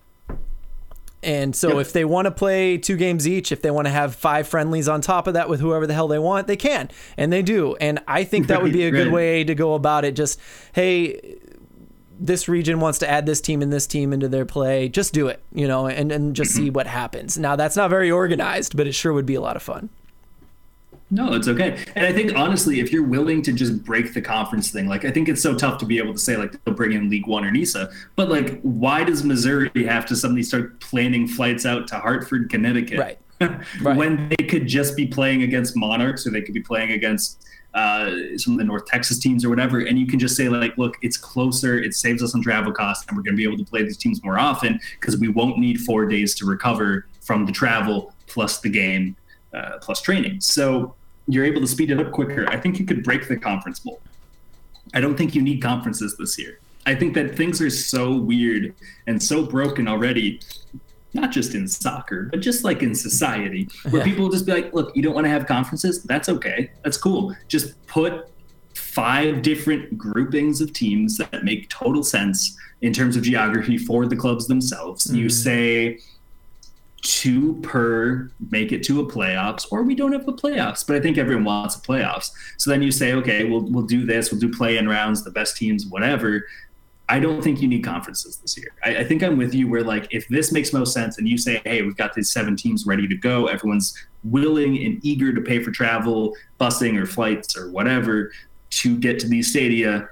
And 1.24 1.56
so, 1.56 1.70
yep. 1.70 1.86
if 1.86 1.92
they 1.94 2.04
want 2.04 2.26
to 2.26 2.30
play 2.30 2.76
two 2.76 2.98
games 2.98 3.26
each, 3.26 3.50
if 3.50 3.62
they 3.62 3.70
want 3.70 3.86
to 3.86 3.90
have 3.90 4.14
five 4.14 4.46
friendlies 4.46 4.88
on 4.88 5.00
top 5.00 5.26
of 5.26 5.32
that 5.34 5.48
with 5.48 5.58
whoever 5.58 5.86
the 5.86 5.94
hell 5.94 6.06
they 6.06 6.18
want, 6.18 6.46
they 6.46 6.56
can, 6.56 6.90
and 7.16 7.32
they 7.32 7.40
do. 7.40 7.76
And 7.76 7.98
I 8.06 8.24
think 8.24 8.48
that 8.48 8.62
would 8.62 8.74
be 8.74 8.84
a 8.84 8.90
good 8.90 9.10
way 9.10 9.42
to 9.42 9.54
go 9.54 9.72
about 9.72 10.04
it. 10.04 10.14
Just 10.14 10.38
hey, 10.74 11.38
this 12.18 12.48
region 12.48 12.80
wants 12.80 12.98
to 13.00 13.10
add 13.10 13.26
this 13.26 13.40
team 13.40 13.62
and 13.62 13.72
this 13.72 13.86
team 13.86 14.12
into 14.12 14.28
their 14.28 14.44
play, 14.44 14.88
just 14.88 15.12
do 15.12 15.28
it, 15.28 15.42
you 15.52 15.66
know, 15.66 15.86
and, 15.86 16.12
and 16.12 16.36
just 16.36 16.52
see 16.52 16.70
what 16.70 16.86
happens. 16.86 17.36
Now, 17.38 17.56
that's 17.56 17.76
not 17.76 17.90
very 17.90 18.10
organized, 18.10 18.76
but 18.76 18.86
it 18.86 18.92
sure 18.92 19.12
would 19.12 19.26
be 19.26 19.34
a 19.34 19.40
lot 19.40 19.56
of 19.56 19.62
fun. 19.62 19.90
No, 21.10 21.34
it's 21.34 21.46
okay. 21.46 21.78
And 21.94 22.06
I 22.06 22.12
think 22.12 22.34
honestly, 22.34 22.80
if 22.80 22.92
you're 22.92 23.06
willing 23.06 23.42
to 23.42 23.52
just 23.52 23.84
break 23.84 24.14
the 24.14 24.22
conference 24.22 24.70
thing, 24.70 24.88
like 24.88 25.04
I 25.04 25.10
think 25.10 25.28
it's 25.28 25.42
so 25.42 25.54
tough 25.54 25.78
to 25.78 25.86
be 25.86 25.98
able 25.98 26.12
to 26.12 26.18
say 26.18 26.36
like 26.36 26.62
they'll 26.64 26.74
bring 26.74 26.92
in 26.92 27.08
League 27.08 27.26
One 27.26 27.44
or 27.44 27.50
NISA, 27.50 27.90
but 28.16 28.28
like 28.28 28.60
why 28.62 29.04
does 29.04 29.22
Missouri 29.22 29.70
have 29.86 30.06
to 30.06 30.16
suddenly 30.16 30.42
start 30.42 30.80
planning 30.80 31.28
flights 31.28 31.66
out 31.66 31.86
to 31.88 31.98
Hartford, 31.98 32.50
Connecticut? 32.50 32.98
Right. 32.98 33.18
right. 33.80 33.96
when 33.96 34.28
they 34.30 34.44
could 34.46 34.66
just 34.66 34.96
be 34.96 35.06
playing 35.06 35.42
against 35.42 35.76
Monarchs 35.76 36.26
or 36.26 36.30
they 36.30 36.40
could 36.40 36.54
be 36.54 36.62
playing 36.62 36.92
against 36.92 37.44
uh, 37.74 38.10
some 38.36 38.54
of 38.54 38.58
the 38.58 38.64
North 38.64 38.86
Texas 38.86 39.18
teams 39.18 39.44
or 39.44 39.50
whatever, 39.50 39.80
and 39.80 39.98
you 39.98 40.06
can 40.06 40.18
just 40.18 40.36
say 40.36 40.48
like, 40.48 40.78
look, 40.78 40.96
it's 41.02 41.16
closer, 41.16 41.78
it 41.78 41.94
saves 41.94 42.22
us 42.22 42.34
on 42.34 42.42
travel 42.42 42.72
costs, 42.72 43.04
and 43.08 43.16
we're 43.16 43.22
going 43.22 43.34
to 43.34 43.36
be 43.36 43.44
able 43.44 43.58
to 43.58 43.68
play 43.68 43.82
these 43.82 43.96
teams 43.96 44.22
more 44.22 44.38
often 44.38 44.78
because 45.00 45.18
we 45.18 45.28
won't 45.28 45.58
need 45.58 45.80
four 45.80 46.06
days 46.06 46.34
to 46.36 46.46
recover 46.46 47.06
from 47.20 47.46
the 47.46 47.52
travel 47.52 48.14
plus 48.26 48.60
the 48.60 48.68
game 48.68 49.16
uh, 49.52 49.78
plus 49.80 50.00
training. 50.00 50.40
So 50.40 50.94
you're 51.26 51.44
able 51.44 51.60
to 51.60 51.66
speed 51.66 51.90
it 51.90 51.98
up 51.98 52.12
quicker. 52.12 52.48
I 52.48 52.58
think 52.58 52.78
you 52.78 52.84
could 52.84 53.02
break 53.02 53.28
the 53.28 53.36
conference 53.36 53.84
mold. 53.84 54.00
I 54.92 55.00
don't 55.00 55.16
think 55.16 55.34
you 55.34 55.42
need 55.42 55.60
conferences 55.60 56.16
this 56.16 56.38
year. 56.38 56.60
I 56.86 56.94
think 56.94 57.14
that 57.14 57.34
things 57.34 57.60
are 57.60 57.70
so 57.70 58.14
weird 58.14 58.74
and 59.06 59.22
so 59.22 59.44
broken 59.44 59.88
already 59.88 60.40
not 61.14 61.30
just 61.30 61.54
in 61.54 61.66
soccer, 61.68 62.28
but 62.30 62.40
just 62.40 62.64
like 62.64 62.82
in 62.82 62.94
society, 62.94 63.68
where 63.90 64.00
yeah. 64.00 64.04
people 64.04 64.24
will 64.24 64.32
just 64.32 64.46
be 64.46 64.52
like, 64.52 64.72
look, 64.74 64.94
you 64.96 65.02
don't 65.02 65.14
want 65.14 65.24
to 65.24 65.30
have 65.30 65.46
conferences? 65.46 66.02
That's 66.02 66.28
okay. 66.28 66.70
That's 66.82 66.96
cool. 66.96 67.34
Just 67.48 67.86
put 67.86 68.28
five 68.74 69.42
different 69.42 69.96
groupings 69.96 70.60
of 70.60 70.72
teams 70.72 71.16
that 71.18 71.44
make 71.44 71.68
total 71.68 72.02
sense 72.02 72.56
in 72.82 72.92
terms 72.92 73.16
of 73.16 73.22
geography 73.22 73.78
for 73.78 74.06
the 74.06 74.16
clubs 74.16 74.46
themselves. 74.46 75.06
Mm-hmm. 75.06 75.16
You 75.16 75.28
say 75.28 75.98
two 77.04 77.60
per 77.62 78.30
make 78.50 78.72
it 78.72 78.82
to 78.82 79.00
a 79.00 79.06
playoffs, 79.06 79.66
or 79.70 79.82
we 79.82 79.94
don't 79.94 80.12
have 80.12 80.26
a 80.26 80.32
playoffs, 80.32 80.86
but 80.86 80.96
I 80.96 81.00
think 81.00 81.18
everyone 81.18 81.44
wants 81.44 81.76
a 81.76 81.80
playoffs. 81.80 82.30
So 82.56 82.70
then 82.70 82.82
you 82.82 82.90
say, 82.90 83.12
okay, 83.12 83.44
we'll 83.44 83.60
we'll 83.70 83.86
do 83.86 84.04
this, 84.04 84.32
we'll 84.32 84.40
do 84.40 84.50
play 84.50 84.78
in 84.78 84.88
rounds, 84.88 85.22
the 85.22 85.30
best 85.30 85.56
teams, 85.56 85.86
whatever. 85.86 86.46
I 87.08 87.20
don't 87.20 87.42
think 87.42 87.60
you 87.60 87.68
need 87.68 87.84
conferences 87.84 88.36
this 88.36 88.56
year. 88.56 88.68
I, 88.82 88.98
I, 88.98 89.04
think 89.04 89.22
I'm 89.22 89.36
with 89.36 89.54
you 89.54 89.68
where 89.68 89.82
like 89.82 90.08
if 90.10 90.26
this 90.28 90.52
makes 90.52 90.72
most 90.72 90.94
sense 90.94 91.18
and 91.18 91.28
you 91.28 91.36
say, 91.36 91.60
hey, 91.64 91.82
we've 91.82 91.96
got 91.96 92.14
these 92.14 92.30
seven 92.30 92.56
teams 92.56 92.86
ready 92.86 93.06
to 93.06 93.14
go, 93.14 93.46
everyone's 93.46 93.94
willing 94.24 94.82
and 94.82 95.04
eager 95.04 95.32
to 95.32 95.40
pay 95.42 95.62
for 95.62 95.70
travel, 95.70 96.34
busing 96.58 96.98
or 96.98 97.04
flights 97.04 97.56
or 97.58 97.70
whatever 97.70 98.32
to 98.70 98.96
get 98.98 99.18
to 99.20 99.28
these 99.28 99.50
stadia. 99.50 100.08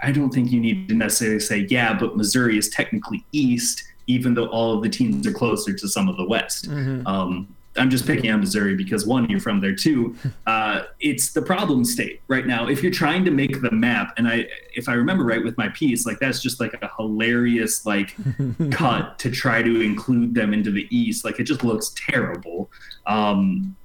I 0.00 0.10
don't 0.10 0.30
think 0.30 0.50
you 0.50 0.60
need 0.60 0.88
to 0.88 0.94
necessarily 0.94 1.38
say, 1.38 1.66
yeah, 1.70 1.96
but 1.96 2.16
Missouri 2.16 2.58
is 2.58 2.68
technically 2.68 3.24
east, 3.30 3.84
even 4.08 4.34
though 4.34 4.46
all 4.46 4.74
of 4.74 4.82
the 4.82 4.88
teams 4.88 5.24
are 5.28 5.32
closer 5.32 5.72
to 5.72 5.88
some 5.88 6.08
of 6.08 6.16
the 6.16 6.26
west. 6.26 6.68
Mm-hmm. 6.68 7.06
Um, 7.06 7.54
I'm 7.76 7.88
just 7.88 8.06
picking 8.06 8.30
on 8.30 8.40
Missouri 8.40 8.74
because 8.74 9.06
one, 9.06 9.28
you're 9.30 9.40
from 9.40 9.60
there. 9.60 9.74
too. 9.74 10.14
uh, 10.46 10.82
it's 11.00 11.32
the 11.32 11.42
problem 11.42 11.84
state 11.84 12.20
right 12.28 12.46
now. 12.46 12.68
If 12.68 12.82
you're 12.82 12.92
trying 12.92 13.24
to 13.24 13.30
make 13.30 13.60
the 13.62 13.70
map, 13.70 14.14
and 14.18 14.28
I, 14.28 14.46
if 14.74 14.88
I 14.88 14.94
remember 14.94 15.24
right 15.24 15.42
with 15.42 15.56
my 15.56 15.68
piece, 15.70 16.04
like 16.04 16.18
that's 16.18 16.42
just 16.42 16.60
like 16.60 16.74
a 16.74 16.90
hilarious 16.96 17.86
like 17.86 18.14
cut 18.70 19.18
to 19.20 19.30
try 19.30 19.62
to 19.62 19.80
include 19.80 20.34
them 20.34 20.52
into 20.52 20.70
the 20.70 20.86
East. 20.94 21.24
Like 21.24 21.40
it 21.40 21.44
just 21.44 21.64
looks 21.64 21.94
terrible. 21.96 22.70
Um, 23.06 23.76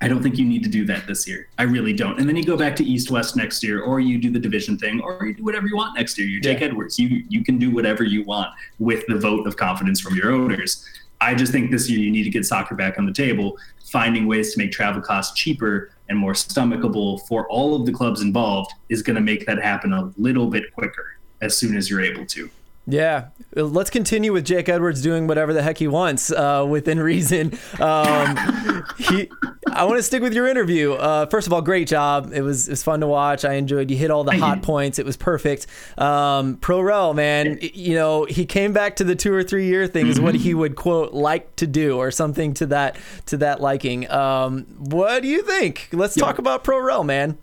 I 0.00 0.06
don't 0.06 0.22
think 0.22 0.38
you 0.38 0.44
need 0.44 0.62
to 0.62 0.68
do 0.68 0.84
that 0.86 1.06
this 1.06 1.26
year. 1.26 1.48
I 1.58 1.64
really 1.64 1.92
don't. 1.92 2.20
And 2.20 2.28
then 2.28 2.36
you 2.36 2.44
go 2.44 2.56
back 2.56 2.76
to 2.76 2.84
East 2.84 3.10
West 3.10 3.34
next 3.34 3.64
year, 3.64 3.82
or 3.82 3.98
you 3.98 4.18
do 4.18 4.30
the 4.30 4.38
division 4.38 4.78
thing, 4.78 5.00
or 5.00 5.26
you 5.26 5.34
do 5.34 5.44
whatever 5.44 5.66
you 5.66 5.76
want 5.76 5.96
next 5.96 6.16
year. 6.16 6.26
You 6.26 6.40
Jake 6.40 6.60
yeah. 6.60 6.66
Edwards. 6.66 6.98
You 6.98 7.24
you 7.28 7.44
can 7.44 7.58
do 7.58 7.70
whatever 7.70 8.04
you 8.04 8.22
want 8.22 8.54
with 8.78 9.04
the 9.08 9.16
vote 9.16 9.46
of 9.46 9.56
confidence 9.56 10.00
from 10.00 10.14
your 10.14 10.32
owners. 10.32 10.84
I 11.20 11.34
just 11.34 11.52
think 11.52 11.70
this 11.70 11.90
year 11.90 11.98
you 11.98 12.10
need 12.10 12.24
to 12.24 12.30
get 12.30 12.46
soccer 12.46 12.74
back 12.74 12.98
on 12.98 13.06
the 13.06 13.12
table, 13.12 13.58
finding 13.90 14.26
ways 14.26 14.52
to 14.52 14.58
make 14.58 14.70
travel 14.70 15.02
costs 15.02 15.36
cheaper 15.36 15.90
and 16.08 16.16
more 16.16 16.32
stomachable 16.32 17.26
for 17.26 17.48
all 17.48 17.74
of 17.74 17.86
the 17.86 17.92
clubs 17.92 18.22
involved 18.22 18.72
is 18.88 19.02
going 19.02 19.16
to 19.16 19.22
make 19.22 19.46
that 19.46 19.58
happen 19.58 19.92
a 19.92 20.12
little 20.16 20.46
bit 20.46 20.72
quicker 20.72 21.18
as 21.40 21.56
soon 21.56 21.76
as 21.76 21.90
you're 21.90 22.00
able 22.00 22.24
to. 22.26 22.50
Yeah, 22.90 23.28
let's 23.54 23.90
continue 23.90 24.32
with 24.32 24.46
Jake 24.46 24.66
Edwards 24.66 25.02
doing 25.02 25.26
whatever 25.26 25.52
the 25.52 25.62
heck 25.62 25.76
he 25.76 25.86
wants 25.86 26.32
uh, 26.32 26.64
within 26.66 26.98
reason. 27.02 27.52
Um, 27.78 28.82
he, 28.96 29.30
I 29.70 29.84
want 29.84 29.98
to 29.98 30.02
stick 30.02 30.22
with 30.22 30.32
your 30.32 30.46
interview. 30.46 30.94
Uh, 30.94 31.26
first 31.26 31.46
of 31.46 31.52
all, 31.52 31.60
great 31.60 31.86
job. 31.86 32.30
It 32.32 32.40
was 32.40 32.66
it 32.66 32.72
was 32.72 32.82
fun 32.82 33.00
to 33.00 33.06
watch. 33.06 33.44
I 33.44 33.54
enjoyed. 33.54 33.90
You 33.90 33.98
hit 33.98 34.10
all 34.10 34.24
the 34.24 34.38
hot 34.38 34.62
points. 34.62 34.98
It 34.98 35.04
was 35.04 35.18
perfect. 35.18 35.66
Um, 35.98 36.56
Pro 36.56 36.80
Rel, 36.80 37.12
man. 37.12 37.58
You 37.60 37.94
know, 37.94 38.24
he 38.24 38.46
came 38.46 38.72
back 38.72 38.96
to 38.96 39.04
the 39.04 39.14
two 39.14 39.34
or 39.34 39.42
three 39.42 39.66
year 39.66 39.86
thing 39.86 40.06
is 40.06 40.18
what 40.18 40.34
he 40.34 40.54
would 40.54 40.74
quote 40.74 41.12
like 41.12 41.56
to 41.56 41.66
do 41.66 41.98
or 41.98 42.10
something 42.10 42.54
to 42.54 42.66
that 42.66 42.96
to 43.26 43.36
that 43.36 43.60
liking. 43.60 44.10
Um, 44.10 44.64
what 44.78 45.20
do 45.20 45.28
you 45.28 45.42
think? 45.42 45.90
Let's 45.92 46.14
talk 46.14 46.38
about 46.38 46.64
Pro 46.64 46.80
Rel, 46.80 47.04
man. 47.04 47.36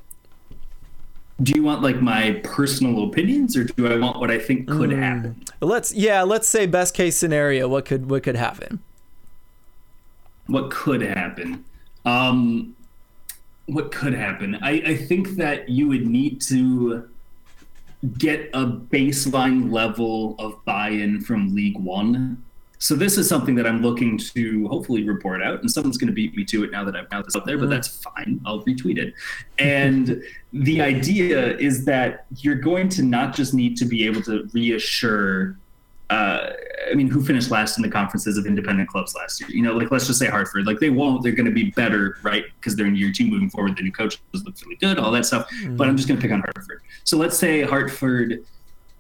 Do 1.44 1.52
you 1.56 1.64
want 1.64 1.82
like 1.82 2.02
my 2.02 2.40
personal 2.44 3.04
opinions 3.04 3.58
or 3.58 3.66
do 3.66 3.88
I 3.88 3.98
want 3.98 4.20
what 4.20 4.32
I 4.32 4.40
think 4.40 4.68
could 4.68 4.92
Mm. 4.92 5.00
happen? 5.00 5.44
Let's 5.62 5.94
yeah, 5.94 6.24
let's 6.24 6.48
say 6.48 6.66
best 6.66 6.94
case 6.94 7.18
scenario. 7.18 7.68
What 7.68 7.86
could 7.86 8.10
what 8.10 8.24
could 8.24 8.36
happen? 8.38 8.80
What 10.48 10.70
could 10.72 11.02
happen? 11.02 11.66
Um, 12.06 12.76
what 13.66 13.92
could 13.92 14.14
happen? 14.14 14.56
I, 14.62 14.72
I 14.86 14.96
think 14.96 15.30
that 15.38 15.68
you 15.70 15.88
would 15.88 16.06
need 16.06 16.40
to 16.42 17.10
get 18.20 18.52
a 18.54 18.66
baseline 18.68 19.72
level 19.72 20.36
of 20.38 20.64
buy-in 20.66 21.22
from 21.22 21.56
League 21.56 21.80
One. 21.80 22.44
So 22.80 22.96
this 22.96 23.18
is 23.18 23.28
something 23.28 23.56
that 23.56 23.66
I'm 23.66 23.82
looking 23.82 24.18
to 24.18 24.68
hopefully 24.68 25.04
report 25.04 25.42
out, 25.42 25.62
and 25.62 25.72
someone's 25.72 25.98
going 25.98 26.08
to 26.08 26.14
beat 26.14 26.36
me 26.36 26.44
to 26.46 26.64
it 26.64 26.72
now 26.72 26.84
that 26.84 26.96
I've 26.96 27.10
got 27.10 27.26
this 27.26 27.36
out 27.36 27.46
there, 27.46 27.58
but 27.58 27.70
that's 27.70 27.88
fine. 27.88 28.42
I'll 28.46 28.64
retweet 28.64 28.98
it. 28.98 29.14
And 29.60 30.22
the 30.54 30.82
idea 30.82 31.58
is 31.58 31.86
that 31.86 32.26
you're 32.38 32.56
going 32.56 32.90
to 32.90 33.04
not 33.04 33.36
just 33.36 33.54
need 33.54 33.78
to 33.78 33.86
be 33.86 34.06
able 34.06 34.22
to 34.24 34.50
reassure. 34.54 35.58
Uh, 36.10 36.52
I 36.92 36.94
mean, 36.94 37.08
who 37.08 37.24
finished 37.24 37.50
last 37.50 37.78
in 37.78 37.82
the 37.82 37.90
conferences 37.90 38.38
of 38.38 38.46
independent 38.46 38.90
clubs 38.90 39.16
last 39.16 39.42
year? 39.42 39.50
You 39.50 39.64
know, 39.64 39.74
like 39.74 39.90
let's 39.90 40.06
just 40.06 40.20
say 40.20 40.28
Hartford. 40.28 40.68
Like 40.68 40.80
they 40.80 40.92
won't. 40.92 41.24
They're 41.24 41.32
going 41.32 41.48
to 41.48 41.52
be 41.52 41.72
better, 41.72 42.18
right? 42.22 42.46
Because 42.60 42.76
they're 42.76 42.86
in 42.86 42.96
year 42.96 43.12
two 43.12 43.26
moving 43.28 43.50
forward. 43.50 43.76
The 43.76 43.84
new 43.84 43.92
coach 43.92 44.20
looks 44.34 44.64
really 44.64 44.76
good, 44.76 45.00
all 45.00 45.12
that 45.12 45.26
stuff. 45.26 45.50
But 45.70 45.88
I'm 45.88 45.98
just 45.98 46.08
going 46.08 46.20
to 46.20 46.22
pick 46.22 46.32
on 46.32 46.42
Hartford. 46.42 46.82
So 47.04 47.18
let's 47.18 47.38
say 47.38 47.64
Hartford 47.64 48.46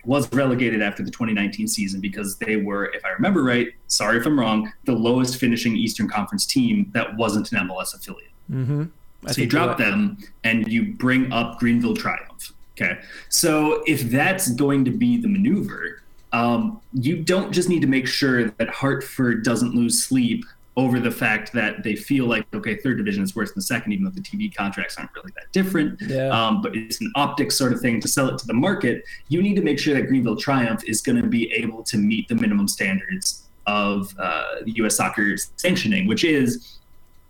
was 0.05 0.31
relegated 0.33 0.81
after 0.81 1.03
the 1.03 1.11
2019 1.11 1.67
season 1.67 1.99
because 1.99 2.37
they 2.37 2.57
were, 2.57 2.85
if 2.93 3.03
I 3.05 3.09
remember 3.09 3.43
right, 3.43 3.69
sorry 3.87 4.17
if 4.17 4.25
I'm 4.25 4.39
wrong, 4.39 4.71
the 4.85 4.93
lowest 4.93 5.37
finishing 5.39 5.75
Eastern 5.75 6.07
Conference 6.07 6.45
team 6.45 6.91
that 6.93 7.15
wasn't 7.17 7.51
an 7.51 7.67
MLS 7.67 7.93
affiliate. 7.93 8.31
Mm-hmm. 8.51 8.85
So 9.27 9.41
you 9.41 9.47
drop 9.47 9.77
them 9.77 10.17
and 10.43 10.67
you 10.67 10.93
bring 10.93 11.31
up 11.31 11.59
Greenville 11.59 11.95
Triumph. 11.95 12.53
Okay. 12.77 12.99
So 13.29 13.83
if 13.87 14.11
that's 14.11 14.51
going 14.51 14.85
to 14.85 14.91
be 14.91 15.17
the 15.17 15.27
maneuver, 15.27 16.03
um, 16.33 16.81
you 16.93 17.23
don't 17.23 17.51
just 17.51 17.69
need 17.69 17.81
to 17.81 17.87
make 17.87 18.07
sure 18.07 18.49
that 18.49 18.69
Hartford 18.69 19.43
doesn't 19.43 19.73
lose 19.73 20.03
sleep 20.03 20.45
over 20.77 20.99
the 20.99 21.11
fact 21.11 21.53
that 21.53 21.83
they 21.83 21.95
feel 21.95 22.25
like, 22.25 22.45
okay, 22.53 22.75
third 22.75 22.97
division 22.97 23.23
is 23.23 23.35
worse 23.35 23.53
than 23.53 23.61
second, 23.61 23.93
even 23.93 24.03
though 24.03 24.11
the 24.11 24.21
TV 24.21 24.53
contracts 24.53 24.97
aren't 24.97 25.13
really 25.15 25.31
that 25.35 25.51
different. 25.53 25.99
Yeah. 26.01 26.27
Um, 26.27 26.61
but 26.61 26.75
it's 26.75 26.99
an 26.99 27.11
optics 27.15 27.55
sort 27.55 27.71
of 27.71 27.79
thing 27.79 28.01
to 28.01 28.07
sell 28.07 28.27
it 28.27 28.37
to 28.39 28.47
the 28.47 28.53
market. 28.53 29.03
You 29.29 29.41
need 29.41 29.55
to 29.55 29.61
make 29.61 29.79
sure 29.79 29.93
that 29.93 30.07
Greenville 30.07 30.35
Triumph 30.35 30.83
is 30.85 31.01
going 31.01 31.21
to 31.21 31.27
be 31.27 31.51
able 31.53 31.83
to 31.83 31.97
meet 31.97 32.27
the 32.27 32.35
minimum 32.35 32.67
standards 32.67 33.43
of 33.67 34.13
uh, 34.19 34.55
the 34.63 34.71
U.S. 34.73 34.97
soccer 34.97 35.37
sanctioning, 35.55 36.07
which 36.07 36.23
is 36.23 36.77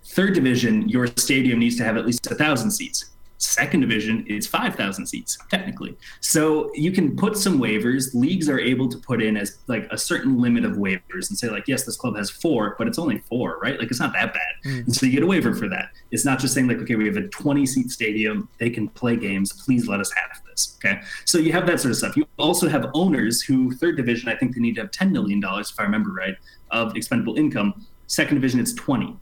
third 0.06 0.34
division, 0.34 0.88
your 0.90 1.08
stadium 1.08 1.60
needs 1.60 1.76
to 1.78 1.84
have 1.84 1.98
at 1.98 2.06
least 2.06 2.26
a 2.28 2.36
thousand 2.36 2.72
seats. 2.72 3.12
Second 3.38 3.82
division 3.82 4.26
is 4.28 4.48
5,000 4.48 5.06
seats, 5.06 5.38
technically. 5.50 5.98
So 6.22 6.72
you 6.74 6.92
can 6.92 7.16
put 7.16 7.38
some 7.38 7.60
waivers. 7.60 8.14
Leagues 8.14 8.48
are 8.48 8.60
able 8.60 8.88
to 8.88 8.98
put 8.98 9.22
in 9.22 9.36
as 9.36 9.58
like 9.68 9.88
a 9.92 9.98
certain 9.98 10.40
limit 10.40 10.64
of 10.64 10.74
waivers 10.74 11.30
and 11.30 11.38
say, 11.38 11.50
like, 11.50 11.68
yes, 11.68 11.84
this 11.84 11.98
club 11.98 12.16
has 12.16 12.30
four, 12.30 12.76
but 12.78 12.88
it's 12.88 12.98
only 12.98 13.20
four, 13.20 13.60
right? 13.62 13.78
Like, 13.78 13.92
it's 13.92 14.00
not 14.00 14.14
that 14.14 14.34
bad. 14.34 14.42
Hmm. 14.64 14.80
And 14.80 14.96
so 14.96 15.06
you 15.06 15.12
get 15.12 15.24
a 15.24 15.28
waiver 15.28 15.54
for 15.54 15.68
that. 15.68 15.90
It's 16.12 16.24
not 16.24 16.40
just 16.40 16.54
saying, 16.54 16.68
like, 16.68 16.78
okay, 16.78 16.96
we 16.96 17.08
have 17.08 17.18
a 17.18 17.28
20 17.28 17.66
seat 17.66 17.92
stadium. 17.92 18.48
They 18.58 18.70
can 18.70 18.88
play 18.90 19.18
games. 19.18 19.52
Please 19.66 19.88
let 19.88 20.00
us 20.00 20.12
have 20.14 20.42
this. 20.46 20.78
Okay. 20.84 21.02
So 21.26 21.38
you 21.38 21.52
have 21.52 21.68
that 21.68 21.82
sort 21.82 21.92
of 21.92 21.98
stuff. 21.98 22.16
You 22.16 22.26
also 22.40 22.70
have 22.70 22.90
owners 22.94 23.42
who, 23.42 23.76
third 23.76 23.98
division, 23.98 24.30
I 24.30 24.36
think 24.36 24.56
they 24.56 24.62
need 24.62 24.76
to 24.76 24.82
have 24.82 24.92
$10 24.92 25.12
million, 25.12 25.42
if 25.44 25.80
I 25.80 25.84
remember 25.84 26.12
right, 26.12 26.38
of 26.72 26.96
expendable 26.96 27.38
income. 27.38 27.86
Second 28.08 28.36
division, 28.36 28.60
it's 28.60 28.74
20 28.74 29.18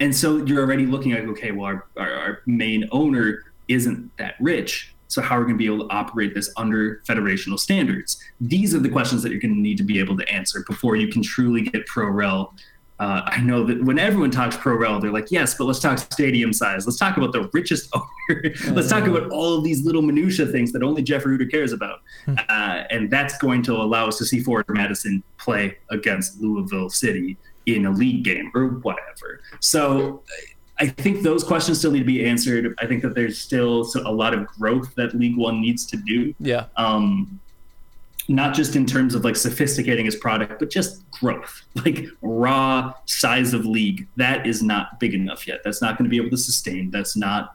and 0.00 0.16
so 0.16 0.38
you're 0.44 0.62
already 0.62 0.86
looking 0.86 1.12
at 1.12 1.24
okay 1.26 1.52
well 1.52 1.66
our, 1.66 1.86
our, 1.96 2.12
our 2.12 2.42
main 2.46 2.88
owner 2.90 3.44
isn't 3.70 4.10
that 4.18 4.34
rich 4.40 4.94
so 5.08 5.20
how 5.20 5.36
are 5.36 5.40
we 5.40 5.44
going 5.46 5.54
to 5.54 5.58
be 5.58 5.66
able 5.66 5.88
to 5.88 5.94
operate 5.94 6.34
this 6.34 6.52
under 6.56 7.02
federational 7.08 7.58
standards 7.58 8.22
these 8.40 8.74
are 8.74 8.80
the 8.80 8.88
questions 8.88 9.22
that 9.22 9.30
you're 9.30 9.40
going 9.40 9.54
to 9.54 9.60
need 9.60 9.78
to 9.78 9.84
be 9.84 9.98
able 9.98 10.16
to 10.16 10.28
answer 10.28 10.64
before 10.68 10.96
you 10.96 11.08
can 11.08 11.22
truly 11.22 11.62
get 11.62 11.86
pro 11.86 12.06
rel 12.06 12.54
uh, 13.00 13.22
I 13.24 13.40
know 13.40 13.64
that 13.64 13.82
when 13.82 13.98
everyone 13.98 14.30
talks 14.30 14.58
pro 14.58 14.74
rel, 14.74 15.00
they're 15.00 15.10
like, 15.10 15.30
yes, 15.30 15.54
but 15.54 15.64
let's 15.64 15.80
talk 15.80 15.96
stadium 15.96 16.52
size. 16.52 16.86
Let's 16.86 16.98
talk 16.98 17.16
about 17.16 17.32
the 17.32 17.48
richest 17.54 17.88
owner. 17.94 18.54
let's 18.72 18.90
talk 18.90 19.06
about 19.06 19.30
all 19.30 19.56
of 19.56 19.64
these 19.64 19.86
little 19.86 20.02
minutia 20.02 20.44
things 20.44 20.70
that 20.72 20.82
only 20.82 21.02
Jeff 21.02 21.24
Rueter 21.24 21.46
cares 21.46 21.72
about. 21.72 22.00
uh, 22.28 22.84
and 22.90 23.10
that's 23.10 23.38
going 23.38 23.62
to 23.62 23.72
allow 23.72 24.06
us 24.06 24.18
to 24.18 24.26
see 24.26 24.40
Forward 24.40 24.66
Madison 24.68 25.22
play 25.38 25.78
against 25.88 26.42
Louisville 26.42 26.90
City 26.90 27.38
in 27.64 27.86
a 27.86 27.90
league 27.90 28.22
game 28.22 28.50
or 28.54 28.66
whatever. 28.66 29.40
So 29.60 30.22
I 30.80 30.88
think 30.88 31.22
those 31.22 31.44
questions 31.44 31.78
still 31.78 31.90
need 31.90 32.00
to 32.00 32.04
be 32.06 32.24
answered. 32.24 32.74
I 32.80 32.86
think 32.86 33.02
that 33.02 33.14
there's 33.14 33.38
still 33.38 33.86
a 34.04 34.10
lot 34.10 34.32
of 34.32 34.46
growth 34.46 34.94
that 34.94 35.14
League 35.14 35.36
One 35.36 35.60
needs 35.60 35.84
to 35.86 35.98
do. 35.98 36.34
Yeah. 36.40 36.66
Um, 36.76 37.38
not 38.28 38.54
just 38.54 38.76
in 38.76 38.86
terms 38.86 39.14
of 39.14 39.24
like 39.24 39.36
sophisticating 39.36 40.06
his 40.06 40.16
product, 40.16 40.58
but 40.58 40.70
just 40.70 41.08
growth, 41.10 41.62
like 41.84 42.06
raw 42.22 42.94
size 43.04 43.52
of 43.52 43.66
league. 43.66 44.06
That 44.16 44.46
is 44.46 44.62
not 44.62 44.98
big 44.98 45.12
enough 45.12 45.46
yet. 45.46 45.60
That's 45.64 45.82
not 45.82 45.98
going 45.98 46.04
to 46.04 46.10
be 46.10 46.16
able 46.16 46.30
to 46.30 46.38
sustain. 46.38 46.90
That's 46.90 47.16
not. 47.16 47.54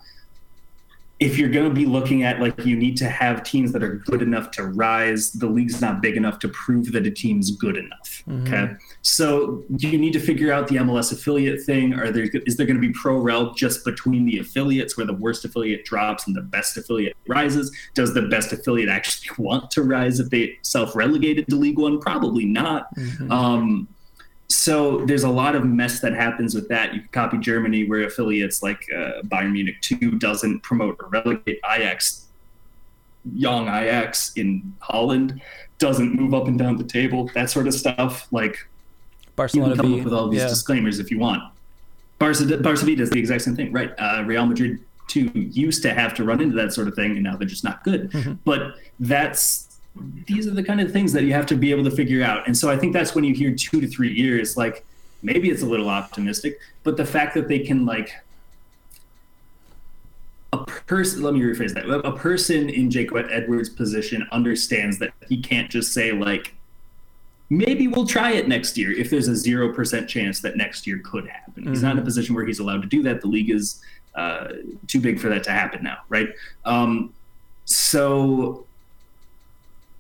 If 1.20 1.38
you're 1.38 1.50
going 1.50 1.70
to 1.70 1.74
be 1.74 1.86
looking 1.86 2.24
at 2.24 2.42
like 2.42 2.66
you 2.66 2.76
need 2.76 2.98
to 2.98 3.08
have 3.08 3.44
teams 3.44 3.72
that 3.72 3.82
are 3.84 3.96
good 3.96 4.22
enough 4.22 4.52
to 4.52 4.64
rise, 4.64 5.32
the 5.32 5.48
league's 5.48 5.80
not 5.80 6.02
big 6.02 6.18
enough 6.18 6.40
to 6.40 6.50
prove 6.50 6.92
that 6.92 7.08
a 7.08 7.12
team's 7.12 7.52
good 7.52 7.78
enough. 7.78 8.24
Okay, 8.42 8.74
so 9.02 9.64
you 9.78 9.98
need 9.98 10.14
to 10.14 10.20
figure 10.20 10.52
out 10.52 10.68
the 10.68 10.76
MLS 10.78 11.14
affiliate 11.14 11.62
thing. 11.62 11.94
Are 11.94 12.12
there 12.12 12.28
is 12.46 12.58
there 12.58 12.66
going 12.66 12.82
to 12.82 12.86
be 12.86 12.92
pro 12.92 13.18
rel 13.18 13.54
just 13.54 13.86
between 13.86 14.26
the 14.26 14.40
affiliates 14.40 14.98
where 14.98 15.06
the 15.06 15.14
worst 15.14 15.46
affiliate 15.46 15.86
drops 15.86 16.28
and 16.28 16.36
the 16.36 16.42
best 16.42 16.76
affiliate 16.76 17.16
rises? 17.28 17.72
Does 17.94 18.14
the 18.14 18.24
best 18.24 18.52
affiliate 18.52 18.90
actually 18.90 19.30
want 19.38 19.72
to 19.72 19.84
rise 19.84 20.20
if 20.20 20.30
they 20.30 20.58
self 20.64 20.96
relegated 20.96 21.48
to 21.48 21.56
League 21.56 21.80
One? 21.80 22.00
Probably 22.00 22.46
not. 22.46 22.90
Um, 23.30 23.88
so 24.56 25.06
there's 25.06 25.24
a 25.24 25.30
lot 25.30 25.56
of 25.56 25.66
mess 25.66 26.00
that 26.00 26.14
happens 26.14 26.56
with 26.56 26.70
that. 26.70 26.94
You 26.94 27.02
can 27.02 27.10
copy 27.10 27.38
Germany, 27.38 27.88
where 27.88 28.04
affiliates 28.04 28.64
like 28.64 28.86
uh, 28.96 29.22
Bayern 29.24 29.52
Munich 29.52 29.82
2 29.82 30.12
doesn't 30.14 30.62
promote 30.62 30.98
or 31.02 31.10
relegate 31.10 31.60
Ajax, 31.70 32.28
young 33.34 33.68
Ajax 33.68 34.32
in 34.36 34.74
Holland 34.80 35.42
doesn't 35.78 36.16
move 36.16 36.34
up 36.34 36.48
and 36.48 36.58
down 36.58 36.78
the 36.78 36.86
table, 36.86 37.30
that 37.34 37.50
sort 37.50 37.68
of 37.68 37.74
stuff. 37.74 38.28
Like 38.32 38.54
you 38.54 39.32
Barcelona 39.36 39.76
can 39.76 39.82
come 39.82 39.92
B. 39.94 40.00
up 40.00 40.06
with 40.06 40.14
all 40.14 40.30
these 40.30 40.42
yeah. 40.42 40.48
disclaimers 40.48 41.00
if 41.00 41.12
you 41.12 41.20
want. 41.20 41.44
Barca, 42.18 42.58
Barca 42.58 42.86
B 42.86 42.96
does 42.96 43.10
the 43.10 43.20
exact 43.20 43.42
same 43.42 43.58
thing, 43.58 43.74
right? 43.74 43.94
Uh, 43.98 44.24
Real 44.26 44.46
Madrid 44.46 44.80
2 45.08 45.32
used 45.34 45.82
to 45.84 45.94
have 45.94 46.14
to 46.14 46.24
run 46.24 46.42
into 46.42 46.56
that 46.56 46.72
sort 46.72 46.88
of 46.88 46.96
thing, 46.96 47.12
and 47.12 47.24
now 47.24 47.36
they're 47.36 47.48
just 47.48 47.66
not 47.66 47.84
good. 47.84 48.10
Mm-hmm. 48.12 48.34
But 48.46 48.76
that's 49.02 49.75
these 50.28 50.48
are 50.48 50.52
the 50.52 50.64
kind 50.64 50.82
of 50.82 50.92
things 50.92 51.14
that 51.14 51.24
you 51.24 51.34
have 51.34 51.46
to 51.48 51.56
be 51.56 51.72
able 51.72 51.84
to 51.84 51.92
figure 51.92 52.24
out. 52.24 52.46
And 52.48 52.58
so 52.58 52.70
I 52.70 52.78
think 52.78 52.94
that's 52.94 53.16
when 53.16 53.24
you 53.24 53.34
hear 53.34 53.54
two 53.56 53.82
to 53.82 53.88
three 53.88 54.14
years, 54.14 54.58
like 54.58 54.86
maybe 55.22 55.50
it's 55.50 55.62
a 55.62 55.66
little 55.66 55.90
optimistic, 55.90 56.60
but 56.84 56.98
the 56.98 57.06
fact 57.06 57.34
that 57.36 57.48
they 57.48 57.60
can 57.60 57.86
like 57.86 58.14
a 60.54 60.58
person 60.64 61.22
let 61.22 61.34
me 61.34 61.42
rephrase 61.42 61.74
that 61.74 61.90
a 61.90 62.12
person 62.14 62.70
in 62.70 62.90
Jacob 62.90 63.28
Edwards' 63.30 63.70
position 63.70 64.26
understands 64.32 65.00
that 65.00 65.12
he 65.28 65.42
can't 65.42 65.70
just 65.70 65.94
say 65.94 66.12
like 66.12 66.54
maybe 67.50 67.88
we'll 67.88 68.08
try 68.08 68.32
it 68.32 68.48
next 68.48 68.78
year 68.78 68.92
if 68.92 69.10
there's 69.10 69.28
a 69.28 69.36
zero 69.36 69.74
percent 69.74 70.10
chance 70.10 70.40
that 70.42 70.56
next 70.56 70.88
year 70.88 71.02
could 71.04 71.28
happen. 71.28 71.68
He's 71.68 71.84
not 71.84 71.94
in 71.94 72.00
a 72.00 72.06
position 72.06 72.36
where 72.36 72.46
he's 72.46 72.60
allowed 72.60 72.82
to 72.84 72.88
do 72.88 73.04
that. 73.04 73.22
The 73.22 73.28
league 73.28 73.50
is 73.50 73.82
uh, 74.16 74.48
too 74.88 75.02
big 75.02 75.20
for 75.20 75.30
that 75.30 75.44
to 75.44 75.52
happen 75.52 75.84
now, 75.84 75.98
right? 76.10 76.30
Um, 76.64 77.14
so 77.66 78.66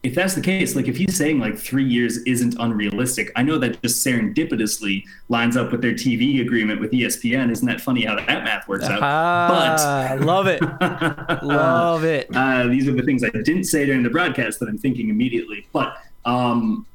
if 0.05 0.13
that's 0.13 0.35
the 0.35 0.41
case, 0.41 0.75
like 0.75 0.87
if 0.87 0.95
he's 0.95 1.17
saying 1.17 1.39
like 1.39 1.57
three 1.57 1.83
years 1.83 2.17
isn't 2.19 2.55
unrealistic, 2.59 3.31
I 3.35 3.41
know 3.41 3.57
that 3.57 3.81
just 3.81 4.05
serendipitously 4.05 5.03
lines 5.29 5.57
up 5.57 5.71
with 5.71 5.81
their 5.81 5.93
TV 5.93 6.41
agreement 6.41 6.79
with 6.79 6.91
ESPN. 6.91 7.51
Isn't 7.51 7.67
that 7.67 7.81
funny 7.81 8.05
how 8.05 8.15
that 8.15 8.43
math 8.43 8.67
works 8.67 8.85
out? 8.85 9.01
Ah, 9.01 10.15
love 10.19 10.45
it. 10.45 10.61
Love 11.43 12.03
it. 12.03 12.27
Uh, 12.35 12.67
these 12.67 12.87
are 12.87 12.91
the 12.91 13.01
things 13.01 13.23
I 13.23 13.29
didn't 13.29 13.63
say 13.63 13.85
during 13.85 14.03
the 14.03 14.09
broadcast 14.09 14.59
that 14.59 14.69
I'm 14.69 14.77
thinking 14.77 15.09
immediately. 15.09 15.67
But 15.73 15.97
um, 16.23 16.85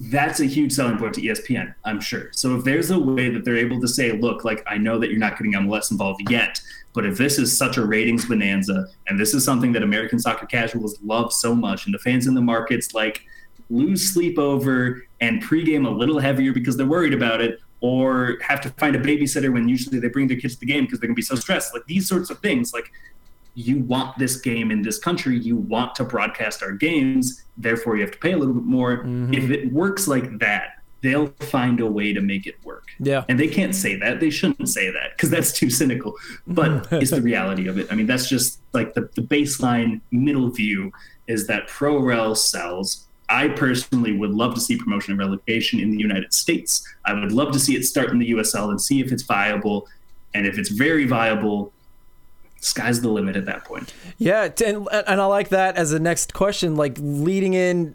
that's 0.00 0.40
a 0.40 0.44
huge 0.44 0.72
selling 0.72 0.98
point 0.98 1.14
to 1.14 1.20
ESPN, 1.20 1.74
I'm 1.84 2.00
sure. 2.00 2.28
So 2.32 2.56
if 2.56 2.64
there's 2.64 2.90
a 2.90 2.98
way 2.98 3.28
that 3.28 3.44
they're 3.44 3.56
able 3.56 3.80
to 3.80 3.88
say, 3.88 4.12
look, 4.12 4.44
like 4.44 4.62
I 4.66 4.78
know 4.78 4.98
that 4.98 5.10
you're 5.10 5.18
not 5.18 5.36
getting 5.36 5.52
MLS 5.54 5.90
involved 5.90 6.30
yet, 6.30 6.60
but 6.92 7.04
if 7.04 7.18
this 7.18 7.38
is 7.38 7.56
such 7.56 7.76
a 7.76 7.84
ratings 7.84 8.26
bonanza 8.26 8.86
and 9.08 9.18
this 9.18 9.34
is 9.34 9.44
something 9.44 9.72
that 9.72 9.82
American 9.82 10.18
soccer 10.18 10.46
casuals 10.46 10.98
love 11.02 11.32
so 11.32 11.54
much, 11.54 11.86
and 11.86 11.94
the 11.94 11.98
fans 11.98 12.26
in 12.26 12.34
the 12.34 12.40
markets 12.40 12.94
like 12.94 13.22
lose 13.70 14.12
sleep 14.12 14.38
over 14.38 15.06
and 15.20 15.42
pregame 15.42 15.86
a 15.86 15.90
little 15.90 16.18
heavier 16.18 16.52
because 16.52 16.76
they're 16.76 16.86
worried 16.86 17.14
about 17.14 17.40
it, 17.40 17.60
or 17.80 18.38
have 18.40 18.60
to 18.62 18.70
find 18.70 18.96
a 18.96 18.98
babysitter 18.98 19.52
when 19.52 19.68
usually 19.68 19.98
they 19.98 20.08
bring 20.08 20.26
their 20.26 20.38
kids 20.38 20.54
to 20.54 20.60
the 20.60 20.66
game 20.66 20.84
because 20.84 21.00
they're 21.00 21.08
gonna 21.08 21.14
be 21.14 21.22
so 21.22 21.34
stressed. 21.34 21.74
Like 21.74 21.84
these 21.86 22.08
sorts 22.08 22.30
of 22.30 22.38
things, 22.38 22.72
like 22.72 22.90
you 23.54 23.80
want 23.80 24.18
this 24.18 24.36
game 24.36 24.70
in 24.70 24.82
this 24.82 24.98
country, 24.98 25.38
you 25.38 25.56
want 25.56 25.94
to 25.96 26.04
broadcast 26.04 26.62
our 26.62 26.72
games, 26.72 27.44
therefore 27.56 27.96
you 27.96 28.02
have 28.02 28.10
to 28.10 28.18
pay 28.18 28.32
a 28.32 28.36
little 28.36 28.54
bit 28.54 28.64
more. 28.64 28.98
Mm-hmm. 28.98 29.34
If 29.34 29.50
it 29.50 29.72
works 29.72 30.08
like 30.08 30.38
that, 30.38 30.82
they'll 31.04 31.28
find 31.38 31.80
a 31.80 31.86
way 31.86 32.14
to 32.14 32.20
make 32.22 32.46
it 32.46 32.56
work. 32.64 32.88
Yeah. 32.98 33.24
And 33.28 33.38
they 33.38 33.46
can't 33.46 33.74
say 33.74 33.94
that. 33.96 34.20
They 34.20 34.30
shouldn't 34.30 34.70
say 34.70 34.90
that 34.90 35.12
because 35.12 35.28
that's 35.28 35.52
too 35.52 35.68
cynical. 35.68 36.14
But 36.46 36.88
it's 36.92 37.10
the 37.10 37.20
reality 37.20 37.68
of 37.68 37.78
it. 37.78 37.86
I 37.92 37.94
mean, 37.94 38.06
that's 38.06 38.26
just 38.26 38.60
like 38.72 38.94
the, 38.94 39.02
the 39.14 39.20
baseline 39.20 40.00
middle 40.10 40.48
view 40.48 40.90
is 41.26 41.46
that 41.46 41.68
pro 41.68 41.98
rel 41.98 42.34
sells. 42.34 43.06
I 43.28 43.48
personally 43.48 44.16
would 44.16 44.30
love 44.30 44.54
to 44.54 44.60
see 44.60 44.78
promotion 44.78 45.12
and 45.12 45.18
relegation 45.20 45.78
in 45.78 45.90
the 45.90 45.98
United 45.98 46.32
States. 46.32 46.82
I 47.04 47.12
would 47.12 47.32
love 47.32 47.52
to 47.52 47.58
see 47.58 47.76
it 47.76 47.84
start 47.84 48.08
in 48.10 48.18
the 48.18 48.30
USL 48.30 48.70
and 48.70 48.80
see 48.80 49.00
if 49.00 49.12
it's 49.12 49.22
viable. 49.22 49.86
And 50.32 50.46
if 50.46 50.58
it's 50.58 50.70
very 50.70 51.06
viable, 51.06 51.70
sky's 52.64 53.00
the 53.02 53.08
limit 53.08 53.36
at 53.36 53.44
that 53.46 53.64
point. 53.64 53.92
Yeah, 54.18 54.48
and, 54.64 54.88
and 54.90 55.20
I 55.20 55.26
like 55.26 55.50
that 55.50 55.76
as 55.76 55.90
the 55.90 56.00
next 56.00 56.32
question, 56.32 56.76
like 56.76 56.96
leading 56.98 57.54
in. 57.54 57.94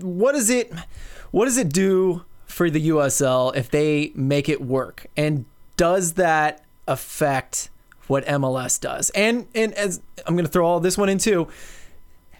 What 0.00 0.32
does 0.32 0.50
it, 0.50 0.72
what 1.30 1.44
does 1.44 1.56
it 1.56 1.72
do 1.72 2.24
for 2.46 2.70
the 2.70 2.88
USL 2.88 3.54
if 3.54 3.70
they 3.70 4.12
make 4.14 4.48
it 4.48 4.60
work, 4.60 5.06
and 5.16 5.44
does 5.76 6.14
that 6.14 6.64
affect 6.86 7.70
what 8.06 8.24
MLS 8.26 8.80
does? 8.80 9.10
And 9.10 9.46
and 9.54 9.74
as 9.74 10.00
I'm 10.26 10.34
going 10.34 10.46
to 10.46 10.50
throw 10.50 10.66
all 10.66 10.80
this 10.80 10.96
one 10.96 11.08
in 11.08 11.18
too, 11.18 11.48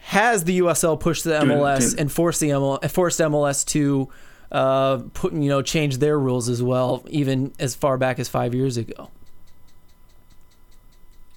has 0.05 0.43
the 0.43 0.59
USL 0.59 0.99
pushed 0.99 1.23
the 1.23 1.31
MLS 1.31 1.97
and 1.97 2.11
forced 2.11 2.39
the 2.39 2.49
MLS, 2.49 2.91
forced 2.91 3.19
MLS 3.19 3.65
to 3.67 4.09
uh, 4.51 4.99
put 5.13 5.33
you 5.33 5.49
know 5.49 5.61
change 5.61 5.97
their 5.97 6.19
rules 6.19 6.47
as 6.47 6.61
well, 6.61 7.03
even 7.09 7.53
as 7.59 7.75
far 7.75 7.97
back 7.97 8.19
as 8.19 8.29
five 8.29 8.53
years 8.53 8.77
ago? 8.77 9.09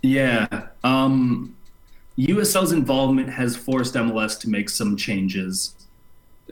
Yeah. 0.03 0.47
Um, 0.85 1.55
USL's 2.17 2.73
involvement 2.73 3.29
has 3.31 3.57
forced 3.57 3.95
MLS 3.95 4.39
to 4.41 4.51
make 4.51 4.69
some 4.69 4.97
changes. 4.97 5.75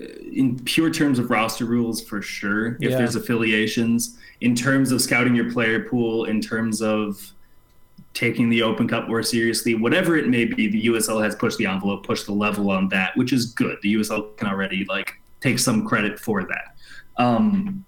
Uh, 0.01 0.05
In 0.33 0.59
pure 0.61 0.91
terms 0.91 1.19
of 1.19 1.31
roster 1.31 1.65
rules, 1.65 2.03
for 2.03 2.21
sure, 2.23 2.77
if 2.81 2.91
Yeah. 2.91 2.99
there's 2.99 3.17
affiliations. 3.17 4.19
In 4.41 4.55
terms 4.55 4.93
of 4.93 5.01
scouting 5.01 5.35
your 5.35 5.51
player 5.51 5.81
pool, 5.89 6.25
in 6.27 6.41
terms 6.41 6.83
of 6.83 7.33
taking 8.13 8.49
the 8.49 8.63
Open 8.63 8.87
Cup 8.89 9.09
more 9.09 9.23
seriously, 9.23 9.75
whatever 9.75 10.17
it 10.17 10.29
may 10.29 10.45
be, 10.45 10.69
the 10.69 10.85
USL 10.87 11.21
has 11.23 11.35
pushed 11.35 11.59
the 11.59 11.67
envelope, 11.67 12.07
pushed 12.07 12.27
the 12.27 12.33
level 12.33 12.71
on 12.71 12.89
that, 12.91 13.17
which 13.17 13.33
is 13.33 13.47
good. 13.47 13.77
The 13.83 13.93
USL 13.95 14.37
can 14.37 14.49
already 14.49 14.85
like 14.89 15.15
take 15.41 15.59
some 15.59 15.87
credit 15.87 16.19
for 16.19 16.43
that. 16.45 16.77
Um, 17.19 17.85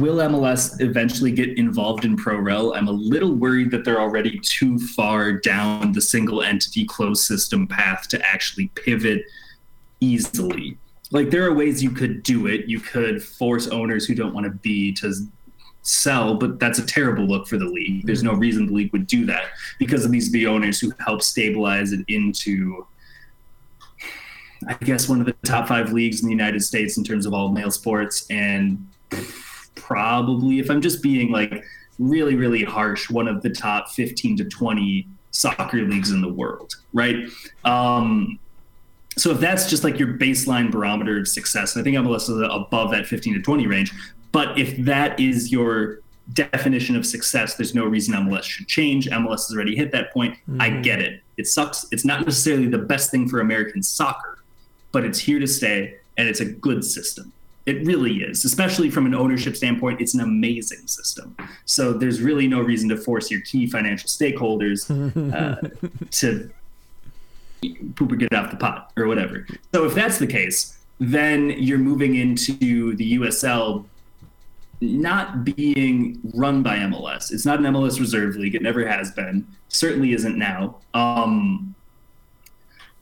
will 0.00 0.16
MLS 0.16 0.80
eventually 0.80 1.32
get 1.32 1.58
involved 1.58 2.04
in 2.04 2.16
ProRel? 2.16 2.76
I'm 2.76 2.88
a 2.88 2.92
little 2.92 3.32
worried 3.34 3.70
that 3.70 3.84
they're 3.84 4.00
already 4.00 4.38
too 4.38 4.78
far 4.78 5.32
down 5.32 5.92
the 5.92 6.00
single 6.00 6.42
entity 6.42 6.84
closed 6.84 7.24
system 7.24 7.66
path 7.66 8.08
to 8.08 8.26
actually 8.26 8.68
pivot 8.74 9.24
easily. 10.00 10.78
Like 11.10 11.30
there 11.30 11.44
are 11.44 11.54
ways 11.54 11.82
you 11.82 11.90
could 11.90 12.22
do 12.22 12.46
it. 12.46 12.66
You 12.66 12.80
could 12.80 13.22
force 13.22 13.68
owners 13.68 14.06
who 14.06 14.14
don't 14.14 14.34
want 14.34 14.44
to 14.44 14.50
be 14.50 14.92
to 14.94 15.14
sell, 15.82 16.34
but 16.34 16.58
that's 16.58 16.78
a 16.78 16.86
terrible 16.86 17.24
look 17.24 17.46
for 17.46 17.58
the 17.58 17.66
league. 17.66 18.06
There's 18.06 18.22
no 18.22 18.32
reason 18.32 18.66
the 18.66 18.72
league 18.72 18.92
would 18.92 19.06
do 19.06 19.26
that 19.26 19.44
because 19.78 20.04
of 20.04 20.10
these 20.10 20.30
the 20.32 20.46
owners 20.46 20.80
who 20.80 20.92
help 20.98 21.22
stabilize 21.22 21.92
it 21.92 22.04
into 22.08 22.86
I 24.66 24.74
guess 24.74 25.08
one 25.08 25.20
of 25.20 25.26
the 25.26 25.34
top 25.44 25.68
five 25.68 25.92
leagues 25.92 26.22
in 26.22 26.26
the 26.26 26.32
United 26.32 26.62
States 26.62 26.96
in 26.96 27.04
terms 27.04 27.26
of 27.26 27.34
all 27.34 27.50
male 27.50 27.70
sports 27.70 28.26
and 28.30 28.86
probably 29.74 30.58
if 30.58 30.70
i'm 30.70 30.80
just 30.80 31.02
being 31.02 31.30
like 31.30 31.64
really 31.98 32.34
really 32.34 32.64
harsh 32.64 33.10
one 33.10 33.28
of 33.28 33.42
the 33.42 33.50
top 33.50 33.90
15 33.90 34.38
to 34.38 34.44
20 34.44 35.06
soccer 35.30 35.82
leagues 35.82 36.10
in 36.10 36.20
the 36.20 36.32
world 36.32 36.76
right? 36.92 37.16
Um 37.64 38.38
so 39.16 39.30
if 39.30 39.38
that's 39.38 39.70
just 39.70 39.84
like 39.84 39.96
your 39.96 40.08
baseline 40.14 40.70
barometer 40.72 41.18
of 41.20 41.28
success 41.28 41.76
i 41.76 41.82
think 41.82 41.96
mls 41.96 42.22
is 42.22 42.48
above 42.50 42.90
that 42.90 43.06
15 43.06 43.34
to 43.34 43.40
20 43.40 43.66
range 43.66 43.92
but 44.32 44.58
if 44.58 44.76
that 44.78 45.18
is 45.20 45.52
your 45.52 46.00
definition 46.32 46.96
of 46.96 47.06
success 47.06 47.54
there's 47.54 47.74
no 47.74 47.84
reason 47.84 48.14
mls 48.14 48.42
should 48.42 48.66
change. 48.66 49.08
Mls 49.08 49.30
has 49.30 49.52
already 49.54 49.76
hit 49.76 49.92
that 49.92 50.12
point. 50.12 50.36
I 50.58 50.70
get 50.70 51.00
it. 51.00 51.20
It 51.36 51.46
sucks. 51.46 51.86
It's 51.92 52.04
not 52.04 52.24
necessarily 52.24 52.66
the 52.66 52.78
best 52.78 53.10
thing 53.10 53.28
for 53.28 53.40
american 53.40 53.82
soccer 53.82 54.34
but 54.94 55.04
it's 55.04 55.18
here 55.18 55.40
to 55.40 55.46
stay 55.46 55.96
and 56.16 56.28
it's 56.28 56.40
a 56.40 56.44
good 56.44 56.84
system 56.84 57.32
it 57.66 57.86
really 57.86 58.18
is, 58.18 58.44
especially 58.44 58.90
from 58.90 59.06
an 59.06 59.14
ownership 59.14 59.56
standpoint. 59.56 60.00
It's 60.00 60.14
an 60.14 60.20
amazing 60.20 60.86
system. 60.86 61.36
So 61.64 61.92
there's 61.92 62.20
really 62.20 62.46
no 62.46 62.60
reason 62.60 62.88
to 62.90 62.96
force 62.96 63.30
your 63.30 63.40
key 63.40 63.66
financial 63.66 64.08
stakeholders 64.08 64.90
uh, 65.34 65.68
to 66.10 66.50
poop 67.96 68.12
or 68.12 68.16
get 68.16 68.34
off 68.34 68.50
the 68.50 68.56
pot 68.56 68.92
or 68.96 69.06
whatever. 69.06 69.46
So 69.72 69.86
if 69.86 69.94
that's 69.94 70.18
the 70.18 70.26
case, 70.26 70.78
then 71.00 71.50
you're 71.50 71.78
moving 71.78 72.16
into 72.16 72.94
the 72.96 73.18
USL 73.18 73.86
not 74.80 75.44
being 75.44 76.20
run 76.34 76.62
by 76.62 76.76
MLS. 76.78 77.32
It's 77.32 77.46
not 77.46 77.58
an 77.58 77.64
MLS 77.64 77.98
reserve 77.98 78.36
league. 78.36 78.54
It 78.54 78.62
never 78.62 78.86
has 78.86 79.10
been. 79.12 79.46
Certainly 79.68 80.12
isn't 80.12 80.36
now. 80.36 80.76
Um, 80.92 81.74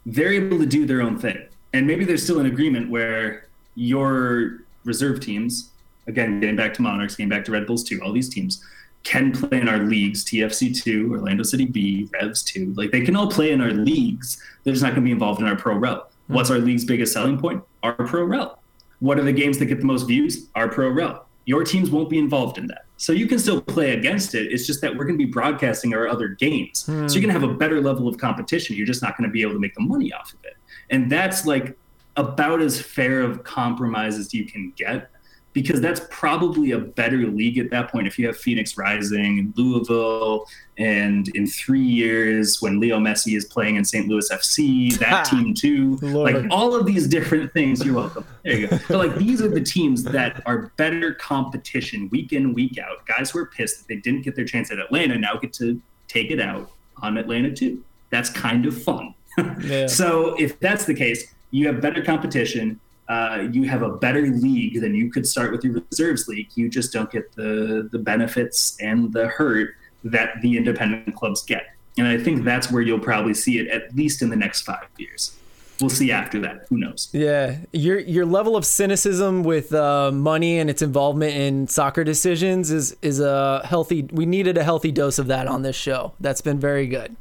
they're 0.07 0.33
able 0.33 0.59
to 0.59 0.67
do 0.67 0.87
their 0.87 1.03
own 1.03 1.19
thing. 1.19 1.39
And 1.73 1.87
maybe 1.87 2.05
there's 2.05 2.23
still 2.23 2.39
an 2.39 2.47
agreement 2.47 2.91
where 2.91 3.49
your 3.75 4.61
reserve 4.85 5.21
teams, 5.21 5.71
again, 6.07 6.41
getting 6.41 6.57
back 6.57 6.75
to 6.75 6.83
Monarchs, 6.83 7.17
getting 7.17 7.29
back 7.29 7.45
to 7.45 7.53
Red 7.53 7.67
Bulls 7.67 7.85
2, 7.85 8.01
all 8.03 8.13
these 8.13 8.29
teams 8.29 8.65
can 9.05 9.33
play 9.33 9.61
in 9.61 9.69
our 9.69 9.79
leagues, 9.79 10.25
TFC 10.25 10.81
2, 10.81 11.13
Orlando 11.13 11.43
City 11.43 11.65
B, 11.65 12.09
Revs 12.13 12.43
2. 12.45 12.75
Like 12.77 12.91
they 12.91 13.01
can 13.01 13.17
all 13.17 13.31
play 13.31 13.51
in 13.53 13.61
our 13.61 13.73
leagues. 13.73 14.43
They're 14.65 14.73
just 14.73 14.83
not 14.83 14.91
going 14.91 15.03
to 15.03 15.07
be 15.07 15.13
involved 15.13 15.41
in 15.41 15.47
our 15.47 15.57
pro 15.57 15.77
rel. 15.77 16.11
Hmm. 16.29 16.35
What's 16.35 16.51
our 16.51 16.59
league's 16.59 16.85
biggest 16.85 17.13
selling 17.13 17.39
point? 17.39 17.63
Our 17.83 17.95
pro 17.95 18.25
rel. 18.25 18.61
What 19.01 19.19
are 19.19 19.25
the 19.25 19.33
games 19.33 19.59
that 19.59 19.67
get 19.67 19.81
the 19.81 19.87
most 19.87 20.05
views? 20.05 20.49
Our 20.55 20.69
pro 20.69 20.89
rel. 20.89 21.27
Your 21.45 21.65
teams 21.65 21.91
won't 21.91 22.09
be 22.09 22.19
involved 22.19 22.59
in 22.59 22.69
that. 22.69 22.85
So 22.97 23.13
you 23.13 23.27
can 23.27 23.41
still 23.41 23.61
play 23.61 23.97
against 23.97 24.37
it. 24.37 24.53
It's 24.53 24.65
just 24.65 24.81
that 24.83 24.97
we're 24.97 25.05
going 25.05 25.19
to 25.19 25.25
be 25.25 25.31
broadcasting 25.31 25.93
our 25.93 26.07
other 26.07 26.29
games. 26.29 26.85
So 26.85 26.93
you're 26.93 27.09
going 27.09 27.23
hmm. 27.23 27.29
to 27.29 27.33
have 27.33 27.43
a 27.43 27.55
better 27.55 27.81
level 27.81 28.07
of 28.07 28.17
competition. 28.19 28.77
You're 28.77 28.87
just 28.87 29.03
not 29.03 29.17
going 29.19 29.29
to 29.29 29.33
be 29.33 29.43
able 29.43 29.55
to 29.55 29.59
make 29.59 29.75
the 29.75 29.83
money 29.83 30.13
off 30.13 30.33
of 30.33 30.39
it. 30.45 30.57
And 30.91 31.11
that's 31.11 31.45
like 31.45 31.77
about 32.17 32.61
as 32.61 32.81
fair 32.81 33.21
of 33.21 33.45
compromise 33.45 34.19
as 34.19 34.35
you 34.35 34.45
can 34.45 34.73
get 34.77 35.11
because 35.53 35.81
that's 35.81 36.01
probably 36.11 36.71
a 36.71 36.79
better 36.79 37.27
league 37.27 37.59
at 37.59 37.71
that 37.71 37.91
point 37.91 38.07
if 38.07 38.19
you 38.19 38.27
have 38.27 38.37
Phoenix 38.37 38.77
Rising, 38.79 39.53
Louisville, 39.57 40.47
and 40.79 41.29
in 41.35 41.47
three 41.47 41.81
years 41.81 42.63
when 42.63 42.81
Leo 42.81 42.99
Messi 42.99 43.37
is 43.37 43.45
playing 43.45 43.77
in 43.77 43.85
St. 43.85 44.09
Louis 44.09 44.31
FC, 44.31 44.97
that 44.99 45.27
team 45.27 45.55
too. 45.55 45.99
Lord. 46.01 46.35
Like 46.35 46.47
all 46.51 46.75
of 46.75 46.87
these 46.87 47.07
different 47.07 47.53
things. 47.53 47.85
You're 47.85 47.95
welcome. 47.95 48.25
There 48.45 48.59
you 48.59 48.69
go. 48.69 48.79
But 48.89 48.97
like 48.97 49.17
these 49.17 49.43
are 49.43 49.49
the 49.49 49.61
teams 49.61 50.05
that 50.05 50.43
are 50.47 50.73
better 50.77 51.15
competition 51.15 52.09
week 52.11 52.33
in, 52.33 52.55
week 52.55 52.79
out. 52.79 53.05
Guys 53.07 53.31
who 53.31 53.41
are 53.41 53.47
pissed 53.47 53.79
that 53.79 53.89
they 53.89 53.97
didn't 54.01 54.23
get 54.23 54.37
their 54.37 54.47
chance 54.47 54.71
at 54.71 54.79
Atlanta 54.79 55.19
now 55.19 55.37
get 55.37 55.53
to 55.55 55.81
take 56.09 56.31
it 56.31 56.41
out 56.41 56.71
on 57.03 57.19
Atlanta 57.19 57.51
too. 57.51 57.85
That's 58.11 58.31
kind 58.31 58.67
of 58.67 58.83
fun. 58.83 59.15
Yeah. 59.63 59.87
So 59.87 60.35
if 60.39 60.61
that's 60.61 60.85
the 60.85 60.93
case, 60.93 61.33
you 61.53 61.67
have 61.69 61.81
better 61.81 62.03
competition. 62.03 62.81
Uh, 63.09 63.47
you 63.53 63.65
have 63.65 63.83
a 63.83 63.91
better 63.91 64.23
league 64.23 64.81
than 64.81 64.95
you 64.95 65.11
could 65.11 65.27
start 65.27 65.53
with 65.53 65.63
your 65.63 65.81
reserves 65.91 66.27
league. 66.27 66.49
You 66.55 66.69
just 66.69 66.93
don't 66.93 67.11
get 67.11 67.33
the 67.37 67.89
the 67.93 67.99
benefits 67.99 68.77
and 68.81 69.13
the 69.13 69.29
hurt 69.29 69.77
that 70.05 70.41
the 70.43 70.57
independent 70.57 71.15
clubs 71.15 71.43
get. 71.43 71.75
And 71.99 72.07
I 72.07 72.19
think 72.19 72.45
that's 72.45 72.71
where 72.71 72.83
you'll 72.83 72.99
probably 72.99 73.35
see 73.35 73.59
it 73.59 73.69
at 73.69 73.95
least 73.95 74.23
in 74.23 74.31
the 74.31 74.37
next 74.37 74.63
five 74.63 74.87
years. 74.97 75.37
We'll 75.81 75.91
see 75.91 76.13
after 76.13 76.39
that. 76.41 76.67
Who 76.69 76.79
knows? 76.79 77.09
Yeah, 77.13 77.59
your 77.73 77.99
your 77.99 78.25
level 78.25 78.57
of 78.57 78.65
cynicism 78.65 79.43
with 79.43 79.75
uh, 79.75 80.11
money 80.13 80.59
and 80.59 80.71
its 80.71 80.81
involvement 80.81 81.35
in 81.35 81.67
soccer 81.67 82.05
decisions 82.05 82.71
is 82.71 82.97
is 83.03 83.21
a 83.21 83.63
healthy. 83.65 84.09
We 84.13 84.25
needed 84.25 84.57
a 84.57 84.65
healthy 84.65 84.93
dose 84.93 85.19
of 85.19 85.27
that 85.27 85.49
on 85.49 85.63
this 85.63 85.77
show. 85.77 86.13
That's 86.21 86.41
been 86.41 86.61
very 86.61 86.87
good. 86.87 87.17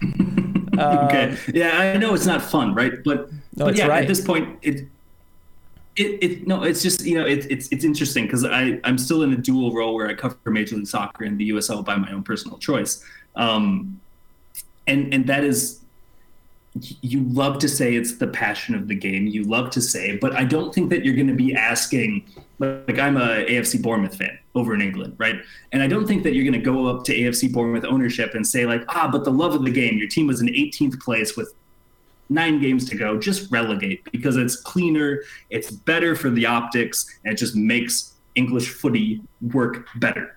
okay. 0.78 1.36
Yeah, 1.52 1.78
I 1.78 1.96
know 1.96 2.14
it's 2.14 2.26
not 2.26 2.42
fun, 2.42 2.74
right? 2.74 2.92
But, 3.04 3.28
No, 3.56 3.64
but 3.64 3.70
it's 3.72 3.78
yeah, 3.78 3.86
right. 3.86 4.02
at 4.02 4.08
this 4.08 4.20
point, 4.20 4.58
it, 4.62 4.86
it, 5.96 6.22
it 6.22 6.46
no, 6.46 6.62
it's 6.62 6.82
just 6.82 7.04
you 7.04 7.18
know, 7.18 7.26
it, 7.26 7.46
it's 7.50 7.68
it's 7.70 7.84
interesting 7.84 8.24
because 8.24 8.44
I 8.44 8.80
I'm 8.84 8.98
still 8.98 9.22
in 9.22 9.32
a 9.32 9.36
dual 9.36 9.74
role 9.74 9.94
where 9.94 10.08
I 10.08 10.14
cover 10.14 10.36
Major 10.46 10.76
League 10.76 10.86
Soccer 10.86 11.24
and 11.24 11.38
the 11.38 11.50
USL 11.50 11.84
by 11.84 11.96
my 11.96 12.10
own 12.12 12.22
personal 12.22 12.58
choice, 12.58 13.04
um, 13.36 14.00
and 14.86 15.12
and 15.12 15.26
that 15.26 15.44
is. 15.44 15.78
You 17.02 17.24
love 17.24 17.58
to 17.58 17.68
say 17.68 17.96
it's 17.96 18.18
the 18.18 18.28
passion 18.28 18.76
of 18.76 18.86
the 18.86 18.94
game. 18.94 19.26
You 19.26 19.42
love 19.42 19.70
to 19.70 19.80
say, 19.80 20.18
but 20.18 20.36
I 20.36 20.44
don't 20.44 20.72
think 20.72 20.88
that 20.90 21.04
you're 21.04 21.16
going 21.16 21.26
to 21.26 21.34
be 21.34 21.52
asking. 21.52 22.24
Like 22.60 22.96
I'm 22.96 23.16
a 23.16 23.44
AFC 23.44 23.82
Bournemouth 23.82 24.14
fan 24.14 24.38
over 24.54 24.72
in 24.72 24.80
England, 24.80 25.16
right? 25.18 25.40
And 25.72 25.82
I 25.82 25.88
don't 25.88 26.06
think 26.06 26.22
that 26.22 26.34
you're 26.34 26.44
going 26.44 26.52
to 26.52 26.64
go 26.64 26.86
up 26.86 27.02
to 27.06 27.16
AFC 27.16 27.52
Bournemouth 27.52 27.84
ownership 27.84 28.34
and 28.34 28.46
say 28.46 28.66
like, 28.66 28.84
ah, 28.88 29.08
but 29.10 29.24
the 29.24 29.32
love 29.32 29.54
of 29.54 29.64
the 29.64 29.70
game. 29.70 29.98
Your 29.98 30.06
team 30.08 30.28
was 30.28 30.40
in 30.40 30.46
18th 30.46 31.00
place 31.00 31.36
with 31.36 31.54
nine 32.30 32.60
games 32.60 32.88
to 32.88 32.96
go. 32.96 33.18
Just 33.18 33.50
relegate 33.50 34.10
because 34.12 34.36
it's 34.36 34.56
cleaner, 34.56 35.22
it's 35.50 35.70
better 35.70 36.14
for 36.14 36.30
the 36.30 36.46
optics, 36.46 37.18
and 37.24 37.34
it 37.34 37.36
just 37.36 37.56
makes 37.56 38.14
English 38.36 38.70
footy 38.70 39.20
work 39.52 39.88
better. 39.96 40.36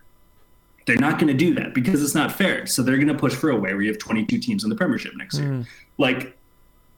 They're 0.85 0.97
not 0.97 1.17
going 1.17 1.27
to 1.27 1.33
do 1.33 1.53
that 1.55 1.73
because 1.73 2.03
it's 2.03 2.15
not 2.15 2.31
fair. 2.31 2.65
So 2.65 2.81
they're 2.81 2.97
going 2.97 3.07
to 3.07 3.13
push 3.13 3.33
for 3.33 3.51
a 3.51 3.55
way 3.55 3.73
where 3.73 3.81
you 3.81 3.89
have 3.89 3.99
22 3.99 4.37
teams 4.39 4.63
in 4.65 4.69
the 4.69 4.75
Premiership 4.75 5.15
next 5.15 5.37
year. 5.37 5.47
Hmm. 5.47 5.61
Like 5.97 6.37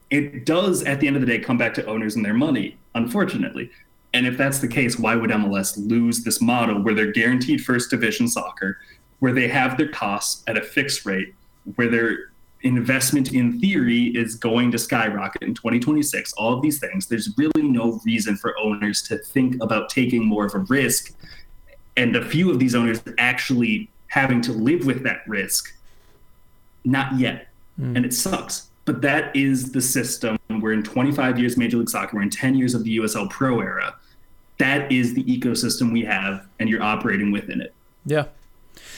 it 0.10 0.46
does 0.46 0.84
at 0.84 1.00
the 1.00 1.08
end 1.08 1.16
of 1.16 1.22
the 1.22 1.28
day 1.28 1.40
come 1.40 1.58
back 1.58 1.74
to 1.76 1.86
owners 1.86 2.16
and 2.16 2.26
their 2.26 2.34
money, 2.34 2.78
unfortunately. 2.96 3.70
And 4.14 4.26
if 4.26 4.38
that's 4.38 4.60
the 4.60 4.68
case, 4.68 4.98
why 4.98 5.16
would 5.16 5.30
MLS 5.30 5.76
lose 5.78 6.24
this 6.24 6.42
model 6.42 6.82
where 6.82 6.94
they're 6.94 7.12
guaranteed 7.12 7.64
first 7.64 7.90
division 7.90 8.28
soccer, 8.28 8.80
where 9.20 9.34
they 9.34 9.48
have 9.50 9.78
their 9.78 9.90
costs 9.90 10.44
at 10.48 10.58
a 10.58 10.62
fixed 10.62 11.06
rate, 11.06 11.36
where 11.76 11.90
their 11.90 12.32
investment 12.66 13.32
in 13.32 13.60
theory 13.60 14.06
is 14.08 14.36
going 14.36 14.72
to 14.72 14.80
skyrocket 14.80 15.44
in 15.44 15.54
2026, 15.54 16.34
all 16.34 16.54
of 16.54 16.64
these 16.64 16.80
things, 16.80 17.08
there's 17.08 17.30
really 17.38 17.62
no 17.62 18.02
reason 18.04 18.36
for 18.36 18.58
owners 18.60 19.04
to 19.04 19.20
think 19.20 19.62
about 19.62 19.90
taking 19.90 20.26
more 20.26 20.46
of 20.46 20.56
a 20.56 20.60
risk. 20.60 21.14
And 21.96 22.16
a 22.16 22.26
few 22.26 22.50
of 22.50 22.60
these 22.60 22.74
owners 22.74 23.02
actually 23.20 23.90
having 24.08 24.42
to 24.42 24.52
live 24.52 24.86
with 24.86 25.04
that 25.04 25.22
risk. 25.28 25.78
Not 26.84 27.18
yet. 27.20 27.48
Mm. 27.80 27.98
And 27.98 28.06
it 28.06 28.14
sucks. 28.14 28.70
But 28.86 29.02
that 29.02 29.36
is 29.36 29.72
the 29.72 29.82
system. 29.82 30.38
We're 30.50 30.74
in 30.74 30.84
25 30.84 31.40
years 31.40 31.58
Major 31.58 31.78
League 31.78 31.90
Soccer, 31.90 32.18
we're 32.18 32.24
in 32.24 32.30
10 32.30 32.56
years 32.56 32.74
of 32.74 32.84
the 32.84 32.98
USL 32.98 33.30
Pro 33.30 33.60
era. 33.60 33.96
That 34.58 34.92
is 34.92 35.14
the 35.14 35.24
ecosystem 35.24 35.92
we 35.92 36.04
have, 36.06 36.48
and 36.60 36.70
you're 36.70 36.82
operating 36.82 37.32
within 37.32 37.62
it. 37.62 37.74
Yeah. 38.06 38.26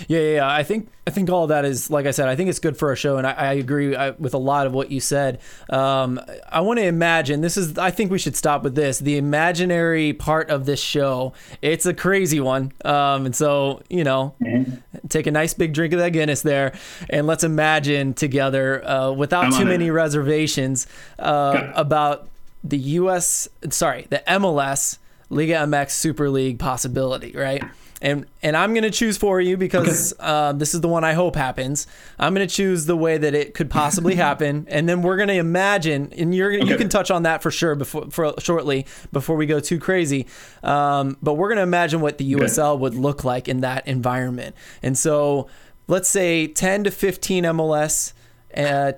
Yeah, 0.08 0.20
yeah, 0.20 0.36
yeah, 0.36 0.50
I 0.50 0.64
think 0.64 0.90
I 1.06 1.10
think 1.10 1.30
all 1.30 1.44
of 1.44 1.50
that 1.50 1.66
is 1.66 1.90
like 1.90 2.06
I 2.06 2.12
said. 2.12 2.28
I 2.28 2.36
think 2.36 2.50
it's 2.50 2.60
good 2.60 2.78
for 2.78 2.92
a 2.92 2.96
show, 2.96 3.18
and 3.18 3.26
I, 3.26 3.32
I 3.32 3.54
agree 3.54 3.96
I, 3.96 4.12
with 4.12 4.34
a 4.34 4.38
lot 4.38 4.68
of 4.68 4.74
what 4.74 4.92
you 4.92 5.00
said. 5.00 5.40
Um, 5.70 6.20
I 6.50 6.62
want 6.62 6.80
to 6.80 6.86
imagine 6.86 7.42
this 7.42 7.58
is. 7.58 7.78
I 7.78 7.92
think 7.92 8.12
we 8.12 8.20
should 8.20 8.36
stop 8.36 8.64
with 8.64 8.76
this. 8.76 9.00
The 9.00 9.18
imaginary 9.18 10.14
part 10.14 10.50
of 10.50 10.66
this 10.66 10.82
show. 10.82 11.34
It's 11.62 11.86
a 11.86 11.94
crazy 11.94 12.40
one, 12.40 12.74
um, 12.84 13.26
and 13.26 13.36
so 13.36 13.82
you 13.90 14.04
know, 14.04 14.36
mm-hmm. 14.42 15.08
take 15.08 15.28
a 15.28 15.32
nice 15.32 15.54
big 15.54 15.74
drink 15.74 15.94
of 15.94 16.00
that 16.00 16.10
Guinness 16.10 16.42
there, 16.42 16.74
and 17.10 17.26
let's 17.26 17.44
imagine 17.44 18.14
together, 18.14 18.86
uh, 18.88 19.12
without 19.12 19.54
too 19.54 19.66
many 19.66 19.88
it. 19.88 19.92
reservations, 19.92 20.88
uh, 21.20 21.72
about 21.76 22.28
the 22.64 22.78
U.S. 22.78 23.48
Sorry, 23.70 24.08
the 24.10 24.22
MLS 24.28 24.98
Liga 25.30 25.56
MX 25.56 25.92
Super 25.92 26.30
League 26.30 26.60
possibility, 26.60 27.32
right? 27.32 27.64
And 28.02 28.26
and 28.44 28.56
I'm 28.56 28.74
gonna 28.74 28.92
choose 28.92 29.18
for 29.18 29.42
you 29.42 29.58
because 29.58 30.14
okay. 30.14 30.24
uh, 30.24 30.54
this 30.54 30.74
is 30.74 30.82
the 30.82 30.88
one 30.88 31.04
I 31.04 31.14
hope 31.14 31.36
happens. 31.36 31.88
I'm 32.20 32.34
gonna 32.34 32.48
choose 32.48 32.86
the 32.86 32.96
way 32.96 33.18
that 33.18 33.34
it 33.34 33.54
could 33.54 33.70
possibly 33.70 34.16
happen, 34.28 34.68
and 34.70 34.88
then 34.88 35.02
we're 35.02 35.18
gonna 35.18 35.34
imagine, 35.34 36.14
and 36.18 36.34
you're 36.34 36.54
okay. 36.54 36.68
you 36.68 36.78
can 36.78 36.90
touch 36.90 37.10
on 37.10 37.24
that 37.24 37.42
for 37.42 37.52
sure 37.52 37.76
before 37.76 38.10
for 38.12 38.34
shortly 38.40 38.86
before 39.12 39.36
we 39.36 39.46
go 39.46 39.60
too 39.60 39.80
crazy. 39.80 40.28
Um, 40.64 41.18
but 41.22 41.34
we're 41.34 41.50
gonna 41.50 41.62
imagine 41.62 42.02
what 42.02 42.18
the 42.18 42.34
USL 42.34 42.74
okay. 42.74 42.82
would 42.82 42.96
look 42.96 43.24
like 43.24 43.48
in 43.48 43.62
that 43.62 43.88
environment, 43.88 44.56
and 44.84 44.98
so 44.98 45.48
let's 45.88 46.10
say 46.10 46.48
10 46.48 46.84
to 46.84 46.92
15 46.92 47.46
MLS 47.46 48.14
uh, 48.56 48.94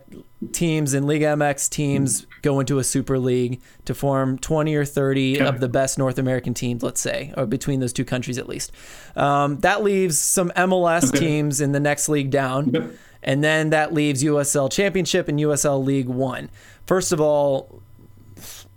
teams 0.52 0.94
and 0.94 1.08
Liga 1.08 1.26
MX 1.26 1.70
teams 1.70 2.28
go 2.42 2.60
into 2.60 2.80
a 2.80 2.84
super 2.84 3.20
league 3.20 3.62
to 3.86 3.94
form 3.94 4.38
20 4.38 4.76
or 4.76 4.86
30 4.86 5.36
okay. 5.36 5.46
of 5.46 5.60
the 5.60 5.68
best 5.68 5.98
North 5.98 6.18
American 6.18 6.54
teams, 6.54 6.84
let's 6.84 7.02
say, 7.02 7.34
or 7.36 7.46
between 7.46 7.80
those 7.80 7.92
two 7.92 8.06
countries 8.06 8.38
at 8.38 8.48
least. 8.48 8.72
Um, 9.16 9.60
that 9.60 9.84
leaves 9.84 10.20
some 10.20 10.52
MLS 10.52 11.10
okay. 11.10 11.20
teams 11.20 11.62
in 11.62 11.72
the 11.72 11.80
next 11.80 12.10
league 12.10 12.30
down. 12.30 12.76
Okay. 12.76 12.96
And 13.22 13.44
then 13.44 13.72
that 13.72 13.94
leaves 13.94 14.24
USL 14.24 14.72
Championship 14.72 15.28
and 15.28 15.40
USL 15.40 15.84
League 15.84 16.08
One. 16.08 16.50
First 16.86 17.12
of 17.12 17.20
all, 17.20 17.82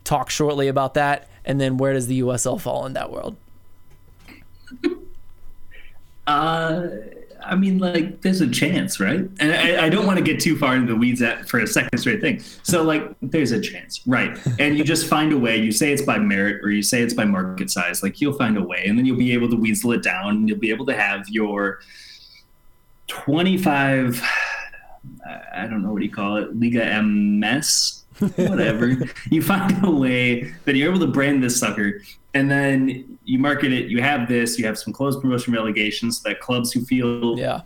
talk 0.05 0.31
shortly 0.31 0.69
about 0.69 0.95
that. 0.95 1.29
And 1.45 1.61
then 1.61 1.77
where 1.77 1.93
does 1.93 2.07
the 2.09 2.21
USL 2.21 2.61
fall 2.61 2.87
in 2.87 2.95
that 2.95 3.11
world? 3.11 3.37
Uh, 6.25 6.87
I 7.45 7.55
mean, 7.55 7.79
like, 7.79 8.21
there's 8.23 8.41
a 8.41 8.49
chance, 8.49 9.01
right? 9.01 9.29
And 9.41 9.53
I, 9.53 9.87
I, 9.87 9.89
don't 9.89 10.07
want 10.07 10.19
to 10.19 10.25
get 10.25 10.41
too 10.41 10.57
far 10.57 10.75
into 10.75 10.93
the 10.93 10.99
weeds 10.99 11.23
at, 11.23 11.49
for 11.49 11.61
a 11.61 11.67
second 11.67 11.99
straight 11.99 12.21
thing. 12.21 12.41
So, 12.63 12.83
like, 12.83 13.15
there's 13.21 13.53
a 13.53 13.61
chance, 13.61 14.01
right? 14.07 14.39
And 14.59 14.79
you 14.79 14.85
just 14.85 15.07
find 15.07 15.33
a 15.33 15.39
way. 15.39 15.57
You 15.57 15.73
say 15.73 15.93
it's 15.93 16.03
by 16.03 16.19
merit 16.19 16.65
or 16.65 16.71
you 16.71 16.83
say 16.83 17.03
it's 17.03 17.15
by 17.15 17.25
market 17.25 17.71
size. 17.71 18.03
Like, 18.03 18.21
you'll 18.21 18.35
find 18.35 18.57
a 18.57 18.63
way, 18.63 18.85
and 18.87 18.99
then 18.99 19.07
you'll 19.07 19.17
be 19.17 19.33
able 19.33 19.49
to 19.51 19.57
weasel 19.57 19.93
it 19.93 20.03
down. 20.03 20.37
And 20.37 20.49
you'll 20.49 20.59
be 20.59 20.71
able 20.71 20.87
to 20.87 20.97
have 20.97 21.29
your 21.29 21.81
25. 23.09 24.23
I 25.55 25.67
don't 25.67 25.83
know 25.83 25.93
what 25.93 26.03
you 26.03 26.11
call 26.11 26.37
it, 26.37 26.59
Liga 26.59 27.03
MS, 27.03 28.02
whatever. 28.37 28.97
you 29.31 29.43
find 29.43 29.85
a 29.85 29.91
way 29.91 30.53
that 30.65 30.77
you're 30.77 30.91
able 30.91 31.01
to 31.01 31.07
brand 31.07 31.43
this 31.43 31.59
sucker 31.59 32.01
and 32.35 32.51
then 32.51 33.19
you 33.25 33.39
market 33.39 33.73
it. 33.73 33.87
You 33.87 34.01
have 34.03 34.29
this. 34.29 34.59
You 34.59 34.67
have 34.67 34.79
some 34.79 34.93
closed 34.93 35.21
promotion 35.21 35.53
relegations 35.53 36.23
that 36.23 36.41
clubs 36.41 36.73
who 36.73 36.85
feel 36.85 37.39
yeah. 37.39 37.63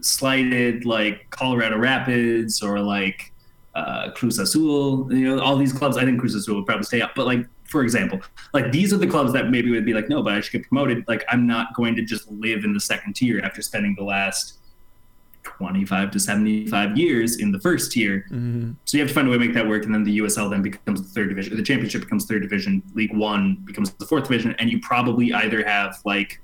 slighted, 0.00 0.84
like 0.84 1.28
Colorado 1.30 1.78
Rapids 1.78 2.62
or 2.62 2.80
like 2.80 3.32
uh, 3.74 4.10
Cruz 4.12 4.38
Azul. 4.38 5.12
You 5.12 5.36
know, 5.36 5.42
all 5.42 5.56
these 5.56 5.72
clubs. 5.72 5.96
I 5.96 6.04
think 6.04 6.20
Cruz 6.20 6.34
Azul 6.34 6.56
would 6.56 6.66
probably 6.66 6.84
stay 6.84 7.02
up, 7.02 7.12
but 7.14 7.26
like 7.26 7.46
for 7.64 7.82
example, 7.82 8.20
like 8.54 8.72
these 8.72 8.92
are 8.92 8.96
the 8.96 9.06
clubs 9.06 9.32
that 9.32 9.50
maybe 9.50 9.70
would 9.70 9.84
be 9.84 9.92
like, 9.92 10.08
no, 10.08 10.22
but 10.22 10.32
I 10.32 10.40
should 10.40 10.52
get 10.52 10.68
promoted. 10.68 11.04
Like 11.08 11.24
I'm 11.28 11.46
not 11.46 11.74
going 11.74 11.94
to 11.96 12.02
just 12.02 12.30
live 12.30 12.64
in 12.64 12.72
the 12.72 12.80
second 12.80 13.14
tier 13.14 13.40
after 13.44 13.60
spending 13.60 13.94
the 13.96 14.04
last 14.04 14.58
25 15.46 16.10
to 16.10 16.20
75 16.20 16.96
years 16.96 17.38
in 17.38 17.52
the 17.52 17.60
first 17.60 17.92
tier. 17.92 18.26
Mm-hmm. 18.30 18.72
So 18.84 18.96
you 18.96 19.02
have 19.02 19.08
to 19.08 19.14
find 19.14 19.28
a 19.28 19.30
way 19.30 19.38
to 19.38 19.44
make 19.44 19.54
that 19.54 19.66
work. 19.66 19.84
And 19.84 19.94
then 19.94 20.04
the 20.04 20.18
USL 20.18 20.50
then 20.50 20.62
becomes 20.62 21.00
the 21.00 21.08
third 21.08 21.28
division. 21.28 21.56
The 21.56 21.62
championship 21.62 22.02
becomes 22.02 22.26
third 22.26 22.42
division. 22.42 22.82
League 22.94 23.14
One 23.14 23.62
becomes 23.64 23.92
the 23.92 24.04
fourth 24.04 24.24
division. 24.24 24.54
And 24.58 24.70
you 24.70 24.80
probably 24.80 25.32
either 25.32 25.64
have 25.64 25.98
like 26.04 26.40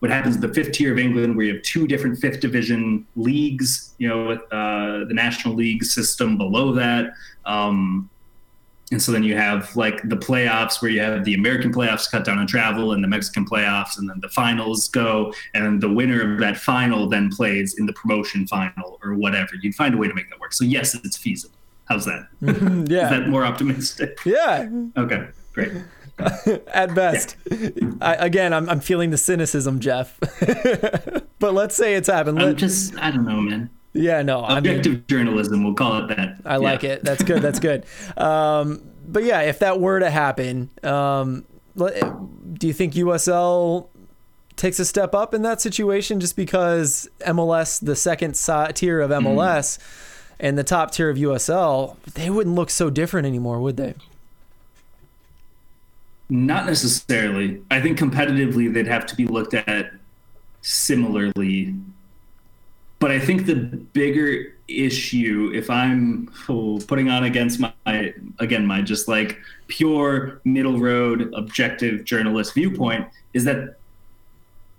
what 0.00 0.10
happens 0.10 0.34
in 0.34 0.40
the 0.40 0.52
fifth 0.52 0.72
tier 0.72 0.92
of 0.92 0.98
England, 0.98 1.36
where 1.36 1.46
you 1.46 1.54
have 1.54 1.62
two 1.62 1.86
different 1.86 2.18
fifth 2.18 2.40
division 2.40 3.06
leagues, 3.16 3.94
you 3.98 4.08
know, 4.08 4.26
with 4.26 4.40
uh, 4.50 5.04
the 5.06 5.14
National 5.14 5.54
League 5.54 5.84
system 5.84 6.36
below 6.36 6.72
that. 6.72 7.12
Um, 7.44 8.10
and 8.90 9.00
so 9.00 9.12
then 9.12 9.22
you 9.22 9.36
have 9.36 9.74
like 9.76 10.02
the 10.08 10.16
playoffs 10.16 10.82
where 10.82 10.90
you 10.90 11.00
have 11.00 11.24
the 11.24 11.34
American 11.34 11.72
playoffs 11.72 12.10
cut 12.10 12.24
down 12.24 12.38
on 12.38 12.46
travel 12.46 12.92
and 12.92 13.02
the 13.04 13.08
Mexican 13.08 13.44
playoffs, 13.44 13.98
and 13.98 14.08
then 14.08 14.18
the 14.20 14.28
finals 14.28 14.88
go, 14.88 15.32
and 15.54 15.80
the 15.80 15.88
winner 15.88 16.34
of 16.34 16.40
that 16.40 16.56
final 16.56 17.08
then 17.08 17.30
plays 17.30 17.78
in 17.78 17.86
the 17.86 17.92
promotion 17.92 18.46
final 18.46 18.98
or 19.02 19.14
whatever. 19.14 19.52
You'd 19.60 19.74
find 19.74 19.94
a 19.94 19.96
way 19.96 20.08
to 20.08 20.14
make 20.14 20.28
that 20.30 20.40
work. 20.40 20.52
So 20.52 20.64
yes, 20.64 20.94
it's 20.94 21.16
feasible. 21.16 21.56
How's 21.86 22.04
that? 22.04 22.28
Mm-hmm, 22.42 22.84
yeah. 22.86 23.04
Is 23.04 23.10
that 23.10 23.28
more 23.28 23.44
optimistic? 23.44 24.18
Yeah. 24.24 24.68
Okay. 24.96 25.28
Great. 25.52 25.72
At 26.68 26.94
best. 26.94 27.36
Yeah. 27.50 27.70
I, 28.00 28.14
again, 28.14 28.52
I'm, 28.52 28.68
I'm 28.68 28.80
feeling 28.80 29.10
the 29.10 29.16
cynicism, 29.16 29.80
Jeff. 29.80 30.18
but 31.38 31.54
let's 31.54 31.74
say 31.74 31.94
it's 31.94 32.08
happened. 32.08 32.42
I'm 32.42 32.56
just, 32.56 32.96
I 32.98 33.10
don't 33.10 33.24
know, 33.24 33.40
man. 33.40 33.70
Yeah, 33.92 34.22
no. 34.22 34.44
Objective 34.44 34.92
I 34.92 34.94
mean, 34.96 35.04
journalism, 35.08 35.64
we'll 35.64 35.74
call 35.74 36.04
it 36.04 36.16
that. 36.16 36.36
I 36.44 36.56
like 36.56 36.84
it. 36.84 37.02
That's 37.02 37.22
good. 37.22 37.42
That's 37.42 37.60
good. 37.60 37.84
Um, 38.16 38.82
but 39.06 39.24
yeah, 39.24 39.40
if 39.40 39.58
that 39.60 39.80
were 39.80 39.98
to 39.98 40.10
happen, 40.10 40.70
um, 40.84 41.44
do 41.76 42.66
you 42.66 42.72
think 42.72 42.94
USL 42.94 43.88
takes 44.56 44.78
a 44.78 44.84
step 44.84 45.14
up 45.14 45.32
in 45.34 45.42
that 45.42 45.60
situation 45.60 46.20
just 46.20 46.36
because 46.36 47.08
MLS, 47.20 47.80
the 47.84 47.96
second 47.96 48.34
tier 48.74 49.00
of 49.00 49.10
MLS, 49.10 49.78
mm. 49.78 49.80
and 50.38 50.58
the 50.58 50.64
top 50.64 50.90
tier 50.90 51.08
of 51.08 51.16
USL, 51.16 51.96
they 52.14 52.30
wouldn't 52.30 52.54
look 52.54 52.70
so 52.70 52.90
different 52.90 53.26
anymore, 53.26 53.60
would 53.60 53.76
they? 53.76 53.94
Not 56.28 56.66
necessarily. 56.66 57.62
I 57.70 57.80
think 57.80 57.98
competitively, 57.98 58.72
they'd 58.72 58.86
have 58.86 59.06
to 59.06 59.16
be 59.16 59.26
looked 59.26 59.54
at 59.54 59.92
similarly 60.62 61.74
but 63.00 63.10
I 63.10 63.18
think 63.18 63.46
the 63.46 63.56
bigger 63.56 64.54
issue, 64.68 65.50
if 65.54 65.70
I'm 65.70 66.30
oh, 66.48 66.80
putting 66.86 67.08
on 67.08 67.24
against 67.24 67.58
my, 67.58 68.14
again, 68.38 68.66
my 68.66 68.82
just 68.82 69.08
like 69.08 69.38
pure 69.68 70.40
middle 70.44 70.78
road 70.78 71.32
objective 71.34 72.04
journalist 72.04 72.54
viewpoint, 72.54 73.08
is 73.32 73.44
that 73.44 73.78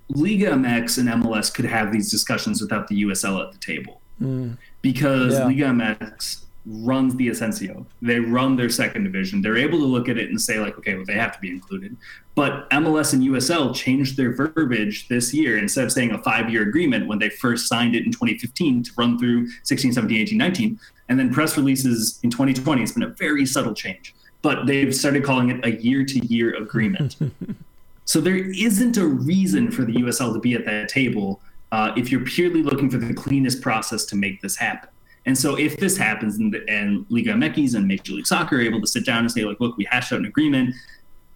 Liga 0.09 0.51
MX 0.51 0.99
and 0.99 1.23
MLS 1.23 1.53
could 1.53 1.65
have 1.65 1.91
these 1.91 2.11
discussions 2.11 2.61
without 2.61 2.87
the 2.87 3.03
USL 3.03 3.43
at 3.43 3.51
the 3.53 3.57
table. 3.57 4.01
Mm. 4.21 4.57
Because 4.83 5.33
yeah. 5.33 5.45
Liga 5.45 5.65
MX 5.65 6.43
runs 6.65 7.15
the 7.15 7.27
Ascenso. 7.27 7.85
They 8.01 8.19
run 8.19 8.55
their 8.55 8.69
second 8.69 9.03
division. 9.03 9.41
They're 9.41 9.57
able 9.57 9.79
to 9.79 9.85
look 9.85 10.09
at 10.09 10.17
it 10.17 10.29
and 10.29 10.39
say, 10.39 10.59
like, 10.59 10.77
okay, 10.77 10.95
well, 10.95 11.05
they 11.05 11.13
have 11.13 11.33
to 11.33 11.39
be 11.39 11.49
included. 11.49 11.97
But 12.35 12.69
MLS 12.69 13.13
and 13.13 13.23
USL 13.23 13.75
changed 13.75 14.15
their 14.15 14.33
verbiage 14.33 15.07
this 15.07 15.33
year. 15.33 15.57
Instead 15.57 15.85
of 15.85 15.91
saying 15.91 16.11
a 16.11 16.19
five 16.19 16.49
year 16.49 16.61
agreement 16.63 17.07
when 17.07 17.19
they 17.19 17.29
first 17.29 17.67
signed 17.67 17.95
it 17.95 18.05
in 18.05 18.11
2015 18.11 18.83
to 18.83 18.91
run 18.97 19.17
through 19.17 19.49
16, 19.63 19.93
17, 19.93 20.17
18, 20.21 20.37
19, 20.37 20.79
and 21.09 21.19
then 21.19 21.33
press 21.33 21.57
releases 21.57 22.19
in 22.23 22.29
2020, 22.29 22.81
it's 22.81 22.91
been 22.91 23.03
a 23.03 23.07
very 23.07 23.45
subtle 23.45 23.73
change. 23.73 24.13
But 24.41 24.65
they've 24.65 24.95
started 24.95 25.23
calling 25.23 25.49
it 25.49 25.65
a 25.65 25.81
year 25.81 26.05
to 26.05 26.25
year 26.27 26.55
agreement. 26.55 27.17
so 28.05 28.21
there 28.21 28.37
isn't 28.37 28.97
a 28.97 29.05
reason 29.05 29.71
for 29.71 29.83
the 29.83 29.93
USL 29.93 30.33
to 30.33 30.39
be 30.39 30.53
at 30.53 30.65
that 30.65 30.89
table 30.89 31.41
uh, 31.71 31.91
if 31.95 32.11
you're 32.11 32.25
purely 32.25 32.61
looking 32.61 32.89
for 32.89 32.97
the 32.97 33.13
cleanest 33.13 33.61
process 33.61 34.05
to 34.05 34.15
make 34.15 34.41
this 34.41 34.55
happen. 34.57 34.89
And 35.25 35.37
so 35.37 35.57
if 35.57 35.77
this 35.77 35.97
happens 35.97 36.37
and, 36.37 36.55
and 36.67 37.05
Liga 37.09 37.31
MX 37.33 37.75
and 37.75 37.87
Major 37.87 38.13
League 38.13 38.25
Soccer 38.25 38.57
are 38.57 38.61
able 38.61 38.81
to 38.81 38.87
sit 38.87 39.05
down 39.05 39.19
and 39.19 39.31
say, 39.31 39.43
like, 39.45 39.59
look, 39.59 39.77
we 39.77 39.85
hashed 39.85 40.11
out 40.11 40.19
an 40.19 40.25
agreement, 40.25 40.73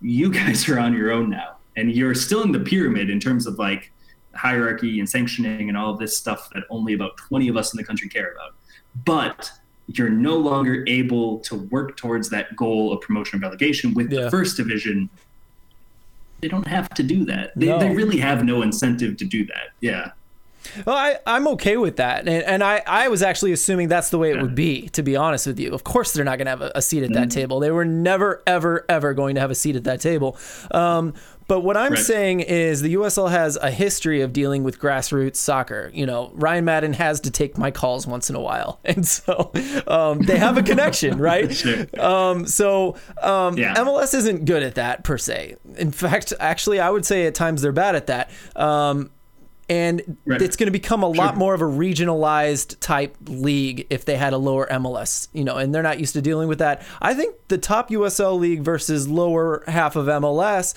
you 0.02 0.32
guys 0.34 0.68
are 0.68 0.80
on 0.80 0.94
your 0.94 1.12
own 1.12 1.30
now. 1.30 1.58
And 1.78 1.92
you're 1.92 2.16
still 2.16 2.42
in 2.44 2.52
the 2.52 2.60
pyramid 2.60 3.10
in 3.10 3.20
terms 3.20 3.46
of 3.46 3.60
like 3.60 3.92
hierarchy 4.34 5.00
and 5.00 5.10
sanctioning 5.10 5.70
and 5.70 5.78
all 5.78 5.92
of 5.92 6.00
this 6.00 6.18
stuff 6.18 6.50
that 6.54 6.64
only 6.70 6.94
about 6.94 7.18
20 7.18 7.48
of 7.50 7.58
us 7.58 7.74
in 7.74 7.78
the 7.78 7.84
country 7.84 8.10
care 8.10 8.32
about. 8.32 8.54
But 9.06 9.52
you're 9.88 10.10
no 10.10 10.38
longer 10.38 10.84
able 10.88 11.40
to 11.40 11.56
work 11.56 11.96
towards 11.96 12.30
that 12.30 12.56
goal 12.56 12.92
of 12.92 13.02
promotion 13.02 13.36
and 13.36 13.44
relegation 13.44 13.94
with 13.94 14.12
yeah. 14.12 14.22
the 14.22 14.32
first 14.32 14.58
division 14.58 15.10
they 16.42 16.50
don't 16.50 16.68
have 16.68 16.90
to 16.90 17.02
do 17.02 17.26
that. 17.26 17.54
They, 17.56 17.68
No. 17.68 17.80
they 17.80 17.90
really 17.90 18.18
have 18.18 18.44
no 18.44 18.62
incentive 18.62 19.18
to 19.18 19.26
do 19.26 19.46
that. 19.48 19.70
Yeah. 19.80 20.12
Well, 20.86 20.96
I, 20.96 21.18
I'm 21.26 21.48
okay 21.50 21.78
with 21.78 21.98
that. 21.98 22.28
And, 22.28 22.44
and 22.44 22.64
I, 22.64 22.82
I 22.88 23.08
was 23.08 23.22
actually 23.22 23.52
assuming 23.52 23.88
that's 23.88 24.10
the 24.10 24.18
way 24.18 24.32
it 24.32 24.42
would 24.42 24.56
be, 24.56 24.90
to 24.90 25.04
be 25.04 25.16
honest 25.16 25.48
with 25.48 25.60
you. 25.60 25.72
Of 25.74 25.84
course, 25.84 26.14
they're 26.14 26.26
not 26.26 26.38
going 26.38 26.46
to 26.46 26.52
have 26.52 26.62
a, 26.62 26.72
a 26.76 26.82
seat 26.82 27.04
at 27.04 27.14
that 27.14 27.30
table. 27.32 27.60
They 27.60 27.72
were 27.72 27.86
never, 27.86 28.42
ever, 28.48 28.86
ever 28.90 29.14
going 29.14 29.36
to 29.36 29.42
have 29.42 29.52
a 29.52 29.56
seat 29.56 29.76
at 29.76 29.84
that 29.86 30.02
table. 30.02 30.38
Um, 30.72 31.14
but 31.48 31.60
what 31.60 31.78
I'm 31.78 31.92
Right. 31.94 32.00
saying 32.02 32.40
is 32.40 32.82
the 32.82 32.96
USL 32.96 33.30
has 33.30 33.56
a 33.58 33.70
history 33.70 34.22
of 34.22 34.34
dealing 34.34 34.64
with 34.64 34.80
grassroots 34.80 35.36
soccer. 35.36 35.92
You 35.94 36.08
know, 36.08 36.32
Ryan 36.34 36.66
Madden 36.66 36.94
has 36.94 37.20
to 37.22 37.30
take 37.30 37.56
my 37.56 37.70
calls 37.70 38.08
once 38.08 38.32
in 38.32 38.36
a 38.36 38.42
while. 38.42 38.80
And 38.86 39.06
so 39.08 39.52
um, 39.88 40.20
they 40.20 40.38
have 40.40 40.58
a 40.58 40.64
connection, 40.64 41.18
right? 41.20 41.54
Sure. 41.54 41.86
Um, 42.00 42.48
so 42.48 42.96
um, 43.22 43.58
Yeah. 43.60 43.76
MLS 43.76 44.16
isn't 44.16 44.46
good 44.46 44.64
at 44.64 44.76
that 44.76 45.04
per 45.04 45.20
se. 45.20 45.58
In 45.78 45.92
fact, 45.92 46.34
actually, 46.40 46.80
I 46.80 46.90
would 46.90 47.06
say 47.06 47.28
at 47.28 47.36
times 47.36 47.62
they're 47.62 47.72
bad 47.72 47.96
at 47.96 48.08
that. 48.08 48.32
And 49.68 50.18
Right. 50.26 50.42
it's 50.42 50.56
going 50.56 50.68
to 50.68 50.72
become 50.72 51.02
a 51.02 51.08
lot 51.08 51.32
Sure. 51.32 51.36
more 51.40 51.54
of 51.56 51.62
a 51.62 51.66
regionalized 51.66 52.80
type 52.80 53.16
league 53.28 53.88
if 53.90 54.06
they 54.06 54.16
had 54.16 54.32
a 54.34 54.38
lower 54.38 54.68
MLS, 54.72 55.28
you 55.34 55.44
know, 55.44 55.56
and 55.58 55.74
they're 55.74 55.82
not 55.84 56.00
used 56.00 56.14
to 56.14 56.22
dealing 56.22 56.48
with 56.48 56.60
that. 56.60 56.84
I 57.02 57.14
think 57.16 57.36
the 57.48 57.58
top 57.58 57.90
USL 57.90 58.38
league 58.38 58.62
versus 58.62 59.08
lower 59.08 59.64
half 59.68 59.96
of 59.96 60.08
MLS, 60.08 60.74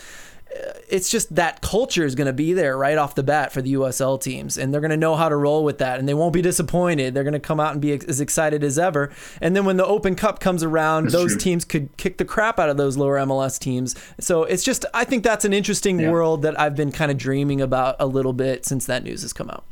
it's 0.88 1.10
just 1.10 1.34
that 1.34 1.60
culture 1.60 2.04
is 2.06 2.14
going 2.14 2.26
to 2.26 2.32
be 2.32 2.52
there 2.54 2.76
right 2.76 2.96
off 2.96 3.14
the 3.14 3.22
bat 3.22 3.52
for 3.52 3.60
the 3.60 3.74
USL 3.74 4.20
teams, 4.20 4.56
and 4.56 4.72
they're 4.72 4.80
going 4.80 4.90
to 4.90 4.96
know 4.96 5.14
how 5.16 5.28
to 5.28 5.36
roll 5.36 5.62
with 5.62 5.78
that, 5.78 5.98
and 5.98 6.08
they 6.08 6.14
won't 6.14 6.32
be 6.32 6.40
disappointed. 6.42 7.12
They're 7.14 7.22
going 7.24 7.34
to 7.34 7.38
come 7.40 7.60
out 7.60 7.72
and 7.72 7.80
be 7.82 7.92
ex- 7.92 8.06
as 8.06 8.20
excited 8.20 8.64
as 8.64 8.78
ever. 8.78 9.10
And 9.42 9.54
then 9.54 9.64
when 9.66 9.76
the 9.76 9.84
Open 9.86 10.14
Cup 10.14 10.40
comes 10.40 10.62
around, 10.62 11.04
That's 11.04 11.14
those 11.14 11.30
true. 11.32 11.40
teams 11.40 11.64
could 11.64 11.94
kick 11.98 12.16
the 12.18 12.24
crap 12.24 12.58
out 12.58 12.70
of 12.70 12.76
those 12.78 12.96
lower 12.96 13.16
MLS 13.18 13.58
teams. 13.58 13.94
So 14.18 14.44
it's 14.44 14.64
just, 14.64 14.86
I 14.94 15.04
think 15.04 15.22
that's 15.22 15.44
an 15.44 15.52
interesting 15.52 16.00
Yeah. 16.00 16.10
world 16.10 16.42
that 16.42 16.58
I've 16.58 16.74
been 16.74 16.92
kind 16.92 17.10
of 17.10 17.18
dreaming 17.18 17.60
about 17.60 17.96
a 18.00 18.06
little 18.06 18.32
bit 18.32 18.64
since 18.64 18.86
that 18.86 19.04
news 19.04 19.22
has 19.22 19.32
come 19.34 19.50
out. 19.50 19.64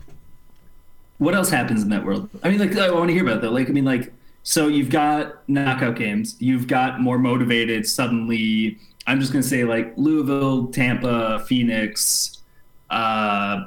what 1.19 1.35
else 1.35 1.49
happens 1.49 1.83
in 1.83 1.89
that 1.89 2.05
world? 2.05 2.29
I 2.43 2.51
mean, 2.51 2.59
like 2.59 2.77
I 2.77 2.91
want 2.91 3.09
to 3.09 3.15
hear 3.15 3.23
about 3.27 3.41
that. 3.41 3.51
Like, 3.53 3.71
I 3.71 3.73
mean, 3.73 3.87
like, 3.87 4.13
so 4.43 4.69
you've 4.69 4.91
got 4.91 5.49
knockout 5.49 5.97
games. 5.97 6.37
You've 6.39 6.67
got 6.67 7.01
more 7.01 7.19
motivated. 7.19 7.87
Suddenly, 7.87 8.79
I'm 9.07 9.21
just 9.21 9.33
gonna 9.33 9.43
say 9.43 9.65
like 9.65 9.93
Louisville, 9.97 10.67
Tampa, 10.69 11.45
Phoenix, 11.47 12.43
uh, 12.91 13.65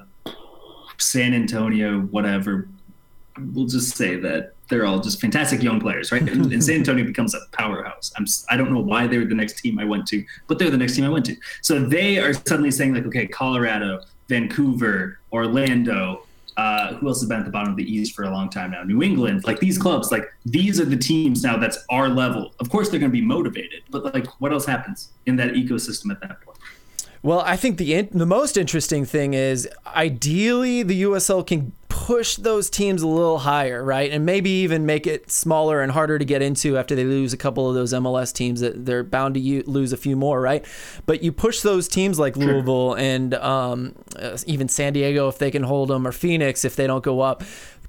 San 0.97 1.33
Antonio, 1.33 2.01
whatever. 2.01 2.67
We'll 3.53 3.67
just 3.67 3.95
say 3.95 4.17
that 4.17 4.53
they're 4.69 4.85
all 4.85 4.99
just 4.99 5.19
fantastic 5.19 5.63
young 5.63 5.79
players, 5.79 6.11
right? 6.11 6.21
And, 6.21 6.51
and 6.51 6.63
San 6.63 6.75
Antonio 6.75 7.05
becomes 7.13 7.33
a 7.33 7.39
powerhouse. 7.51 8.11
I'm 8.17 8.25
I 8.49 8.57
don't 8.57 8.71
know 8.71 8.81
why 8.81 9.07
they're 9.07 9.25
the 9.25 9.35
next 9.35 9.61
team 9.61 9.79
I 9.79 9.85
went 9.85 10.07
to, 10.07 10.23
but 10.47 10.59
they're 10.59 10.69
the 10.69 10.77
next 10.77 10.95
team 10.95 11.05
I 11.05 11.09
went 11.09 11.25
to. 11.25 11.35
So 11.61 11.79
they 11.79 12.19
are 12.19 12.33
suddenly 12.33 12.71
saying 12.71 12.93
like, 12.93 13.05
okay, 13.05 13.27
Colorado, 13.27 14.01
Vancouver, 14.27 15.19
Orlando. 15.31 16.23
Uh, 16.59 16.93
who 16.95 17.07
else 17.07 17.21
has 17.21 17.29
been 17.29 17.39
at 17.39 17.45
the 17.45 17.51
bottom 17.51 17.71
of 17.71 17.77
the 17.77 17.89
East 17.89 18.13
for 18.13 18.23
a 18.25 18.29
long 18.29 18.49
time 18.49 18.71
now? 18.71 18.83
New 18.83 19.01
England, 19.01 19.45
like 19.45 19.61
these 19.61 19.77
clubs, 19.77 20.11
like 20.11 20.25
these 20.45 20.77
are 20.81 20.83
the 20.83 20.97
teams 20.97 21.41
now 21.41 21.55
that's 21.55 21.77
our 21.89 22.09
level. 22.09 22.53
Of 22.59 22.69
course, 22.69 22.89
they're 22.89 22.99
going 22.99 23.13
to 23.13 23.17
be 23.17 23.25
motivated, 23.25 23.83
but 23.89 24.03
like, 24.13 24.27
what 24.41 24.51
else 24.51 24.65
happens 24.65 25.13
in 25.25 25.37
that 25.37 25.53
ecosystem 25.53 26.11
at 26.11 26.19
that 26.19 26.41
point? 26.41 26.57
Well, 27.23 27.39
I 27.39 27.55
think 27.55 27.77
the 27.77 28.01
the 28.11 28.25
most 28.25 28.57
interesting 28.57 29.05
thing 29.05 29.33
is 29.35 29.69
ideally 29.87 30.83
the 30.83 31.03
USL 31.03 31.47
can 31.47 31.71
push 32.09 32.37
those 32.37 32.71
teams 32.71 33.03
a 33.03 33.07
little 33.07 33.37
higher, 33.37 33.83
right? 33.83 34.11
And 34.11 34.25
maybe 34.25 34.49
even 34.49 34.83
make 34.87 35.05
it 35.05 35.29
smaller 35.29 35.79
and 35.83 35.91
harder 35.91 36.17
to 36.17 36.25
get 36.25 36.41
into 36.41 36.75
after 36.75 36.95
they 36.95 37.03
lose 37.03 37.33
a 37.33 37.37
couple 37.37 37.69
of 37.69 37.75
those 37.75 37.93
MLS 37.93 38.33
teams 38.33 38.61
that 38.61 38.83
they're 38.83 39.03
bound 39.03 39.35
to 39.35 39.39
u- 39.39 39.63
lose 39.67 39.93
a 39.93 39.97
few 39.97 40.15
more, 40.15 40.41
right? 40.41 40.65
But 41.05 41.21
you 41.21 41.31
push 41.31 41.61
those 41.61 41.87
teams 41.87 42.17
like 42.17 42.35
Louisville 42.35 42.95
and 42.95 43.35
um, 43.35 43.93
uh, 44.15 44.35
even 44.47 44.67
San 44.69 44.93
Diego 44.93 45.27
if 45.27 45.37
they 45.37 45.51
can 45.51 45.61
hold 45.61 45.89
them 45.89 46.07
or 46.07 46.11
Phoenix 46.11 46.65
if 46.65 46.75
they 46.75 46.87
don't 46.87 47.03
go 47.03 47.19
up. 47.21 47.43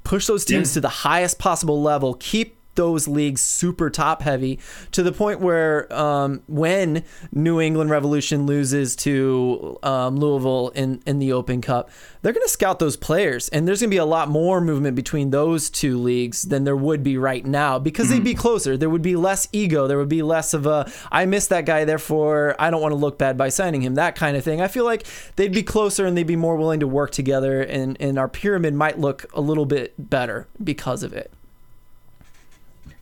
Push 0.05 0.26
those 0.26 0.44
teams 0.44 0.68
Yeah. 0.72 0.74
to 0.74 0.80
the 0.82 0.88
highest 0.90 1.38
possible 1.38 1.80
level. 1.80 2.12
Keep 2.20 2.60
those 2.81 3.07
leagues 3.07 3.43
super 3.43 3.90
top 3.90 4.23
heavy 4.23 4.59
to 4.90 5.02
the 5.02 5.12
point 5.12 5.39
where 5.39 5.93
um, 5.93 6.43
when 6.47 7.05
New 7.31 7.61
England 7.61 7.90
Revolution 7.90 8.47
loses 8.47 8.97
to 8.97 9.78
um, 9.82 10.16
Louisville 10.16 10.70
in, 10.70 11.02
in 11.05 11.19
the 11.19 11.31
Open 11.31 11.61
Cup, 11.61 11.90
they're 12.23 12.32
going 12.32 12.47
to 12.47 12.48
scout 12.48 12.78
those 12.78 12.97
players. 12.97 13.51
And 13.51 13.69
there's 13.69 13.81
going 13.81 13.90
to 13.90 13.94
be 13.94 13.98
a 13.98 14.07
lot 14.07 14.31
more 14.31 14.62
movement 14.62 14.97
between 14.97 15.28
those 15.28 15.69
two 15.69 15.98
leagues 15.98 16.44
than 16.44 16.65
there 16.65 16.77
would 16.77 17.02
be 17.02 17.19
right 17.19 17.44
now 17.44 17.78
because 17.78 18.09
they'd 18.09 18.24
be 18.24 18.35
closer. 18.35 18.78
There 18.78 18.89
would 18.89 19.02
be 19.02 19.15
less 19.15 19.47
ego. 19.52 19.86
There 19.86 19.98
would 19.98 20.09
be 20.09 20.23
less 20.23 20.55
of 20.55 20.65
a, 20.65 20.90
I 21.12 21.27
miss 21.27 21.48
that 21.48 21.66
guy, 21.66 21.85
therefore 21.85 22.57
I 22.59 22.70
don't 22.70 22.81
want 22.81 22.93
to 22.93 22.97
look 22.97 23.19
bad 23.19 23.36
by 23.36 23.51
signing 23.51 23.82
him, 23.82 23.97
that 23.97 24.16
kind 24.16 24.39
of 24.39 24.43
thing. 24.43 24.62
I 24.62 24.69
feel 24.69 24.86
like 24.86 25.07
they'd 25.36 25.52
be 25.52 25.62
closer 25.62 26.07
and 26.07 26.16
they'd 26.16 26.27
be 26.27 26.36
more 26.36 26.57
willing 26.57 26.81
to 26.81 26.89
work 26.89 27.11
together, 27.11 27.61
and, 27.61 28.01
and 28.01 28.19
our 28.19 28.28
pyramid 28.28 28.73
might 28.73 28.98
look 28.98 29.27
a 29.35 29.43
little 29.43 29.66
bit 29.66 29.93
better 29.98 30.48
because 30.65 31.02
of 31.02 31.12
it. 31.12 31.31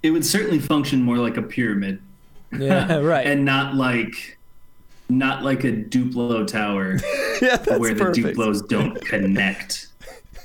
It 0.03 0.11
would 0.11 0.25
certainly 0.25 0.59
function 0.59 1.03
more 1.03 1.17
like 1.19 1.37
a 1.37 1.43
pyramid. 1.43 2.01
Yeah, 2.57 2.97
right. 3.01 3.27
and 3.27 3.45
not 3.45 3.75
like 3.75 4.39
not 5.11 5.43
like 5.43 5.65
a 5.65 5.73
Duplo 5.73 6.47
tower 6.47 6.99
yeah, 7.43 7.57
where 7.79 7.95
perfect. 7.95 8.15
the 8.17 8.23
Duplos 8.35 8.67
don't 8.69 9.01
connect. 9.05 9.87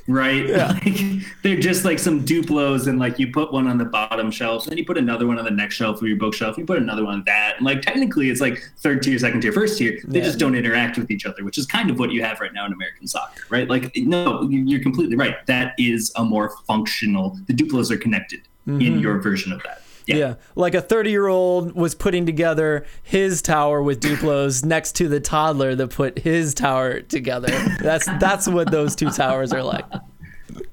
Right? 0.06 0.50
Like, 0.50 1.00
they're 1.44 1.60
just 1.62 1.86
like 1.86 1.98
some 1.98 2.26
Duplos, 2.26 2.88
and 2.88 3.00
like 3.00 3.20
you 3.20 3.32
put 3.32 3.54
one 3.54 3.68
on 3.68 3.78
the 3.78 3.86
bottom 3.86 4.32
shelf, 4.32 4.64
and 4.64 4.72
then 4.72 4.78
you 4.78 4.86
put 4.86 4.98
another 4.98 5.26
one 5.28 5.40
on 5.40 5.46
the 5.46 5.52
next 5.52 5.76
shelf 5.76 6.02
of 6.02 6.08
your 6.08 6.18
bookshelf, 6.18 6.58
you 6.58 6.66
put 6.66 6.78
another 6.78 7.06
one 7.06 7.14
on 7.14 7.24
that. 7.26 7.54
And 7.56 7.66
like 7.66 7.82
technically 7.82 8.30
it's 8.30 8.42
like 8.42 8.62
third 8.80 9.02
tier, 9.02 9.18
second 9.18 9.40
tier, 9.42 9.54
first 9.54 9.78
tier. 9.78 10.00
They 10.06 10.20
Yeah. 10.20 10.26
just 10.26 10.40
don't 10.40 10.56
interact 10.56 10.98
with 10.98 11.10
each 11.10 11.26
other, 11.26 11.46
which 11.46 11.58
is 11.58 11.66
kind 11.66 11.90
of 11.90 12.00
what 12.00 12.12
you 12.12 12.22
have 12.22 12.42
right 12.42 12.52
now 12.54 12.66
in 12.66 12.74
American 12.74 13.08
soccer, 13.08 13.44
right? 13.50 13.70
Like, 13.70 13.94
no, 13.96 14.46
you're 14.50 14.82
completely 14.84 15.16
right. 15.16 15.38
That 15.46 15.74
is 15.78 16.12
a 16.18 16.24
more 16.26 16.54
functional, 16.68 17.40
the 17.48 17.54
Duplos 17.54 17.90
are 17.90 17.98
connected 17.98 18.42
in 18.66 19.00
your 19.00 19.20
version 19.20 19.52
of 19.52 19.62
that. 19.64 19.80
Mm-hmm. 20.08 20.20
Yeah. 20.20 20.36
like 20.56 20.74
a 20.74 20.82
30 20.82 21.12
year 21.12 21.28
old 21.28 21.74
was 21.74 21.96
putting 21.96 22.26
together 22.26 22.86
his 23.04 23.42
tower 23.42 23.82
with 23.82 24.02
Duplos 24.02 24.66
next 24.66 24.98
to 24.98 25.08
the 25.08 25.22
toddler 25.22 25.76
that 25.76 25.92
put 25.92 26.20
his 26.20 26.54
tower 26.54 27.00
together. 27.00 27.52
That's 27.80 28.06
that's 28.20 28.48
what 28.48 28.70
those 28.70 28.96
two 28.96 29.12
towers 29.12 29.54
are 29.54 29.64
like. 29.64 29.86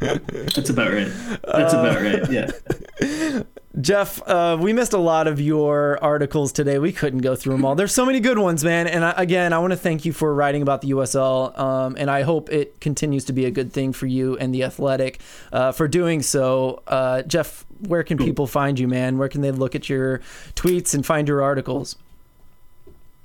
That's 0.01 0.69
about 0.69 0.93
right. 0.93 1.13
That's 1.45 1.73
about 1.73 2.01
right. 2.01 2.31
Yeah. 2.31 3.43
Jeff, 3.81 4.21
uh, 4.27 4.59
we 4.61 4.73
missed 4.73 4.93
a 4.93 4.99
lot 4.99 5.29
of 5.29 5.41
your 5.41 6.03
articles 6.03 6.53
today. 6.53 6.81
We 6.81 6.93
couldn't 6.93 7.21
go 7.21 7.37
through 7.37 7.53
them 7.53 7.65
all. 7.65 7.77
There's 7.77 7.95
so 7.95 8.05
many 8.05 8.19
good 8.19 8.37
ones, 8.39 8.65
man. 8.65 8.89
And 8.89 9.05
I, 9.05 9.15
again, 9.17 9.53
I 9.53 9.59
want 9.61 9.71
to 9.71 9.77
thank 9.77 10.05
you 10.05 10.13
for 10.13 10.35
writing 10.35 10.61
about 10.63 10.83
the 10.83 10.91
USL. 10.91 11.57
Um, 11.57 11.95
and 11.97 12.11
I 12.11 12.23
hope 12.23 12.51
it 12.51 12.81
continues 12.81 13.25
to 13.27 13.33
be 13.33 13.45
a 13.45 13.51
good 13.51 13.73
thing 13.73 13.93
for 13.93 14.07
you 14.07 14.37
and 14.39 14.53
the 14.53 14.65
Athletic 14.65 15.21
uh, 15.53 15.71
for 15.71 15.87
doing 15.87 16.21
so. 16.21 16.83
Uh, 16.89 17.23
Jeff, 17.23 17.65
where 17.87 18.03
can 18.03 18.19
people 18.19 18.47
find 18.47 18.79
you, 18.79 18.89
man? 18.89 19.19
Where 19.19 19.29
can 19.29 19.41
they 19.41 19.51
look 19.51 19.75
at 19.75 19.89
your 19.89 20.19
tweets 20.55 20.95
and 20.95 21.05
find 21.05 21.29
your 21.29 21.43
articles? 21.43 21.97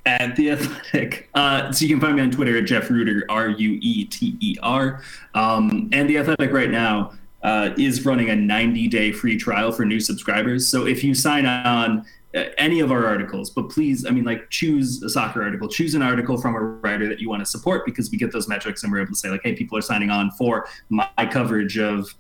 at 0.06 0.36
the 0.36 0.52
athletic 0.52 1.30
uh, 1.34 1.72
so 1.72 1.84
you 1.84 1.90
can 1.90 2.00
find 2.00 2.16
me 2.16 2.22
on 2.22 2.30
twitter 2.30 2.58
at 2.58 2.66
jeff 2.66 2.90
rueter 2.90 3.26
r-u-e-t-e-r 3.30 5.02
um, 5.34 5.90
and 5.92 6.10
the 6.10 6.18
athletic 6.18 6.52
right 6.52 6.70
now 6.70 7.12
uh, 7.44 7.72
is 7.78 8.06
running 8.06 8.30
a 8.30 8.36
90 8.36 8.88
day 8.88 9.12
free 9.12 9.38
trial 9.38 9.72
for 9.72 9.84
new 9.84 10.00
subscribers 10.00 10.68
so 10.68 10.86
if 10.86 11.04
you 11.04 11.16
sign 11.16 11.46
on 11.46 12.06
uh, 12.36 12.44
any 12.58 12.82
of 12.82 12.92
our 12.92 13.06
articles 13.08 13.50
but 13.50 13.70
please 13.70 14.06
i 14.06 14.12
mean 14.12 14.24
like 14.24 14.48
choose 14.50 15.02
a 15.02 15.10
soccer 15.10 15.42
article 15.42 15.68
choose 15.68 15.96
an 15.96 16.04
article 16.04 16.38
from 16.38 16.56
a 16.56 16.60
writer 16.60 17.08
that 17.08 17.20
you 17.20 17.28
want 17.28 17.40
to 17.42 17.46
support 17.46 17.84
because 17.86 18.12
we 18.12 18.18
get 18.18 18.32
those 18.32 18.48
metrics 18.48 18.84
and 18.84 18.92
we're 18.92 19.02
able 19.02 19.12
to 19.12 19.18
say 19.18 19.30
like 19.30 19.42
hey 19.44 19.56
people 19.56 19.78
are 19.78 19.82
signing 19.82 20.12
on 20.12 20.30
for 20.32 20.68
my 20.90 21.08
coverage 21.32 21.80
of 21.80 22.14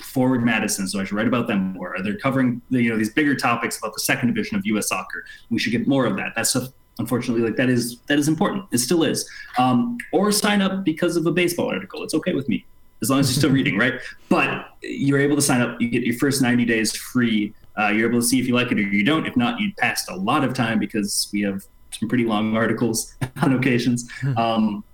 forward 0.00 0.44
Madison, 0.44 0.86
so 0.86 1.00
I 1.00 1.04
should 1.04 1.16
write 1.16 1.26
about 1.26 1.46
them 1.46 1.72
more. 1.72 1.96
They're 2.02 2.18
covering 2.18 2.60
the, 2.70 2.82
you 2.82 2.90
know 2.90 2.96
these 2.96 3.12
bigger 3.12 3.34
topics 3.34 3.78
about 3.78 3.94
the 3.94 4.00
second 4.00 4.28
division 4.28 4.56
of 4.56 4.66
U.S. 4.66 4.88
soccer. 4.88 5.24
We 5.50 5.58
should 5.58 5.72
get 5.72 5.86
more 5.86 6.06
of 6.06 6.16
that. 6.16 6.32
That's 6.36 6.50
stuff, 6.50 6.68
unfortunately, 6.98 7.42
like 7.42 7.56
that 7.56 7.68
is 7.68 7.98
that 8.08 8.18
is 8.18 8.28
important. 8.28 8.66
It 8.72 8.78
still 8.78 9.02
is. 9.02 9.28
Um, 9.58 9.98
or 10.12 10.30
sign 10.32 10.62
up 10.62 10.84
because 10.84 11.16
of 11.16 11.26
a 11.26 11.32
baseball 11.32 11.70
article. 11.70 12.02
It's 12.02 12.14
okay 12.14 12.34
with 12.34 12.48
me 12.48 12.64
as 13.02 13.10
long 13.10 13.20
as 13.20 13.30
you're 13.30 13.38
still 13.38 13.50
reading, 13.58 13.76
right? 13.76 13.94
But 14.28 14.68
you're 14.82 15.18
able 15.18 15.36
to 15.36 15.42
sign 15.42 15.60
up. 15.60 15.80
You 15.80 15.88
get 15.88 16.04
your 16.04 16.16
first 16.16 16.40
90 16.40 16.64
days 16.64 16.96
free. 16.96 17.54
Uh, 17.78 17.88
you're 17.88 18.08
able 18.08 18.20
to 18.20 18.26
see 18.26 18.38
if 18.38 18.46
you 18.46 18.54
like 18.54 18.70
it 18.70 18.78
or 18.78 18.82
you 18.82 19.04
don't. 19.04 19.26
If 19.26 19.36
not, 19.36 19.60
you 19.60 19.72
passed 19.78 20.10
a 20.10 20.16
lot 20.16 20.44
of 20.44 20.54
time 20.54 20.78
because 20.78 21.28
we 21.32 21.40
have 21.42 21.64
some 21.90 22.08
pretty 22.08 22.24
long 22.24 22.56
articles 22.56 23.14
on 23.42 23.54
occasions. 23.54 24.08
Um, 24.36 24.84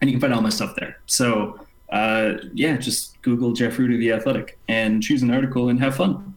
and 0.00 0.10
you 0.10 0.14
can 0.14 0.20
find 0.20 0.34
all 0.34 0.42
my 0.42 0.50
stuff 0.50 0.74
there. 0.76 0.98
So 1.06 1.65
uh, 1.90 2.34
yeah, 2.52 2.76
just 2.76 3.20
Google 3.22 3.52
Jeff 3.52 3.78
Rueter 3.78 3.96
the 3.96 4.12
Athletic 4.12 4.58
and 4.68 5.02
choose 5.02 5.22
an 5.22 5.30
article 5.30 5.68
and 5.68 5.80
have 5.80 5.96
fun. 5.96 6.34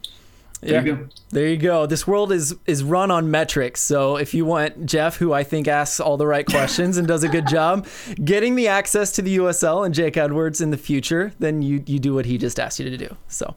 There 0.61 0.85
you 0.85 0.95
go. 0.95 1.07
There 1.29 1.47
you 1.47 1.57
go. 1.57 1.85
This 1.85 2.05
world 2.05 2.33
is 2.33 2.53
is 2.65 2.83
run 2.83 3.11
on 3.11 3.31
metrics. 3.31 3.81
So 3.81 4.17
if 4.17 4.33
you 4.33 4.43
want 4.43 4.85
Jeff, 4.85 5.15
who 5.15 5.31
I 5.31 5.43
think 5.43 5.69
asks 5.69 6.01
all 6.01 6.17
the 6.17 6.27
right 6.27 6.45
questions 6.49 6.97
and 6.97 7.07
does 7.07 7.23
a 7.23 7.29
good 7.29 7.47
job 7.47 7.87
getting 8.23 8.55
the 8.55 8.67
access 8.67 9.13
to 9.13 9.21
the 9.21 9.37
USL 9.37 9.85
and 9.85 9.95
Jake 9.95 10.17
Edwards 10.17 10.59
in 10.59 10.71
the 10.71 10.77
future, 10.77 11.31
then 11.39 11.61
you 11.61 11.81
you 11.85 11.97
do 11.97 12.13
what 12.13 12.25
he 12.25 12.37
just 12.37 12.59
asked 12.59 12.79
you 12.79 12.89
to 12.89 12.97
do. 12.97 13.15
So, 13.29 13.55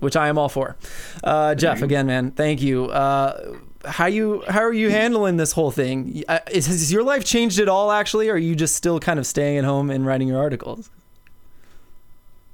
which 0.00 0.14
I 0.14 0.28
am 0.28 0.36
all 0.36 0.50
for. 0.50 0.76
Uh, 1.24 1.54
Jeff, 1.54 1.80
again, 1.80 2.06
man, 2.06 2.32
thank 2.32 2.60
you. 2.60 2.86
Uh, 2.86 3.56
how 3.86 4.06
you 4.06 4.42
how 4.46 4.60
are 4.60 4.74
you 4.74 4.90
handling 4.90 5.38
this 5.38 5.52
whole 5.52 5.70
thing? 5.70 6.22
Uh, 6.28 6.40
Is, 6.50 6.66
has 6.66 6.92
your 6.92 7.02
life 7.02 7.24
changed 7.24 7.60
at 7.60 7.68
all? 7.68 7.90
Actually, 7.90 8.28
or 8.28 8.34
are 8.34 8.38
you 8.38 8.54
just 8.54 8.74
still 8.74 9.00
kind 9.00 9.18
of 9.18 9.26
staying 9.26 9.56
at 9.56 9.64
home 9.64 9.90
and 9.90 10.04
writing 10.04 10.28
your 10.28 10.38
articles? 10.38 10.90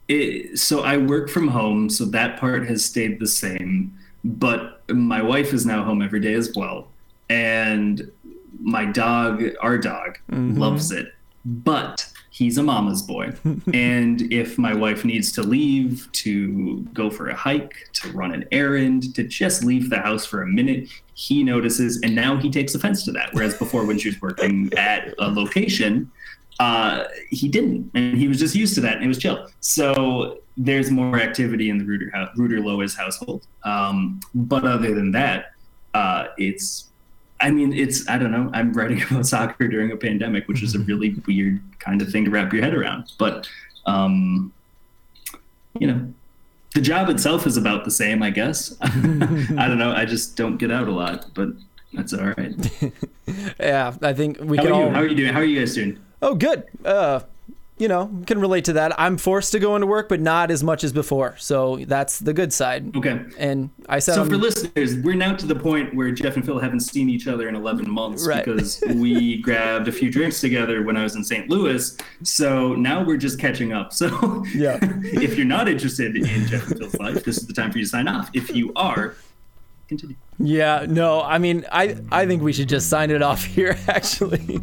It, 0.08 0.58
so 0.58 0.80
I 0.80 0.96
work 0.96 1.28
from 1.28 1.48
home, 1.48 1.90
so 1.90 2.04
that 2.06 2.40
part 2.40 2.66
has 2.66 2.84
stayed 2.84 3.20
the 3.20 3.26
same. 3.26 3.96
But 4.24 4.82
my 4.88 5.22
wife 5.22 5.52
is 5.52 5.66
now 5.66 5.84
home 5.84 6.02
every 6.02 6.20
day 6.20 6.34
as 6.34 6.52
well, 6.54 6.88
and 7.28 8.10
my 8.60 8.84
dog, 8.84 9.44
our 9.60 9.78
dog, 9.78 10.18
mm-hmm. 10.30 10.58
loves 10.58 10.90
it. 10.90 11.14
But 11.44 12.10
he's 12.30 12.58
a 12.58 12.62
mama's 12.62 13.02
boy, 13.02 13.32
and 13.74 14.32
if 14.32 14.58
my 14.58 14.74
wife 14.74 15.04
needs 15.04 15.30
to 15.32 15.42
leave 15.42 16.08
to 16.12 16.80
go 16.92 17.10
for 17.10 17.28
a 17.28 17.34
hike, 17.34 17.74
to 17.94 18.12
run 18.12 18.32
an 18.32 18.44
errand, 18.50 19.14
to 19.14 19.24
just 19.24 19.64
leave 19.64 19.90
the 19.90 19.98
house 19.98 20.24
for 20.24 20.42
a 20.42 20.46
minute, 20.46 20.88
he 21.14 21.42
notices, 21.42 22.00
and 22.02 22.14
now 22.14 22.36
he 22.36 22.50
takes 22.50 22.74
offense 22.74 23.04
to 23.04 23.12
that. 23.12 23.30
Whereas 23.32 23.56
before, 23.56 23.84
when 23.84 23.98
she 23.98 24.08
was 24.08 24.20
working 24.22 24.72
at 24.76 25.14
a 25.18 25.28
location, 25.28 26.10
uh, 26.58 27.04
he 27.30 27.48
didn't, 27.48 27.90
and 27.94 28.16
he 28.16 28.28
was 28.28 28.38
just 28.38 28.54
used 28.54 28.74
to 28.74 28.80
that, 28.80 28.96
and 28.96 29.04
it 29.04 29.08
was 29.08 29.18
chill. 29.18 29.48
So 29.60 30.40
there's 30.56 30.90
more 30.90 31.20
activity 31.20 31.70
in 31.70 31.78
the 31.78 31.84
Ruder 31.84 32.10
hou- 32.12 32.28
Rueter 32.36 32.60
Lois 32.60 32.94
household. 32.96 33.46
Um, 33.62 34.20
but 34.34 34.64
other 34.64 34.92
than 34.94 35.12
that, 35.12 35.52
uh, 35.94 36.26
it's, 36.36 36.88
I 37.40 37.50
mean, 37.52 37.72
it's, 37.72 38.08
I 38.08 38.18
don't 38.18 38.32
know. 38.32 38.50
I'm 38.52 38.72
writing 38.72 39.00
about 39.10 39.26
soccer 39.26 39.68
during 39.68 39.92
a 39.92 39.96
pandemic, 39.96 40.48
which 40.48 40.62
is 40.62 40.74
a 40.74 40.78
really 40.90 41.14
weird 41.26 41.60
kind 41.78 42.02
of 42.02 42.10
thing 42.10 42.24
to 42.24 42.30
wrap 42.30 42.52
your 42.52 42.62
head 42.62 42.74
around. 42.74 43.12
But, 43.18 43.48
um, 43.86 44.52
you 45.78 45.86
know, 45.86 46.12
the 46.74 46.80
job 46.80 47.08
itself 47.08 47.46
is 47.46 47.56
about 47.56 47.84
the 47.84 47.90
same, 47.90 48.22
I 48.22 48.30
guess. 48.30 48.76
I 48.82 48.88
don't 48.88 49.78
know. 49.78 49.92
I 49.92 50.04
just 50.04 50.36
don't 50.36 50.56
get 50.56 50.72
out 50.72 50.88
a 50.88 50.92
lot, 50.92 51.26
but 51.34 51.50
that's 51.92 52.12
all 52.12 52.26
right. 52.36 52.54
Yeah, 53.60 53.94
I 54.02 54.12
think 54.12 54.38
we 54.40 54.56
How 54.56 54.64
can 54.64 54.72
all. 54.72 54.90
How 54.90 55.00
are 55.00 55.06
you 55.06 55.14
doing? 55.14 55.32
How 55.32 55.40
are 55.40 55.44
you 55.44 55.58
guys 55.58 55.74
doing? 55.74 55.98
Oh, 56.22 56.34
good. 56.34 56.64
Uh, 56.84 57.20
you 57.78 57.86
know, 57.86 58.10
can 58.26 58.40
relate 58.40 58.64
to 58.64 58.72
that. 58.72 58.92
I'm 59.00 59.16
forced 59.16 59.52
to 59.52 59.60
go 59.60 59.76
into 59.76 59.86
work, 59.86 60.08
but 60.08 60.18
not 60.20 60.50
as 60.50 60.64
much 60.64 60.82
as 60.82 60.92
before. 60.92 61.36
So 61.38 61.76
that's 61.86 62.18
the 62.18 62.32
good 62.32 62.52
side. 62.52 62.96
Okay. 62.96 63.20
And 63.38 63.70
I 63.88 64.00
said, 64.00 64.14
So 64.16 64.22
I'm- 64.22 64.30
for 64.30 64.36
listeners, 64.36 64.96
we're 64.96 65.14
now 65.14 65.36
to 65.36 65.46
the 65.46 65.54
point 65.54 65.94
where 65.94 66.10
Jeff 66.10 66.34
and 66.34 66.44
Phil 66.44 66.58
haven't 66.58 66.80
seen 66.80 67.08
each 67.08 67.28
other 67.28 67.48
in 67.48 67.54
11 67.54 67.88
months 67.88 68.26
Right. 68.26 68.44
because 68.44 68.82
we 68.96 69.36
grabbed 69.42 69.86
a 69.86 69.92
few 69.92 70.10
drinks 70.10 70.40
together 70.40 70.82
when 70.82 70.96
I 70.96 71.04
was 71.04 71.14
in 71.14 71.22
St. 71.22 71.48
Louis. 71.48 71.96
So 72.24 72.74
now 72.74 73.04
we're 73.04 73.16
just 73.16 73.38
catching 73.38 73.72
up. 73.72 73.92
So 73.92 74.44
Yeah. 74.52 74.78
if 74.82 75.36
you're 75.36 75.46
not 75.46 75.68
interested 75.68 76.16
in 76.16 76.46
Jeff 76.48 76.68
and 76.68 76.78
Phil's 76.80 76.94
life, 76.98 77.22
this 77.22 77.36
is 77.38 77.46
the 77.46 77.52
time 77.54 77.70
for 77.70 77.78
you 77.78 77.84
to 77.84 77.90
sign 77.90 78.08
off. 78.08 78.28
If 78.34 78.50
you 78.52 78.72
are, 78.74 79.14
continue. 79.88 80.16
Yeah, 80.38 80.86
no, 80.88 81.20
I 81.22 81.38
mean, 81.38 81.64
I 81.72 81.96
I 82.12 82.26
think 82.26 82.42
we 82.42 82.52
should 82.52 82.68
just 82.68 82.88
sign 82.88 83.10
it 83.10 83.22
off 83.22 83.42
here, 83.56 83.76
actually. 83.88 84.56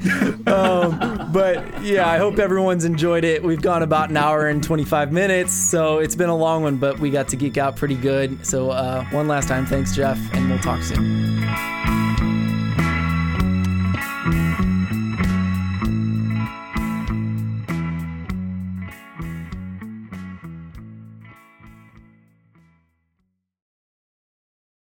um, 0.48 1.30
but 1.34 1.84
yeah, 1.84 2.08
I 2.08 2.18
hope 2.18 2.40
everyone's 2.40 2.86
enjoyed 2.86 3.24
it. 3.24 3.44
We've 3.44 3.62
gone 3.62 3.84
about 3.84 4.10
an 4.10 4.18
hour 4.18 4.48
and 4.48 4.64
25 4.64 5.12
minutes, 5.12 5.54
so 5.54 5.98
it's 6.00 6.16
been 6.16 6.30
a 6.30 6.38
long 6.38 6.64
one, 6.64 6.78
but 6.78 7.00
we 7.00 7.10
got 7.10 7.28
to 7.30 7.36
geek 7.36 7.58
out 7.58 7.76
pretty 7.76 7.96
good. 7.96 8.46
So 8.46 8.70
uh, 8.70 9.04
one 9.12 9.28
last 9.28 9.48
time, 9.48 9.66
thanks, 9.66 9.96
Jeff, 9.96 10.20
and 10.34 10.50
we'll 10.50 10.60
talk 10.60 10.82
soon. 10.84 12.05